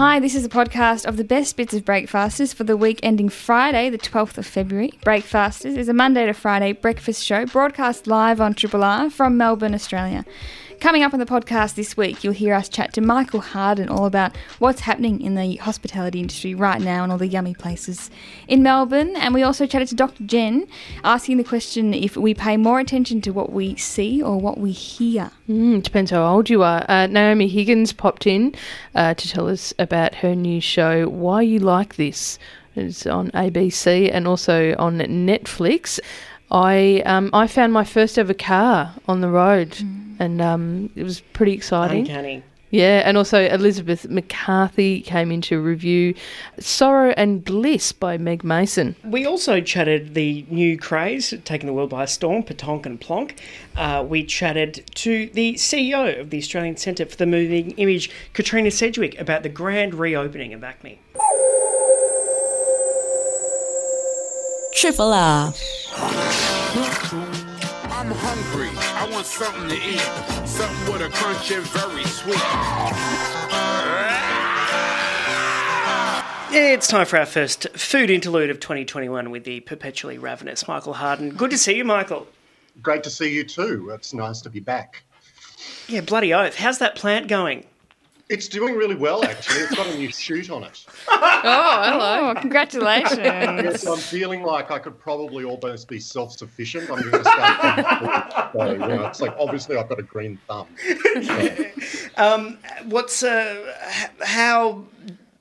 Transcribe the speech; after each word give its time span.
Hi, 0.00 0.18
this 0.18 0.34
is 0.34 0.46
a 0.46 0.48
podcast 0.48 1.04
of 1.04 1.18
the 1.18 1.24
best 1.24 1.58
bits 1.58 1.74
of 1.74 1.84
Breakfasters 1.84 2.54
for 2.54 2.64
the 2.64 2.74
week 2.74 3.00
ending 3.02 3.28
Friday, 3.28 3.90
the 3.90 3.98
12th 3.98 4.38
of 4.38 4.46
February. 4.46 4.94
Breakfasters 5.04 5.76
is 5.76 5.90
a 5.90 5.92
Monday 5.92 6.24
to 6.24 6.32
Friday 6.32 6.72
breakfast 6.72 7.22
show 7.22 7.44
broadcast 7.44 8.06
live 8.06 8.40
on 8.40 8.54
Triple 8.54 8.82
R 8.82 9.10
from 9.10 9.36
Melbourne, 9.36 9.74
Australia. 9.74 10.24
Coming 10.80 11.02
up 11.02 11.12
on 11.12 11.20
the 11.20 11.26
podcast 11.26 11.74
this 11.74 11.94
week, 11.94 12.24
you'll 12.24 12.32
hear 12.32 12.54
us 12.54 12.66
chat 12.66 12.94
to 12.94 13.02
Michael 13.02 13.42
Harden 13.42 13.90
all 13.90 14.06
about 14.06 14.34
what's 14.58 14.80
happening 14.80 15.20
in 15.20 15.34
the 15.34 15.56
hospitality 15.56 16.20
industry 16.20 16.54
right 16.54 16.80
now 16.80 17.02
and 17.02 17.12
all 17.12 17.18
the 17.18 17.26
yummy 17.26 17.52
places 17.52 18.10
in 18.48 18.62
Melbourne. 18.62 19.14
And 19.16 19.34
we 19.34 19.42
also 19.42 19.66
chatted 19.66 19.88
to 19.88 19.94
Dr. 19.94 20.24
Jen, 20.24 20.66
asking 21.04 21.36
the 21.36 21.44
question 21.44 21.92
if 21.92 22.16
we 22.16 22.32
pay 22.32 22.56
more 22.56 22.80
attention 22.80 23.20
to 23.20 23.30
what 23.30 23.52
we 23.52 23.76
see 23.76 24.22
or 24.22 24.40
what 24.40 24.56
we 24.56 24.72
hear. 24.72 25.30
Mm, 25.50 25.82
depends 25.82 26.12
how 26.12 26.24
old 26.24 26.48
you 26.48 26.62
are. 26.62 26.86
Uh, 26.88 27.06
Naomi 27.06 27.46
Higgins 27.46 27.92
popped 27.92 28.26
in 28.26 28.54
uh, 28.94 29.12
to 29.12 29.28
tell 29.28 29.50
us 29.50 29.74
about 29.78 30.14
her 30.16 30.34
new 30.34 30.62
show, 30.62 31.06
Why 31.10 31.42
You 31.42 31.58
Like 31.58 31.96
This. 31.96 32.38
It's 32.74 33.06
on 33.06 33.30
ABC 33.32 34.10
and 34.10 34.26
also 34.26 34.74
on 34.78 34.96
Netflix. 34.98 36.00
I 36.50 37.02
um, 37.06 37.30
I 37.32 37.46
found 37.46 37.72
my 37.72 37.84
first 37.84 38.18
ever 38.18 38.34
car 38.34 38.94
on 39.06 39.20
the 39.20 39.28
road, 39.28 39.76
and 40.18 40.40
um, 40.40 40.90
it 40.96 41.04
was 41.04 41.20
pretty 41.20 41.52
exciting. 41.52 42.00
Uncanny. 42.00 42.42
Yeah, 42.70 43.02
and 43.04 43.16
also 43.16 43.40
Elizabeth 43.48 44.08
McCarthy 44.08 45.00
came 45.00 45.32
in 45.32 45.40
to 45.42 45.60
review 45.60 46.14
Sorrow 46.60 47.12
and 47.16 47.44
Bliss 47.44 47.90
by 47.90 48.16
Meg 48.16 48.44
Mason. 48.44 48.94
We 49.04 49.26
also 49.26 49.60
chatted 49.60 50.14
the 50.14 50.46
new 50.48 50.78
craze 50.78 51.34
taking 51.44 51.66
the 51.66 51.72
world 51.72 51.90
by 51.90 52.04
storm, 52.04 52.44
Pétanque 52.44 52.86
and 52.86 53.00
Plonk. 53.00 53.40
Uh, 53.76 54.04
we 54.08 54.24
chatted 54.24 54.88
to 54.94 55.28
the 55.30 55.54
CEO 55.54 56.20
of 56.20 56.30
the 56.30 56.38
Australian 56.38 56.76
Centre 56.76 57.06
for 57.06 57.16
the 57.16 57.26
Moving 57.26 57.72
Image, 57.72 58.08
Katrina 58.34 58.70
Sedgwick, 58.70 59.20
about 59.20 59.42
the 59.42 59.48
grand 59.48 59.94
reopening 59.94 60.54
of 60.54 60.60
ACMI. 60.60 60.98
Triple 64.72 65.12
R. 65.12 65.52
I'm 67.92 68.10
hungry. 68.12 68.70
I 68.76 69.08
want 69.10 69.26
something 69.26 69.68
to 69.68 69.74
eat. 69.74 70.00
Something 70.46 70.92
with 70.92 71.02
a 71.02 71.08
crunch 71.10 71.50
and 71.50 71.64
very 71.66 72.04
sweet. 72.04 72.40
It's 76.52 76.88
time 76.88 77.06
for 77.06 77.18
our 77.18 77.26
first 77.26 77.68
food 77.76 78.10
interlude 78.10 78.50
of 78.50 78.60
2021 78.60 79.30
with 79.30 79.44
the 79.44 79.60
perpetually 79.60 80.18
ravenous 80.18 80.66
Michael 80.66 80.94
Harden. 80.94 81.30
Good 81.30 81.50
to 81.50 81.58
see 81.58 81.76
you, 81.76 81.84
Michael. 81.84 82.26
Great 82.82 83.02
to 83.04 83.10
see 83.10 83.34
you 83.34 83.44
too. 83.44 83.90
It's 83.90 84.14
nice 84.14 84.40
to 84.42 84.50
be 84.50 84.60
back. 84.60 85.02
Yeah, 85.88 86.00
bloody 86.00 86.32
oath. 86.32 86.56
How's 86.56 86.78
that 86.78 86.94
plant 86.94 87.28
going? 87.28 87.66
It's 88.30 88.46
doing 88.46 88.76
really 88.76 88.94
well, 88.94 89.24
actually. 89.24 89.62
It's 89.62 89.74
got 89.74 89.88
a 89.88 89.98
new 89.98 90.12
shoot 90.12 90.50
on 90.50 90.62
it. 90.62 90.86
Oh, 91.08 91.82
hello. 91.84 92.30
Oh, 92.30 92.40
congratulations. 92.40 93.18
Yes, 93.18 93.84
I'm 93.84 93.98
feeling 93.98 94.44
like 94.44 94.70
I 94.70 94.78
could 94.78 95.00
probably 95.00 95.42
almost 95.42 95.88
be 95.88 95.98
self-sufficient. 95.98 96.90
I'm 96.90 97.00
going 97.00 97.24
to 97.24 97.28
start. 97.28 98.52
so, 98.52 98.70
you 98.70 98.78
know, 98.78 99.06
it's 99.06 99.20
like 99.20 99.34
obviously 99.36 99.76
I've 99.76 99.88
got 99.88 99.98
a 99.98 100.04
green 100.04 100.38
thumb. 100.46 100.68
So, 101.24 102.54
What's 102.84 103.24
uh, 103.24 103.74
how 104.22 104.84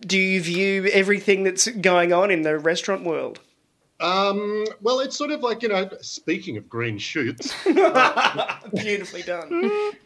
do 0.01 0.17
you 0.17 0.41
view 0.41 0.85
everything 0.91 1.43
that's 1.43 1.67
going 1.67 2.11
on 2.11 2.31
in 2.31 2.41
the 2.41 2.57
restaurant 2.57 3.03
world? 3.03 3.39
Um, 4.01 4.65
well, 4.81 5.01
it's 5.01 5.17
sort 5.17 5.31
of 5.31 5.41
like 5.41 5.61
you 5.61 5.67
know. 5.69 5.89
Speaking 6.01 6.55
of 6.55 6.69
green 6.69 6.97
shoots, 6.97 7.53
Beautifully 7.63 9.23
done. 9.23 9.49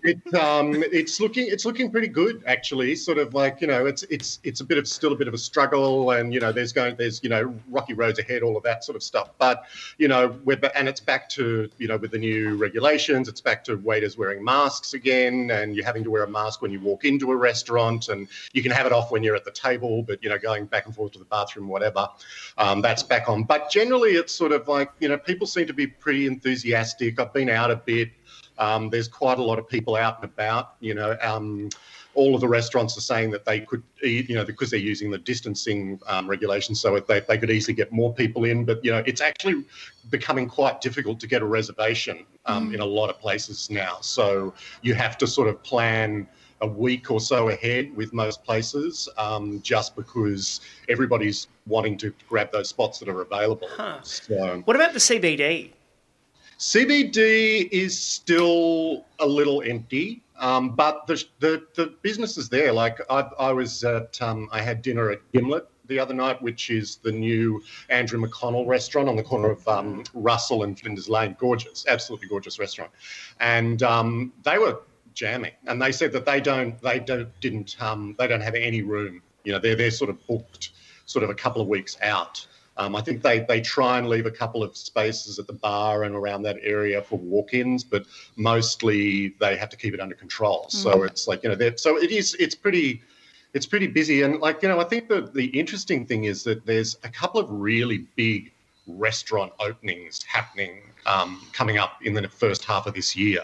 it 0.04 0.34
um, 0.34 0.84
it's 0.92 1.20
looking 1.20 1.48
it's 1.48 1.64
looking 1.64 1.92
pretty 1.92 2.08
good 2.08 2.44
actually. 2.48 2.96
Sort 2.96 3.20
of 3.20 3.36
like 3.36 3.62
you 3.62 3.68
know, 3.68 3.86
it's 3.86 4.02
it's 4.04 4.40
it's 4.44 4.62
a 4.62 4.64
bit 4.64 4.80
of 4.80 4.88
still 4.88 5.14
a 5.14 5.16
bit 5.16 5.28
of 5.28 5.36
a 5.36 5.38
struggle, 5.38 6.12
and 6.12 6.34
you 6.34 6.40
know, 6.40 6.52
there's 6.52 6.74
going 6.74 6.96
there's 6.96 7.24
you 7.24 7.30
know 7.30 7.54
rocky 7.70 7.94
roads 7.94 8.18
ahead, 8.18 8.42
all 8.42 8.58
of 8.58 8.64
that 8.64 8.84
sort 8.84 8.96
of 8.96 9.04
stuff. 9.04 9.30
But 9.38 9.66
you 10.00 10.08
know, 10.08 10.40
we're 10.44 10.60
and 10.76 10.88
it's 10.88 11.00
back 11.00 11.30
to 11.30 11.70
you 11.78 11.88
know 11.88 11.98
with 11.98 12.12
the 12.12 12.18
new 12.18 12.56
regulations, 12.56 13.28
it's 13.28 13.42
back 13.42 13.64
to 13.66 13.76
waiters 13.76 14.18
wearing 14.18 14.44
masks 14.44 14.96
again, 14.96 15.52
and 15.52 15.76
you're 15.76 15.86
having 15.86 16.04
to 16.04 16.10
wear 16.10 16.24
a 16.24 16.30
mask 16.30 16.64
when 16.64 16.72
you 16.72 16.80
walk 16.80 17.06
into 17.06 17.32
a 17.32 17.36
restaurant, 17.36 18.10
and 18.10 18.28
you 18.54 18.64
can 18.64 18.72
have 18.72 18.88
it 18.88 18.92
off 18.92 19.12
when 19.12 19.22
you're 19.22 19.36
at 19.36 19.46
the 19.46 19.52
table, 19.52 20.02
but 20.02 20.24
you 20.24 20.30
know, 20.30 20.40
going 20.40 20.66
back 20.66 20.88
and 20.88 20.96
forth 20.96 21.12
to 21.12 21.20
the 21.20 21.26
bathroom, 21.26 21.68
whatever, 21.68 22.08
um, 22.58 22.82
that's 22.82 23.04
back 23.04 23.30
on. 23.30 23.44
But 23.44 23.70
generally, 23.84 24.12
it's 24.12 24.34
sort 24.34 24.52
of 24.52 24.68
like 24.68 24.92
you 25.00 25.10
know, 25.10 25.18
people 25.18 25.46
seem 25.46 25.68
to 25.68 25.74
be 25.74 25.88
pretty 25.88 26.26
enthusiastic. 26.26 27.20
I've 27.20 27.34
been 27.34 27.50
out 27.50 27.72
a 27.72 27.76
bit. 27.76 28.10
Um, 28.58 28.90
there's 28.90 29.08
quite 29.08 29.40
a 29.40 29.44
lot 29.44 29.60
of 29.60 29.68
people 29.68 29.96
out 29.96 30.18
and 30.22 30.26
about. 30.26 30.76
You 30.80 30.94
know, 30.94 31.18
um, 31.22 31.70
all 32.14 32.36
of 32.36 32.42
the 32.42 32.48
restaurants 32.48 32.98
are 32.98 33.02
saying 33.02 33.32
that 33.32 33.44
they 33.44 33.60
could, 33.62 33.82
eat, 34.04 34.30
you 34.30 34.36
know, 34.36 34.46
because 34.46 34.70
they're 34.70 34.80
using 34.80 35.10
the 35.10 35.18
distancing 35.18 36.00
um, 36.08 36.30
regulations, 36.30 36.80
so 36.80 37.00
they, 37.00 37.20
they 37.22 37.38
could 37.38 37.50
easily 37.50 37.74
get 37.74 37.92
more 37.92 38.14
people 38.14 38.46
in. 38.46 38.64
But 38.64 38.84
you 38.86 38.92
know, 38.92 39.04
it's 39.06 39.22
actually 39.22 39.66
becoming 40.10 40.48
quite 40.48 40.80
difficult 40.80 41.20
to 41.22 41.28
get 41.28 41.42
a 41.42 41.46
reservation 41.46 42.26
um, 42.46 42.74
in 42.74 42.80
a 42.80 42.86
lot 42.86 43.10
of 43.10 43.20
places 43.20 43.70
now. 43.70 43.98
So 44.02 44.54
you 44.82 44.94
have 44.94 45.18
to 45.18 45.28
sort 45.28 45.50
of 45.50 45.62
plan 45.64 46.28
a 46.62 46.68
week 46.68 47.12
or 47.12 47.20
so 47.20 47.50
ahead 47.50 47.96
with 47.96 48.14
most 48.14 48.44
places, 48.44 49.10
um, 49.18 49.62
just 49.62 49.96
because 49.96 50.62
everybody's 50.90 51.48
wanting 51.68 51.98
to 51.98 52.14
grab 52.30 52.52
those 52.52 52.70
spots 52.70 53.00
that 53.00 53.10
are 53.10 53.22
available. 53.22 53.68
So. 54.04 54.62
What 54.66 54.76
about 54.76 54.94
the 54.94 55.00
CBD? 55.00 55.72
CBD 56.60 57.68
is 57.72 58.00
still 58.00 59.06
a 59.20 59.28
little 59.28 59.62
empty, 59.64 60.22
um, 60.40 60.70
but 60.76 61.06
the, 61.08 61.22
the 61.40 61.66
the 61.76 61.88
business 62.02 62.38
is 62.38 62.48
there. 62.48 62.72
Like 62.72 63.00
I, 63.10 63.28
I 63.40 63.52
was 63.52 63.84
at, 63.84 64.22
um, 64.22 64.48
I 64.52 64.62
had 64.62 64.82
dinner 64.82 65.12
at 65.12 65.20
Gimlet 65.34 65.68
the 65.88 66.00
other 66.00 66.14
night, 66.14 66.42
which 66.42 66.70
is 66.70 66.98
the 66.98 67.12
new 67.12 67.62
Andrew 67.90 68.20
McConnell 68.22 68.66
restaurant 68.66 69.10
on 69.10 69.16
the 69.16 69.24
corner 69.24 69.52
of 69.52 69.68
um, 69.68 70.04
Russell 70.14 70.64
and 70.64 70.80
Flinders 70.80 71.10
Lane. 71.10 71.36
Gorgeous, 71.40 71.86
absolutely 71.88 72.28
gorgeous 72.28 72.60
restaurant, 72.60 72.92
and 73.40 73.84
um, 73.84 74.32
they 74.44 74.58
were 74.58 74.80
jamming. 75.14 75.54
And 75.66 75.82
they 75.82 75.92
said 75.92 76.12
that 76.14 76.26
they 76.26 76.42
don't, 76.42 76.82
they 76.82 77.00
don't, 77.00 77.30
didn't, 77.42 77.76
um, 77.82 78.16
they 78.18 78.28
don't 78.28 78.42
have 78.42 78.56
any 78.56 78.82
room. 78.82 79.22
You 79.44 79.54
know, 79.54 79.60
they're 79.60 79.76
they're 79.76 79.92
sort 79.92 80.10
of 80.10 80.26
booked, 80.28 80.72
sort 81.06 81.24
of 81.24 81.30
a 81.30 81.36
couple 81.36 81.62
of 81.62 81.68
weeks 81.68 81.98
out. 82.02 82.46
Um, 82.78 82.96
I 82.96 83.02
think 83.02 83.22
they, 83.22 83.42
they 83.42 83.62
try 83.62 84.00
and 84.00 84.10
leave 84.10 84.26
a 84.26 84.32
couple 84.32 84.64
of 84.64 84.76
spaces 84.76 85.38
at 85.38 85.46
the 85.46 85.54
bar 85.54 86.04
and 86.06 86.16
around 86.16 86.42
that 86.44 86.58
area 86.64 87.02
for 87.02 87.20
walk-ins, 87.20 87.84
but 87.84 88.06
mostly 88.36 89.36
they 89.40 89.56
have 89.58 89.70
to 89.70 89.78
keep 89.78 89.94
it 89.94 90.00
under 90.00 90.16
control. 90.16 90.66
So 90.70 91.04
it's 91.04 91.28
like 91.28 91.44
you 91.44 91.56
know, 91.56 91.72
so 91.76 91.98
it 91.98 92.10
is. 92.10 92.36
It's 92.40 92.56
pretty, 92.56 93.02
it's 93.54 93.68
pretty 93.68 93.88
busy. 93.88 94.24
And 94.24 94.40
like 94.40 94.64
you 94.64 94.70
know, 94.70 94.80
I 94.80 94.86
think 94.86 95.08
the 95.08 95.22
the 95.22 95.46
interesting 95.48 96.06
thing 96.08 96.24
is 96.24 96.44
that 96.46 96.66
there's 96.66 96.98
a 97.04 97.10
couple 97.10 97.40
of 97.40 97.48
really 97.52 98.08
big 98.16 98.53
restaurant 98.88 99.52
openings 99.60 100.22
happening 100.24 100.82
um, 101.06 101.42
coming 101.54 101.78
up 101.78 102.00
in 102.04 102.14
the 102.14 102.28
first 102.28 102.64
half 102.66 102.86
of 102.88 102.94
this 102.94 103.16
year. 103.16 103.42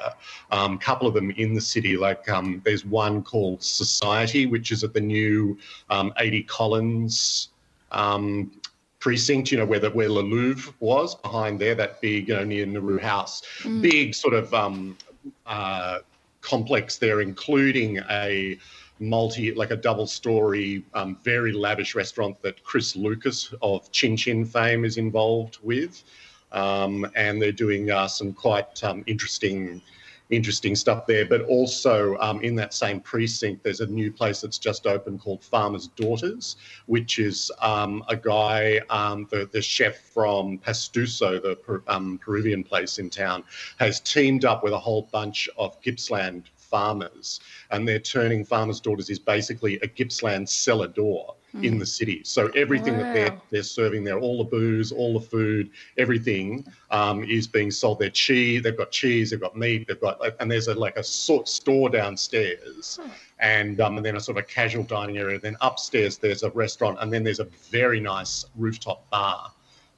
A 0.51 0.57
um, 0.57 0.77
couple 0.77 1.07
of 1.07 1.13
them 1.13 1.31
in 1.31 1.53
the 1.53 1.61
city, 1.61 1.97
like 1.97 2.27
um, 2.29 2.61
there's 2.65 2.85
one 2.85 3.23
called 3.23 3.63
Society, 3.63 4.45
which 4.45 4.71
is 4.71 4.83
at 4.83 4.93
the 4.93 5.01
new 5.01 5.57
um, 5.89 6.13
80 6.17 6.43
Collins 6.43 7.49
um, 7.91 8.51
precinct, 8.99 9.51
you 9.51 9.57
know, 9.57 9.65
where 9.65 9.79
the 9.79 9.89
where 9.91 10.09
Le 10.09 10.21
Louvre 10.21 10.73
was 10.79 11.15
behind 11.15 11.59
there, 11.59 11.75
that 11.75 12.01
big, 12.01 12.27
you 12.27 12.35
know, 12.35 12.43
near 12.43 12.65
Nauru 12.65 12.99
House, 12.99 13.41
big 13.81 14.13
sort 14.13 14.33
of 14.33 14.53
um, 14.53 14.97
uh, 15.45 15.99
complex 16.41 16.97
there, 16.97 17.21
including 17.21 17.99
a 18.09 18.57
multi, 18.99 19.53
like 19.53 19.71
a 19.71 19.75
double 19.75 20.07
story, 20.07 20.83
um, 20.93 21.17
very 21.23 21.51
lavish 21.51 21.95
restaurant 21.95 22.41
that 22.41 22.63
Chris 22.63 22.95
Lucas 22.95 23.53
of 23.61 23.91
Chin 23.91 24.17
Chin 24.17 24.45
fame 24.45 24.85
is 24.85 24.97
involved 24.97 25.57
with. 25.63 26.03
Um, 26.51 27.05
and 27.15 27.41
they're 27.41 27.51
doing 27.51 27.91
uh, 27.91 28.07
some 28.07 28.33
quite 28.33 28.83
um, 28.83 29.03
interesting 29.05 29.81
interesting 30.29 30.75
stuff 30.75 31.05
there. 31.07 31.25
But 31.25 31.41
also 31.43 32.17
um, 32.19 32.41
in 32.41 32.55
that 32.55 32.73
same 32.73 32.99
precinct, 32.99 33.63
there's 33.63 33.81
a 33.81 33.87
new 33.87 34.11
place 34.11 34.41
that's 34.41 34.57
just 34.57 34.85
opened 34.85 35.21
called 35.21 35.43
Farmer's 35.43 35.87
Daughters, 35.87 36.55
which 36.85 37.19
is 37.19 37.51
um, 37.61 38.03
a 38.07 38.15
guy, 38.15 38.81
um, 38.89 39.27
the, 39.31 39.49
the 39.51 39.61
chef 39.61 39.97
from 39.97 40.59
Pastuso, 40.59 41.41
the 41.41 41.55
Per- 41.55 41.83
Peruvian 42.19 42.63
place 42.63 42.99
in 42.99 43.09
town, 43.09 43.43
has 43.79 43.99
teamed 43.99 44.45
up 44.45 44.63
with 44.63 44.73
a 44.73 44.79
whole 44.79 45.09
bunch 45.11 45.49
of 45.57 45.81
Gippsland 45.81 46.43
farmers, 46.69 47.39
and 47.71 47.87
they're 47.87 47.99
turning 47.99 48.45
Farmer's 48.45 48.79
Daughters 48.79 49.09
is 49.09 49.19
basically 49.19 49.79
a 49.81 49.87
Gippsland 49.87 50.47
cellar 50.49 50.87
door. 50.87 51.35
In 51.63 51.79
the 51.79 51.85
city, 51.85 52.21
so 52.23 52.45
everything 52.55 52.95
that 52.99 53.11
they're 53.15 53.35
they're 53.49 53.63
serving 53.63 54.03
there, 54.03 54.19
all 54.19 54.37
the 54.37 54.43
booze, 54.43 54.91
all 54.91 55.13
the 55.19 55.25
food, 55.25 55.71
everything 55.97 56.63
um, 56.91 57.23
is 57.23 57.47
being 57.47 57.71
sold. 57.71 57.97
Their 57.97 58.11
cheese, 58.11 58.61
they've 58.61 58.77
got 58.77 58.91
cheese, 58.91 59.31
they've 59.31 59.41
got 59.41 59.57
meat, 59.57 59.87
they've 59.87 59.99
got, 59.99 60.21
and 60.39 60.51
there's 60.51 60.67
a, 60.67 60.75
like 60.75 60.95
a 60.95 61.03
sort 61.03 61.47
store 61.49 61.89
downstairs, 61.89 62.99
and 63.39 63.81
um, 63.81 63.97
and 63.97 64.05
then 64.05 64.15
a 64.15 64.19
sort 64.19 64.37
of 64.37 64.43
a 64.43 64.47
casual 64.47 64.83
dining 64.83 65.17
area. 65.17 65.39
Then 65.39 65.57
upstairs 65.61 66.19
there's 66.19 66.43
a 66.43 66.51
restaurant, 66.51 66.99
and 67.01 67.11
then 67.11 67.23
there's 67.23 67.39
a 67.39 67.47
very 67.71 67.99
nice 67.99 68.45
rooftop 68.55 69.09
bar. 69.09 69.51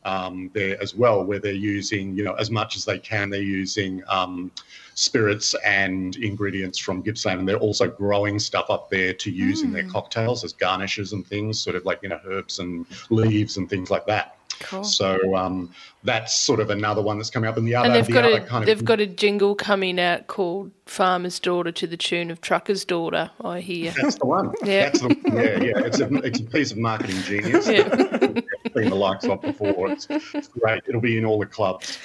Um, 0.03 0.49
there 0.53 0.81
as 0.81 0.95
well, 0.95 1.23
where 1.23 1.39
they're 1.39 1.51
using, 1.51 2.15
you 2.15 2.23
know, 2.23 2.33
as 2.33 2.49
much 2.49 2.75
as 2.75 2.85
they 2.85 2.99
can, 2.99 3.29
they're 3.29 3.41
using 3.41 4.01
um, 4.07 4.51
spirits 4.95 5.55
and 5.65 6.15
ingredients 6.17 6.77
from 6.77 7.01
Gippsland, 7.01 7.39
and 7.39 7.47
they're 7.47 7.57
also 7.57 7.87
growing 7.87 8.39
stuff 8.39 8.69
up 8.69 8.89
there 8.89 9.13
to 9.13 9.31
use 9.31 9.61
in 9.61 9.71
their 9.71 9.87
cocktails 9.87 10.43
as 10.43 10.53
garnishes 10.53 11.13
and 11.13 11.25
things, 11.25 11.59
sort 11.59 11.75
of 11.75 11.85
like 11.85 11.99
you 12.01 12.09
know 12.09 12.19
herbs 12.25 12.59
and 12.59 12.85
leaves 13.09 13.57
and 13.57 13.69
things 13.69 13.91
like 13.91 14.05
that. 14.07 14.37
Cool. 14.61 14.83
So 14.83 15.35
um, 15.35 15.73
that's 16.03 16.33
sort 16.33 16.59
of 16.59 16.69
another 16.69 17.01
one 17.01 17.17
that's 17.17 17.29
coming 17.29 17.49
up, 17.49 17.57
and 17.57 17.67
the 17.67 17.75
other, 17.75 17.87
And 17.87 17.95
they've 17.95 18.05
the 18.05 18.13
got 18.13 18.25
other 18.25 18.37
a 18.37 18.45
kind 18.45 18.63
of 18.63 18.67
they've 18.67 18.85
got 18.85 18.99
a 18.99 19.07
jingle 19.07 19.55
coming 19.55 19.99
out 19.99 20.27
called 20.27 20.71
"Farmer's 20.85 21.39
Daughter" 21.39 21.71
to 21.71 21.87
the 21.87 21.97
tune 21.97 22.31
of 22.31 22.41
"Trucker's 22.41 22.85
Daughter." 22.85 23.31
I 23.43 23.59
hear. 23.59 23.93
That's 24.01 24.15
the 24.15 24.25
one. 24.25 24.53
Yeah. 24.63 24.85
That's 24.85 25.01
the, 25.01 25.15
yeah, 25.25 25.63
yeah. 25.63 25.85
It's 25.85 25.99
a, 25.99 26.13
it's 26.17 26.39
a 26.39 26.43
piece 26.43 26.71
of 26.71 26.77
marketing 26.77 27.21
genius. 27.23 27.67
Yeah. 27.67 27.89
Seen 28.75 28.89
the 28.89 28.95
likes 28.95 29.25
of 29.25 29.41
before. 29.41 29.91
It's, 29.91 30.07
it's 30.09 30.47
great. 30.47 30.81
It'll 30.87 31.01
be 31.01 31.17
in 31.17 31.25
all 31.25 31.39
the 31.39 31.45
clubs. 31.45 31.97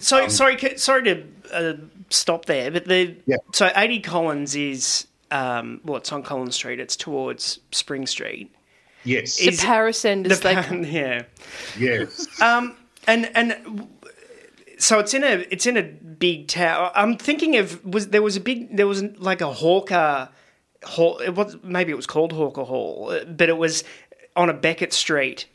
So 0.00 0.28
sorry, 0.28 0.58
sorry 0.76 1.02
to 1.04 1.24
uh, 1.52 1.74
stop 2.10 2.46
there, 2.46 2.70
but 2.70 2.86
the 2.86 3.14
Yeah. 3.26 3.36
so 3.52 3.70
eighty 3.76 4.00
Collins 4.00 4.56
is 4.56 5.06
um, 5.30 5.80
well, 5.84 5.96
it's 5.96 6.12
on 6.12 6.22
Collins 6.22 6.54
Street. 6.54 6.80
It's 6.80 6.96
towards 6.96 7.60
Spring 7.70 8.06
Street. 8.06 8.52
Yes. 9.04 9.36
The 9.38 9.48
Is- 9.48 9.60
Paris 9.64 10.04
Enders, 10.04 10.40
The 10.40 10.48
they 10.48 10.54
pa- 10.54 10.74
yeah, 10.74 11.22
yes. 11.78 12.26
Um, 12.42 12.76
and 13.06 13.30
and 13.34 13.88
so 14.78 14.98
it's 14.98 15.14
in 15.14 15.24
a 15.24 15.46
it's 15.50 15.66
in 15.66 15.76
a 15.76 15.82
big 15.82 16.48
tower. 16.48 16.90
I'm 16.94 17.16
thinking 17.16 17.56
of 17.56 17.84
was 17.84 18.08
there 18.08 18.22
was 18.22 18.36
a 18.36 18.40
big 18.40 18.76
there 18.76 18.86
was 18.86 19.02
like 19.18 19.40
a 19.40 19.52
hawker 19.52 20.28
hall. 20.84 21.18
It 21.18 21.34
was 21.34 21.56
maybe 21.62 21.90
it 21.92 21.96
was 21.96 22.06
called 22.06 22.32
Hawker 22.32 22.64
Hall, 22.64 23.10
uh, 23.10 23.24
but 23.24 23.48
it 23.48 23.56
was 23.56 23.84
on 24.36 24.50
a 24.50 24.54
Beckett 24.54 24.92
Street. 24.92 25.46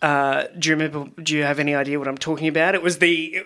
Uh, 0.00 0.46
do 0.58 0.68
you 0.70 0.74
remember? 0.74 1.10
Do 1.22 1.36
you 1.36 1.44
have 1.44 1.60
any 1.60 1.74
idea 1.76 1.98
what 1.98 2.08
I'm 2.08 2.18
talking 2.18 2.48
about? 2.48 2.74
It 2.74 2.82
was 2.82 2.98
the 2.98 3.40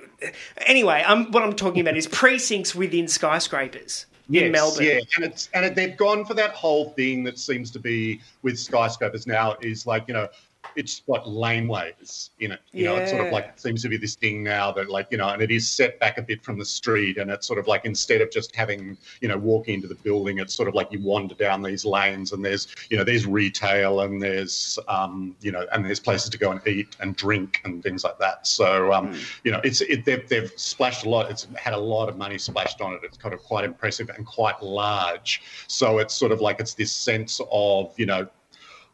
anyway. 0.66 1.04
I'm 1.06 1.30
what 1.30 1.42
I'm 1.42 1.52
talking 1.52 1.80
about 1.82 1.96
is 1.98 2.06
precincts 2.06 2.74
within 2.74 3.08
skyscrapers 3.08 4.06
Yes, 4.28 4.44
in 4.44 4.52
Melbourne. 4.52 4.84
Yeah, 4.84 5.00
and 5.16 5.24
it's 5.24 5.48
and 5.54 5.64
it, 5.64 5.74
they've 5.74 5.96
gone 5.96 6.24
for 6.24 6.34
that 6.34 6.50
whole 6.50 6.90
thing 6.90 7.22
that 7.24 7.38
seems 7.38 7.70
to 7.72 7.78
be 7.78 8.20
with 8.42 8.58
skyscrapers 8.58 9.26
now 9.26 9.56
is 9.60 9.86
like 9.86 10.04
you 10.08 10.14
know 10.14 10.28
it's 10.76 11.00
got 11.00 11.24
laneways 11.24 12.30
in 12.40 12.52
it. 12.52 12.60
You 12.72 12.84
know, 12.84 12.96
it's 12.96 13.10
sort 13.10 13.22
of 13.22 13.28
Yeah. 13.28 13.34
like 13.34 13.58
seems 13.58 13.82
to 13.82 13.88
be 13.88 13.96
this 13.96 14.14
thing 14.14 14.42
now 14.42 14.70
that 14.72 14.88
like 14.90 15.08
you 15.10 15.18
know, 15.18 15.28
and 15.28 15.42
it 15.42 15.50
is 15.50 15.68
set 15.68 15.98
back 15.98 16.18
a 16.18 16.22
bit 16.22 16.42
from 16.44 16.58
the 16.58 16.64
street, 16.64 17.16
and 17.18 17.30
it's 17.30 17.46
sort 17.46 17.58
of 17.58 17.66
like 17.66 17.84
instead 17.84 18.20
of 18.20 18.30
just 18.30 18.54
having 18.54 18.96
you 19.20 19.28
know 19.28 19.36
walking 19.38 19.74
into 19.74 19.88
the 19.88 19.94
building, 19.96 20.38
it's 20.38 20.54
sort 20.54 20.68
of 20.68 20.74
like 20.74 20.92
you 20.92 21.00
wander 21.00 21.34
down 21.34 21.62
these 21.62 21.84
lanes, 21.84 22.32
and 22.32 22.44
there's 22.44 22.68
you 22.90 22.96
know 22.96 23.04
there's 23.04 23.26
retail, 23.26 24.00
and 24.00 24.20
there's 24.22 24.78
um 24.88 25.34
you 25.40 25.50
know 25.52 25.66
and 25.72 25.84
there's 25.84 26.00
places 26.00 26.28
to 26.30 26.38
go 26.38 26.50
and 26.52 26.60
eat 26.66 26.96
and 27.00 27.16
drink 27.16 27.60
and 27.64 27.82
things 27.82 28.04
like 28.04 28.18
that. 28.18 28.46
So 28.46 28.92
um 28.92 29.14
you 29.44 29.52
know 29.52 29.60
it's 29.64 29.80
it, 29.80 30.04
they've 30.04 30.28
they've 30.28 30.52
splashed 30.56 31.06
a 31.06 31.08
lot. 31.08 31.30
It's 31.30 31.46
had 31.56 31.72
a 31.74 31.78
lot 31.78 32.08
of 32.08 32.16
money 32.16 32.38
splashed 32.38 32.80
on 32.80 32.92
it. 32.92 33.00
It's 33.02 33.16
kind 33.16 33.34
of 33.34 33.42
quite 33.42 33.64
impressive 33.64 34.10
and 34.10 34.26
quite 34.26 34.62
large. 34.62 35.42
So 35.68 35.98
it's 35.98 36.14
sort 36.14 36.32
of 36.32 36.40
like 36.40 36.60
it's 36.60 36.74
this 36.74 36.92
sense 36.92 37.40
of 37.50 37.94
you 37.98 38.06
know 38.06 38.28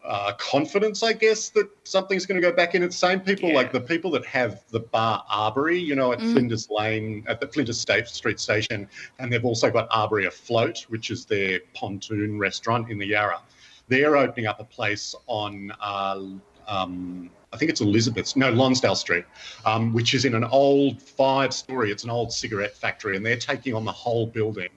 uh, 0.05 0.33
confidence, 0.39 1.03
I 1.03 1.13
guess, 1.13 1.51
that 1.51 1.69
something's 1.85 2.27
going 2.27 2.41
to 2.41 2.47
go 2.47 2.55
back 2.55 2.75
in. 2.75 2.83
It's 2.83 2.99
the 3.01 3.07
same 3.07 3.21
people, 3.21 3.51
Yeah. 3.51 3.55
like 3.57 3.73
the 3.73 3.81
people 3.81 4.11
that 4.13 4.25
have 4.27 4.63
the 4.71 4.81
bar 4.81 5.25
Arbory, 5.31 5.79
you 5.79 5.95
know, 5.95 6.13
at 6.13 6.21
Flinders 6.21 6.69
Lane, 6.71 7.25
at 7.29 7.41
the 7.41 7.47
Flinders 7.47 7.81
State 7.81 8.09
Street 8.09 8.41
Station, 8.41 8.89
and 9.19 9.33
they've 9.33 9.45
also 9.45 9.71
got 9.71 9.87
Arbory 9.91 10.27
Afloat, 10.27 10.83
which 10.89 11.11
is 11.11 11.25
their 11.25 11.61
pontoon 11.75 12.39
restaurant 12.39 12.91
in 12.91 12.99
the 12.99 13.07
Yarra. 13.07 13.41
They're 13.89 14.17
opening 14.17 14.47
up 14.47 14.59
a 14.61 14.65
place 14.65 15.15
on, 15.27 15.73
uh, 15.81 16.21
um, 16.67 17.31
I 17.53 17.57
think 17.57 17.71
it's 17.71 17.81
Elizabeth's, 17.81 18.35
no, 18.37 18.51
Lonsdale 18.51 18.95
Street, 18.95 19.25
um, 19.67 19.93
which 19.93 20.15
is 20.15 20.25
in 20.25 20.35
an 20.35 20.45
old 20.45 21.03
five 21.03 21.53
story, 21.53 21.93
it's 21.93 22.05
an 22.05 22.11
old 22.11 22.33
cigarette 22.33 22.75
factory, 22.77 23.17
and 23.17 23.25
they're 23.25 23.37
taking 23.37 23.75
on 23.75 23.85
the 23.85 23.93
whole 23.93 24.27
building. 24.27 24.71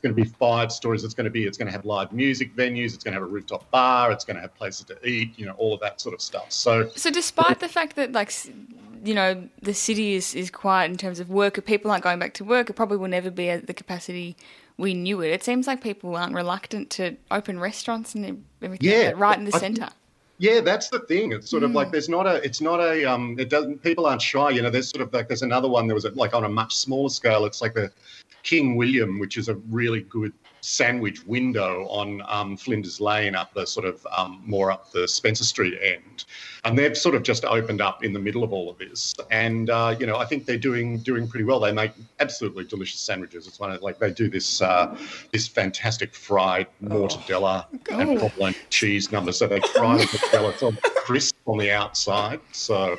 It's 0.00 0.08
going 0.08 0.16
to 0.16 0.30
be 0.30 0.36
five 0.38 0.72
stories. 0.72 1.04
It's 1.04 1.12
going 1.12 1.24
to 1.26 1.30
be. 1.30 1.44
It's 1.44 1.58
going 1.58 1.66
to 1.66 1.72
have 1.72 1.84
live 1.84 2.10
music 2.10 2.56
venues. 2.56 2.94
It's 2.94 3.04
going 3.04 3.12
to 3.12 3.20
have 3.20 3.22
a 3.22 3.30
rooftop 3.30 3.70
bar. 3.70 4.10
It's 4.10 4.24
going 4.24 4.36
to 4.36 4.40
have 4.40 4.54
places 4.54 4.86
to 4.86 4.96
eat. 5.06 5.38
You 5.38 5.44
know, 5.44 5.52
all 5.58 5.74
of 5.74 5.80
that 5.80 6.00
sort 6.00 6.14
of 6.14 6.22
stuff. 6.22 6.50
So 6.50 6.88
So, 6.96 7.10
despite 7.10 7.60
the 7.60 7.68
fact 7.68 7.96
that, 7.96 8.12
like, 8.12 8.32
you 9.04 9.12
know, 9.12 9.46
the 9.60 9.74
city 9.74 10.14
is, 10.14 10.34
is 10.34 10.50
quiet 10.50 10.90
in 10.90 10.96
terms 10.96 11.20
of 11.20 11.28
work, 11.28 11.62
people 11.66 11.90
aren't 11.90 12.02
going 12.02 12.18
back 12.18 12.32
to 12.34 12.44
work, 12.44 12.70
it 12.70 12.72
probably 12.76 12.96
will 12.96 13.08
never 13.08 13.30
be 13.30 13.50
at 13.50 13.66
the 13.66 13.74
capacity 13.74 14.36
we 14.78 14.94
knew 14.94 15.20
it. 15.20 15.28
It 15.32 15.44
seems 15.44 15.66
like 15.66 15.82
people 15.82 16.16
aren't 16.16 16.34
reluctant 16.34 16.88
to 16.92 17.14
open 17.30 17.60
restaurants 17.60 18.14
and 18.14 18.42
everything 18.62 18.88
Yeah, 18.90 19.12
right 19.14 19.36
in 19.38 19.44
the 19.44 19.54
I- 19.54 19.58
centre. 19.58 19.88
Yeah, 20.38 20.62
that's 20.62 20.88
the 20.88 21.00
thing. 21.00 21.32
It's 21.32 21.50
sort 21.50 21.64
of 21.64 21.72
like 21.72 21.90
there's 21.92 22.08
not 22.08 22.26
a. 22.26 22.36
It's 22.42 22.62
not 22.62 22.80
a. 22.80 23.04
Um, 23.04 23.36
it 23.38 23.50
doesn't. 23.50 23.82
People 23.82 24.06
aren't 24.06 24.22
shy. 24.22 24.48
You 24.48 24.62
know, 24.62 24.70
there's 24.70 24.88
sort 24.88 25.02
of 25.02 25.12
like 25.12 25.28
there's 25.28 25.42
another 25.42 25.68
one. 25.68 25.86
There 25.86 25.94
was 25.94 26.06
a, 26.06 26.10
like 26.12 26.32
on 26.32 26.44
a 26.44 26.48
much 26.48 26.74
smaller 26.76 27.10
scale. 27.10 27.44
It's 27.44 27.60
like 27.60 27.74
the 27.74 27.92
King 28.42 28.76
William, 28.76 29.18
which 29.18 29.36
is 29.36 29.48
a 29.48 29.54
really 29.54 30.02
good 30.02 30.32
sandwich 30.60 31.24
window 31.26 31.86
on 31.88 32.22
um, 32.26 32.56
Flinders 32.56 33.00
Lane 33.00 33.34
up 33.34 33.52
the 33.54 33.66
sort 33.66 33.86
of 33.86 34.06
um, 34.16 34.42
more 34.44 34.70
up 34.70 34.90
the 34.92 35.06
Spencer 35.08 35.44
Street 35.44 35.78
end, 35.82 36.24
and 36.64 36.78
they've 36.78 36.96
sort 36.96 37.14
of 37.14 37.22
just 37.22 37.44
opened 37.44 37.80
up 37.80 38.04
in 38.04 38.12
the 38.12 38.18
middle 38.18 38.44
of 38.44 38.52
all 38.52 38.70
of 38.70 38.78
this. 38.78 39.14
And 39.30 39.70
uh, 39.70 39.96
you 39.98 40.06
know, 40.06 40.16
I 40.16 40.24
think 40.24 40.46
they're 40.46 40.58
doing 40.58 40.98
doing 40.98 41.28
pretty 41.28 41.44
well. 41.44 41.60
They 41.60 41.72
make 41.72 41.92
absolutely 42.18 42.64
delicious 42.64 43.00
sandwiches. 43.00 43.46
It's 43.46 43.58
one 43.58 43.72
of 43.72 43.82
like 43.82 43.98
they 43.98 44.10
do 44.10 44.28
this 44.28 44.62
uh, 44.62 44.96
this 45.32 45.48
fantastic 45.48 46.14
fried 46.14 46.66
mortadella 46.82 47.66
and 47.90 48.18
provolone 48.18 48.54
cheese 48.70 49.12
number. 49.12 49.32
So 49.32 49.46
they 49.46 49.60
fry 49.60 49.98
the 49.98 50.04
mortadella. 50.04 50.62
All 50.62 50.72
crisp 51.10 51.34
on 51.46 51.58
the 51.58 51.72
outside. 51.72 52.40
So 52.52 52.96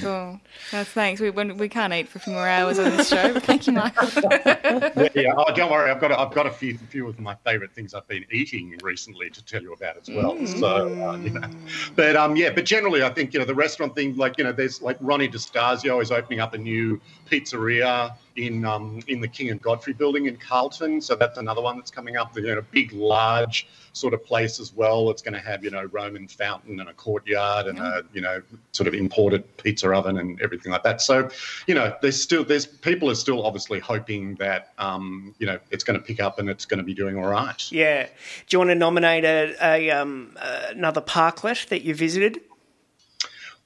Cool. 0.00 0.40
Uh, 0.72 0.84
thanks. 0.84 1.20
We, 1.20 1.30
we 1.30 1.68
can't 1.68 1.92
eat 1.92 2.08
for 2.08 2.18
a 2.18 2.20
few 2.20 2.32
more 2.32 2.46
hours 2.46 2.78
on 2.78 2.96
this 2.96 3.08
show, 3.08 3.32
but 3.32 3.42
thank 3.44 3.66
you, 3.66 3.72
Michael. 3.72 4.08
yeah, 4.30 5.08
yeah. 5.14 5.34
Oh, 5.36 5.52
don't 5.54 5.70
worry. 5.70 5.90
I've 5.90 6.00
got 6.00 6.12
a, 6.12 6.20
I've 6.20 6.32
got 6.32 6.46
a 6.46 6.50
few 6.50 6.65
few 6.74 7.08
of 7.08 7.18
my 7.18 7.34
favourite 7.44 7.72
things 7.72 7.94
I've 7.94 8.06
been 8.08 8.24
eating 8.30 8.78
recently 8.82 9.30
to 9.30 9.44
tell 9.44 9.62
you 9.62 9.72
about 9.72 9.96
as 9.96 10.08
well. 10.08 10.46
So 10.46 10.66
uh, 10.66 11.16
you 11.16 11.30
know, 11.30 11.48
but 11.94 12.16
um, 12.16 12.36
yeah. 12.36 12.50
But 12.50 12.64
generally, 12.64 13.02
I 13.02 13.10
think 13.10 13.32
you 13.32 13.40
know 13.40 13.46
the 13.46 13.54
restaurant 13.54 13.94
thing. 13.94 14.16
Like 14.16 14.38
you 14.38 14.44
know, 14.44 14.52
there's 14.52 14.82
like 14.82 14.96
Ronnie 15.00 15.28
DiStasio 15.28 16.02
is 16.02 16.10
opening 16.10 16.40
up 16.40 16.54
a 16.54 16.58
new 16.58 17.00
pizzeria 17.30 18.16
in 18.36 18.64
um, 18.64 19.00
in 19.08 19.20
the 19.20 19.28
King 19.28 19.50
and 19.50 19.62
Godfree 19.62 19.96
building 19.96 20.26
in 20.26 20.36
Carlton. 20.36 21.00
So 21.00 21.14
that's 21.14 21.38
another 21.38 21.62
one 21.62 21.76
that's 21.76 21.90
coming 21.90 22.16
up. 22.16 22.36
You 22.36 22.42
know, 22.42 22.58
a 22.58 22.62
big, 22.62 22.92
large 22.92 23.66
sort 23.92 24.12
of 24.12 24.24
place 24.24 24.60
as 24.60 24.74
well. 24.74 25.10
It's 25.10 25.22
going 25.22 25.34
to 25.34 25.40
have 25.40 25.64
you 25.64 25.70
know 25.70 25.84
Roman 25.84 26.28
fountain 26.28 26.80
and 26.80 26.88
a 26.88 26.92
courtyard 26.92 27.66
and 27.66 27.78
a 27.78 28.04
you 28.12 28.20
know 28.20 28.42
sort 28.72 28.86
of 28.86 28.94
imported 28.94 29.56
pizza 29.56 29.92
oven 29.92 30.18
and 30.18 30.40
everything 30.42 30.72
like 30.72 30.82
that. 30.82 31.00
So 31.00 31.28
you 31.66 31.74
know, 31.74 31.94
there's 32.02 32.22
still 32.22 32.44
there's 32.44 32.66
people 32.66 33.10
are 33.10 33.14
still 33.14 33.44
obviously 33.44 33.78
hoping 33.80 34.34
that 34.36 34.72
um, 34.78 35.34
you 35.38 35.46
know 35.46 35.58
it's 35.70 35.84
going 35.84 35.98
to 35.98 36.04
pick 36.04 36.20
up 36.20 36.38
and 36.38 36.48
it's 36.48 36.64
going 36.64 36.78
to 36.78 36.84
be 36.84 36.94
doing 36.94 37.16
all 37.18 37.28
right. 37.28 37.72
Yeah. 37.72 38.04
Do 38.04 38.54
you 38.54 38.58
want 38.58 38.70
to 38.70 38.74
nominate 38.74 39.24
a, 39.24 39.56
a 39.62 39.90
um, 39.90 40.36
uh, 40.36 40.66
another 40.70 41.00
parklet 41.00 41.68
that 41.68 41.82
you 41.82 41.94
visited? 41.94 42.40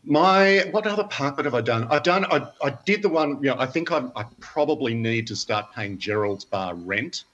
My 0.04 0.64
what 0.71 0.87
other 0.87 1.04
parklet 1.04 1.45
have 1.45 1.54
I 1.54 1.61
done? 1.61 1.87
I've 1.90 2.02
done. 2.02 2.25
I, 2.25 2.47
I 2.62 2.71
did 2.87 3.02
the 3.02 3.09
one. 3.11 3.37
You 3.42 3.50
know, 3.50 3.57
I 3.59 3.66
think 3.66 3.92
I, 3.92 4.02
I 4.16 4.25
probably 4.40 4.95
need 4.95 5.26
to 5.26 5.37
start 5.37 5.75
paying 5.75 5.99
Gerald's 5.99 6.45
Bar 6.45 6.75
rent. 6.75 7.25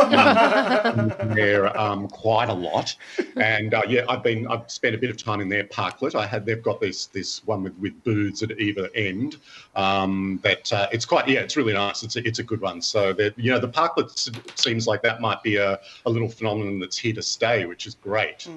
um, 0.00 1.12
there 1.34 1.76
um, 1.78 2.08
quite 2.08 2.48
a 2.48 2.52
lot, 2.52 2.96
and 3.36 3.74
uh, 3.74 3.82
yeah, 3.88 4.06
I've 4.08 4.24
been. 4.24 4.48
I've 4.48 4.68
spent 4.68 4.96
a 4.96 4.98
bit 4.98 5.08
of 5.08 5.16
time 5.16 5.40
in 5.40 5.48
their 5.48 5.64
parklet. 5.64 6.16
I 6.16 6.26
had. 6.26 6.44
They've 6.44 6.62
got 6.62 6.80
this 6.80 7.06
this 7.06 7.44
one 7.46 7.62
with, 7.62 7.78
with 7.78 8.02
booths 8.02 8.42
at 8.42 8.58
either 8.58 8.90
end. 8.96 9.36
Um, 9.76 10.40
that 10.42 10.72
uh, 10.72 10.88
it's 10.92 11.04
quite. 11.04 11.28
Yeah, 11.28 11.40
it's 11.40 11.56
really 11.56 11.74
nice. 11.74 12.02
It's 12.02 12.16
a, 12.16 12.26
it's 12.26 12.40
a 12.40 12.44
good 12.44 12.60
one. 12.60 12.82
So 12.82 13.12
that 13.12 13.38
you 13.38 13.52
know, 13.52 13.60
the 13.60 13.68
parklet 13.68 14.58
seems 14.58 14.88
like 14.88 15.00
that 15.02 15.20
might 15.20 15.44
be 15.44 15.56
a, 15.56 15.78
a 16.06 16.10
little 16.10 16.28
phenomenon 16.28 16.80
that's 16.80 16.98
here 16.98 17.14
to 17.14 17.22
stay, 17.22 17.66
which 17.66 17.86
is 17.86 17.94
great. 17.94 18.48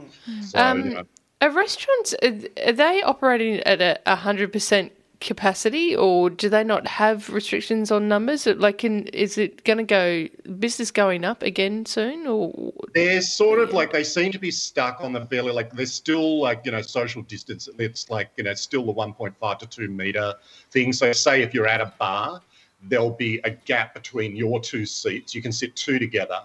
So, 0.41 0.59
Um, 0.59 0.85
you 0.85 0.93
know, 0.95 1.03
Are 1.41 1.49
restaurants 1.51 2.13
are, 2.21 2.71
they 2.73 3.01
operating 3.01 3.61
at 3.61 4.01
a 4.05 4.15
hundred 4.15 4.51
percent 4.51 4.91
capacity, 5.21 5.95
or 5.95 6.29
do 6.29 6.49
they 6.49 6.63
not 6.63 6.87
have 6.87 7.29
restrictions 7.29 7.91
on 7.91 8.07
numbers? 8.07 8.45
Like, 8.45 8.83
is 8.83 9.37
it 9.37 9.63
going 9.63 9.77
to 9.77 9.83
go 9.83 10.27
business 10.59 10.91
going 10.91 11.23
up 11.23 11.43
again 11.43 11.85
soon, 11.85 12.27
or 12.27 12.73
They're 12.93 13.21
sort 13.21 13.59
of 13.59 13.73
like 13.73 13.91
they 13.91 14.03
seem 14.03 14.31
to 14.31 14.39
be 14.39 14.51
stuck 14.51 15.01
on 15.01 15.13
the 15.13 15.25
fairly 15.25 15.51
like 15.51 15.71
they're 15.73 15.85
still 15.85 16.41
like 16.41 16.61
you 16.65 16.71
know 16.71 16.81
social 16.81 17.21
distance. 17.21 17.69
It's 17.77 18.09
like 18.09 18.31
you 18.37 18.43
know 18.43 18.53
still 18.53 18.85
the 18.85 18.93
1.5 18.93 19.59
to 19.59 19.67
2 19.67 19.87
meter 19.89 20.33
thing. 20.71 20.93
So 20.93 21.11
say 21.11 21.41
if 21.41 21.53
you're 21.53 21.67
at 21.67 21.81
a 21.81 21.93
bar, 21.99 22.41
there'll 22.83 23.11
be 23.11 23.39
a 23.43 23.51
gap 23.51 23.93
between 23.93 24.35
your 24.35 24.59
two 24.59 24.85
seats. 24.85 25.35
You 25.35 25.41
can 25.41 25.51
sit 25.51 25.75
two 25.75 25.99
together, 25.99 26.41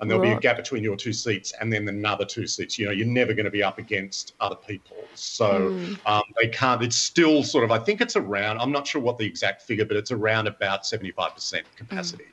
and 0.00 0.10
there'll 0.10 0.22
be 0.22 0.32
a 0.32 0.40
gap 0.40 0.56
between 0.56 0.82
your 0.82 0.96
two 0.96 1.12
seats 1.12 1.52
and 1.60 1.72
then 1.72 1.88
another 1.88 2.24
two 2.24 2.46
seats. 2.46 2.78
You 2.78 2.86
know, 2.86 2.92
you're 2.92 3.06
never 3.06 3.32
going 3.32 3.44
to 3.44 3.50
be 3.50 3.62
up 3.62 3.78
against 3.78 4.34
other 4.40 4.56
people. 4.56 4.96
So 5.14 5.78
um, 6.06 6.22
they 6.40 6.48
can't. 6.48 6.82
It's 6.82 6.96
still 6.96 7.42
sort 7.42 7.64
of. 7.64 7.70
I 7.70 7.78
think 7.78 8.00
it's 8.00 8.16
around. 8.16 8.58
I'm 8.58 8.72
not 8.72 8.86
sure 8.86 9.00
what 9.00 9.18
the 9.18 9.24
exact 9.24 9.62
figure, 9.62 9.84
but 9.84 9.96
it's 9.96 10.10
around 10.10 10.48
about 10.48 10.82
75% 10.82 11.62
capacity. 11.76 12.26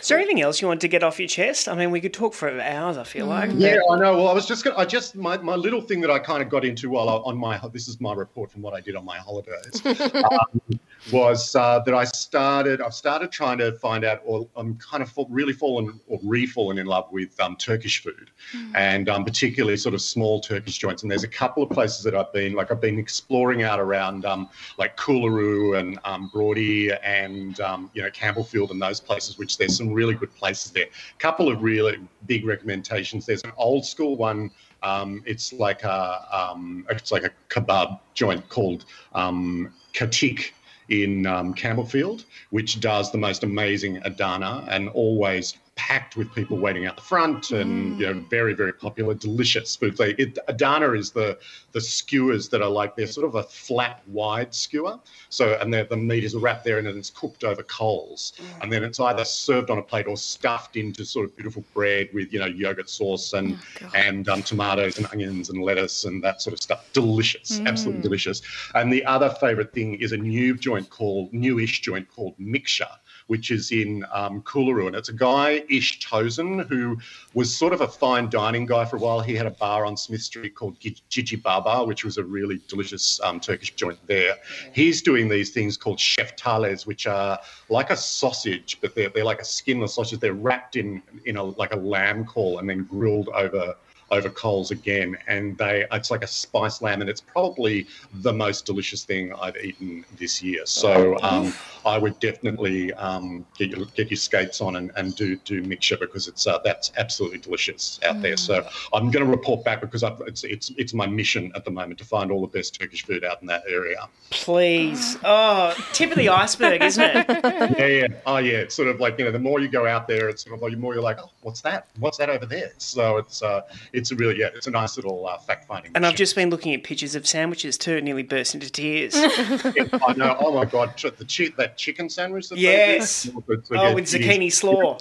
Is 0.00 0.08
there 0.08 0.16
anything 0.18 0.40
else 0.40 0.62
you 0.62 0.68
want 0.68 0.80
to 0.80 0.88
get 0.88 1.02
off 1.02 1.18
your 1.18 1.28
chest? 1.28 1.68
I 1.68 1.74
mean, 1.74 1.90
we 1.90 2.00
could 2.00 2.14
talk 2.14 2.32
for 2.32 2.48
hours. 2.60 2.96
I 2.96 3.04
feel 3.04 3.26
like. 3.26 3.50
Yeah, 3.54 3.76
I 3.90 3.98
know. 3.98 4.16
Well, 4.16 4.28
I 4.28 4.32
was 4.32 4.46
just, 4.46 4.64
gonna, 4.64 4.78
I 4.78 4.86
just, 4.86 5.14
my, 5.14 5.36
my 5.38 5.56
little 5.56 5.82
thing 5.82 6.00
that 6.00 6.10
I 6.10 6.18
kind 6.18 6.42
of 6.42 6.48
got 6.48 6.64
into 6.64 6.88
while 6.88 7.08
I, 7.08 7.14
on 7.16 7.36
my, 7.36 7.60
this 7.72 7.86
is 7.86 8.00
my 8.00 8.14
report 8.14 8.50
from 8.50 8.62
what 8.62 8.72
I 8.72 8.80
did 8.80 8.96
on 8.96 9.04
my 9.04 9.18
holidays, 9.18 9.84
um, 9.84 10.80
was 11.12 11.56
uh, 11.56 11.80
that 11.80 11.94
I 11.94 12.04
started, 12.04 12.80
I've 12.80 12.94
started 12.94 13.32
trying 13.32 13.58
to 13.58 13.72
find 13.72 14.04
out, 14.04 14.20
or 14.24 14.46
I'm 14.54 14.76
kind 14.76 15.02
of 15.02 15.10
fall, 15.10 15.26
really 15.30 15.52
fallen 15.52 15.98
or 16.06 16.20
re-fallen 16.22 16.78
in 16.78 16.86
love 16.86 17.10
with 17.10 17.38
um, 17.40 17.56
Turkish 17.56 18.02
food, 18.02 18.30
and 18.74 19.08
um, 19.08 19.24
particularly 19.24 19.76
sort 19.76 19.94
of 19.94 20.02
small 20.02 20.40
Turkish 20.40 20.78
joints. 20.78 21.02
And 21.02 21.10
there's 21.10 21.24
a 21.24 21.28
couple 21.28 21.62
of 21.62 21.70
places 21.70 22.04
that 22.04 22.14
I've 22.14 22.32
been, 22.32 22.52
like 22.52 22.70
I've 22.70 22.80
been 22.80 22.98
exploring 22.98 23.62
out 23.62 23.80
around 23.80 24.24
um, 24.24 24.48
like 24.78 24.96
Coolaroo 24.96 25.78
and 25.78 25.98
um, 26.04 26.30
Broady 26.32 26.92
and 27.02 27.58
um, 27.60 27.90
you 27.94 28.02
know 28.02 28.10
Campbellfield 28.10 28.70
and 28.70 28.80
those 28.80 29.00
places, 29.00 29.38
which 29.38 29.58
there's 29.58 29.76
some 29.76 29.92
really 29.92 30.14
good 30.14 30.34
places 30.34 30.70
there. 30.70 30.86
A 30.86 31.18
couple 31.18 31.50
of 31.50 31.62
really 31.62 31.98
big 32.26 32.44
recommendations. 32.44 33.26
There's 33.26 33.42
an 33.44 33.52
old 33.56 33.84
school 33.84 34.16
one. 34.16 34.50
Um, 34.82 35.22
it's 35.26 35.52
like 35.52 35.82
a 35.82 36.26
um, 36.32 36.86
it's 36.88 37.12
like 37.12 37.24
a 37.24 37.30
kebab 37.48 38.00
joint 38.14 38.48
called 38.48 38.84
um, 39.14 39.72
Katik 39.92 40.52
in 40.90 41.26
um, 41.26 41.54
Campbellfield, 41.54 42.24
which 42.50 42.80
does 42.80 43.10
the 43.10 43.18
most 43.18 43.42
amazing 43.42 43.98
Adana 44.04 44.66
and 44.68 44.88
always 44.90 45.56
packed 45.80 46.14
with 46.14 46.30
people 46.34 46.58
waiting 46.58 46.84
out 46.84 46.94
the 46.94 47.02
front 47.02 47.52
and 47.52 47.96
mm. 47.96 47.98
you 47.98 48.06
know 48.06 48.20
very 48.28 48.52
very 48.52 48.72
popular 48.72 49.14
delicious 49.14 49.74
food. 49.74 49.98
Like, 49.98 50.18
it, 50.18 50.38
adana 50.46 50.92
is 50.92 51.10
the 51.10 51.38
the 51.72 51.80
skewers 51.80 52.50
that 52.50 52.60
are 52.60 52.68
like 52.68 52.96
they're 52.96 53.06
sort 53.06 53.26
of 53.26 53.34
a 53.36 53.44
flat 53.44 54.02
wide 54.06 54.54
skewer. 54.54 54.98
So 55.30 55.56
and 55.58 55.72
the 55.72 55.86
the 55.88 55.96
meat 55.96 56.22
is 56.22 56.36
wrapped 56.36 56.64
there 56.64 56.76
and 56.76 56.86
then 56.86 56.98
it's 56.98 57.08
cooked 57.08 57.44
over 57.44 57.62
coals. 57.62 58.34
Mm. 58.36 58.62
And 58.62 58.72
then 58.72 58.84
it's 58.84 59.00
either 59.00 59.24
served 59.24 59.70
on 59.70 59.78
a 59.78 59.82
plate 59.82 60.06
or 60.06 60.18
stuffed 60.18 60.76
into 60.76 61.06
sort 61.06 61.24
of 61.24 61.34
beautiful 61.34 61.64
bread 61.72 62.10
with 62.12 62.30
you 62.30 62.40
know 62.40 62.46
yogurt 62.46 62.90
sauce 62.90 63.32
and 63.32 63.58
oh, 63.82 63.90
and 63.94 64.28
um, 64.28 64.42
tomatoes 64.42 64.98
and 64.98 65.06
onions 65.12 65.48
and 65.48 65.62
lettuce 65.62 66.04
and 66.04 66.22
that 66.22 66.42
sort 66.42 66.52
of 66.52 66.60
stuff. 66.60 66.92
Delicious 66.92 67.58
mm. 67.58 67.66
absolutely 67.66 68.02
delicious. 68.02 68.42
And 68.74 68.92
the 68.92 69.02
other 69.06 69.30
favorite 69.40 69.72
thing 69.72 69.94
is 69.94 70.12
a 70.12 70.18
new 70.18 70.58
joint 70.58 70.90
called 70.90 71.32
newish 71.32 71.80
joint 71.80 72.06
called 72.14 72.34
mixture 72.38 72.94
which 73.30 73.52
is 73.52 73.70
in 73.70 74.04
um, 74.12 74.42
Coolaroo. 74.42 74.88
And 74.88 74.96
it's 74.96 75.08
a 75.08 75.12
guy, 75.12 75.62
Ish 75.68 76.00
Tosun, 76.00 76.66
who 76.66 76.98
was 77.32 77.54
sort 77.54 77.72
of 77.72 77.80
a 77.80 77.86
fine 77.86 78.28
dining 78.28 78.66
guy 78.66 78.84
for 78.84 78.96
a 78.96 78.98
while. 78.98 79.20
He 79.20 79.36
had 79.36 79.46
a 79.46 79.52
bar 79.52 79.86
on 79.86 79.96
Smith 79.96 80.22
Street 80.22 80.56
called 80.56 80.80
Gi- 80.80 80.96
Gigi 81.10 81.36
Baba, 81.36 81.84
which 81.84 82.04
was 82.04 82.18
a 82.18 82.24
really 82.24 82.60
delicious 82.66 83.20
um, 83.22 83.38
Turkish 83.38 83.72
joint 83.76 84.00
there. 84.08 84.34
He's 84.72 85.00
doing 85.00 85.28
these 85.28 85.50
things 85.50 85.76
called 85.76 86.00
chef 86.00 86.34
tales, 86.34 86.88
which 86.88 87.06
are 87.06 87.38
like 87.68 87.90
a 87.90 87.96
sausage, 87.96 88.78
but 88.80 88.96
they're, 88.96 89.10
they're 89.10 89.24
like 89.24 89.40
a 89.40 89.44
skinless 89.44 89.94
sausage. 89.94 90.18
They're 90.18 90.32
wrapped 90.32 90.74
in, 90.74 91.00
in 91.24 91.36
a, 91.36 91.44
like 91.44 91.72
a 91.72 91.76
lamb 91.76 92.24
caul 92.24 92.58
and 92.58 92.68
then 92.68 92.82
grilled 92.82 93.28
over 93.28 93.76
over 94.10 94.28
coals 94.30 94.70
again 94.70 95.16
and 95.26 95.56
they 95.58 95.86
it's 95.92 96.10
like 96.10 96.24
a 96.24 96.26
spice 96.26 96.82
lamb 96.82 97.00
and 97.00 97.08
it's 97.08 97.20
probably 97.20 97.86
the 98.14 98.32
most 98.32 98.66
delicious 98.66 99.04
thing 99.04 99.32
I've 99.34 99.56
eaten 99.56 100.04
this 100.18 100.42
year. 100.42 100.62
So 100.66 101.16
um, 101.22 101.52
I 101.84 101.98
would 101.98 102.18
definitely 102.20 102.92
um, 102.94 103.46
get 103.56 103.70
your 103.70 103.86
get 103.86 104.10
your 104.10 104.16
skates 104.16 104.60
on 104.60 104.76
and, 104.76 104.90
and 104.96 105.14
do 105.14 105.36
do 105.36 105.62
mixture 105.62 105.96
because 105.96 106.28
it's 106.28 106.46
uh, 106.46 106.58
that's 106.64 106.92
absolutely 106.96 107.38
delicious 107.38 108.00
out 108.04 108.20
there. 108.22 108.36
So 108.36 108.66
I'm 108.92 109.10
going 109.10 109.24
to 109.24 109.30
report 109.30 109.64
back 109.64 109.80
because 109.80 110.02
I've, 110.02 110.20
it's 110.26 110.44
it's 110.44 110.72
it's 110.76 110.94
my 110.94 111.06
mission 111.06 111.52
at 111.54 111.64
the 111.64 111.70
moment 111.70 111.98
to 111.98 112.04
find 112.04 112.30
all 112.30 112.40
the 112.40 112.46
best 112.46 112.78
Turkish 112.78 113.04
food 113.04 113.24
out 113.24 113.40
in 113.40 113.46
that 113.48 113.62
area. 113.68 114.08
Please. 114.30 115.16
Oh, 115.24 115.74
tip 115.92 116.10
of 116.10 116.16
the 116.16 116.28
iceberg, 116.28 116.82
isn't 116.82 117.02
it? 117.02 117.26
yeah 117.78 117.86
yeah. 117.86 118.06
Oh 118.26 118.38
yeah. 118.38 118.58
It's 118.58 118.74
sort 118.74 118.88
of 118.88 119.00
like 119.00 119.18
you 119.18 119.24
know 119.24 119.32
the 119.32 119.38
more 119.38 119.60
you 119.60 119.68
go 119.68 119.86
out 119.86 120.08
there 120.08 120.28
it's 120.28 120.44
sort 120.44 120.56
of 120.56 120.62
like 120.62 120.72
the 120.72 120.78
more 120.78 120.94
you're 120.94 121.02
like 121.02 121.18
oh 121.20 121.30
what's 121.42 121.60
that? 121.62 121.88
What's 121.98 122.18
that 122.18 122.30
over 122.30 122.46
there? 122.46 122.72
So 122.78 123.18
it's 123.18 123.42
uh 123.42 123.62
it's 123.92 123.99
a 124.10 124.16
really 124.16 124.38
yeah 124.38 124.48
it's 124.54 124.66
a 124.66 124.70
nice 124.70 124.96
little 124.96 125.26
uh, 125.26 125.36
fact 125.38 125.66
finding 125.66 125.92
And 125.94 126.06
I've 126.06 126.14
just 126.16 126.34
been 126.34 126.48
looking 126.48 126.72
at 126.74 126.82
pictures 126.84 127.14
of 127.14 127.26
sandwiches 127.26 127.76
too, 127.76 127.96
and 127.96 128.04
nearly 128.06 128.22
burst 128.22 128.54
into 128.54 128.70
tears. 128.70 129.12
I 129.16 130.14
know. 130.16 130.36
Oh 130.40 130.52
my 130.54 130.64
god, 130.64 130.94
the 130.98 131.26
chi- 131.26 131.52
that 131.58 131.76
chicken 131.76 132.08
sandwich. 132.08 132.48
That 132.48 132.58
Yes. 132.58 133.24
do. 133.24 133.44
It's- 133.52 133.68
oh, 133.70 133.74
yeah, 133.74 133.92
with 133.94 134.14
it 134.14 134.20
is- 134.20 134.26
zucchini 134.26 134.50
slaw. 134.52 134.98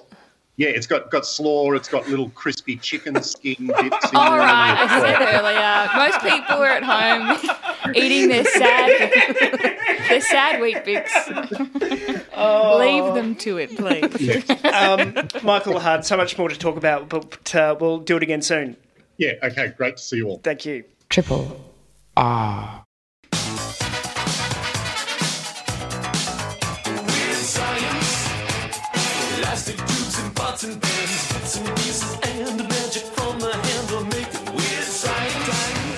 Yeah, 0.57 0.67
it's 0.69 0.87
got 0.87 1.09
got 1.09 1.25
slaw. 1.25 1.71
It's 1.71 1.87
got 1.87 2.09
little 2.09 2.29
crispy 2.31 2.75
chicken 2.75 3.23
skin 3.23 3.55
bits. 3.67 4.09
in 4.11 4.15
All 4.17 4.33
I 4.41 4.87
said 4.99 5.21
earlier, 5.39 5.89
most 5.95 6.19
people 6.21 6.61
are 6.61 6.67
at 6.67 6.83
home 6.83 7.95
eating 7.95 8.27
their 8.27 8.43
sad, 8.43 9.11
their 10.09 10.19
sad 10.19 10.59
Weet-Bix. 10.59 11.07
Leave 12.77 13.13
them 13.15 13.35
to 13.35 13.57
it, 13.57 13.77
please. 13.77 14.49
Um, 14.65 15.13
Michael 15.43 15.79
Harden, 15.79 16.03
so 16.03 16.17
much 16.17 16.37
more 16.37 16.49
to 16.49 16.57
talk 16.57 16.75
about, 16.75 17.07
but 17.07 17.55
uh, 17.55 17.75
we'll 17.79 17.99
do 17.99 18.17
it 18.17 18.23
again 18.23 18.41
soon. 18.41 18.75
Yeah. 19.19 19.33
Okay. 19.43 19.73
Great 19.77 19.97
to 19.97 20.03
see 20.03 20.17
you 20.17 20.29
all. 20.29 20.39
Thank 20.39 20.65
you. 20.65 20.85
Triple 21.09 21.59
R. 22.15 22.85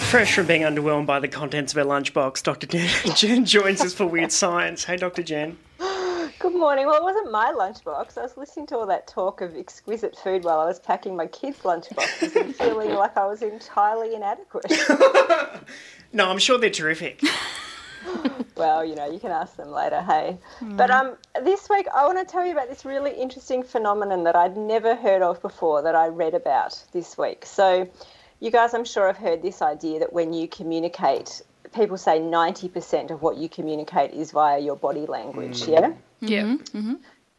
Fresh 0.09 0.35
from 0.35 0.45
being 0.45 0.63
underwhelmed 0.63 1.05
by 1.05 1.19
the 1.19 1.27
contents 1.29 1.73
of 1.73 1.77
our 1.77 1.85
lunchbox, 1.85 2.43
Dr. 2.43 2.67
Jen, 2.67 2.89
Jen 3.15 3.45
joins 3.45 3.79
us 3.81 3.93
for 3.93 4.05
Weird 4.07 4.31
Science. 4.31 4.83
Hey, 4.83 4.97
Dr. 4.97 5.23
Jen. 5.23 5.57
Good 6.41 6.55
morning. 6.55 6.87
Well, 6.87 6.95
it 6.95 7.03
wasn't 7.03 7.31
my 7.31 7.53
lunchbox. 7.55 8.17
I 8.17 8.23
was 8.23 8.35
listening 8.35 8.65
to 8.67 8.77
all 8.77 8.87
that 8.87 9.05
talk 9.05 9.41
of 9.41 9.55
exquisite 9.55 10.17
food 10.17 10.43
while 10.43 10.59
I 10.59 10.65
was 10.65 10.79
packing 10.79 11.15
my 11.15 11.27
kids' 11.27 11.59
lunchboxes 11.59 12.35
and 12.35 12.55
feeling 12.55 12.95
like 12.95 13.15
I 13.15 13.27
was 13.27 13.43
entirely 13.43 14.15
inadequate. 14.15 14.65
No, 16.13 16.29
I'm 16.29 16.39
sure 16.39 16.57
they're 16.57 16.69
terrific. 16.69 17.21
well, 18.57 18.83
you 18.83 18.95
know, 18.95 19.09
you 19.09 19.17
can 19.17 19.31
ask 19.31 19.55
them 19.55 19.71
later, 19.71 20.01
hey. 20.01 20.37
But 20.61 20.91
um, 20.91 21.15
this 21.41 21.69
week 21.69 21.87
I 21.95 22.05
want 22.05 22.17
to 22.17 22.25
tell 22.29 22.45
you 22.45 22.51
about 22.51 22.67
this 22.67 22.83
really 22.83 23.11
interesting 23.11 23.63
phenomenon 23.63 24.23
that 24.25 24.35
I'd 24.35 24.57
never 24.57 24.93
heard 24.93 25.21
of 25.21 25.41
before 25.41 25.81
that 25.83 25.95
I 25.95 26.07
read 26.07 26.33
about 26.33 26.83
this 26.91 27.17
week. 27.17 27.45
So, 27.45 27.89
you 28.41 28.51
guys, 28.51 28.73
I'm 28.73 28.83
sure 28.83 29.07
have 29.07 29.15
heard 29.15 29.41
this 29.41 29.61
idea 29.61 29.99
that 29.99 30.11
when 30.11 30.33
you 30.33 30.49
communicate, 30.49 31.43
people 31.73 31.97
say 31.97 32.19
90% 32.19 33.11
of 33.11 33.21
what 33.21 33.37
you 33.37 33.47
communicate 33.47 34.11
is 34.11 34.31
via 34.31 34.59
your 34.59 34.75
body 34.75 35.05
language, 35.05 35.65
yeah? 35.65 35.93
Yeah. 36.21 36.43
Mm-hmm. 36.43 36.77
Mm-hmm. 36.77 36.93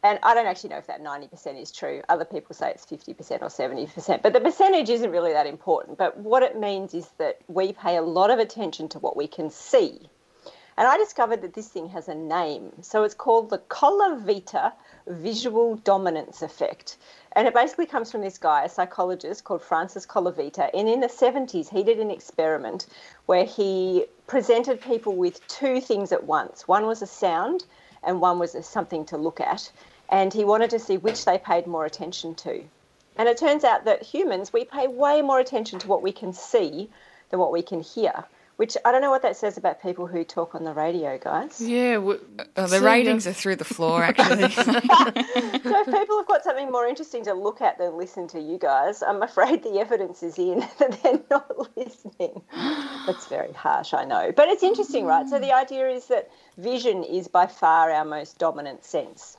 And 0.05 0.19
I 0.21 0.33
don't 0.33 0.47
actually 0.47 0.71
know 0.71 0.77
if 0.77 0.87
that 0.87 1.01
90% 1.01 1.61
is 1.61 1.71
true. 1.71 2.01
Other 2.09 2.25
people 2.25 2.53
say 2.53 2.71
it's 2.71 2.85
50% 2.85 3.41
or 3.41 3.47
70%. 3.47 4.21
But 4.21 4.33
the 4.33 4.41
percentage 4.41 4.89
isn't 4.89 5.09
really 5.09 5.31
that 5.31 5.47
important. 5.47 5.97
But 5.97 6.17
what 6.17 6.43
it 6.43 6.59
means 6.59 6.93
is 6.93 7.07
that 7.19 7.39
we 7.47 7.71
pay 7.71 7.95
a 7.95 8.01
lot 8.01 8.29
of 8.29 8.37
attention 8.37 8.89
to 8.89 8.99
what 8.99 9.15
we 9.15 9.27
can 9.27 9.49
see. 9.49 10.09
And 10.75 10.87
I 10.87 10.97
discovered 10.97 11.41
that 11.43 11.53
this 11.53 11.69
thing 11.69 11.87
has 11.89 12.09
a 12.09 12.15
name. 12.15 12.71
So 12.81 13.03
it's 13.03 13.13
called 13.13 13.49
the 13.49 13.59
Colavita 13.59 14.73
Visual 15.07 15.75
Dominance 15.77 16.41
Effect. 16.41 16.97
And 17.33 17.47
it 17.47 17.53
basically 17.53 17.85
comes 17.85 18.11
from 18.11 18.21
this 18.21 18.37
guy, 18.37 18.63
a 18.63 18.69
psychologist 18.69 19.43
called 19.43 19.61
Francis 19.61 20.05
Colavita. 20.05 20.69
And 20.73 20.89
in 20.89 20.99
the 20.99 21.07
70s, 21.07 21.69
he 21.69 21.83
did 21.83 21.99
an 21.99 22.11
experiment 22.11 22.87
where 23.25 23.45
he 23.45 24.05
presented 24.27 24.81
people 24.81 25.15
with 25.15 25.45
two 25.47 25.79
things 25.79 26.11
at 26.11 26.25
once 26.25 26.67
one 26.67 26.85
was 26.85 27.01
a 27.01 27.07
sound, 27.07 27.65
and 28.03 28.21
one 28.21 28.39
was 28.39 28.55
something 28.65 29.05
to 29.05 29.17
look 29.17 29.39
at. 29.39 29.71
And 30.09 30.33
he 30.33 30.43
wanted 30.43 30.69
to 30.71 30.79
see 30.79 30.97
which 30.97 31.25
they 31.25 31.37
paid 31.37 31.67
more 31.67 31.85
attention 31.85 32.35
to. 32.35 32.63
And 33.15 33.29
it 33.29 33.37
turns 33.37 33.63
out 33.63 33.85
that 33.85 34.01
humans, 34.01 34.51
we 34.51 34.65
pay 34.65 34.87
way 34.87 35.21
more 35.21 35.39
attention 35.39 35.79
to 35.79 35.87
what 35.87 36.01
we 36.01 36.11
can 36.11 36.33
see 36.33 36.89
than 37.29 37.39
what 37.39 37.51
we 37.51 37.61
can 37.61 37.81
hear, 37.81 38.25
which 38.63 38.77
I 38.85 38.93
don't 38.93 39.01
know 39.01 39.11
what 39.11 39.23
that 39.23 39.35
says 39.35 39.57
about 39.57 39.81
people 39.81 40.07
who 40.07 40.23
talk 40.23 40.55
on 40.55 40.63
the 40.63 40.71
radio, 40.71 41.17
guys. 41.17 41.59
Yeah, 41.59 41.95
w- 41.95 42.21
Oh, 42.55 42.65
the 42.65 42.79
ratings 42.79 43.27
are 43.27 43.33
through 43.33 43.57
the 43.57 43.65
floor, 43.65 44.03
actually. 44.03 44.47
So 44.53 45.79
if 45.81 45.85
people 45.87 46.17
have 46.17 46.27
got 46.27 46.45
something 46.45 46.71
more 46.71 46.87
interesting 46.87 47.25
to 47.25 47.33
look 47.33 47.59
at 47.61 47.77
than 47.77 47.97
listen 47.97 48.25
to 48.29 48.39
you 48.39 48.57
guys, 48.57 49.03
I'm 49.03 49.21
afraid 49.21 49.63
the 49.63 49.79
evidence 49.79 50.23
is 50.23 50.37
in 50.37 50.59
that 50.79 50.97
they're 51.03 51.19
not 51.29 51.75
listening. 51.75 52.41
That's 53.05 53.27
very 53.27 53.51
harsh, 53.51 53.93
I 53.93 54.05
know. 54.05 54.31
But 54.33 54.47
it's 54.47 54.63
interesting, 54.63 55.03
right? 55.03 55.27
So 55.27 55.39
the 55.39 55.47
mm. 55.47 55.61
idea 55.61 55.89
is 55.89 56.07
that 56.07 56.31
vision 56.57 57.03
is 57.03 57.27
by 57.27 57.47
far 57.47 57.91
our 57.91 58.05
most 58.05 58.37
dominant 58.37 58.85
sense. 58.85 59.35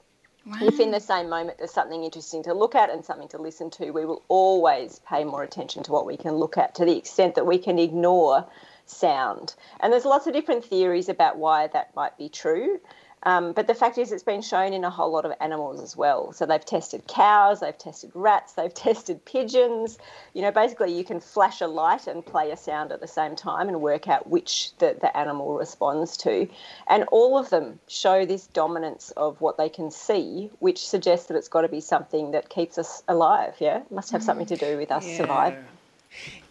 If 0.60 0.78
in 0.78 0.90
the 0.90 1.00
same 1.00 1.30
moment 1.30 1.56
there's 1.56 1.72
something 1.72 2.04
interesting 2.04 2.42
to 2.42 2.52
look 2.52 2.74
at 2.74 2.90
and 2.90 3.02
something 3.02 3.28
to 3.28 3.38
listen 3.38 3.70
to, 3.70 3.90
we 3.90 4.04
will 4.04 4.22
always 4.28 5.00
pay 5.08 5.24
more 5.24 5.42
attention 5.42 5.82
to 5.84 5.92
what 5.92 6.04
we 6.04 6.18
can 6.18 6.34
look 6.34 6.58
at 6.58 6.74
to 6.74 6.84
the 6.84 6.98
extent 6.98 7.36
that 7.36 7.46
we 7.46 7.56
can 7.56 7.78
ignore 7.78 8.46
sound. 8.86 9.54
And 9.80 9.92
there's 9.92 10.04
lots 10.04 10.26
of 10.26 10.32
different 10.32 10.64
theories 10.64 11.08
about 11.08 11.38
why 11.38 11.66
that 11.68 11.94
might 11.94 12.16
be 12.18 12.28
true. 12.28 12.80
Um, 13.24 13.52
but 13.52 13.66
the 13.66 13.74
fact 13.74 13.96
is, 13.96 14.12
it's 14.12 14.22
been 14.22 14.42
shown 14.42 14.74
in 14.74 14.84
a 14.84 14.90
whole 14.90 15.10
lot 15.10 15.24
of 15.24 15.32
animals 15.40 15.82
as 15.82 15.96
well. 15.96 16.32
So 16.32 16.44
they've 16.44 16.64
tested 16.64 17.06
cows, 17.06 17.60
they've 17.60 17.76
tested 17.76 18.10
rats, 18.14 18.52
they've 18.52 18.72
tested 18.74 19.24
pigeons. 19.24 19.98
You 20.34 20.42
know, 20.42 20.50
basically, 20.50 20.96
you 20.96 21.04
can 21.04 21.20
flash 21.20 21.60
a 21.60 21.66
light 21.66 22.06
and 22.06 22.24
play 22.24 22.50
a 22.50 22.56
sound 22.56 22.92
at 22.92 23.00
the 23.00 23.06
same 23.06 23.34
time 23.34 23.68
and 23.68 23.80
work 23.80 24.08
out 24.08 24.28
which 24.28 24.76
the, 24.78 24.96
the 25.00 25.16
animal 25.16 25.54
responds 25.54 26.18
to. 26.18 26.48
And 26.86 27.04
all 27.04 27.38
of 27.38 27.50
them 27.50 27.80
show 27.88 28.26
this 28.26 28.46
dominance 28.48 29.10
of 29.12 29.40
what 29.40 29.56
they 29.56 29.70
can 29.70 29.90
see, 29.90 30.50
which 30.58 30.86
suggests 30.86 31.26
that 31.26 31.36
it's 31.36 31.48
got 31.48 31.62
to 31.62 31.68
be 31.68 31.80
something 31.80 32.32
that 32.32 32.50
keeps 32.50 32.76
us 32.76 33.02
alive. 33.08 33.54
Yeah, 33.58 33.78
it 33.78 33.90
must 33.90 34.12
have 34.12 34.22
something 34.22 34.46
to 34.46 34.56
do 34.56 34.76
with 34.76 34.92
us 34.92 35.06
surviving. 35.16 35.64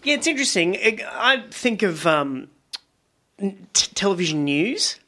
Yeah, 0.03 0.15
it's 0.15 0.27
interesting. 0.27 0.77
I 1.09 1.43
think 1.49 1.81
of 1.81 2.05
um, 2.05 2.49
t- 3.39 3.55
television 3.95 4.43
news 4.43 4.99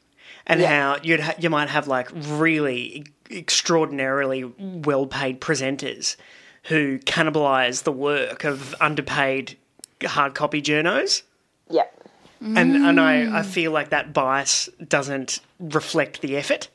and 0.46 0.60
Yeah. 0.60 0.68
how 0.94 1.00
you'd 1.02 1.20
ha- 1.20 1.34
you 1.38 1.50
might 1.50 1.68
have 1.68 1.86
like 1.86 2.08
really 2.14 3.06
extraordinarily 3.30 4.44
well-paid 4.58 5.40
presenters 5.40 6.16
who 6.64 6.98
cannibalize 7.00 7.82
the 7.84 7.92
work 7.92 8.44
of 8.44 8.74
underpaid 8.80 9.56
hard 10.04 10.34
copy 10.34 10.62
journos. 10.62 11.22
Yep. 11.70 11.92
And 12.40 12.58
and 12.76 13.00
I, 13.00 13.38
I 13.38 13.42
feel 13.42 13.72
like 13.72 13.90
that 13.90 14.12
bias 14.12 14.68
doesn't 14.86 15.40
reflect 15.58 16.20
the 16.20 16.36
effort. 16.36 16.68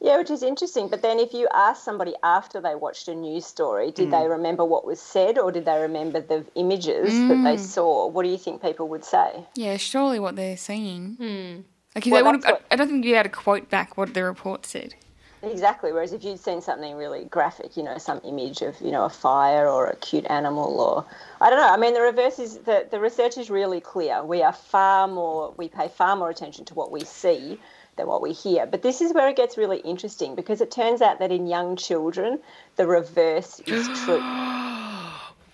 Yeah, 0.00 0.18
which 0.18 0.30
is 0.30 0.42
interesting. 0.42 0.88
But 0.88 1.02
then 1.02 1.18
if 1.18 1.32
you 1.32 1.48
ask 1.54 1.82
somebody 1.82 2.14
after 2.22 2.60
they 2.60 2.74
watched 2.74 3.08
a 3.08 3.14
news 3.14 3.46
story, 3.46 3.90
did 3.90 4.06
Hmm. 4.06 4.10
they 4.10 4.28
remember 4.28 4.64
what 4.64 4.84
was 4.84 5.00
said 5.00 5.38
or 5.38 5.50
did 5.50 5.64
they 5.64 5.80
remember 5.80 6.20
the 6.20 6.44
images 6.54 7.12
that 7.28 7.40
they 7.42 7.56
saw? 7.56 8.06
What 8.06 8.22
do 8.24 8.28
you 8.28 8.38
think 8.38 8.60
people 8.62 8.88
would 8.88 9.04
say? 9.04 9.44
Yeah, 9.54 9.76
surely 9.78 10.18
what 10.18 10.36
they're 10.36 10.56
seeing. 10.58 11.64
Like, 11.94 12.06
if 12.06 12.12
Well, 12.12 12.22
they 12.24 12.30
would 12.30 12.42
that's 12.42 12.52
what- 12.52 12.62
I, 12.70 12.74
I 12.74 12.76
don't 12.76 12.88
think 12.88 13.04
you'd 13.04 13.12
be 13.12 13.14
able 13.16 13.30
to 13.30 13.34
quote 13.36 13.70
back 13.70 13.96
what 13.96 14.12
the 14.12 14.22
report 14.22 14.66
said. 14.66 14.94
Exactly. 15.42 15.92
Whereas 15.92 16.12
if 16.12 16.24
you'd 16.24 16.40
seen 16.40 16.60
something 16.60 16.94
really 16.96 17.24
graphic, 17.26 17.76
you 17.76 17.82
know, 17.82 17.98
some 17.98 18.20
image 18.24 18.62
of, 18.62 18.80
you 18.80 18.90
know, 18.90 19.04
a 19.04 19.08
fire 19.10 19.68
or 19.68 19.86
a 19.86 19.96
cute 19.96 20.26
animal 20.28 20.80
or 20.80 21.04
I 21.40 21.50
don't 21.50 21.58
know. 21.60 21.68
I 21.72 21.76
mean 21.76 21.94
the 21.94 22.00
reverse 22.00 22.38
is 22.38 22.58
the, 22.58 22.86
the 22.90 22.98
research 23.00 23.38
is 23.38 23.48
really 23.48 23.80
clear. 23.80 24.24
We 24.24 24.42
are 24.42 24.52
far 24.52 25.06
more 25.08 25.54
we 25.56 25.68
pay 25.68 25.88
far 25.88 26.16
more 26.16 26.30
attention 26.30 26.64
to 26.66 26.74
what 26.74 26.90
we 26.90 27.04
see 27.04 27.60
than 27.96 28.06
what 28.06 28.22
we 28.22 28.32
hear. 28.32 28.66
But 28.66 28.82
this 28.82 29.00
is 29.00 29.12
where 29.12 29.28
it 29.28 29.36
gets 29.36 29.56
really 29.56 29.78
interesting 29.78 30.34
because 30.34 30.60
it 30.60 30.70
turns 30.70 31.02
out 31.02 31.18
that 31.18 31.32
in 31.32 31.46
young 31.46 31.76
children 31.76 32.40
the 32.76 32.86
reverse 32.86 33.60
is 33.60 33.88
true. 34.04 34.22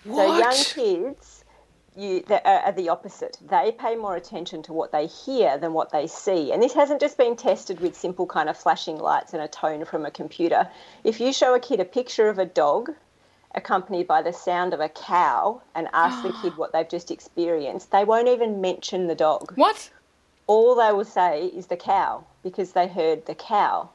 So 0.05 0.37
young 0.37 0.51
kids, 0.51 1.45
you 1.95 2.25
are, 2.29 2.41
uh, 2.43 2.61
are 2.65 2.71
the 2.73 2.89
opposite. 2.89 3.37
They 3.49 3.71
pay 3.71 3.95
more 3.95 4.17
attention 4.17 4.61
to 4.63 4.73
what 4.73 4.91
they 4.91 5.07
hear 5.07 5.57
than 5.57 5.71
what 5.71 5.91
they 5.91 6.07
see. 6.07 6.51
And 6.51 6.61
this 6.61 6.73
hasn't 6.73 6.99
just 6.99 7.17
been 7.17 7.37
tested 7.37 7.79
with 7.79 7.95
simple 7.95 8.25
kind 8.25 8.49
of 8.49 8.57
flashing 8.57 8.97
lights 8.97 9.33
and 9.33 9.41
a 9.41 9.47
tone 9.47 9.85
from 9.85 10.05
a 10.05 10.11
computer. 10.11 10.67
If 11.05 11.21
you 11.21 11.31
show 11.31 11.55
a 11.55 11.59
kid 11.59 11.79
a 11.79 11.85
picture 11.85 12.27
of 12.27 12.37
a 12.37 12.45
dog 12.45 12.91
accompanied 13.55 14.07
by 14.07 14.21
the 14.21 14.33
sound 14.33 14.73
of 14.73 14.81
a 14.81 14.89
cow 14.89 15.61
and 15.73 15.87
ask 15.93 16.21
the 16.21 16.33
kid 16.41 16.57
what 16.57 16.73
they've 16.73 16.89
just 16.89 17.11
experienced, 17.11 17.91
they 17.91 18.03
won't 18.03 18.27
even 18.27 18.59
mention 18.59 19.07
the 19.07 19.15
dog 19.15 19.53
What? 19.55 19.89
all 20.47 20.75
they 20.75 20.91
will 20.91 21.05
say 21.05 21.45
is 21.45 21.67
the 21.67 21.77
cow 21.77 22.25
because 22.43 22.73
they 22.73 22.87
heard 22.87 23.25
the 23.25 23.35
cow. 23.35 23.89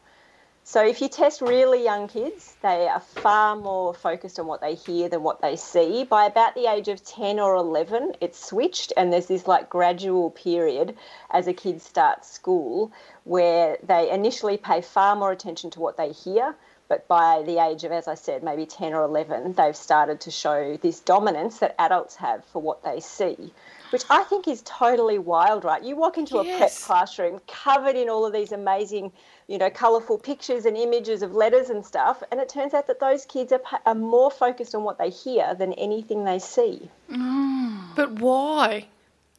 So 0.65 0.85
if 0.87 1.01
you 1.01 1.09
test 1.09 1.41
really 1.41 1.83
young 1.83 2.09
kids, 2.09 2.55
they 2.61 2.89
are 2.89 3.01
far 3.01 3.57
more 3.57 3.95
focused 3.95 4.39
on 4.39 4.47
what 4.47 4.61
they 4.61 4.75
hear 4.75 5.09
than 5.09 5.23
what 5.23 5.41
they 5.41 5.57
see. 5.57 6.05
By 6.05 6.27
about 6.27 6.55
the 6.55 6.71
age 6.71 6.89
of 6.89 7.03
10 7.03 7.41
or 7.41 7.55
11, 7.55 8.17
it's 8.21 8.45
switched 8.45 8.93
and 8.97 9.11
there's 9.11 9.27
this 9.27 9.47
like 9.47 9.71
gradual 9.71 10.31
period 10.31 10.95
as 11.31 11.47
a 11.47 11.55
kid 11.55 11.81
starts 11.81 12.31
school 12.31 12.93
where 13.25 13.79
they 13.83 14.11
initially 14.11 14.59
pay 14.59 14.83
far 14.83 15.17
more 15.17 15.33
attention 15.33 15.71
to 15.71 15.81
what 15.81 15.97
they 15.97 16.13
hear 16.13 16.55
but 16.89 17.07
by 17.07 17.43
the 17.45 17.63
age 17.63 17.85
of, 17.85 17.93
as 17.93 18.09
I 18.09 18.15
said, 18.15 18.43
maybe 18.43 18.65
10 18.65 18.95
or 18.95 19.03
11, 19.05 19.53
they've 19.53 19.77
started 19.77 20.21
to 20.23 20.31
show 20.31 20.77
this 20.79 21.01
dominance 21.01 21.59
that 21.59 21.75
adults 21.79 22.17
have 22.17 22.45
for 22.47 22.63
what 22.63 22.83
they 22.83 23.01
see, 23.01 23.53
which 23.91 24.05
I 24.11 24.23
think 24.25 24.49
is 24.49 24.63
totally 24.65 25.19
wild, 25.19 25.65
right? 25.65 25.83
You 25.83 25.97
walk 25.97 26.19
into 26.19 26.39
a 26.39 26.45
prep 26.45 26.73
classroom 26.83 27.41
covered 27.47 27.97
in 27.97 28.09
all 28.09 28.27
of 28.27 28.33
these 28.33 28.53
amazing, 28.53 29.13
you 29.47 29.59
know, 29.59 29.71
colourful 29.71 30.19
pictures 30.19 30.65
and 30.65 30.77
images 30.77 31.23
of 31.23 31.35
letters 31.35 31.71
and 31.71 31.85
stuff, 31.85 32.23
and 32.31 32.41
it 32.41 32.49
turns 32.49 32.75
out 32.75 32.87
that 32.87 33.01
those 33.01 33.25
kids 33.25 33.53
are, 33.53 33.61
are 33.87 33.95
more 33.95 34.31
focused 34.31 34.75
on 34.75 34.85
what 34.85 34.99
they 34.99 35.11
hear 35.11 35.55
than 35.55 35.73
anything 35.75 36.25
they 36.25 36.39
see. 36.39 36.91
Mm. 37.11 37.95
But 37.95 38.13
why? 38.13 38.87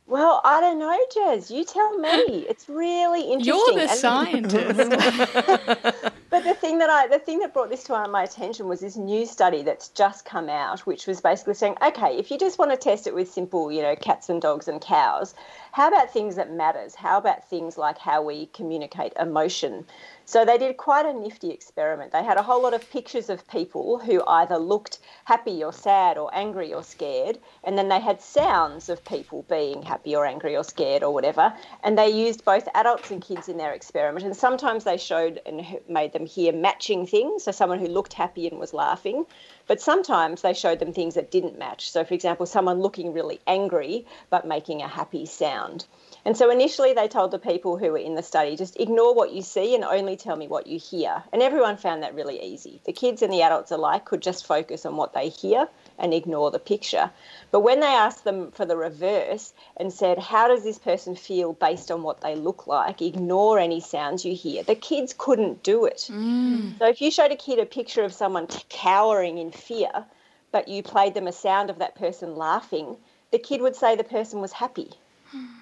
Well, 0.09 0.41
I 0.43 0.59
don't 0.59 0.79
know, 0.79 0.97
Gez. 1.13 1.51
You 1.51 1.63
tell 1.63 1.97
me. 1.99 2.45
It's 2.49 2.67
really 2.67 3.21
interesting. 3.31 3.45
You're 3.45 3.73
the 3.75 3.81
And- 3.81 4.51
scientist. 4.91 6.13
But 6.31 6.43
the 6.43 6.53
thing 6.53 6.77
that 6.77 6.91
I, 6.91 7.07
the 7.07 7.17
thing 7.17 7.39
that 7.39 7.53
brought 7.53 7.71
this 7.71 7.83
to 7.85 8.07
my 8.07 8.21
attention 8.21 8.67
was 8.67 8.81
this 8.81 8.95
new 8.95 9.25
study 9.25 9.63
that's 9.63 9.89
just 9.89 10.25
come 10.25 10.47
out, 10.47 10.81
which 10.81 11.07
was 11.07 11.21
basically 11.21 11.55
saying, 11.55 11.75
okay, 11.81 12.15
if 12.19 12.29
you 12.29 12.37
just 12.37 12.59
want 12.59 12.69
to 12.69 12.77
test 12.77 13.07
it 13.07 13.15
with 13.15 13.31
simple, 13.31 13.71
you 13.71 13.81
know, 13.81 13.95
cats 13.95 14.29
and 14.29 14.39
dogs 14.39 14.67
and 14.67 14.79
cows, 14.79 15.33
how 15.71 15.87
about 15.87 16.13
things 16.13 16.35
that 16.35 16.51
matters? 16.53 16.93
How 16.93 17.17
about 17.17 17.49
things 17.49 17.79
like 17.79 17.97
how 17.97 18.21
we 18.21 18.45
communicate 18.53 19.13
emotion? 19.19 19.85
So 20.29 20.45
they 20.45 20.59
did 20.59 20.77
quite 20.77 21.07
a 21.07 21.11
nifty 21.11 21.49
experiment. 21.49 22.11
They 22.11 22.23
had 22.23 22.37
a 22.37 22.43
whole 22.43 22.61
lot 22.61 22.75
of 22.75 22.87
pictures 22.91 23.31
of 23.31 23.47
people 23.47 23.97
who 23.97 24.23
either 24.27 24.59
looked 24.59 24.99
happy 25.25 25.63
or 25.63 25.73
sad 25.73 26.19
or 26.19 26.29
angry 26.35 26.71
or 26.71 26.83
scared, 26.83 27.39
and 27.63 27.75
then 27.75 27.89
they 27.89 27.99
had 27.99 28.21
sounds 28.21 28.89
of 28.89 29.03
people 29.03 29.43
being 29.49 29.81
happy 29.81 30.15
or 30.15 30.27
angry 30.27 30.55
or 30.55 30.63
scared 30.63 31.01
or 31.01 31.11
whatever. 31.11 31.51
And 31.83 31.97
they 31.97 32.09
used 32.09 32.45
both 32.45 32.67
adults 32.75 33.09
and 33.09 33.23
kids 33.23 33.49
in 33.49 33.57
their 33.57 33.73
experiment. 33.73 34.23
And 34.23 34.37
sometimes 34.37 34.83
they 34.83 34.97
showed 34.97 35.41
and 35.47 35.65
made 35.89 36.13
them 36.13 36.27
hear 36.27 36.53
matching 36.53 37.07
things, 37.07 37.45
so 37.45 37.51
someone 37.51 37.79
who 37.79 37.87
looked 37.87 38.13
happy 38.13 38.47
and 38.47 38.59
was 38.59 38.71
laughing. 38.71 39.25
But 39.65 39.81
sometimes 39.81 40.43
they 40.43 40.53
showed 40.53 40.77
them 40.77 40.93
things 40.93 41.15
that 41.15 41.31
didn't 41.31 41.57
match. 41.57 41.89
So, 41.89 42.03
for 42.03 42.13
example, 42.13 42.45
someone 42.45 42.81
looking 42.81 43.13
really 43.13 43.39
angry 43.47 44.05
but 44.29 44.45
making 44.45 44.83
a 44.83 44.87
happy 44.87 45.25
sound. 45.25 45.87
And 46.25 46.35
so 46.35 46.51
initially 46.51 46.93
they 46.93 47.07
told 47.07 47.31
the 47.31 47.39
people 47.39 47.77
who 47.77 47.91
were 47.91 47.97
in 47.97 48.15
the 48.15 48.23
study 48.23 48.55
just 48.55 48.79
ignore 48.79 49.15
what 49.15 49.31
you 49.31 49.41
see 49.41 49.73
and 49.73 49.83
only 49.83 50.17
tell 50.17 50.35
me 50.35 50.47
what 50.47 50.67
you 50.67 50.77
hear. 50.77 51.23
And 51.31 51.41
everyone 51.41 51.77
found 51.77 52.03
that 52.03 52.13
really 52.13 52.41
easy. 52.41 52.81
The 52.83 52.93
kids 52.93 53.21
and 53.21 53.31
the 53.31 53.41
adults 53.41 53.71
alike 53.71 54.05
could 54.05 54.21
just 54.21 54.45
focus 54.45 54.85
on 54.85 54.97
what 54.97 55.13
they 55.13 55.29
hear 55.29 55.67
and 55.97 56.13
ignore 56.13 56.51
the 56.51 56.59
picture. 56.59 57.09
But 57.51 57.61
when 57.61 57.79
they 57.79 57.87
asked 57.87 58.25
them 58.25 58.51
for 58.51 58.65
the 58.65 58.75
reverse 58.75 59.53
and 59.77 59.93
said, 59.93 60.19
How 60.19 60.47
does 60.47 60.63
this 60.63 60.77
person 60.77 61.15
feel 61.15 61.53
based 61.53 61.89
on 61.89 62.03
what 62.03 62.21
they 62.21 62.35
look 62.35 62.67
like? 62.67 63.01
Ignore 63.01 63.59
any 63.59 63.79
sounds 63.79 64.25
you 64.25 64.35
hear. 64.35 64.63
The 64.63 64.75
kids 64.75 65.15
couldn't 65.17 65.63
do 65.63 65.85
it. 65.85 66.09
Mm. 66.11 66.77
So 66.79 66.87
if 66.87 67.01
you 67.01 67.11
showed 67.11 67.31
a 67.31 67.37
kid 67.37 67.59
a 67.59 67.65
picture 67.65 68.03
of 68.03 68.13
someone 68.13 68.47
cowering 68.67 69.37
in 69.37 69.51
fear, 69.51 70.05
but 70.51 70.67
you 70.67 70.83
played 70.83 71.13
them 71.13 71.27
a 71.27 71.31
sound 71.31 71.69
of 71.69 71.79
that 71.79 71.95
person 71.95 72.35
laughing, 72.35 72.97
the 73.31 73.39
kid 73.39 73.61
would 73.61 73.75
say 73.75 73.95
the 73.95 74.03
person 74.03 74.41
was 74.41 74.51
happy 74.51 74.91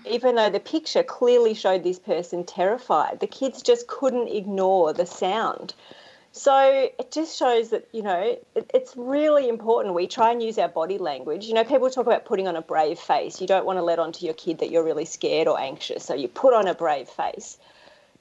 even 0.10 0.36
though 0.36 0.50
the 0.50 0.60
picture 0.60 1.04
clearly 1.04 1.54
showed 1.54 1.84
this 1.84 2.00
person 2.00 2.44
terrified. 2.44 3.20
The 3.20 3.28
kids 3.28 3.62
just 3.62 3.88
couldn't 3.88 4.28
ignore 4.28 4.94
the 4.94 5.06
sound. 5.06 5.74
So 6.32 6.90
it 7.00 7.12
just 7.12 7.38
shows 7.38 7.70
that, 7.72 7.88
you 7.92 8.04
know, 8.04 8.38
it, 8.56 8.72
it's 8.74 8.96
really 8.96 9.50
important. 9.50 9.96
We 9.96 10.08
try 10.08 10.32
and 10.32 10.42
use 10.42 10.58
our 10.60 10.68
body 10.68 10.98
language. 10.98 11.46
You 11.46 11.56
know, 11.56 11.64
people 11.64 11.90
talk 11.90 12.06
about 12.06 12.26
putting 12.26 12.48
on 12.48 12.56
a 12.56 12.62
brave 12.62 13.00
face. 13.00 13.42
You 13.42 13.48
don't 13.48 13.66
want 13.66 13.78
to 13.78 13.84
let 13.84 13.98
on 13.98 14.12
to 14.14 14.26
your 14.26 14.36
kid 14.36 14.60
that 14.60 14.70
you're 14.70 14.84
really 14.84 15.06
scared 15.06 15.48
or 15.48 15.60
anxious. 15.60 16.06
So 16.06 16.14
you 16.14 16.28
put 16.28 16.54
on 16.54 16.68
a 16.68 16.76
brave 16.76 17.10
face. 17.10 17.58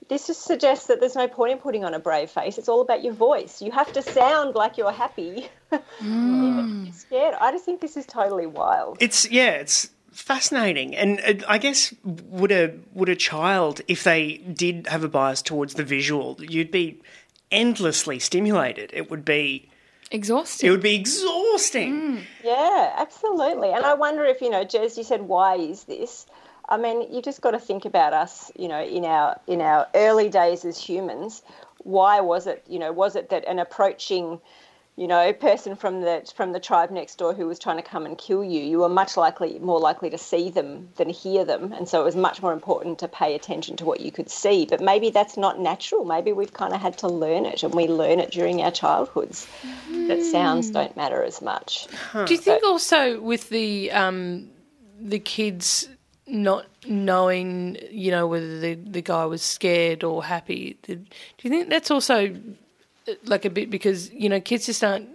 This 0.08 0.28
just 0.28 0.42
suggests 0.44 0.86
that 0.86 1.00
there's 1.00 1.16
no 1.16 1.26
point 1.26 1.52
in 1.52 1.58
putting 1.58 1.84
on 1.84 1.92
a 1.92 1.98
brave 1.98 2.30
face. 2.30 2.58
It's 2.58 2.68
all 2.68 2.80
about 2.80 3.02
your 3.02 3.12
voice. 3.12 3.60
You 3.60 3.72
have 3.72 3.92
to 3.92 4.02
sound 4.02 4.54
like 4.54 4.78
you're 4.78 4.92
happy, 4.92 5.48
even 5.72 5.80
if 5.80 5.82
you're 6.00 6.92
mm. 6.92 6.94
scared. 6.94 7.34
I 7.40 7.50
just 7.50 7.64
think 7.64 7.80
this 7.80 7.96
is 7.96 8.06
totally 8.06 8.46
wild. 8.46 8.98
It's 9.00 9.28
yeah, 9.28 9.50
it's 9.50 9.90
fascinating, 10.16 10.96
and 10.96 11.20
uh, 11.20 11.44
I 11.46 11.58
guess 11.58 11.94
would 12.04 12.52
a 12.52 12.74
would 12.92 13.08
a 13.08 13.16
child, 13.16 13.80
if 13.88 14.04
they 14.04 14.38
did 14.38 14.86
have 14.88 15.04
a 15.04 15.08
bias 15.08 15.42
towards 15.42 15.74
the 15.74 15.84
visual, 15.84 16.36
you'd 16.40 16.70
be 16.70 17.00
endlessly 17.50 18.18
stimulated. 18.18 18.90
It 18.92 19.10
would 19.10 19.24
be 19.24 19.68
Exhausting. 20.10 20.68
it 20.68 20.70
would 20.70 20.82
be 20.82 20.94
exhausting. 20.94 22.22
Yeah, 22.44 22.94
absolutely. 22.96 23.70
And 23.70 23.84
I 23.84 23.94
wonder 23.94 24.24
if, 24.24 24.40
you 24.40 24.50
know, 24.50 24.64
Gez, 24.64 24.96
you 24.96 25.02
said, 25.04 25.22
why 25.22 25.56
is 25.56 25.84
this? 25.84 26.26
I 26.68 26.76
mean, 26.76 27.12
you 27.12 27.20
just 27.22 27.40
got 27.40 27.52
to 27.52 27.58
think 27.60 27.84
about 27.84 28.12
us, 28.12 28.50
you 28.56 28.68
know, 28.68 28.82
in 28.82 29.04
our 29.04 29.38
in 29.46 29.60
our 29.60 29.86
early 29.94 30.28
days 30.28 30.64
as 30.64 30.78
humans. 30.78 31.42
Why 31.78 32.20
was 32.20 32.46
it, 32.46 32.64
you 32.68 32.78
know, 32.78 32.92
was 32.92 33.14
it 33.14 33.30
that 33.30 33.46
an 33.46 33.58
approaching, 33.58 34.40
you 34.96 35.06
know, 35.06 35.30
person 35.34 35.76
from 35.76 36.00
the 36.00 36.30
from 36.34 36.52
the 36.52 36.60
tribe 36.60 36.90
next 36.90 37.16
door 37.16 37.34
who 37.34 37.46
was 37.46 37.58
trying 37.58 37.76
to 37.76 37.82
come 37.82 38.06
and 38.06 38.16
kill 38.16 38.42
you, 38.42 38.62
you 38.62 38.78
were 38.78 38.88
much 38.88 39.16
likely 39.16 39.58
more 39.58 39.78
likely 39.78 40.08
to 40.08 40.16
see 40.16 40.48
them 40.48 40.88
than 40.96 41.10
hear 41.10 41.44
them, 41.44 41.72
and 41.74 41.86
so 41.86 42.00
it 42.00 42.04
was 42.04 42.16
much 42.16 42.40
more 42.40 42.54
important 42.54 42.98
to 43.00 43.08
pay 43.08 43.34
attention 43.34 43.76
to 43.76 43.84
what 43.84 44.00
you 44.00 44.10
could 44.10 44.30
see. 44.30 44.64
But 44.64 44.80
maybe 44.80 45.10
that's 45.10 45.36
not 45.36 45.60
natural. 45.60 46.06
Maybe 46.06 46.32
we've 46.32 46.54
kind 46.54 46.72
of 46.72 46.80
had 46.80 46.96
to 46.98 47.08
learn 47.08 47.44
it, 47.44 47.62
and 47.62 47.74
we 47.74 47.88
learn 47.88 48.20
it 48.20 48.30
during 48.30 48.62
our 48.62 48.70
childhoods 48.70 49.46
that 50.08 50.22
sounds 50.22 50.70
don't 50.70 50.96
matter 50.96 51.22
as 51.22 51.42
much. 51.42 51.88
Do 52.12 52.32
you 52.32 52.40
think 52.40 52.64
also 52.64 53.20
with 53.20 53.50
the 53.50 53.90
um, 53.92 54.48
the 54.98 55.18
kids 55.18 55.90
not 56.26 56.66
knowing, 56.86 57.76
you 57.90 58.10
know, 58.10 58.26
whether 58.26 58.58
the, 58.58 58.74
the 58.74 59.02
guy 59.02 59.24
was 59.26 59.42
scared 59.42 60.02
or 60.02 60.24
happy. 60.24 60.76
Do 60.82 61.04
you 61.42 61.50
think 61.50 61.68
that's 61.68 61.90
also 61.90 62.34
like 63.24 63.44
a 63.44 63.50
bit 63.50 63.70
because, 63.70 64.10
you 64.12 64.28
know, 64.28 64.40
kids 64.40 64.66
just 64.66 64.82
aren't 64.82 65.08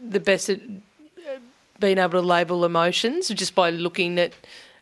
the 0.00 0.20
best 0.20 0.48
at 0.48 0.60
uh, 0.60 1.38
being 1.78 1.98
able 1.98 2.12
to 2.12 2.20
label 2.20 2.64
emotions 2.64 3.28
just 3.28 3.54
by 3.54 3.70
looking 3.70 4.18
at, 4.18 4.32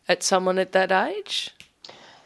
at 0.07 0.23
someone 0.23 0.57
at 0.59 0.71
that 0.71 0.91
age? 0.91 1.51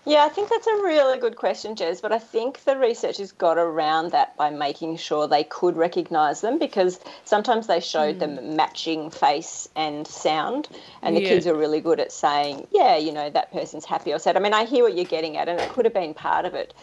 Yeah, 0.05 0.25
I 0.25 0.29
think 0.29 0.49
that's 0.49 0.67
a 0.67 0.75
really 0.83 1.17
good 1.17 1.37
question, 1.37 1.77
Gez. 1.77 2.01
But 2.01 2.11
I 2.11 2.19
think 2.19 2.65
the 2.65 2.77
researchers 2.77 3.31
got 3.31 3.57
around 3.57 4.11
that 4.11 4.35
by 4.35 4.49
making 4.49 4.97
sure 4.97 5.29
they 5.29 5.45
could 5.45 5.77
recognise 5.77 6.41
them 6.41 6.59
because 6.59 6.99
sometimes 7.23 7.67
they 7.67 7.79
showed 7.79 8.19
them 8.19 8.57
matching 8.57 9.09
face 9.09 9.69
and 9.77 10.05
sound, 10.05 10.67
and 11.01 11.15
the 11.15 11.21
Yeah. 11.21 11.29
kids 11.29 11.47
are 11.47 11.55
really 11.55 11.79
good 11.79 12.01
at 12.01 12.11
saying, 12.11 12.67
"Yeah, 12.71 12.97
you 12.97 13.13
know, 13.13 13.29
that 13.29 13.53
person's 13.53 13.85
happy 13.85 14.11
or 14.11 14.19
sad." 14.19 14.35
I 14.35 14.41
mean, 14.41 14.53
I 14.53 14.65
hear 14.65 14.83
what 14.83 14.93
you're 14.93 15.05
getting 15.05 15.37
at, 15.37 15.47
and 15.47 15.57
it 15.57 15.69
could 15.69 15.85
have 15.85 15.93
been 15.93 16.13
part 16.13 16.43
of 16.43 16.53
it. 16.53 16.73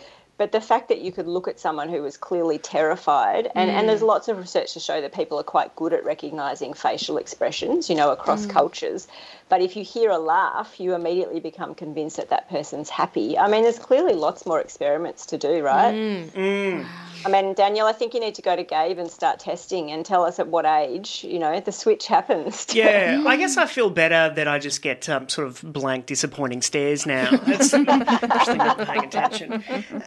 But 0.41 0.53
the 0.53 0.61
fact 0.63 0.89
that 0.89 1.03
you 1.03 1.13
could 1.13 1.27
look 1.27 1.49
at 1.49 1.61
someone 1.61 1.91
who 1.91 2.01
was 2.01 2.17
clearly 2.17 2.57
terrified, 2.57 3.51
and, 3.55 3.71
and 3.71 3.87
there's 3.87 4.01
mm. 4.01 4.07
lots 4.07 4.27
of 4.27 4.39
research 4.39 4.73
to 4.73 4.81
show 4.81 5.03
that 5.03 5.13
people 5.13 5.39
are 5.39 5.43
quite 5.43 5.77
good 5.77 5.93
at 5.93 6.03
recognising 6.03 6.73
facial 6.73 7.19
expressions, 7.19 7.91
you 7.91 7.95
know, 7.95 8.11
across 8.11 8.47
mm. 8.47 8.51
cultures. 8.51 9.07
But 9.51 9.61
if 9.61 9.77
you 9.77 9.85
hear 9.85 10.09
a 10.11 10.17
laugh, 10.17 10.81
you 10.81 10.95
immediately 10.95 11.41
become 11.41 11.75
convinced 11.75 12.17
that 12.17 12.31
that 12.31 12.49
person's 12.49 12.89
happy. 12.89 13.37
I 13.37 13.51
mean, 13.51 13.65
there's 13.65 13.79
clearly 13.79 14.15
lots 14.15 14.47
more 14.47 14.63
experiments 14.63 15.27
to 15.27 15.37
do, 15.37 15.63
right? 15.63 15.95
Mm. 15.95 16.87
I 17.25 17.29
mean, 17.31 17.55
Daniel, 17.55 17.87
I 17.87 17.93
think 17.93 18.15
you 18.15 18.21
need 18.21 18.35
to 18.37 18.43
go 18.43 18.57
to 18.57 18.63
Gabe 18.63 18.99
and 18.99 19.11
start 19.11 19.39
testing 19.41 19.91
and 19.91 20.07
tell 20.07 20.25
us 20.25 20.39
at 20.39 20.49
what 20.49 20.65
age, 20.65 21.25
you 21.29 21.39
know, 21.39 21.61
the 21.61 21.73
switch 21.73 22.07
happens. 22.07 22.67
Yeah, 22.75 23.25
I 23.27 23.37
guess 23.37 23.57
I 23.57 23.67
feel 23.67 23.91
better 23.91 24.33
that 24.35 24.49
I 24.49 24.59
just 24.59 24.81
get 24.81 25.09
um, 25.09 25.29
sort 25.29 25.49
of 25.49 25.61
blank, 25.73 26.07
disappointing 26.07 26.63
stares 26.63 27.05
now. 27.05 27.29
It's 27.47 27.75
actually 27.75 28.59
not 28.59 28.79
paying 28.79 29.05
attention. 29.05 29.63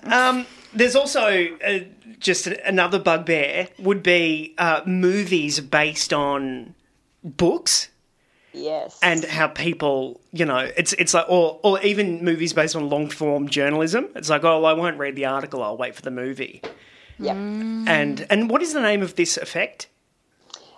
Um, 0.06 0.45
there's 0.73 0.95
also 0.95 1.56
uh, 1.58 1.80
just 2.19 2.47
another 2.47 2.99
bugbear 2.99 3.67
would 3.80 4.02
be 4.02 4.56
uh, 4.58 4.82
movies 4.86 5.60
based 5.60 6.13
on 6.13 6.73
books 7.23 7.89
Yes. 8.54 8.99
and 9.04 9.23
how 9.26 9.47
people, 9.47 10.21
you 10.32 10.45
know, 10.45 10.69
it's 10.78 10.93
it's 10.93 11.13
like, 11.13 11.26
or 11.28 11.60
or 11.63 11.82
even 11.82 12.23
movies 12.23 12.54
based 12.54 12.76
on 12.76 12.88
long 12.89 13.10
form 13.10 13.49
journalism. 13.49 14.08
It's 14.15 14.30
like, 14.30 14.43
oh, 14.43 14.62
well, 14.62 14.65
I 14.67 14.73
won't 14.73 14.97
read 14.97 15.15
the 15.15 15.26
article. 15.26 15.62
I'll 15.63 15.78
wait 15.78 15.95
for 15.95 16.02
the 16.02 16.12
movie. 16.12 16.62
Yep. 17.24 17.36
And 17.36 18.26
and 18.30 18.50
what 18.50 18.62
is 18.62 18.74
the 18.74 18.82
name 18.82 19.02
of 19.02 19.16
this 19.16 19.38
effect? 19.38 19.88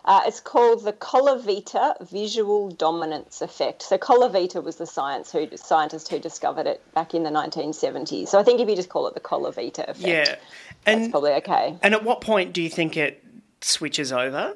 Uh, 0.06 0.22
it's 0.28 0.40
called 0.40 0.84
the 0.84 0.94
Colavita 0.94 1.96
visual 2.12 2.70
dominance 2.70 3.42
effect. 3.42 3.82
So 3.82 3.98
Colavita 3.98 4.64
was 4.64 4.76
the 4.76 4.86
science 4.86 5.32
who 5.32 5.48
scientist 5.58 6.10
who 6.10 6.20
discovered 6.20 6.68
it 6.68 6.80
back 6.94 7.16
in 7.16 7.24
the 7.24 7.32
1970s. 7.32 8.28
So 8.28 8.40
I 8.40 8.44
think 8.44 8.60
if 8.60 8.70
you 8.70 8.76
just 8.76 8.90
call 8.90 9.08
it 9.08 9.16
the 9.16 9.20
Colavita 9.20 9.90
effect, 9.90 10.00
Yeah, 10.00 10.36
that's 10.84 11.08
probably 11.08 11.32
okay. 11.32 11.76
and 11.82 11.96
at 11.96 12.04
what 12.04 12.22
point 12.22 12.54
do 12.54 12.62
you 12.62 12.70
think 12.70 12.96
it 12.98 13.24
switches 13.62 14.12
over? 14.12 14.54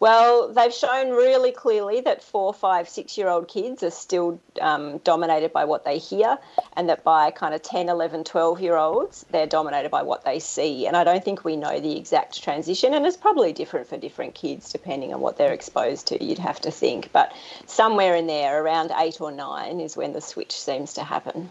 Well, 0.00 0.50
they've 0.50 0.72
shown 0.72 1.10
really 1.10 1.52
clearly 1.52 2.00
that 2.00 2.22
four, 2.22 2.54
five, 2.54 2.88
six 2.88 3.18
year 3.18 3.28
old 3.28 3.48
kids 3.48 3.82
are 3.82 3.90
still 3.90 4.40
um, 4.58 4.96
dominated 4.98 5.52
by 5.52 5.66
what 5.66 5.84
they 5.84 5.98
hear, 5.98 6.38
and 6.74 6.88
that 6.88 7.04
by 7.04 7.30
kind 7.30 7.52
of 7.52 7.60
10, 7.60 7.90
11, 7.90 8.24
12 8.24 8.60
year 8.62 8.76
olds, 8.76 9.26
they're 9.30 9.46
dominated 9.46 9.90
by 9.90 10.02
what 10.02 10.24
they 10.24 10.38
see. 10.38 10.86
And 10.86 10.96
I 10.96 11.04
don't 11.04 11.22
think 11.22 11.44
we 11.44 11.54
know 11.54 11.80
the 11.80 11.98
exact 11.98 12.42
transition, 12.42 12.94
and 12.94 13.04
it's 13.04 13.18
probably 13.18 13.52
different 13.52 13.88
for 13.88 13.98
different 13.98 14.34
kids 14.34 14.72
depending 14.72 15.12
on 15.12 15.20
what 15.20 15.36
they're 15.36 15.52
exposed 15.52 16.06
to, 16.08 16.24
you'd 16.24 16.38
have 16.38 16.62
to 16.62 16.70
think. 16.70 17.12
But 17.12 17.34
somewhere 17.66 18.16
in 18.16 18.26
there, 18.26 18.64
around 18.64 18.92
eight 18.96 19.20
or 19.20 19.30
nine, 19.30 19.80
is 19.80 19.98
when 19.98 20.14
the 20.14 20.22
switch 20.22 20.52
seems 20.52 20.94
to 20.94 21.04
happen. 21.04 21.50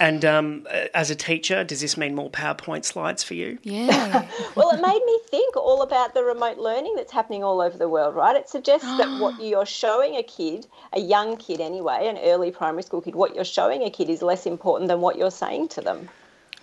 And 0.00 0.24
um, 0.24 0.66
as 0.94 1.10
a 1.10 1.14
teacher, 1.14 1.62
does 1.62 1.82
this 1.82 1.98
mean 1.98 2.14
more 2.14 2.30
PowerPoint 2.30 2.86
slides 2.86 3.22
for 3.22 3.34
you? 3.34 3.58
Yeah. 3.62 4.26
Well, 4.56 4.70
it 4.70 4.80
made 4.80 5.02
me 5.04 5.18
think 5.28 5.56
all 5.56 5.82
about 5.82 6.14
the 6.14 6.24
remote 6.24 6.58
learning 6.58 6.94
that's 6.96 7.12
happening 7.12 7.44
all 7.44 7.60
over 7.60 7.76
the 7.76 7.88
world, 7.88 8.14
right? 8.14 8.34
It 8.34 8.48
suggests 8.48 8.86
that 8.86 9.20
what 9.20 9.40
you're 9.42 9.66
showing 9.66 10.16
a 10.16 10.22
kid, 10.22 10.66
a 10.92 11.00
young 11.00 11.36
kid 11.36 11.60
anyway, 11.60 12.08
an 12.08 12.18
early 12.18 12.50
primary 12.50 12.82
school 12.82 13.00
kid, 13.00 13.14
what 13.14 13.34
you're 13.34 13.44
showing 13.44 13.82
a 13.84 13.90
kid 13.90 14.08
is 14.08 14.22
less 14.22 14.46
important 14.46 14.88
than 14.88 15.00
what 15.00 15.18
you're 15.18 15.30
saying 15.30 15.68
to 15.68 15.82
them. 15.82 16.08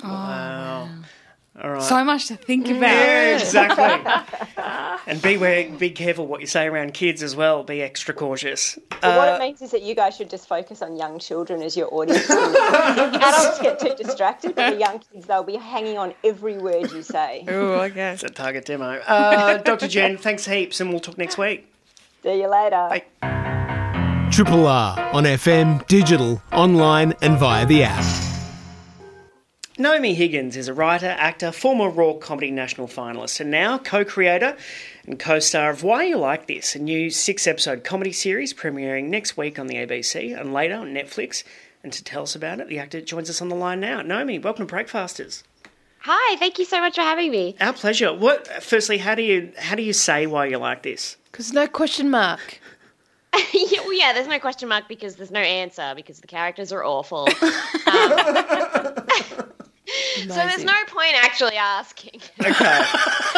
Wow. 0.04 0.90
All 1.64 1.72
right. 1.72 1.82
so 1.82 2.04
much 2.04 2.28
to 2.28 2.36
think 2.36 2.68
about. 2.68 2.82
yeah, 2.82 3.38
exactly. 3.38 4.64
and 5.08 5.20
beware, 5.22 5.70
be 5.72 5.90
careful 5.90 6.28
what 6.28 6.40
you 6.42 6.46
say 6.48 6.68
around 6.68 6.94
kids 6.94 7.24
as 7.24 7.36
well. 7.36 7.64
Be 7.64 7.82
extra 7.82 8.14
cautious. 8.14 8.78
But 9.02 9.18
what 9.18 9.28
Uh, 9.30 9.36
it 9.36 9.40
means 9.40 9.62
is 9.64 9.72
that 9.72 9.82
you 9.82 9.96
guys 9.96 10.16
should 10.16 10.30
just 10.30 10.48
focus 10.48 10.84
on 10.84 10.98
young 10.98 11.18
children 11.18 11.64
as 11.64 11.76
your 11.76 11.92
audience. 11.92 12.30
Adults 12.30 13.60
get 13.60 13.80
too 13.80 13.96
distracted, 13.96 14.54
but 14.56 14.72
the 14.74 14.80
young 14.80 15.00
kids, 15.00 15.26
they'll 15.26 15.44
be 15.44 15.56
hanging 15.56 15.98
on 15.98 16.14
every 16.24 16.58
word 16.60 16.92
you 16.92 17.02
say. 17.02 17.44
Oh, 17.48 17.74
okay. 17.82 18.12
it's 18.12 18.24
a 18.24 18.30
target 18.30 18.66
demo. 18.66 19.00
Uh, 19.08 19.58
Dr. 19.58 19.88
Jen, 19.88 20.18
thanks 20.18 20.46
heaps, 20.46 20.80
and 20.80 20.92
we'll 20.92 21.00
talk 21.00 21.18
next 21.18 21.38
week. 21.40 21.68
See 22.22 22.40
you 22.40 22.48
later. 22.50 22.88
Bye. 23.22 24.30
Triple 24.32 24.68
R 24.68 25.00
on 25.14 25.24
FM, 25.24 25.88
digital, 25.88 26.42
online, 26.52 27.14
and 27.22 27.38
via 27.40 27.66
the 27.66 27.84
app. 27.84 28.37
Naomi 29.80 30.16
Higgins 30.16 30.58
is 30.58 30.68
a 30.68 30.74
writer, 30.74 31.06
actor, 31.20 31.52
former 31.52 31.88
Raw 31.88 32.14
Comedy 32.14 32.50
National 32.50 32.88
finalist, 32.88 33.40
and 33.40 33.52
now 33.52 33.78
co 33.78 34.04
creator 34.04 34.58
and 35.06 35.20
co 35.20 35.38
star 35.38 35.70
of 35.70 35.84
Why 35.84 36.06
You 36.06 36.18
Like 36.18 36.48
This, 36.48 36.74
a 36.76 36.80
new 36.80 37.12
six 37.12 37.46
episode 37.46 37.84
comedy 37.84 38.12
series 38.12 38.56
premiering 38.56 39.10
next 39.10 39.38
week 39.38 39.60
on 39.60 39.68
the 39.68 39.76
ABC 39.76 40.36
and 40.36 40.52
later 40.52 40.74
on 40.78 40.96
Netflix. 40.96 41.44
And 41.84 41.94
to 41.94 42.04
tell 42.04 42.24
us 42.24 42.34
about 42.34 42.60
it, 42.60 42.70
the 42.70 42.80
actor 42.80 43.02
joins 43.02 43.30
us 43.30 43.40
on 43.40 43.50
the 43.50 43.56
line 43.56 43.80
now. 43.80 44.02
Naomi, 44.02 44.40
welcome 44.40 44.66
to 44.66 44.74
Breakfasters. 44.74 45.44
Hi, 46.00 46.38
thank 46.38 46.58
you 46.58 46.66
so 46.66 46.80
much 46.80 46.96
for 46.96 47.02
having 47.02 47.30
me. 47.30 47.56
Our 47.62 47.74
pleasure. 47.74 48.12
What? 48.12 48.48
Firstly, 48.64 48.98
how 48.98 49.14
do 49.14 49.22
you 49.22 49.52
how 49.60 49.76
do 49.76 49.84
you 49.84 49.94
say 49.94 50.26
why 50.26 50.48
you 50.48 50.58
like 50.58 50.82
this? 50.82 51.18
Because 51.32 51.52
there's 51.52 51.68
no 51.68 51.72
question 51.72 52.10
mark. 52.10 52.60
yeah, 53.36 53.42
well, 53.82 53.94
yeah, 53.94 54.12
there's 54.14 54.28
no 54.28 54.40
question 54.40 54.70
mark 54.70 54.88
because 54.88 55.18
there's 55.18 55.30
no 55.30 55.40
answer 55.40 55.94
because 55.96 56.20
the 56.20 56.28
characters 56.28 56.72
are 56.72 56.84
awful. 56.84 57.28
Um, 57.88 59.54
so 60.18 60.36
there's 60.36 60.64
no 60.64 60.74
point 60.88 61.16
actually 61.16 61.58
asking. 61.58 62.22
Okay. 62.44 62.84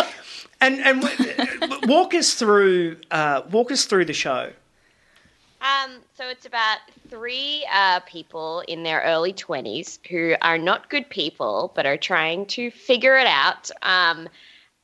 and 0.61 0.79
and 0.79 1.03
walk 1.87 2.13
us 2.13 2.33
through 2.33 2.97
uh, 3.11 3.41
walk 3.51 3.71
us 3.71 3.85
through 3.85 4.05
the 4.05 4.13
show. 4.13 4.51
Um, 5.61 5.97
so 6.15 6.29
it's 6.29 6.45
about 6.45 6.79
three 7.09 7.65
uh, 7.73 7.99
people 8.01 8.63
in 8.69 8.83
their 8.83 9.01
early 9.01 9.33
20s 9.33 9.99
who 10.07 10.35
are 10.41 10.57
not 10.57 10.89
good 10.89 11.09
people 11.09 11.73
but 11.75 11.85
are 11.85 11.97
trying 11.97 12.45
to 12.47 12.71
figure 12.71 13.17
it 13.17 13.27
out. 13.27 13.69
Um, 13.81 14.29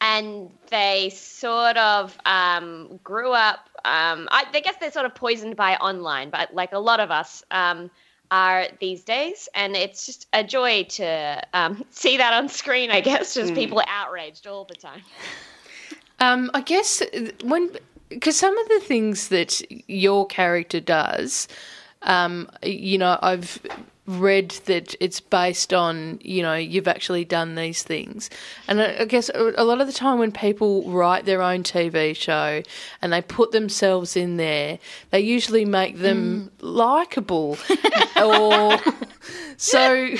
and 0.01 0.49
they 0.69 1.11
sort 1.15 1.77
of 1.77 2.17
um, 2.25 2.99
grew 3.03 3.31
up. 3.31 3.69
Um, 3.85 4.27
I, 4.31 4.45
I 4.53 4.59
guess 4.59 4.75
they're 4.79 4.91
sort 4.91 5.05
of 5.05 5.15
poisoned 5.15 5.55
by 5.55 5.75
online, 5.77 6.29
but 6.29 6.53
like 6.53 6.73
a 6.73 6.79
lot 6.79 6.99
of 6.99 7.11
us 7.11 7.43
um, 7.51 7.89
are 8.31 8.67
these 8.79 9.03
days. 9.03 9.47
And 9.53 9.75
it's 9.75 10.05
just 10.05 10.27
a 10.33 10.43
joy 10.43 10.83
to 10.89 11.41
um, 11.53 11.85
see 11.91 12.17
that 12.17 12.33
on 12.33 12.49
screen, 12.49 12.91
I 12.91 13.01
guess, 13.01 13.33
just 13.33 13.53
people 13.53 13.81
outraged 13.87 14.47
all 14.47 14.65
the 14.65 14.75
time. 14.75 15.01
Um, 16.19 16.49
I 16.53 16.61
guess 16.61 17.01
when 17.43 17.71
because 18.09 18.37
some 18.37 18.57
of 18.57 18.67
the 18.69 18.79
things 18.79 19.29
that 19.29 19.61
your 19.89 20.25
character 20.27 20.79
does, 20.79 21.47
um, 22.03 22.49
you 22.63 22.97
know, 22.97 23.17
I've 23.21 23.59
read 24.07 24.51
that 24.65 24.95
it's 24.99 25.19
based 25.19 25.73
on 25.73 26.19
you 26.21 26.41
know 26.41 26.53
you've 26.53 26.87
actually 26.87 27.25
done 27.25 27.55
these 27.55 27.83
things, 27.83 28.29
and 28.67 28.81
I 28.81 28.97
I 28.99 29.05
guess 29.05 29.29
a 29.33 29.63
lot 29.63 29.81
of 29.81 29.87
the 29.87 29.93
time 29.93 30.19
when 30.19 30.31
people 30.31 30.83
write 30.89 31.25
their 31.25 31.41
own 31.41 31.63
TV 31.63 32.15
show 32.15 32.61
and 33.01 33.13
they 33.13 33.21
put 33.21 33.51
themselves 33.51 34.15
in 34.15 34.37
there, 34.37 34.79
they 35.11 35.19
usually 35.19 35.65
make 35.65 35.99
them 35.99 36.51
likable, 36.61 37.57
or 38.21 38.77
so 39.57 40.15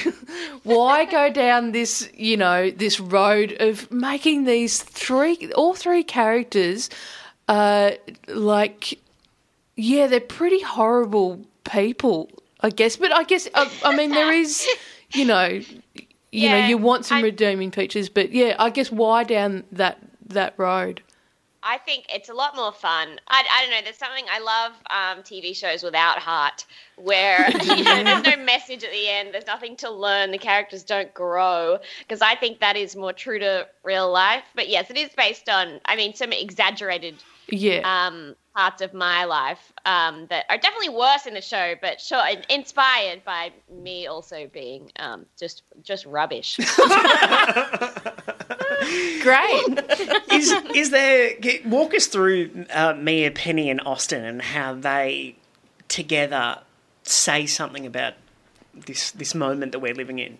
why 0.63 1.05
go 1.05 1.29
down 1.29 1.71
this 1.71 2.09
you 2.13 2.37
know 2.37 2.69
this 2.71 2.99
road 2.99 3.55
of 3.59 3.91
making 3.91 4.45
these 4.45 4.81
three 4.81 5.51
all 5.53 5.73
three 5.73 6.03
characters 6.03 6.89
uh 7.47 7.91
like 8.27 8.99
yeah 9.75 10.07
they're 10.07 10.19
pretty 10.19 10.61
horrible 10.61 11.45
people 11.63 12.29
i 12.61 12.69
guess 12.69 12.97
but 12.97 13.11
i 13.13 13.23
guess 13.23 13.47
i, 13.53 13.71
I 13.83 13.95
mean 13.95 14.11
there 14.11 14.31
is 14.33 14.67
you 15.13 15.25
know 15.25 15.59
you 16.31 16.49
know 16.49 16.65
you 16.67 16.77
want 16.77 17.05
some 17.05 17.19
I- 17.19 17.21
redeeming 17.21 17.71
features 17.71 18.09
but 18.09 18.31
yeah 18.31 18.55
i 18.59 18.69
guess 18.69 18.91
why 18.91 19.23
down 19.23 19.63
that 19.71 19.99
that 20.27 20.53
road 20.57 21.01
I 21.67 21.79
think 21.79 22.05
it's 22.13 22.29
a 22.29 22.33
lot 22.35 22.55
more 22.55 22.71
fun. 22.71 23.19
I, 23.27 23.43
I 23.51 23.61
don't 23.63 23.71
know. 23.71 23.81
There's 23.83 23.97
something 23.97 24.25
I 24.31 24.37
love 24.37 24.73
um, 24.91 25.23
TV 25.23 25.55
shows 25.55 25.81
without 25.81 26.19
heart, 26.19 26.63
where 26.95 27.49
you 27.49 27.83
know 27.83 28.03
there's 28.03 28.23
no 28.23 28.37
message 28.43 28.83
at 28.83 28.91
the 28.91 29.09
end. 29.09 29.33
There's 29.33 29.47
nothing 29.47 29.75
to 29.77 29.89
learn. 29.89 30.29
The 30.29 30.37
characters 30.37 30.83
don't 30.83 31.11
grow 31.15 31.79
because 32.01 32.21
I 32.21 32.35
think 32.35 32.59
that 32.59 32.75
is 32.77 32.95
more 32.95 33.13
true 33.13 33.39
to 33.39 33.67
real 33.83 34.11
life. 34.11 34.43
But 34.53 34.69
yes, 34.69 34.91
it 34.91 34.97
is 34.97 35.09
based 35.17 35.49
on. 35.49 35.79
I 35.85 35.95
mean, 35.95 36.13
some 36.13 36.31
exaggerated 36.31 37.15
Yeah. 37.49 37.81
um, 37.83 38.35
parts 38.55 38.81
of 38.81 38.93
my 38.93 39.25
life 39.25 39.73
um, 39.85 40.27
that 40.27 40.45
are 40.49 40.57
definitely 40.57 40.89
worse 40.89 41.25
in 41.25 41.33
the 41.33 41.41
show, 41.41 41.75
but 41.81 41.99
sure, 41.99 42.23
inspired 42.49 43.23
by 43.25 43.51
me 43.69 44.07
also 44.07 44.47
being 44.51 44.91
um, 44.97 45.25
just 45.37 45.63
just 45.83 46.05
rubbish. 46.05 46.57
Great. 49.21 49.63
is 50.31 50.53
is 50.73 50.89
there? 50.91 51.31
Walk 51.65 51.93
us 51.93 52.07
through 52.07 52.65
uh, 52.73 52.93
Mia, 52.97 53.31
Penny, 53.31 53.69
and 53.69 53.81
Austin, 53.85 54.23
and 54.23 54.41
how 54.41 54.73
they 54.73 55.35
together 55.87 56.59
say 57.03 57.45
something 57.45 57.85
about 57.85 58.13
this 58.73 59.11
this 59.11 59.35
moment 59.35 59.73
that 59.73 59.79
we're 59.79 59.93
living 59.93 60.19
in. 60.19 60.37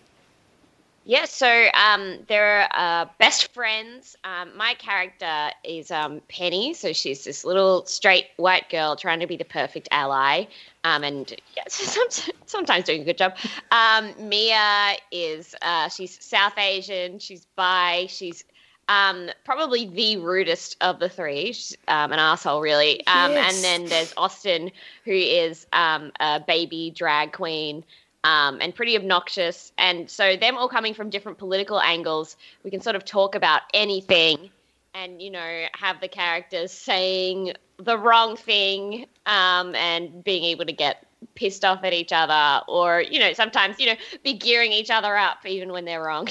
Yeah, 1.08 1.24
so 1.26 1.66
um, 1.72 2.18
they're 2.26 2.68
uh, 2.74 3.06
best 3.20 3.54
friends. 3.54 4.16
Um, 4.24 4.56
my 4.56 4.74
character 4.74 5.50
is 5.62 5.92
um, 5.92 6.20
Penny, 6.28 6.74
so 6.74 6.92
she's 6.92 7.22
this 7.22 7.44
little 7.44 7.86
straight 7.86 8.26
white 8.38 8.68
girl 8.70 8.96
trying 8.96 9.20
to 9.20 9.26
be 9.28 9.36
the 9.36 9.44
perfect 9.44 9.86
ally, 9.92 10.46
um, 10.82 11.04
and 11.04 11.32
yeah, 11.56 11.62
some- 11.68 12.32
sometimes 12.46 12.86
doing 12.86 13.02
a 13.02 13.04
good 13.04 13.18
job. 13.18 13.36
Um, 13.70 14.14
Mia 14.18 14.96
is 15.12 15.54
uh, 15.62 15.88
she's 15.90 16.18
South 16.24 16.58
Asian, 16.58 17.20
she's 17.20 17.46
bi, 17.54 18.06
she's 18.08 18.42
um, 18.88 19.30
probably 19.44 19.86
the 19.86 20.16
rudest 20.16 20.76
of 20.80 20.98
the 20.98 21.08
three. 21.08 21.52
She's 21.52 21.76
um, 21.86 22.12
an 22.12 22.18
asshole, 22.18 22.60
really. 22.60 23.06
Um, 23.06 23.30
Yes. 23.30 23.54
And 23.54 23.64
then 23.64 23.84
there's 23.90 24.14
Austin, 24.16 24.72
who 25.04 25.12
is 25.12 25.66
um, 25.72 26.10
a 26.18 26.40
baby 26.40 26.90
drag 26.90 27.32
queen 27.32 27.84
um, 28.24 28.58
and 28.60 28.74
pretty 28.74 28.96
obnoxious. 28.96 29.72
And 29.78 30.10
so, 30.10 30.36
them 30.36 30.56
all 30.56 30.68
coming 30.68 30.94
from 30.94 31.10
different 31.10 31.38
political 31.38 31.80
angles, 31.80 32.36
we 32.64 32.70
can 32.70 32.80
sort 32.80 32.96
of 32.96 33.04
talk 33.04 33.34
about 33.34 33.62
anything 33.74 34.50
and, 34.94 35.20
you 35.20 35.30
know, 35.30 35.64
have 35.74 36.00
the 36.00 36.08
characters 36.08 36.72
saying 36.72 37.52
the 37.78 37.98
wrong 37.98 38.36
thing 38.36 39.06
um, 39.26 39.74
and 39.74 40.24
being 40.24 40.44
able 40.44 40.64
to 40.64 40.72
get 40.72 41.06
pissed 41.34 41.64
off 41.64 41.84
at 41.84 41.92
each 41.92 42.12
other 42.12 42.64
or, 42.66 43.02
you 43.02 43.18
know, 43.18 43.32
sometimes, 43.32 43.78
you 43.78 43.86
know, 43.86 43.96
be 44.24 44.32
gearing 44.32 44.72
each 44.72 44.90
other 44.90 45.16
up 45.16 45.44
even 45.46 45.70
when 45.70 45.84
they're 45.84 46.02
wrong. 46.02 46.26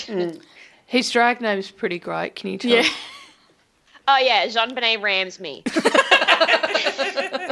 His 0.87 1.11
drag 1.11 1.41
name's 1.41 1.71
pretty 1.71 1.99
great. 1.99 2.35
Can 2.35 2.51
you 2.51 2.57
tell? 2.57 2.71
Yeah. 2.71 2.87
oh, 4.07 4.17
yeah, 4.17 4.47
Jean 4.47 4.73
Benet 4.73 4.97
Rams 4.97 5.39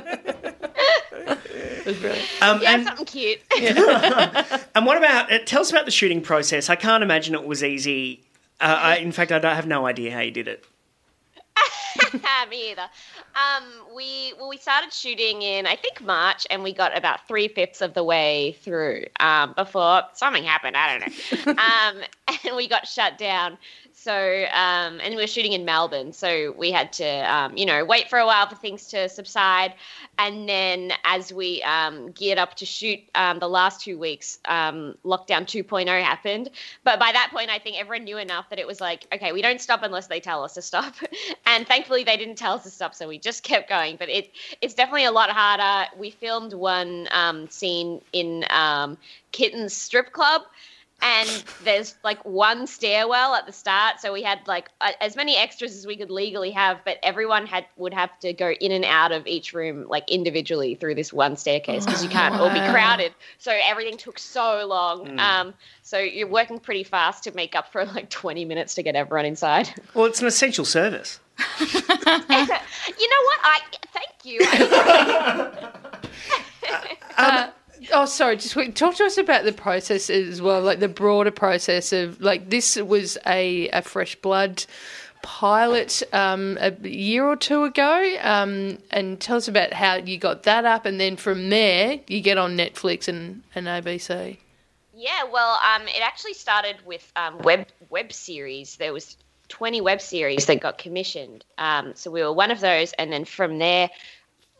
me. 1.85 1.91
It's 1.91 1.99
brilliant. 2.01 2.27
Um, 2.41 2.61
Yeah, 2.61 2.75
and, 2.75 2.85
something 2.85 3.05
cute. 3.05 3.39
and 4.75 4.85
what 4.85 4.97
about? 4.97 5.31
Uh, 5.31 5.39
tell 5.39 5.61
us 5.61 5.71
about 5.71 5.85
the 5.85 5.91
shooting 5.91 6.21
process. 6.21 6.69
I 6.69 6.75
can't 6.75 7.03
imagine 7.03 7.35
it 7.35 7.45
was 7.45 7.63
easy. 7.63 8.23
Uh, 8.59 8.77
I, 8.79 8.95
in 8.97 9.11
fact, 9.11 9.31
I 9.31 9.39
don't 9.39 9.55
have 9.55 9.67
no 9.67 9.85
idea 9.85 10.11
how 10.11 10.19
you 10.19 10.31
did 10.31 10.47
it. 10.47 10.65
Me 12.49 12.71
either. 12.71 12.81
Um, 13.35 13.63
we 13.95 14.33
well, 14.37 14.49
we 14.49 14.57
started 14.57 14.91
shooting 14.93 15.41
in 15.41 15.65
I 15.65 15.75
think 15.75 16.01
March, 16.01 16.45
and 16.49 16.63
we 16.63 16.73
got 16.73 16.95
about 16.97 17.27
three 17.27 17.47
fifths 17.47 17.81
of 17.81 17.93
the 17.93 18.03
way 18.03 18.57
through 18.63 19.05
um, 19.19 19.53
before 19.55 20.03
something 20.13 20.43
happened. 20.43 20.75
I 20.77 20.97
don't 20.97 21.45
know. 21.45 21.51
um, 21.51 22.03
and 22.45 22.55
we 22.55 22.67
got 22.67 22.87
shut 22.87 23.17
down. 23.17 23.57
So 24.03 24.45
um, 24.51 24.99
and 24.99 25.15
we 25.15 25.21
were 25.21 25.27
shooting 25.27 25.53
in 25.53 25.63
Melbourne, 25.63 26.11
so 26.11 26.53
we 26.57 26.71
had 26.71 26.91
to 26.93 27.07
um, 27.33 27.55
you 27.55 27.65
know 27.65 27.85
wait 27.85 28.09
for 28.09 28.19
a 28.19 28.25
while 28.25 28.45
for 28.49 28.55
things 28.55 28.87
to 28.87 29.07
subside, 29.07 29.75
and 30.19 30.49
then 30.49 30.91
as 31.05 31.31
we 31.31 31.63
um, 31.63 32.11
geared 32.11 32.37
up 32.37 32.55
to 32.55 32.65
shoot 32.65 32.99
um, 33.15 33.39
the 33.39 33.47
last 33.47 33.79
two 33.79 33.97
weeks, 33.97 34.39
um, 34.43 34.95
lockdown 35.05 35.43
2.0 35.43 35.87
happened. 36.03 36.49
But 36.83 36.99
by 36.99 37.13
that 37.13 37.29
point, 37.31 37.49
I 37.49 37.59
think 37.59 37.79
everyone 37.79 38.03
knew 38.03 38.17
enough 38.17 38.49
that 38.49 38.59
it 38.59 38.67
was 38.67 38.81
like, 38.81 39.07
okay, 39.13 39.31
we 39.31 39.41
don't 39.41 39.61
stop 39.61 39.83
unless 39.83 40.07
they 40.07 40.19
tell 40.19 40.43
us 40.43 40.55
to 40.55 40.61
stop. 40.61 40.95
and 41.45 41.65
thankfully, 41.65 42.03
they 42.03 42.17
didn't 42.17 42.35
tell 42.35 42.55
us 42.55 42.63
to 42.63 42.71
stop, 42.71 42.93
so 42.93 43.07
we 43.07 43.17
just 43.17 43.41
kept 43.43 43.69
going. 43.69 43.95
But 43.95 44.09
it 44.09 44.31
it's 44.59 44.73
definitely 44.73 45.05
a 45.05 45.13
lot 45.13 45.29
harder. 45.29 45.89
We 45.97 46.09
filmed 46.09 46.51
one 46.51 47.07
um, 47.11 47.47
scene 47.47 48.01
in 48.11 48.43
Kitten's 49.31 49.71
strip 49.73 50.11
club. 50.11 50.41
And 51.03 51.43
there's 51.65 51.95
like 52.03 52.23
one 52.23 52.65
stairwell 52.65 53.35
at 53.35 53.45
the 53.45 53.51
start, 53.51 53.99
so 53.99 54.13
we 54.13 54.23
had 54.23 54.39
like 54.47 54.69
as 55.01 55.17
many 55.17 55.35
extras 55.35 55.75
as 55.75 55.85
we 55.85 55.97
could 55.97 56.09
legally 56.09 56.51
have, 56.51 56.79
but 56.85 56.97
everyone 57.03 57.45
had 57.45 57.65
would 57.75 57.93
have 57.93 58.17
to 58.19 58.31
go 58.31 58.51
in 58.51 58.71
and 58.71 58.85
out 58.85 59.11
of 59.11 59.27
each 59.27 59.53
room 59.53 59.85
like 59.89 60.09
individually 60.09 60.75
through 60.75 60.95
this 60.95 61.11
one 61.11 61.35
staircase 61.35 61.85
because 61.85 62.03
you 62.03 62.09
can't 62.09 62.35
all 62.35 62.49
be 62.49 62.59
oh. 62.59 62.71
crowded. 62.71 63.13
So 63.37 63.51
everything 63.65 63.97
took 63.97 64.17
so 64.17 64.65
long. 64.65 65.09
Hmm. 65.09 65.19
Um, 65.19 65.53
so 65.81 65.97
you're 65.97 66.27
working 66.27 66.57
pretty 66.57 66.83
fast 66.83 67.25
to 67.25 67.31
make 67.35 67.53
up 67.53 67.71
for 67.71 67.83
like 67.83 68.09
20 68.09 68.45
minutes 68.45 68.75
to 68.75 68.83
get 68.83 68.95
everyone 68.95 69.25
inside. 69.25 69.69
Well, 69.93 70.05
it's 70.05 70.21
an 70.21 70.27
essential 70.27 70.63
service. 70.63 71.19
you 71.59 71.67
know 71.67 72.53
what? 72.55 73.39
I 73.43 73.59
thank 73.91 74.23
you. 74.23 74.39
I- 74.41 75.71
uh, 76.69 77.21
um, 77.21 77.27
uh, 77.27 77.49
Oh, 77.91 78.05
sorry. 78.05 78.37
Just 78.37 78.55
wait. 78.55 78.75
talk 78.75 78.95
to 78.95 79.05
us 79.05 79.17
about 79.17 79.43
the 79.43 79.51
process 79.51 80.09
as 80.09 80.41
well, 80.41 80.61
like 80.61 80.79
the 80.79 80.87
broader 80.87 81.31
process 81.31 81.91
of 81.91 82.21
like 82.21 82.49
this 82.49 82.75
was 82.77 83.17
a, 83.25 83.69
a 83.69 83.81
fresh 83.81 84.15
blood 84.15 84.65
pilot 85.23 86.03
um, 86.13 86.57
a 86.61 86.71
year 86.87 87.25
or 87.25 87.35
two 87.35 87.63
ago, 87.63 88.17
um, 88.21 88.77
and 88.91 89.19
tell 89.19 89.37
us 89.37 89.47
about 89.47 89.73
how 89.73 89.95
you 89.95 90.17
got 90.17 90.43
that 90.43 90.65
up, 90.65 90.85
and 90.85 90.99
then 90.99 91.17
from 91.17 91.49
there 91.49 91.99
you 92.07 92.21
get 92.21 92.37
on 92.37 92.55
Netflix 92.55 93.07
and, 93.07 93.41
and 93.55 93.65
ABC. 93.65 94.37
Yeah, 94.95 95.23
well, 95.31 95.57
um, 95.63 95.87
it 95.87 96.01
actually 96.01 96.33
started 96.33 96.77
with 96.85 97.11
um, 97.15 97.39
web 97.39 97.65
web 97.89 98.13
series. 98.13 98.75
There 98.75 98.93
was 98.93 99.17
20 99.49 99.81
web 99.81 100.01
series 100.01 100.45
that 100.45 100.59
got 100.59 100.77
commissioned. 100.77 101.43
Um, 101.57 101.93
so 101.95 102.11
we 102.11 102.21
were 102.21 102.31
one 102.31 102.51
of 102.51 102.59
those, 102.59 102.93
and 102.93 103.11
then 103.11 103.25
from 103.25 103.57
there, 103.57 103.89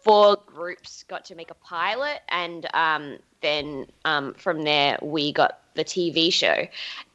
four 0.04 0.38
groups 0.46 1.04
got 1.08 1.26
to 1.26 1.36
make 1.36 1.50
a 1.50 1.56
pilot, 1.56 2.22
and 2.30 2.68
um, 2.74 3.18
then 3.42 3.88
um, 4.06 4.34
from 4.36 4.64
there 4.64 4.98
we 5.02 5.32
got 5.32 5.60
the 5.76 5.84
TV 5.84 6.32
show, 6.32 6.68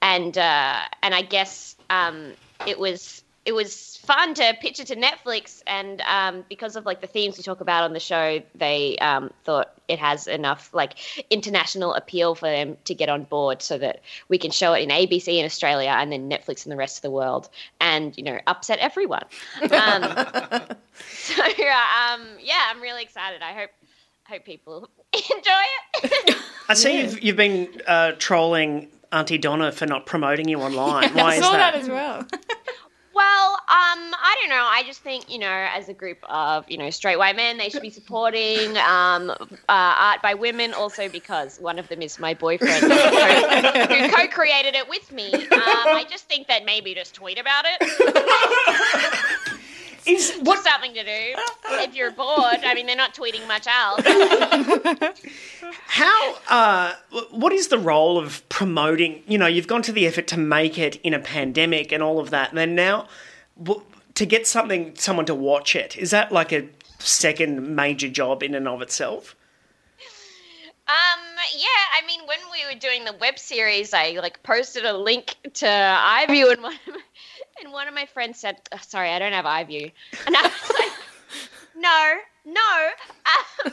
and 0.03 0.37
uh, 0.37 0.81
and 1.03 1.15
I 1.15 1.23
guess 1.23 1.77
um, 1.91 2.33
it 2.67 2.79
was 2.79 3.23
it 3.49 3.55
was 3.55 3.97
fun 3.97 4.35
to 4.35 4.55
pitch 4.61 4.79
it 4.79 4.89
to 4.89 4.97
Netflix, 4.97 5.63
and 5.67 6.03
um, 6.03 6.45
because 6.51 6.77
of 6.77 6.85
like 6.85 7.01
the 7.01 7.07
themes 7.07 7.39
we 7.39 7.43
talk 7.43 7.63
about 7.63 7.83
on 7.83 7.95
the 7.95 8.01
show, 8.01 8.43
they 8.55 8.99
um, 8.99 9.31
thought 9.47 9.73
it 9.89 9.99
has 9.99 10.27
enough 10.27 10.69
like 10.75 10.97
international 11.31 11.95
appeal 11.95 12.35
for 12.35 12.47
them 12.47 12.77
to 12.85 12.95
get 12.95 13.09
on 13.09 13.25
board, 13.25 13.63
so 13.63 13.79
that 13.79 14.03
we 14.29 14.37
can 14.37 14.51
show 14.51 14.75
it 14.75 14.83
in 14.83 14.91
ABC 14.91 15.39
in 15.39 15.47
Australia 15.47 15.89
and 15.97 16.13
then 16.13 16.29
Netflix 16.29 16.67
in 16.67 16.71
the 16.71 16.77
rest 16.77 16.99
of 16.99 17.03
the 17.03 17.11
world, 17.11 17.49
and 17.81 18.15
you 18.19 18.23
know 18.23 18.39
upset 18.47 18.81
everyone. 18.81 19.25
Um, 19.63 19.71
so 21.09 21.43
uh, 21.43 22.13
um, 22.13 22.27
yeah, 22.43 22.67
I'm 22.69 22.83
really 22.83 23.03
excited. 23.03 23.41
I 23.41 23.55
hope 23.55 23.71
hope 24.25 24.45
people 24.45 24.91
enjoy 25.15 25.65
it. 26.03 26.37
I 26.69 26.75
see 26.75 27.01
you've, 27.01 27.23
you've 27.23 27.37
been 27.37 27.81
uh, 27.87 28.13
trolling 28.19 28.89
Aunty 29.13 29.39
Donna 29.39 29.73
for 29.73 29.87
not 29.87 30.07
promoting 30.07 30.49
you 30.49 30.61
online. 30.61 31.11
Why 31.15 31.23
I 31.23 31.35
is 31.37 31.45
saw 31.45 31.53
that? 31.53 31.73
that 31.73 31.83
as 31.83 31.89
well. 31.89 32.27
Well, 33.19 33.55
um, 33.55 34.15
I 34.15 34.37
don't 34.41 34.49
know. 34.51 34.65
I 34.71 34.85
just 34.87 35.01
think 35.01 35.29
you 35.29 35.41
know, 35.41 35.67
as 35.75 35.89
a 35.89 35.93
group 35.93 36.19
of 36.31 36.65
you 36.71 36.79
know 36.79 36.89
straight 36.91 37.17
white 37.17 37.35
men, 37.35 37.59
they 37.59 37.69
should 37.69 37.83
be 37.83 37.91
supporting 37.91 38.77
um, 38.77 39.31
uh, 39.31 39.37
art 39.69 40.23
by 40.23 40.35
women. 40.35 40.73
Also, 40.73 41.09
because 41.09 41.59
one 41.59 41.81
of 41.81 41.89
them 41.89 42.01
is 42.01 42.21
my 42.21 42.33
boyfriend 42.35 42.81
who 42.81 42.89
co- 42.91 43.87
who 43.93 44.09
co-created 44.15 44.77
it 44.77 44.89
with 44.89 45.11
me. 45.11 45.33
Um, 45.35 45.51
I 45.51 46.07
just 46.09 46.29
think 46.29 46.47
that 46.47 46.65
maybe 46.65 46.95
just 46.95 47.13
tweet 47.13 47.41
about 47.41 47.65
it. 47.67 49.41
Is 50.09 50.39
what? 50.43 50.65
something 50.65 50.95
to 50.95 51.05
do 51.05 51.35
if 51.71 51.95
you're 51.95 52.11
bored. 52.11 52.61
I 52.65 52.75
mean, 52.75 52.87
they're 52.87 52.97
not 52.97 53.15
tweeting 53.15 53.47
much 53.47 53.67
else. 53.67 54.03
How? 55.87 56.39
Uh, 56.49 56.95
what 57.31 57.53
is 57.53 57.69
the 57.69 57.79
role 57.79 58.19
of 58.19 58.49
promoting? 58.49 59.23
You 59.27 59.39
know, 59.39 59.47
you've 59.47 59.67
gone 59.67 59.83
to 59.83 59.93
the 59.93 60.07
effort 60.07 60.27
to 60.29 60.39
make 60.39 60.79
it 60.79 60.97
in 60.97 61.15
a 61.15 61.19
pandemic 61.19 61.93
and 61.93 62.03
all 62.03 62.19
of 62.19 62.31
that, 62.31 62.51
and 62.51 62.59
then 62.59 62.75
now 62.75 63.07
to 64.15 64.27
get 64.27 64.47
something, 64.47 64.95
someone 64.97 65.27
to 65.27 65.35
watch 65.35 65.77
it. 65.77 65.97
Is 65.97 66.11
that 66.11 66.33
like 66.33 66.53
a 66.53 66.69
second 66.99 67.77
major 67.77 68.09
job 68.09 68.43
in 68.43 68.55
and 68.55 68.67
of 68.67 68.83
itself? 68.83 69.37
Um, 70.89 71.21
yeah, 71.55 71.67
I 71.97 72.07
mean, 72.07 72.21
when 72.27 72.39
we 72.51 72.75
were 72.75 72.81
doing 72.81 73.05
the 73.05 73.13
web 73.13 73.39
series, 73.39 73.93
I 73.93 74.19
like 74.23 74.43
posted 74.43 74.87
a 74.87 74.97
link 74.97 75.37
to 75.55 75.67
iView, 75.67 76.51
and 76.51 76.63
one 76.63 76.75
of 76.75 76.95
my, 76.95 77.01
and 77.63 77.73
one 77.73 77.89
of 77.89 77.95
my 77.95 78.07
friends 78.07 78.39
said, 78.39 78.61
oh, 78.73 78.79
"Sorry, 78.81 79.11
I 79.11 79.19
don't 79.19 79.33
have 79.33 79.47
eye 79.47 79.65
view," 79.65 79.91
and 80.27 80.37
I 80.37 80.43
was 80.43 80.71
like, 80.79 80.93
"No, 81.77 82.19
no." 82.45 82.89
Um, 83.67 83.73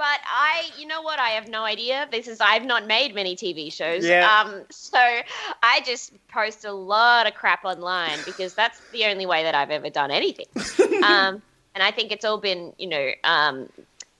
but 0.00 0.18
I, 0.24 0.70
you 0.78 0.86
know 0.86 1.02
what? 1.02 1.18
I 1.18 1.30
have 1.30 1.46
no 1.46 1.62
idea. 1.62 2.08
This 2.10 2.26
is 2.26 2.40
I've 2.40 2.64
not 2.64 2.86
made 2.86 3.14
many 3.14 3.36
TV 3.36 3.70
shows. 3.70 4.06
Yeah. 4.06 4.26
Um, 4.26 4.62
so 4.70 4.98
I 4.98 5.82
just 5.84 6.12
post 6.28 6.64
a 6.64 6.72
lot 6.72 7.26
of 7.26 7.34
crap 7.34 7.66
online 7.66 8.18
because 8.24 8.54
that's 8.54 8.80
the 8.92 9.04
only 9.04 9.26
way 9.26 9.42
that 9.42 9.54
I've 9.54 9.70
ever 9.70 9.90
done 9.90 10.10
anything. 10.10 10.46
um, 11.04 11.42
and 11.74 11.82
I 11.82 11.90
think 11.90 12.12
it's 12.12 12.24
all 12.24 12.38
been, 12.38 12.72
you 12.78 12.88
know, 12.88 13.10
um, 13.24 13.68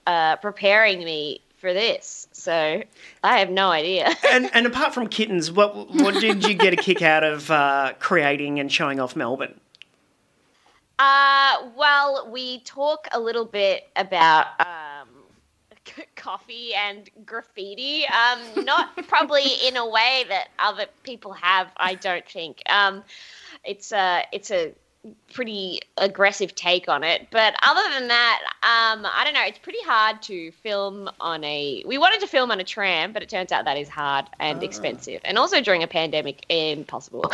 uh, 0.07 0.37
preparing 0.37 1.03
me 1.03 1.41
for 1.61 1.73
this. 1.73 2.27
So 2.33 2.83
I 3.23 3.39
have 3.39 3.51
no 3.51 3.71
idea. 3.71 4.15
And 4.31 4.49
and 4.55 4.67
apart 4.67 4.95
from 4.95 5.09
kittens, 5.09 5.51
what 5.51 5.75
what 5.91 6.15
did 6.15 6.47
you 6.47 6.55
get 6.55 6.73
a 6.73 6.77
kick 6.77 7.03
out 7.03 7.25
of 7.25 7.51
uh, 7.51 7.93
creating 7.99 8.61
and 8.61 8.71
showing 8.71 9.01
off 9.01 9.17
Melbourne? 9.17 9.61
Uh, 10.99 11.71
well, 11.77 12.29
we 12.31 12.61
talk 12.61 13.09
a 13.13 13.19
little 13.19 13.45
bit 13.45 13.89
about 13.97 14.47
um, 14.61 15.09
c- 15.87 16.05
coffee 16.15 16.75
and 16.75 17.11
graffiti. 17.25 18.05
Um, 18.07 18.65
not 18.65 18.97
probably 19.09 19.47
in 19.67 19.77
a 19.77 19.89
way 19.89 20.25
that 20.29 20.49
other 20.59 20.87
people 21.03 21.33
have. 21.33 21.73
I 21.77 21.95
don't 21.95 22.29
think. 22.29 22.63
Um, 22.69 23.03
it's 23.65 23.93
a 23.93 24.25
it's 24.33 24.51
a 24.51 24.73
pretty 25.33 25.81
aggressive 25.97 26.55
take 26.55 26.89
on 26.89 27.03
it. 27.03 27.29
But 27.31 27.55
other 27.63 27.83
than 27.95 28.09
that, 28.09 28.41
um, 28.63 29.07
I 29.07 29.23
don't 29.25 29.33
know. 29.33 29.45
It's 29.45 29.59
pretty 29.59 29.83
hard 29.85 30.21
to 30.23 30.51
film 30.53 31.09
on 31.21 31.43
a. 31.45 31.83
We 31.87 31.97
wanted 31.99 32.21
to 32.21 32.27
film 32.27 32.51
on 32.51 32.61
a 32.61 32.65
tram, 32.65 33.13
but 33.13 33.23
it 33.23 33.29
turns 33.29 33.51
out 33.53 33.65
that 33.65 33.79
is 33.79 33.89
hard 33.89 34.27
and 34.39 34.63
expensive, 34.63 35.21
and 35.25 35.39
also 35.39 35.61
during 35.61 35.83
a 35.83 35.87
pandemic, 35.87 36.45
impossible. 36.49 37.31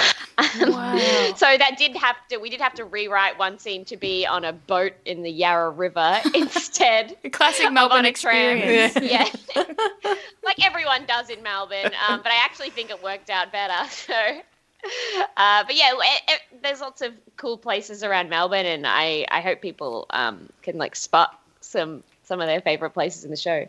Wow. 0.60 0.96
So 1.36 1.46
that 1.58 1.76
did 1.76 1.96
have 1.96 2.16
to. 2.30 2.38
We 2.38 2.50
did 2.50 2.60
have 2.60 2.74
to 2.74 2.84
rewrite 2.84 3.38
one 3.38 3.58
scene 3.58 3.84
to 3.86 3.96
be 3.96 4.26
on 4.26 4.44
a 4.44 4.52
boat 4.52 4.92
in 5.04 5.22
the 5.22 5.30
Yarra 5.30 5.70
River 5.70 6.20
instead. 6.34 7.16
A 7.24 7.30
classic 7.30 7.66
of 7.66 7.72
Melbourne 7.72 7.98
on 7.98 8.04
a 8.06 8.12
tram. 8.12 8.58
experience. 8.58 8.96
Yeah, 9.02 9.64
like 10.44 10.64
everyone 10.64 11.04
does 11.06 11.30
in 11.30 11.42
Melbourne. 11.42 11.90
Um, 12.08 12.20
but 12.22 12.32
I 12.32 12.36
actually 12.44 12.70
think 12.70 12.90
it 12.90 13.02
worked 13.02 13.28
out 13.30 13.50
better. 13.52 13.88
So. 13.90 14.40
Uh, 15.38 15.64
but 15.64 15.76
yeah, 15.76 15.90
it, 15.92 16.22
it, 16.28 16.62
there's 16.62 16.80
lots 16.80 17.02
of 17.02 17.12
cool 17.36 17.58
places 17.58 18.02
around 18.02 18.30
Melbourne, 18.30 18.64
and 18.64 18.86
I, 18.86 19.26
I 19.30 19.42
hope 19.42 19.60
people 19.60 20.06
um, 20.08 20.48
can 20.62 20.78
like 20.78 20.96
spot 20.96 21.38
some 21.60 22.02
some 22.24 22.40
of 22.40 22.46
their 22.46 22.60
favorite 22.62 22.90
places 22.90 23.24
in 23.24 23.30
the 23.30 23.36
show. 23.36 23.66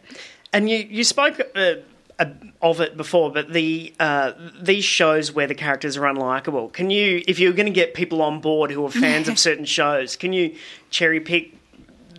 And 0.54 0.70
you 0.70 0.78
you 0.78 1.04
spoke 1.04 1.41
uh, 1.56 1.76
uh, 2.20 2.26
of 2.62 2.82
it 2.82 2.98
before, 2.98 3.32
but 3.32 3.52
the 3.52 3.93
uh, 4.00 4.32
these 4.60 4.84
shows 4.84 5.32
where 5.32 5.48
the 5.48 5.56
characters 5.56 5.98
are 5.98 6.02
unlikable. 6.02 6.72
Can 6.72 6.89
you, 6.89 7.22
if 7.28 7.39
you're 7.39 7.54
going 7.54 7.67
to 7.67 7.72
get 7.72 7.93
people 7.93 8.22
on 8.22 8.39
board 8.39 8.72
who 8.72 8.86
are 8.86 8.91
fans 8.91 9.28
of 9.28 9.38
certain 9.48 9.65
shows, 9.65 10.15
can 10.15 10.34
you 10.34 10.56
cherry 10.89 11.20
pick 11.20 11.54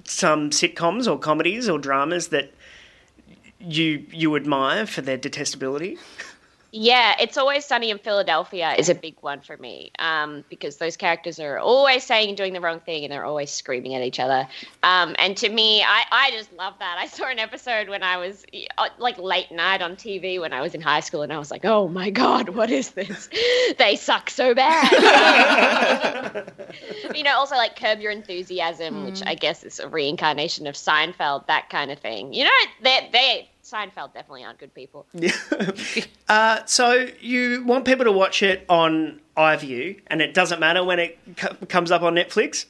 some 0.05 0.51
sitcoms 0.51 1.11
or 1.11 1.19
comedies 1.19 1.69
or 1.69 1.79
dramas 1.79 2.29
that 2.29 2.53
you 3.59 4.07
you 4.11 4.37
admire 4.37 4.87
for 4.87 5.01
their 5.01 5.19
detestability? 5.19 5.99
Yeah, 6.71 7.17
it's 7.19 7.39
always 7.39 7.65
sunny 7.65 7.91
in 7.91 7.99
Philadelphia 7.99 8.75
is 8.79 8.91
a 8.91 8.95
big 8.95 9.17
one 9.23 9.41
for 9.41 9.57
me 9.57 9.91
um, 9.99 10.45
because 10.51 10.77
those 10.77 10.99
characters 10.99 11.41
are 11.41 11.59
always 11.59 12.05
saying 12.05 12.29
and 12.29 12.37
doing 12.37 12.53
the 12.53 12.61
wrong 12.61 12.81
thing 12.81 13.05
and 13.05 13.13
they're 13.13 13.25
always 13.25 13.51
screaming 13.51 13.95
at 13.95 14.03
each 14.03 14.21
other. 14.21 14.47
Um, 14.83 15.17
and 15.19 15.35
to 15.39 15.49
me, 15.49 15.83
I, 15.83 16.05
I 16.13 16.31
just 16.33 16.53
love 16.53 16.75
that. 16.79 16.99
I 16.99 17.07
saw 17.07 17.31
an 17.31 17.39
episode 17.39 17.89
when 17.89 18.03
I 18.03 18.19
was 18.19 18.45
uh, 18.77 18.89
like 18.99 19.17
late 19.19 19.51
night 19.51 19.81
on 19.81 19.97
TV 19.97 20.39
when 20.39 20.53
I 20.53 20.61
was 20.61 20.75
in 20.75 20.83
high 20.83 21.01
school 21.01 21.23
and 21.23 21.33
I 21.33 21.39
was 21.39 21.51
like, 21.51 21.65
oh 21.65 21.89
my 21.89 22.11
God, 22.11 22.51
what 22.51 22.71
is 22.71 22.91
this? 22.91 23.31
they 23.79 23.97
suck 23.97 24.29
so 24.29 24.55
bad. 24.55 24.93
you 27.15 27.23
know, 27.23 27.35
also 27.35 27.55
like 27.55 27.77
Curb 27.77 28.01
Your 28.01 28.13
Enthusiasm, 28.13 29.07
which 29.07 29.23
I 29.25 29.35
guess 29.35 29.65
is 29.65 29.79
a 29.81 29.89
reincarnation 29.89 30.67
of 30.67 30.75
Seinfeld, 30.75 31.47
that 31.47 31.71
kind 31.71 31.91
of 31.91 31.99
thing. 31.99 32.35
You 32.35 32.45
know, 32.45 32.51
they, 32.83 33.09
they 33.11 33.51
Seinfeld 33.71 34.15
definitely 34.15 34.45
aren't 34.45 34.59
good 34.59 34.75
people. 34.75 35.07
Uh, 36.29 36.63
so 36.67 37.09
you 37.21 37.65
want 37.65 37.87
people 37.87 38.05
to 38.05 38.13
watch 38.13 38.43
it 38.43 38.63
on 38.69 39.19
iView, 39.35 39.99
and 40.09 40.21
it 40.21 40.35
doesn't 40.35 40.61
matter 40.61 40.85
when 40.85 40.99
it 40.99 41.19
co- 41.39 41.55
comes 41.71 41.91
up 41.91 42.03
on 42.03 42.15
Netflix. 42.15 42.67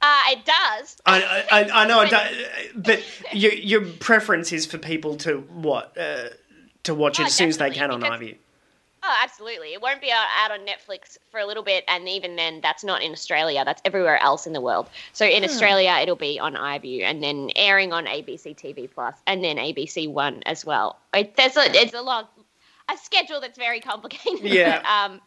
Uh, 0.00 0.20
it 0.28 0.44
does. 0.44 0.96
I, 1.04 1.44
I, 1.50 1.82
I 1.82 1.86
know, 1.88 1.98
I 1.98 2.08
don't, 2.08 2.32
but 2.76 3.02
your 3.32 3.52
your 3.52 3.84
preference 3.84 4.52
is 4.52 4.64
for 4.64 4.78
people 4.78 5.16
to 5.16 5.38
what 5.38 5.98
uh, 5.98 6.28
to 6.84 6.94
watch 6.94 7.18
it 7.18 7.22
Oh, 7.22 7.26
as 7.26 7.34
soon 7.34 7.48
as 7.48 7.58
they 7.58 7.70
can 7.70 7.90
on 7.90 8.00
iView. 8.02 8.36
Oh, 9.06 9.20
absolutely. 9.22 9.74
It 9.74 9.82
won't 9.82 10.00
be 10.00 10.10
out, 10.10 10.50
on 10.50 10.60
Netflix 10.60 11.18
for 11.30 11.38
a 11.38 11.44
little 11.46 11.62
bit, 11.62 11.84
and 11.88 12.08
even 12.08 12.36
then, 12.36 12.62
that's 12.62 12.82
not 12.82 13.02
in 13.02 13.12
Australia. 13.12 13.62
That's 13.62 13.82
everywhere 13.84 14.16
else 14.22 14.46
in 14.46 14.54
the 14.54 14.62
world. 14.62 14.88
So 15.12 15.26
in 15.26 15.44
Australia, 15.44 15.98
it'll 16.00 16.16
be 16.16 16.40
on 16.40 16.54
iView, 16.54 17.02
and 17.02 17.22
then 17.22 17.50
airing 17.54 17.92
on 17.92 18.06
ABC 18.06 18.56
TV 18.56 18.88
Plus, 18.90 19.14
and 19.26 19.44
then 19.44 19.58
ABC 19.58 20.10
One 20.10 20.42
as 20.46 20.64
well. 20.64 20.98
It, 21.12 21.36
there's 21.36 21.56
a 21.58 21.70
it's 21.74 21.92
a 21.92 22.00
lot 22.00 22.30
a 22.90 22.96
schedule 22.96 23.40
that's 23.40 23.58
very 23.58 23.80
complicated. 23.80 24.40
Yeah. 24.44 24.78
But, 24.78 24.86
um, 24.90 25.20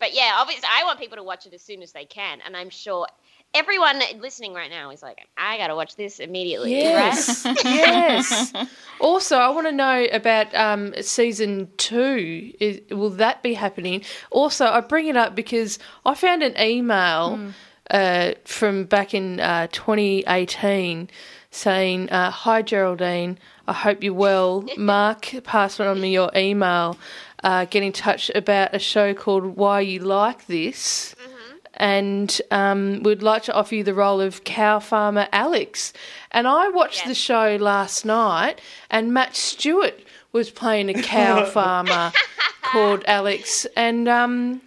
but 0.00 0.14
yeah, 0.14 0.32
obviously, 0.34 0.68
I 0.68 0.84
want 0.84 0.98
people 0.98 1.16
to 1.16 1.22
watch 1.22 1.46
it 1.46 1.54
as 1.54 1.62
soon 1.62 1.82
as 1.82 1.92
they 1.92 2.06
can, 2.06 2.40
and 2.44 2.56
I'm 2.56 2.70
sure 2.70 3.06
everyone 3.54 4.00
listening 4.20 4.54
right 4.54 4.70
now 4.70 4.90
is 4.90 5.02
like, 5.02 5.26
I 5.36 5.58
got 5.58 5.68
to 5.68 5.74
watch 5.74 5.96
this 5.96 6.20
immediately. 6.20 6.72
Yes, 6.72 7.44
Right? 7.44 7.56
yes. 7.64 8.52
Also, 9.00 9.38
I 9.38 9.48
want 9.48 9.66
to 9.66 9.72
know 9.72 10.06
about 10.12 10.54
um, 10.54 10.92
season 11.00 11.70
two. 11.78 12.52
Is, 12.60 12.82
will 12.90 13.08
that 13.08 13.42
be 13.42 13.54
happening? 13.54 14.02
Also, 14.30 14.66
I 14.66 14.82
bring 14.82 15.06
it 15.06 15.16
up 15.16 15.34
because 15.34 15.78
I 16.04 16.14
found 16.14 16.42
an 16.42 16.54
email 16.60 17.40
uh, 17.90 18.32
from 18.44 18.84
back 18.84 19.14
in 19.14 19.40
uh, 19.40 19.68
2018 19.72 21.08
saying, 21.50 22.10
uh, 22.10 22.30
"Hi 22.30 22.60
Geraldine, 22.60 23.38
I 23.66 23.72
hope 23.72 24.02
you're 24.04 24.12
well. 24.12 24.66
Mark 24.76 25.32
passed 25.44 25.80
on 25.80 25.98
me 25.98 26.12
your 26.12 26.30
email. 26.36 26.98
Uh, 27.42 27.64
get 27.64 27.82
in 27.82 27.92
touch 27.92 28.30
about 28.34 28.74
a 28.74 28.78
show 28.78 29.14
called 29.14 29.56
Why 29.56 29.80
You 29.80 30.00
Like 30.00 30.46
This." 30.46 31.14
And 31.80 32.42
um, 32.50 33.02
would 33.04 33.22
like 33.22 33.42
to 33.44 33.54
offer 33.54 33.74
you 33.74 33.82
the 33.82 33.94
role 33.94 34.20
of 34.20 34.44
cow 34.44 34.78
farmer 34.78 35.26
Alex. 35.32 35.94
And 36.30 36.46
I 36.46 36.68
watched 36.68 37.06
the 37.06 37.14
show 37.14 37.56
last 37.58 38.04
night, 38.04 38.60
and 38.90 39.14
Matt 39.14 39.34
Stewart 39.34 39.98
was 40.30 40.50
playing 40.50 40.90
a 40.90 41.02
cow 41.02 41.44
farmer 41.50 42.12
called 42.62 43.02
Alex. 43.06 43.66
And 43.76 44.08
um, 44.08 44.60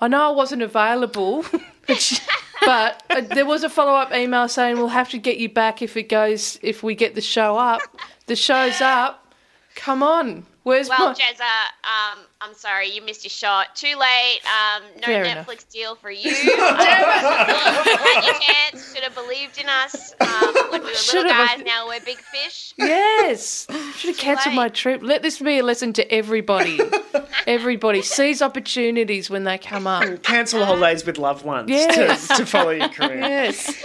I 0.00 0.08
know 0.08 0.28
I 0.28 0.32
wasn't 0.32 0.62
available, 0.62 1.44
but 2.66 3.02
uh, 3.10 3.20
there 3.20 3.46
was 3.46 3.62
a 3.62 3.70
follow 3.70 3.94
up 3.94 4.12
email 4.12 4.48
saying 4.48 4.76
we'll 4.76 4.88
have 4.88 5.08
to 5.10 5.18
get 5.18 5.38
you 5.38 5.48
back 5.48 5.82
if 5.82 5.96
it 5.96 6.08
goes 6.08 6.58
if 6.62 6.82
we 6.82 6.96
get 6.96 7.14
the 7.14 7.20
show 7.20 7.56
up. 7.58 7.80
The 8.26 8.34
show's 8.34 8.80
up. 8.80 9.34
Come 9.76 10.02
on. 10.02 10.46
Where's 10.62 10.88
Well, 10.90 11.08
my 11.08 11.14
Jezza, 11.14 11.40
um, 11.40 12.18
I'm 12.42 12.52
sorry, 12.54 12.90
you 12.90 13.00
missed 13.00 13.24
your 13.24 13.30
shot. 13.30 13.74
Too 13.74 13.96
late. 13.98 14.40
Um, 14.44 14.82
no 15.00 15.06
Fair 15.06 15.24
Netflix 15.24 15.48
enough. 15.52 15.68
deal 15.70 15.94
for 15.96 16.10
you. 16.10 16.30
had 16.30 18.24
your 18.24 18.34
chance. 18.40 18.92
Should 18.94 19.02
have 19.04 19.14
believed 19.14 19.58
in 19.58 19.68
us. 19.68 20.12
Um, 20.20 20.54
when 20.70 20.82
we 20.82 20.88
were 20.88 20.94
Should 20.94 21.22
little 21.24 21.32
have. 21.32 21.56
guys, 21.58 21.66
now 21.66 21.88
we're 21.88 22.00
big 22.00 22.18
fish. 22.18 22.74
Yes. 22.76 23.66
Should 23.96 24.08
have 24.08 24.18
cancelled 24.18 24.54
my 24.54 24.68
trip. 24.68 25.00
Let 25.02 25.22
this 25.22 25.38
be 25.38 25.58
a 25.58 25.62
lesson 25.64 25.92
to 25.94 26.12
everybody. 26.12 26.78
everybody. 27.46 28.02
Seize 28.02 28.42
opportunities 28.42 29.30
when 29.30 29.44
they 29.44 29.56
come 29.58 29.86
up. 29.86 30.22
Cancel 30.22 30.64
holidays 30.64 31.06
with 31.06 31.16
loved 31.18 31.44
ones 31.44 31.70
Yes. 31.70 32.28
to, 32.28 32.34
to 32.36 32.46
follow 32.46 32.70
your 32.70 32.88
career. 32.90 33.18
Yes. 33.20 33.82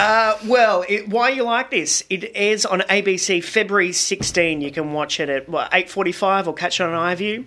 Uh, 0.00 0.38
well, 0.46 0.82
it, 0.88 1.10
why 1.10 1.28
you 1.28 1.42
like 1.42 1.70
this? 1.70 2.02
It 2.08 2.32
airs 2.34 2.64
on 2.64 2.80
ABC 2.80 3.44
February 3.44 3.92
16. 3.92 4.62
You 4.62 4.70
can 4.70 4.94
watch 4.94 5.20
it 5.20 5.28
at 5.28 5.46
what 5.46 5.70
8:45 5.72 6.46
or 6.46 6.54
catch 6.54 6.80
it 6.80 6.84
on 6.84 6.92
iView. 7.14 7.44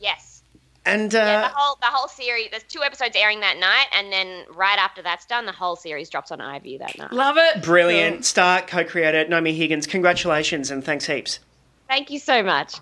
Yes. 0.00 0.42
And 0.86 1.14
uh, 1.14 1.18
Yeah, 1.18 1.40
the 1.42 1.54
whole 1.54 1.76
the 1.82 1.88
whole 1.88 2.08
series. 2.08 2.48
There's 2.50 2.62
two 2.62 2.82
episodes 2.82 3.14
airing 3.14 3.40
that 3.40 3.58
night, 3.58 3.88
and 3.92 4.10
then 4.10 4.46
right 4.54 4.78
after 4.78 5.02
that's 5.02 5.26
done, 5.26 5.44
the 5.44 5.52
whole 5.52 5.76
series 5.76 6.08
drops 6.08 6.32
on 6.32 6.38
iView 6.38 6.78
that 6.78 6.96
night. 6.96 7.12
Love 7.12 7.36
it. 7.36 7.62
brilliant 7.62 8.24
star 8.24 8.62
co-creator 8.62 9.28
Naomi 9.28 9.52
Higgins. 9.54 9.86
Congratulations 9.86 10.70
and 10.70 10.82
thanks 10.82 11.04
heaps. 11.06 11.40
Thank 11.88 12.10
you 12.10 12.18
so 12.18 12.42
much. 12.42 12.76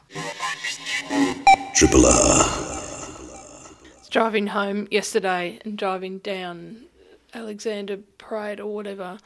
Triple 1.74 2.06
R. 2.06 2.44
driving 4.08 4.46
home 4.46 4.86
yesterday 4.92 5.58
and 5.64 5.76
driving 5.76 6.18
down 6.18 6.84
Alexander 7.34 7.98
Parade 8.18 8.60
or 8.60 8.74
whatever. 8.74 9.18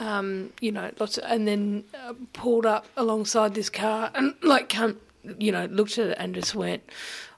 Um, 0.00 0.52
you 0.60 0.72
know, 0.72 0.90
lots 0.98 1.18
of, 1.18 1.24
and 1.26 1.46
then 1.46 1.84
uh, 1.94 2.14
pulled 2.32 2.66
up 2.66 2.86
alongside 2.96 3.54
this 3.54 3.70
car 3.70 4.10
and 4.14 4.34
like 4.42 4.68
come, 4.68 4.98
you 5.38 5.52
know, 5.52 5.66
looked 5.66 5.98
at 5.98 6.08
it 6.08 6.16
and 6.18 6.34
just 6.34 6.54
went, 6.54 6.82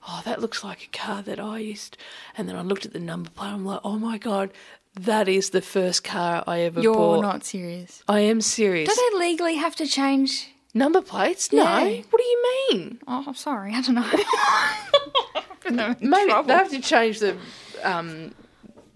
"Oh, 0.08 0.22
that 0.24 0.40
looks 0.40 0.64
like 0.64 0.84
a 0.84 0.96
car 0.96 1.22
that 1.22 1.38
I 1.38 1.58
used." 1.58 1.98
And 2.36 2.48
then 2.48 2.56
I 2.56 2.62
looked 2.62 2.86
at 2.86 2.92
the 2.92 3.00
number 3.00 3.30
plate. 3.30 3.48
I'm 3.48 3.66
like, 3.66 3.80
"Oh 3.84 3.98
my 3.98 4.16
god, 4.16 4.52
that 4.94 5.28
is 5.28 5.50
the 5.50 5.60
first 5.60 6.02
car 6.02 6.42
I 6.46 6.60
ever 6.60 6.80
You're 6.80 6.94
bought." 6.94 7.20
not 7.20 7.44
serious. 7.44 8.02
I 8.08 8.20
am 8.20 8.40
serious. 8.40 8.88
Do 8.88 9.10
they 9.10 9.18
legally 9.18 9.56
have 9.56 9.76
to 9.76 9.86
change? 9.86 10.50
Number 10.72 11.00
plates? 11.00 11.52
No. 11.52 11.62
Yeah. 11.62 12.02
What 12.10 12.18
do 12.18 12.24
you 12.24 12.44
mean? 12.70 13.00
Oh, 13.06 13.24
I'm 13.26 13.34
sorry. 13.34 13.72
I 13.74 13.80
don't 13.80 13.94
know. 13.94 15.94
Maybe 16.00 16.32
they 16.46 16.52
have 16.52 16.70
to 16.70 16.80
change 16.80 17.20
the 17.20 17.36
um, 17.82 18.34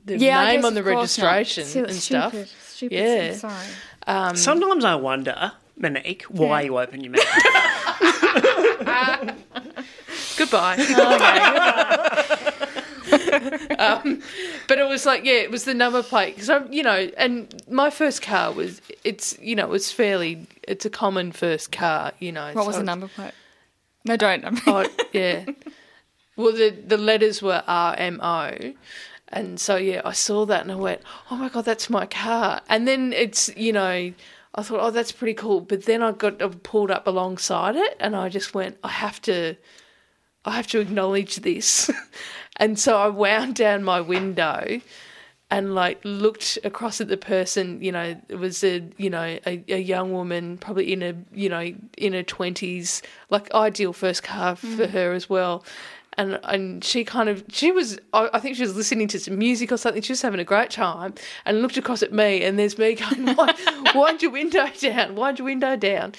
the 0.04 0.18
Yeah, 0.18 0.38
I 0.40 0.46
name 0.52 0.56
guess 0.60 0.64
on 0.66 0.74
the 0.74 0.80
of 0.80 0.86
course 0.86 1.18
not. 1.18 1.32
registration 1.32 1.64
Stu- 1.66 1.84
and 1.84 1.94
stuff. 1.94 2.32
stupid, 2.32 2.48
stupid, 2.68 2.94
yeah. 2.96 3.32
sorry. 3.34 3.66
Um, 4.06 4.36
Sometimes 4.36 4.84
I 4.84 4.94
wonder, 4.94 5.52
Monique, 5.76 6.22
why 6.24 6.60
Yeah. 6.60 6.66
you 6.66 6.78
open 6.78 7.02
your 7.04 7.12
mouth. 7.12 7.24
Goodbye. 10.36 10.76
um, 13.78 14.22
but 14.68 14.78
it 14.78 14.86
was 14.88 15.06
like, 15.06 15.24
yeah, 15.24 15.34
it 15.34 15.50
was 15.50 15.64
the 15.64 15.74
number 15.74 16.02
plate 16.02 16.34
because 16.34 16.50
I'm, 16.50 16.72
you 16.72 16.82
know, 16.82 17.10
and 17.16 17.62
my 17.68 17.90
first 17.90 18.22
car 18.22 18.52
was, 18.52 18.80
it's, 19.04 19.38
you 19.40 19.54
know, 19.56 19.64
it 19.64 19.70
was 19.70 19.90
fairly, 19.92 20.46
it's 20.66 20.84
a 20.84 20.90
common 20.90 21.32
first 21.32 21.72
car, 21.72 22.12
you 22.18 22.32
know. 22.32 22.52
What 22.52 22.66
was 22.66 22.76
the 22.76 22.82
number 22.84 23.08
plate? 23.08 23.32
No, 24.04 24.16
don't. 24.16 24.44
Oh, 24.66 24.86
yeah. 25.12 25.44
Well, 26.36 26.52
the 26.52 26.70
the 26.70 26.96
letters 26.96 27.42
were 27.42 27.62
R 27.66 27.94
M 27.98 28.18
O, 28.22 28.72
And 29.31 29.61
so 29.61 29.76
yeah, 29.76 30.03
I 30.05 30.12
saw 30.12 30.45
that 30.47 30.62
and 30.62 30.72
I 30.72 30.76
went, 30.76 31.03
"Oh 31.31 31.37
my 31.37 31.49
god, 31.49 31.64
that's 31.64 31.89
my 31.89 32.07
car!" 32.07 32.62
And 32.68 32.87
then 32.89 33.12
it's 33.12 33.55
you 33.57 33.72
know, 33.72 34.12
I 34.55 34.62
thought, 34.62 34.81
"Oh, 34.81 34.91
that's 34.91 35.12
pretty 35.12 35.35
cool." 35.35 35.61
But 35.61 35.85
then 35.85 36.03
I 36.03 36.12
got 36.12 36.43
I 36.43 36.49
pulled 36.49 36.91
up 36.91 37.07
alongside 37.07 37.76
it, 37.76 37.97
and 38.01 38.16
I 38.16 38.28
just 38.28 38.55
went, 38.55 38.78
"I 38.83 38.89
have 38.89 39.22
to, 39.22 39.57
I 40.45 40.57
have 40.57 40.66
to 40.68 40.81
acknowledge 40.81 41.37
this." 41.37 41.91
and 42.57 42.78
so 42.78 42.99
I 42.99 43.09
wound 43.09 43.55
down 43.55 43.85
my 43.85 44.01
window 44.01 44.81
and 45.51 45.74
like 45.74 46.01
looked 46.05 46.59
across 46.64 47.01
at 47.01 47.09
the 47.09 47.16
person 47.16 47.83
you 47.83 47.91
know 47.91 48.16
it 48.28 48.37
was 48.37 48.62
a 48.62 48.83
you 48.97 49.11
know 49.11 49.39
a, 49.47 49.64
a 49.68 49.78
young 49.78 50.12
woman 50.12 50.57
probably 50.57 50.93
in 50.93 51.03
a 51.03 51.14
you 51.35 51.49
know 51.49 51.74
in 51.99 52.12
her 52.12 52.22
20s 52.22 53.03
like 53.31 53.53
ideal 53.53 53.93
first 53.93 54.22
car 54.22 54.55
mm. 54.55 54.76
for 54.76 54.87
her 54.87 55.12
as 55.12 55.28
well 55.28 55.64
and 56.21 56.39
and 56.45 56.85
she 56.85 57.05
kind 57.05 57.29
of 57.29 57.45
she 57.49 57.73
was 57.73 57.99
I 58.12 58.39
think 58.39 58.57
she 58.57 58.62
was 58.62 58.77
listening 58.77 59.09
to 59.09 59.18
some 59.18 59.39
music 59.39 59.73
or 59.73 59.77
something. 59.77 60.03
She 60.03 60.12
was 60.12 60.23
having 60.23 60.39
a 60.39 60.45
great 60.45 60.71
time 60.71 61.14
and 61.47 61.62
looked 61.62 61.77
across 61.77 62.03
at 62.03 62.12
me 62.12 62.43
and 62.43 62.59
there's 62.59 62.77
me 62.79 62.95
going, 62.95 63.27
Why, 63.35 63.55
wind 63.95 64.23
your 64.23 64.31
window 64.31 64.68
down, 64.79 65.14
wind 65.14 65.39
your 65.39 65.47
window 65.47 65.77
down. 65.77 66.14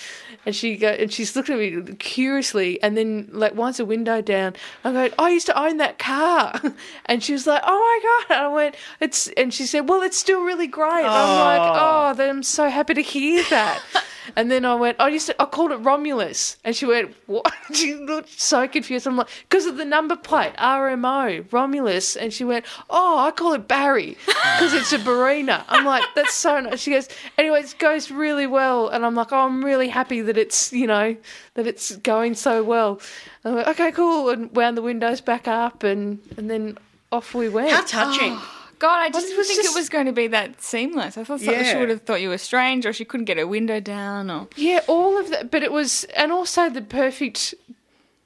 And 0.45 0.55
she 0.55 0.75
go 0.75 0.89
and 0.89 1.13
she's 1.13 1.35
looking 1.35 1.55
at 1.55 1.59
me 1.87 1.95
curiously 1.95 2.81
and 2.81 2.97
then 2.97 3.29
like 3.31 3.53
winds 3.55 3.77
the 3.77 3.85
window 3.85 4.21
down. 4.21 4.55
I 4.83 4.91
go, 4.91 5.15
I 5.19 5.29
used 5.29 5.45
to 5.47 5.59
own 5.59 5.77
that 5.77 5.99
car. 5.99 6.59
And 7.05 7.23
she 7.23 7.33
was 7.33 7.45
like, 7.45 7.61
Oh 7.65 7.77
my 7.79 8.25
god. 8.27 8.37
And 8.37 8.45
I 8.45 8.53
went, 8.53 8.75
It's 8.99 9.27
and 9.29 9.53
she 9.53 9.65
said, 9.65 9.87
Well, 9.87 10.01
it's 10.01 10.17
still 10.17 10.43
really 10.43 10.67
great. 10.67 11.05
And 11.05 11.07
I'm 11.07 11.59
like, 11.59 11.61
oh. 11.61 12.09
oh, 12.09 12.13
then 12.13 12.29
I'm 12.29 12.43
so 12.43 12.69
happy 12.69 12.93
to 12.95 13.01
hear 13.01 13.43
that. 13.49 13.81
And 14.35 14.51
then 14.51 14.65
I 14.65 14.75
went, 14.75 14.99
I 14.99 15.09
used 15.09 15.27
to, 15.27 15.41
I 15.41 15.45
called 15.45 15.71
it 15.71 15.77
Romulus. 15.77 16.57
And 16.63 16.75
she 16.75 16.85
went, 16.85 17.15
what? 17.27 17.51
She 17.73 17.95
looked 17.95 18.39
so 18.39 18.67
confused. 18.67 19.07
I'm 19.07 19.15
like, 19.15 19.29
because 19.49 19.65
of 19.65 19.77
the 19.77 19.85
number 19.85 20.15
plate, 20.15 20.53
RMO, 20.57 21.51
Romulus. 21.51 22.15
And 22.15 22.33
she 22.33 22.43
went, 22.43 22.65
oh, 22.89 23.19
I 23.19 23.31
call 23.31 23.53
it 23.53 23.67
Barry 23.67 24.17
because 24.25 24.73
it's 24.73 24.91
a 24.93 24.99
Barina. 24.99 25.63
I'm 25.69 25.85
like, 25.85 26.03
that's 26.15 26.33
so 26.33 26.59
nice. 26.59 26.79
She 26.79 26.91
goes, 26.91 27.07
anyway, 27.37 27.61
it 27.61 27.75
goes 27.79 28.11
really 28.11 28.47
well. 28.47 28.89
And 28.89 29.05
I'm 29.05 29.15
like, 29.15 29.31
oh, 29.31 29.45
I'm 29.45 29.63
really 29.63 29.87
happy 29.87 30.21
that 30.21 30.37
it's, 30.37 30.73
you 30.73 30.87
know, 30.87 31.15
that 31.53 31.65
it's 31.65 31.95
going 31.97 32.35
so 32.35 32.63
well. 32.63 32.99
And 33.43 33.51
I'm 33.51 33.55
like, 33.55 33.67
okay, 33.69 33.91
cool. 33.91 34.29
And 34.29 34.53
wound 34.55 34.77
the 34.77 34.81
windows 34.81 35.21
back 35.21 35.47
up 35.47 35.83
and, 35.83 36.19
and 36.37 36.49
then 36.49 36.77
off 37.11 37.33
we 37.33 37.49
went. 37.49 37.71
How 37.71 37.85
touching. 37.85 38.33
Oh. 38.33 38.60
God, 38.81 38.99
I 38.99 39.09
just 39.11 39.27
didn't 39.27 39.45
think 39.45 39.61
just- 39.61 39.75
it 39.75 39.79
was 39.79 39.89
going 39.89 40.07
to 40.07 40.11
be 40.11 40.25
that 40.29 40.59
seamless. 40.59 41.15
I 41.15 41.23
thought 41.23 41.39
Yeah. 41.39 41.71
she 41.71 41.77
would 41.77 41.89
have 41.89 42.01
thought 42.01 42.19
you 42.19 42.29
were 42.29 42.39
strange, 42.39 42.83
or 42.87 42.91
she 42.93 43.05
couldn't 43.05 43.25
get 43.25 43.37
her 43.37 43.45
window 43.45 43.79
down, 43.79 44.31
or 44.31 44.47
Yeah, 44.55 44.79
all 44.87 45.19
of 45.19 45.29
that. 45.29 45.51
But 45.51 45.61
it 45.61 45.71
was, 45.71 46.03
and 46.15 46.31
also 46.31 46.67
the 46.67 46.81
perfect. 46.81 47.53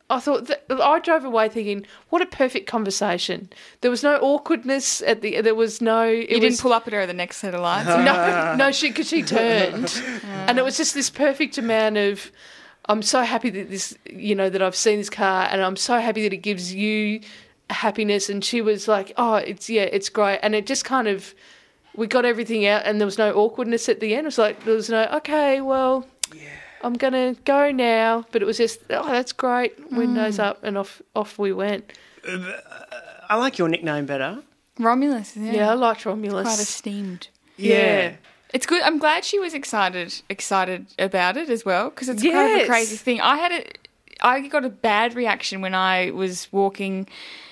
I 0.10 0.20
thought 0.22 0.46
that 0.46 0.64
I 0.70 1.00
drove 1.00 1.26
away 1.26 1.50
thinking, 1.50 1.86
what 2.10 2.22
a 2.22 2.26
perfect 2.26 2.68
conversation. 2.68 3.50
There 3.82 3.92
was 3.92 4.02
no 4.02 4.16
awkwardness 4.20 5.02
at 5.02 5.22
the. 5.22 5.42
There 5.42 5.56
was 5.56 5.82
no. 5.82 6.04
It 6.04 6.30
you 6.30 6.36
was, 6.38 6.42
didn't 6.54 6.60
pull 6.62 6.72
up 6.72 6.88
at 6.88 6.94
her 6.94 7.02
at 7.02 7.08
the 7.08 7.14
next 7.14 7.38
set 7.38 7.54
of 7.54 7.60
lights. 7.60 7.90
No, 7.90 8.56
no, 8.58 8.72
she 8.72 8.88
because 8.90 9.10
she 9.10 9.24
turned, 9.24 10.02
and 10.48 10.58
it 10.58 10.64
was 10.64 10.78
just 10.78 10.94
this 10.94 11.10
perfect 11.10 11.58
amount 11.58 11.98
of. 11.98 12.32
I'm 12.88 13.02
so 13.02 13.24
happy 13.24 13.50
that 13.50 13.70
this, 13.72 13.98
you 14.10 14.36
know, 14.36 14.48
that 14.50 14.62
I've 14.62 14.76
seen 14.76 15.00
this 15.00 15.10
car, 15.10 15.50
and 15.52 15.62
I'm 15.62 15.76
so 15.76 15.98
happy 16.00 16.22
that 16.24 16.32
it 16.34 16.44
gives 16.44 16.74
you 16.74 17.20
happiness. 17.70 18.30
And 18.30 18.44
she 18.44 18.62
was 18.62 18.88
like, 18.88 19.14
"Oh, 19.18 19.36
it's 19.36 19.70
yeah, 19.70 19.84
it's 19.84 20.10
great," 20.10 20.40
and 20.44 20.56
it 20.56 20.66
just 20.66 20.86
kind 20.86 21.08
of, 21.08 21.34
we 21.96 22.08
got 22.08 22.26
everything 22.26 22.66
out, 22.66 22.84
and 22.86 23.00
there 23.00 23.06
was 23.06 23.18
no 23.18 23.34
awkwardness 23.34 23.90
at 23.90 24.00
the 24.00 24.14
end. 24.16 24.26
It 24.26 24.28
was 24.28 24.38
like 24.38 24.64
there 24.66 24.76
was 24.76 24.90
no, 24.90 25.06
okay, 25.16 25.62
well, 25.62 26.06
yeah. 26.34 26.50
I'm 26.84 26.94
gonna 26.94 27.36
go 27.46 27.72
now, 27.72 28.26
but 28.32 28.42
it 28.42 28.46
was 28.46 28.58
just, 28.58 28.80
oh, 28.90 29.08
that's 29.10 29.32
great, 29.32 29.74
windows 29.92 30.38
mm. 30.38 30.44
up, 30.44 30.64
and 30.64 30.78
off 30.78 31.02
off 31.16 31.38
we 31.40 31.52
went. 31.54 31.94
Uh, 32.28 32.54
I 33.30 33.36
like 33.38 33.58
your 33.58 33.68
nickname 33.70 34.06
better. 34.06 34.42
Romulus, 34.80 35.38
yeah, 35.38 35.52
Yeah, 35.54 35.72
I 35.72 35.74
liked 35.74 36.06
Romulus. 36.06 36.44
quite 36.46 36.60
esteemed. 36.60 37.30
yeah. 37.58 38.16
It's 38.54 38.66
good. 38.66 38.82
I'm 38.84 39.00
glad 39.00 39.26
she 39.26 39.38
was 39.40 39.54
excited 39.54 40.22
excited 40.30 40.86
about 40.98 41.36
it 41.36 41.50
as 41.50 41.66
well 41.66 41.90
because 41.90 42.08
it's 42.08 42.22
kind 42.24 42.38
of 42.38 42.56
a 42.56 42.58
Yes. 42.60 42.68
crazy 42.68 42.96
thing. 42.96 43.20
I 43.20 43.36
had 43.38 43.52
a, 43.52 43.64
I 44.22 44.48
got 44.48 44.66
a 44.66 44.70
bad 44.70 45.16
reaction 45.16 45.62
when 45.62 45.76
I 45.76 46.12
was 46.12 46.48
walking, 46.52 47.08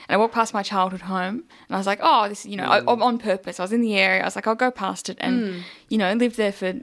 and 0.07 0.15
I 0.15 0.17
walked 0.17 0.33
past 0.33 0.53
my 0.53 0.63
childhood 0.63 1.01
home, 1.01 1.43
and 1.67 1.75
I 1.75 1.77
was 1.77 1.87
like, 1.87 1.99
oh, 2.01 2.29
this, 2.29 2.45
you 2.45 2.55
know, 2.55 2.69
I, 2.69 2.81
mm. 2.81 3.01
on 3.01 3.17
purpose. 3.17 3.59
I 3.59 3.63
was 3.63 3.73
in 3.73 3.81
the 3.81 3.95
area. 3.95 4.21
I 4.21 4.25
was 4.25 4.35
like, 4.35 4.47
I'll 4.47 4.55
go 4.55 4.71
past 4.71 5.09
it, 5.09 5.17
and 5.19 5.39
mm. 5.39 5.61
you 5.89 5.97
know, 5.97 6.11
lived 6.13 6.37
there 6.37 6.51
for. 6.51 6.73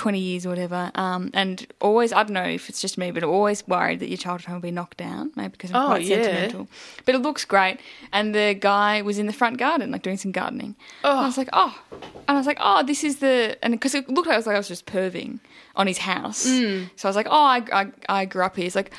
20 0.00 0.18
years 0.18 0.46
or 0.46 0.48
whatever, 0.48 0.90
um, 0.94 1.30
and 1.34 1.66
always, 1.78 2.10
I 2.10 2.22
don't 2.22 2.32
know 2.32 2.42
if 2.44 2.70
it's 2.70 2.80
just 2.80 2.96
me, 2.96 3.10
but 3.10 3.22
always 3.22 3.68
worried 3.68 4.00
that 4.00 4.08
your 4.08 4.16
childhood 4.16 4.46
home 4.46 4.54
will 4.56 4.62
be 4.62 4.70
knocked 4.70 4.96
down, 4.96 5.30
maybe 5.36 5.50
because 5.50 5.70
I'm 5.72 5.82
Oh, 5.82 5.86
quite 5.88 6.04
yeah. 6.06 6.22
sentimental. 6.22 6.68
But 7.04 7.16
it 7.16 7.18
looks 7.18 7.44
great. 7.44 7.80
And 8.10 8.34
the 8.34 8.54
guy 8.58 9.02
was 9.02 9.18
in 9.18 9.26
the 9.26 9.32
front 9.34 9.58
garden, 9.58 9.90
like 9.90 10.00
doing 10.02 10.16
some 10.16 10.32
gardening. 10.32 10.74
And 11.04 11.18
I 11.18 11.26
was 11.26 11.36
like, 11.36 11.50
oh. 11.52 11.78
And 11.92 12.02
I 12.28 12.34
was 12.34 12.46
like, 12.46 12.56
oh, 12.62 12.82
this 12.82 13.04
is 13.04 13.18
the. 13.18 13.58
And 13.62 13.72
because 13.74 13.94
it 13.94 14.08
looked 14.08 14.26
like 14.26 14.34
I 14.34 14.38
was 14.38 14.46
like 14.46 14.54
I 14.54 14.58
was 14.58 14.68
just 14.68 14.86
perving 14.86 15.38
on 15.76 15.86
his 15.86 15.98
house. 15.98 16.46
Mm. 16.46 16.88
So 16.96 17.06
I 17.06 17.10
was 17.10 17.16
like, 17.16 17.28
oh, 17.28 17.44
I, 17.44 17.62
I, 17.70 17.92
I 18.08 18.24
grew 18.24 18.42
up 18.42 18.56
here. 18.56 18.64
He's 18.64 18.74
like, 18.76 18.92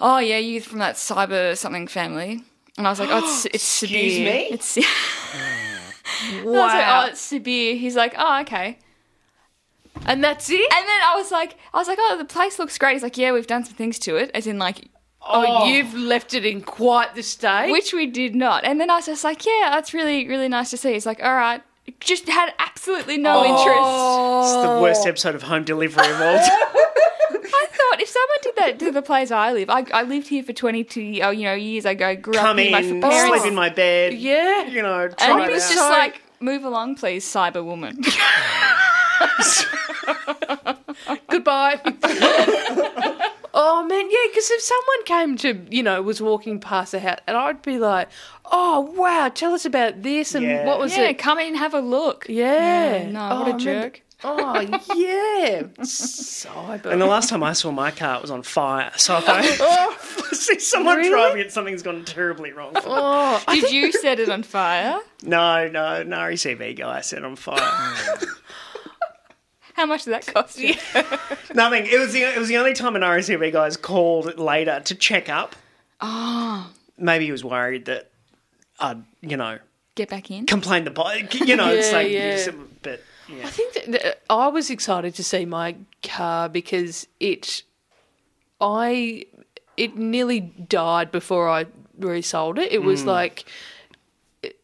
oh, 0.00 0.18
yeah, 0.18 0.38
you 0.38 0.60
from 0.60 0.80
that 0.80 0.96
cyber 0.96 1.56
something 1.56 1.86
family. 1.86 2.42
And 2.76 2.84
I 2.86 2.90
was 2.90 2.98
like, 2.98 3.10
oh, 3.12 3.18
it's, 3.18 3.44
it's 3.54 3.82
Excuse 3.82 4.14
Sebire. 4.14 4.24
me? 4.24 4.48
It's. 4.50 4.76
Was 6.44 6.54
like, 6.56 6.84
oh, 6.86 7.06
it's 7.10 7.32
Sebire. 7.32 7.78
He's 7.78 7.94
like, 7.96 8.14
oh, 8.18 8.40
okay. 8.42 8.78
And 10.06 10.22
that's 10.24 10.48
it. 10.50 10.72
And 10.72 10.88
then 10.88 11.00
I 11.02 11.14
was 11.16 11.30
like, 11.30 11.56
I 11.74 11.78
was 11.78 11.88
like, 11.88 11.98
oh, 12.00 12.16
the 12.18 12.24
place 12.24 12.58
looks 12.58 12.78
great. 12.78 12.94
He's 12.94 13.02
like, 13.02 13.18
yeah, 13.18 13.32
we've 13.32 13.46
done 13.46 13.64
some 13.64 13.74
things 13.74 13.98
to 14.00 14.16
it, 14.16 14.30
as 14.34 14.46
in 14.46 14.58
like, 14.58 14.88
oh, 15.22 15.44
oh, 15.46 15.64
you've 15.66 15.94
left 15.94 16.34
it 16.34 16.44
in 16.44 16.62
quite 16.62 17.14
the 17.14 17.22
state. 17.22 17.70
which 17.70 17.92
we 17.92 18.06
did 18.06 18.34
not. 18.34 18.64
And 18.64 18.80
then 18.80 18.90
I 18.90 18.96
was 18.96 19.06
just 19.06 19.24
like, 19.24 19.44
yeah, 19.44 19.70
that's 19.70 19.92
really, 19.94 20.26
really 20.28 20.48
nice 20.48 20.70
to 20.70 20.76
see. 20.76 20.92
He's 20.92 21.06
like, 21.06 21.22
all 21.22 21.34
right, 21.34 21.62
just 22.00 22.28
had 22.28 22.52
absolutely 22.58 23.18
no 23.18 23.40
oh. 23.40 23.44
interest. 23.44 24.56
It's 24.56 24.66
the 24.66 24.82
worst 24.82 25.06
episode 25.06 25.34
of 25.34 25.42
home 25.42 25.64
delivery 25.64 26.06
of 26.06 26.20
all 26.20 26.38
time. 26.38 26.48
I 27.32 27.66
thought 27.70 28.00
if 28.00 28.08
someone 28.08 28.38
did 28.42 28.56
that 28.56 28.78
to 28.80 28.92
the 28.92 29.02
place 29.02 29.30
I 29.30 29.52
live, 29.52 29.70
I, 29.70 29.84
I 29.92 30.02
lived 30.02 30.28
here 30.28 30.42
for 30.42 30.52
twenty 30.52 30.84
two, 30.84 31.20
oh, 31.22 31.30
you 31.30 31.44
know, 31.44 31.54
years 31.54 31.84
ago. 31.84 32.16
Grew 32.16 32.34
Come 32.34 32.46
up 32.46 32.58
here. 32.58 32.66
in, 32.66 33.00
my 33.00 33.08
parents, 33.08 33.40
sleep 33.40 33.50
in 33.50 33.54
my 33.54 33.68
bed. 33.68 34.14
yeah. 34.14 34.66
You 34.66 34.82
know, 34.82 35.04
and 35.04 35.16
try 35.16 35.40
he 35.40 35.46
it 35.46 35.52
was 35.52 35.64
out. 35.64 35.74
just 35.74 35.90
like, 35.90 36.22
move 36.40 36.64
along, 36.64 36.96
please, 36.96 37.24
cyber 37.24 37.64
woman. 37.64 37.98
Goodbye. 41.28 41.80
oh 43.54 43.86
man, 43.88 44.10
yeah. 44.10 44.18
Because 44.30 44.50
if 44.50 44.60
someone 44.60 45.04
came 45.04 45.36
to, 45.38 45.66
you 45.74 45.82
know, 45.82 46.02
was 46.02 46.20
walking 46.20 46.60
past 46.60 46.92
the 46.92 47.00
house, 47.00 47.18
and 47.26 47.36
I'd 47.36 47.62
be 47.62 47.78
like, 47.78 48.08
"Oh 48.50 48.80
wow, 48.96 49.28
tell 49.28 49.54
us 49.54 49.64
about 49.64 50.02
this 50.02 50.34
and 50.34 50.44
Yeah. 50.44 50.66
what 50.66 50.78
was 50.78 50.96
yeah, 50.96 51.08
it?" 51.08 51.18
come 51.18 51.38
in, 51.38 51.54
have 51.54 51.74
a 51.74 51.80
look. 51.80 52.26
Yeah. 52.28 53.08
no, 53.10 53.28
Oh, 53.32 53.38
what 53.40 53.48
a 53.48 53.50
oh, 53.50 53.52
man. 53.52 53.58
jerk. 53.58 54.02
Oh 54.22 54.60
yeah. 54.94 55.62
Cyber. 55.80 56.86
And 56.92 57.00
the 57.00 57.06
last 57.06 57.30
time 57.30 57.42
I 57.42 57.54
saw 57.54 57.70
my 57.70 57.90
car, 57.90 58.16
it 58.16 58.22
was 58.22 58.30
on 58.30 58.42
fire. 58.42 58.92
So 58.96 59.16
I 59.16 59.42
thought, 59.42 60.00
see 60.34 60.58
someone 60.58 60.98
Really? 60.98 61.08
driving 61.08 61.40
it, 61.40 61.52
something's 61.52 61.82
gone 61.82 62.04
terribly 62.04 62.52
wrong. 62.52 62.72
oh, 62.76 63.42
I 63.48 63.60
Did 63.60 63.72
you 63.72 63.92
set 63.92 64.20
it 64.20 64.28
on 64.28 64.42
fire? 64.42 64.98
No, 65.22 65.68
no, 65.68 66.02
no 66.02 66.18
RACV 66.18 66.76
guy 66.76 67.00
set 67.00 67.24
on 67.24 67.36
fire. 67.36 67.58
How 69.80 69.86
much 69.86 70.04
did 70.04 70.12
that 70.12 70.26
cost 70.26 70.58
you? 70.58 70.74
Nothing. 71.54 71.86
It 71.86 71.98
was 71.98 72.12
the 72.12 72.20
it 72.20 72.36
was 72.36 72.48
the 72.48 72.58
only 72.58 72.74
time 72.74 72.96
an 72.96 73.02
RACV 73.02 73.50
guy's 73.50 73.78
called 73.78 74.38
later 74.38 74.82
to 74.84 74.94
check 74.94 75.30
up. 75.30 75.56
Oh, 76.02 76.70
Maybe 76.98 77.24
he 77.24 77.32
was 77.32 77.42
worried 77.42 77.86
that 77.86 78.10
I'd, 78.78 79.02
you 79.22 79.38
know, 79.38 79.58
get 79.94 80.10
back 80.10 80.30
in. 80.30 80.44
complain 80.44 80.84
the 80.84 80.90
bike. 80.90 81.34
You 81.34 81.56
know, 81.56 81.70
it's 81.70 81.90
Yeah, 81.90 81.96
like, 81.96 82.10
yeah. 82.10 82.50
but 82.82 83.02
yeah. 83.26 83.46
I 83.46 83.48
think 83.48 83.72
that, 83.72 83.92
that 83.92 84.22
I 84.28 84.48
was 84.48 84.68
excited 84.68 85.14
to 85.14 85.24
see 85.24 85.46
my 85.46 85.76
car 86.02 86.50
because 86.50 87.06
it, 87.18 87.62
I, 88.60 89.24
it 89.78 89.96
nearly 89.96 90.40
died 90.40 91.10
before 91.10 91.48
I 91.48 91.64
resold 91.98 92.58
it. 92.58 92.70
It 92.70 92.82
was 92.82 93.00
hmm. 93.00 93.08
like, 93.08 93.46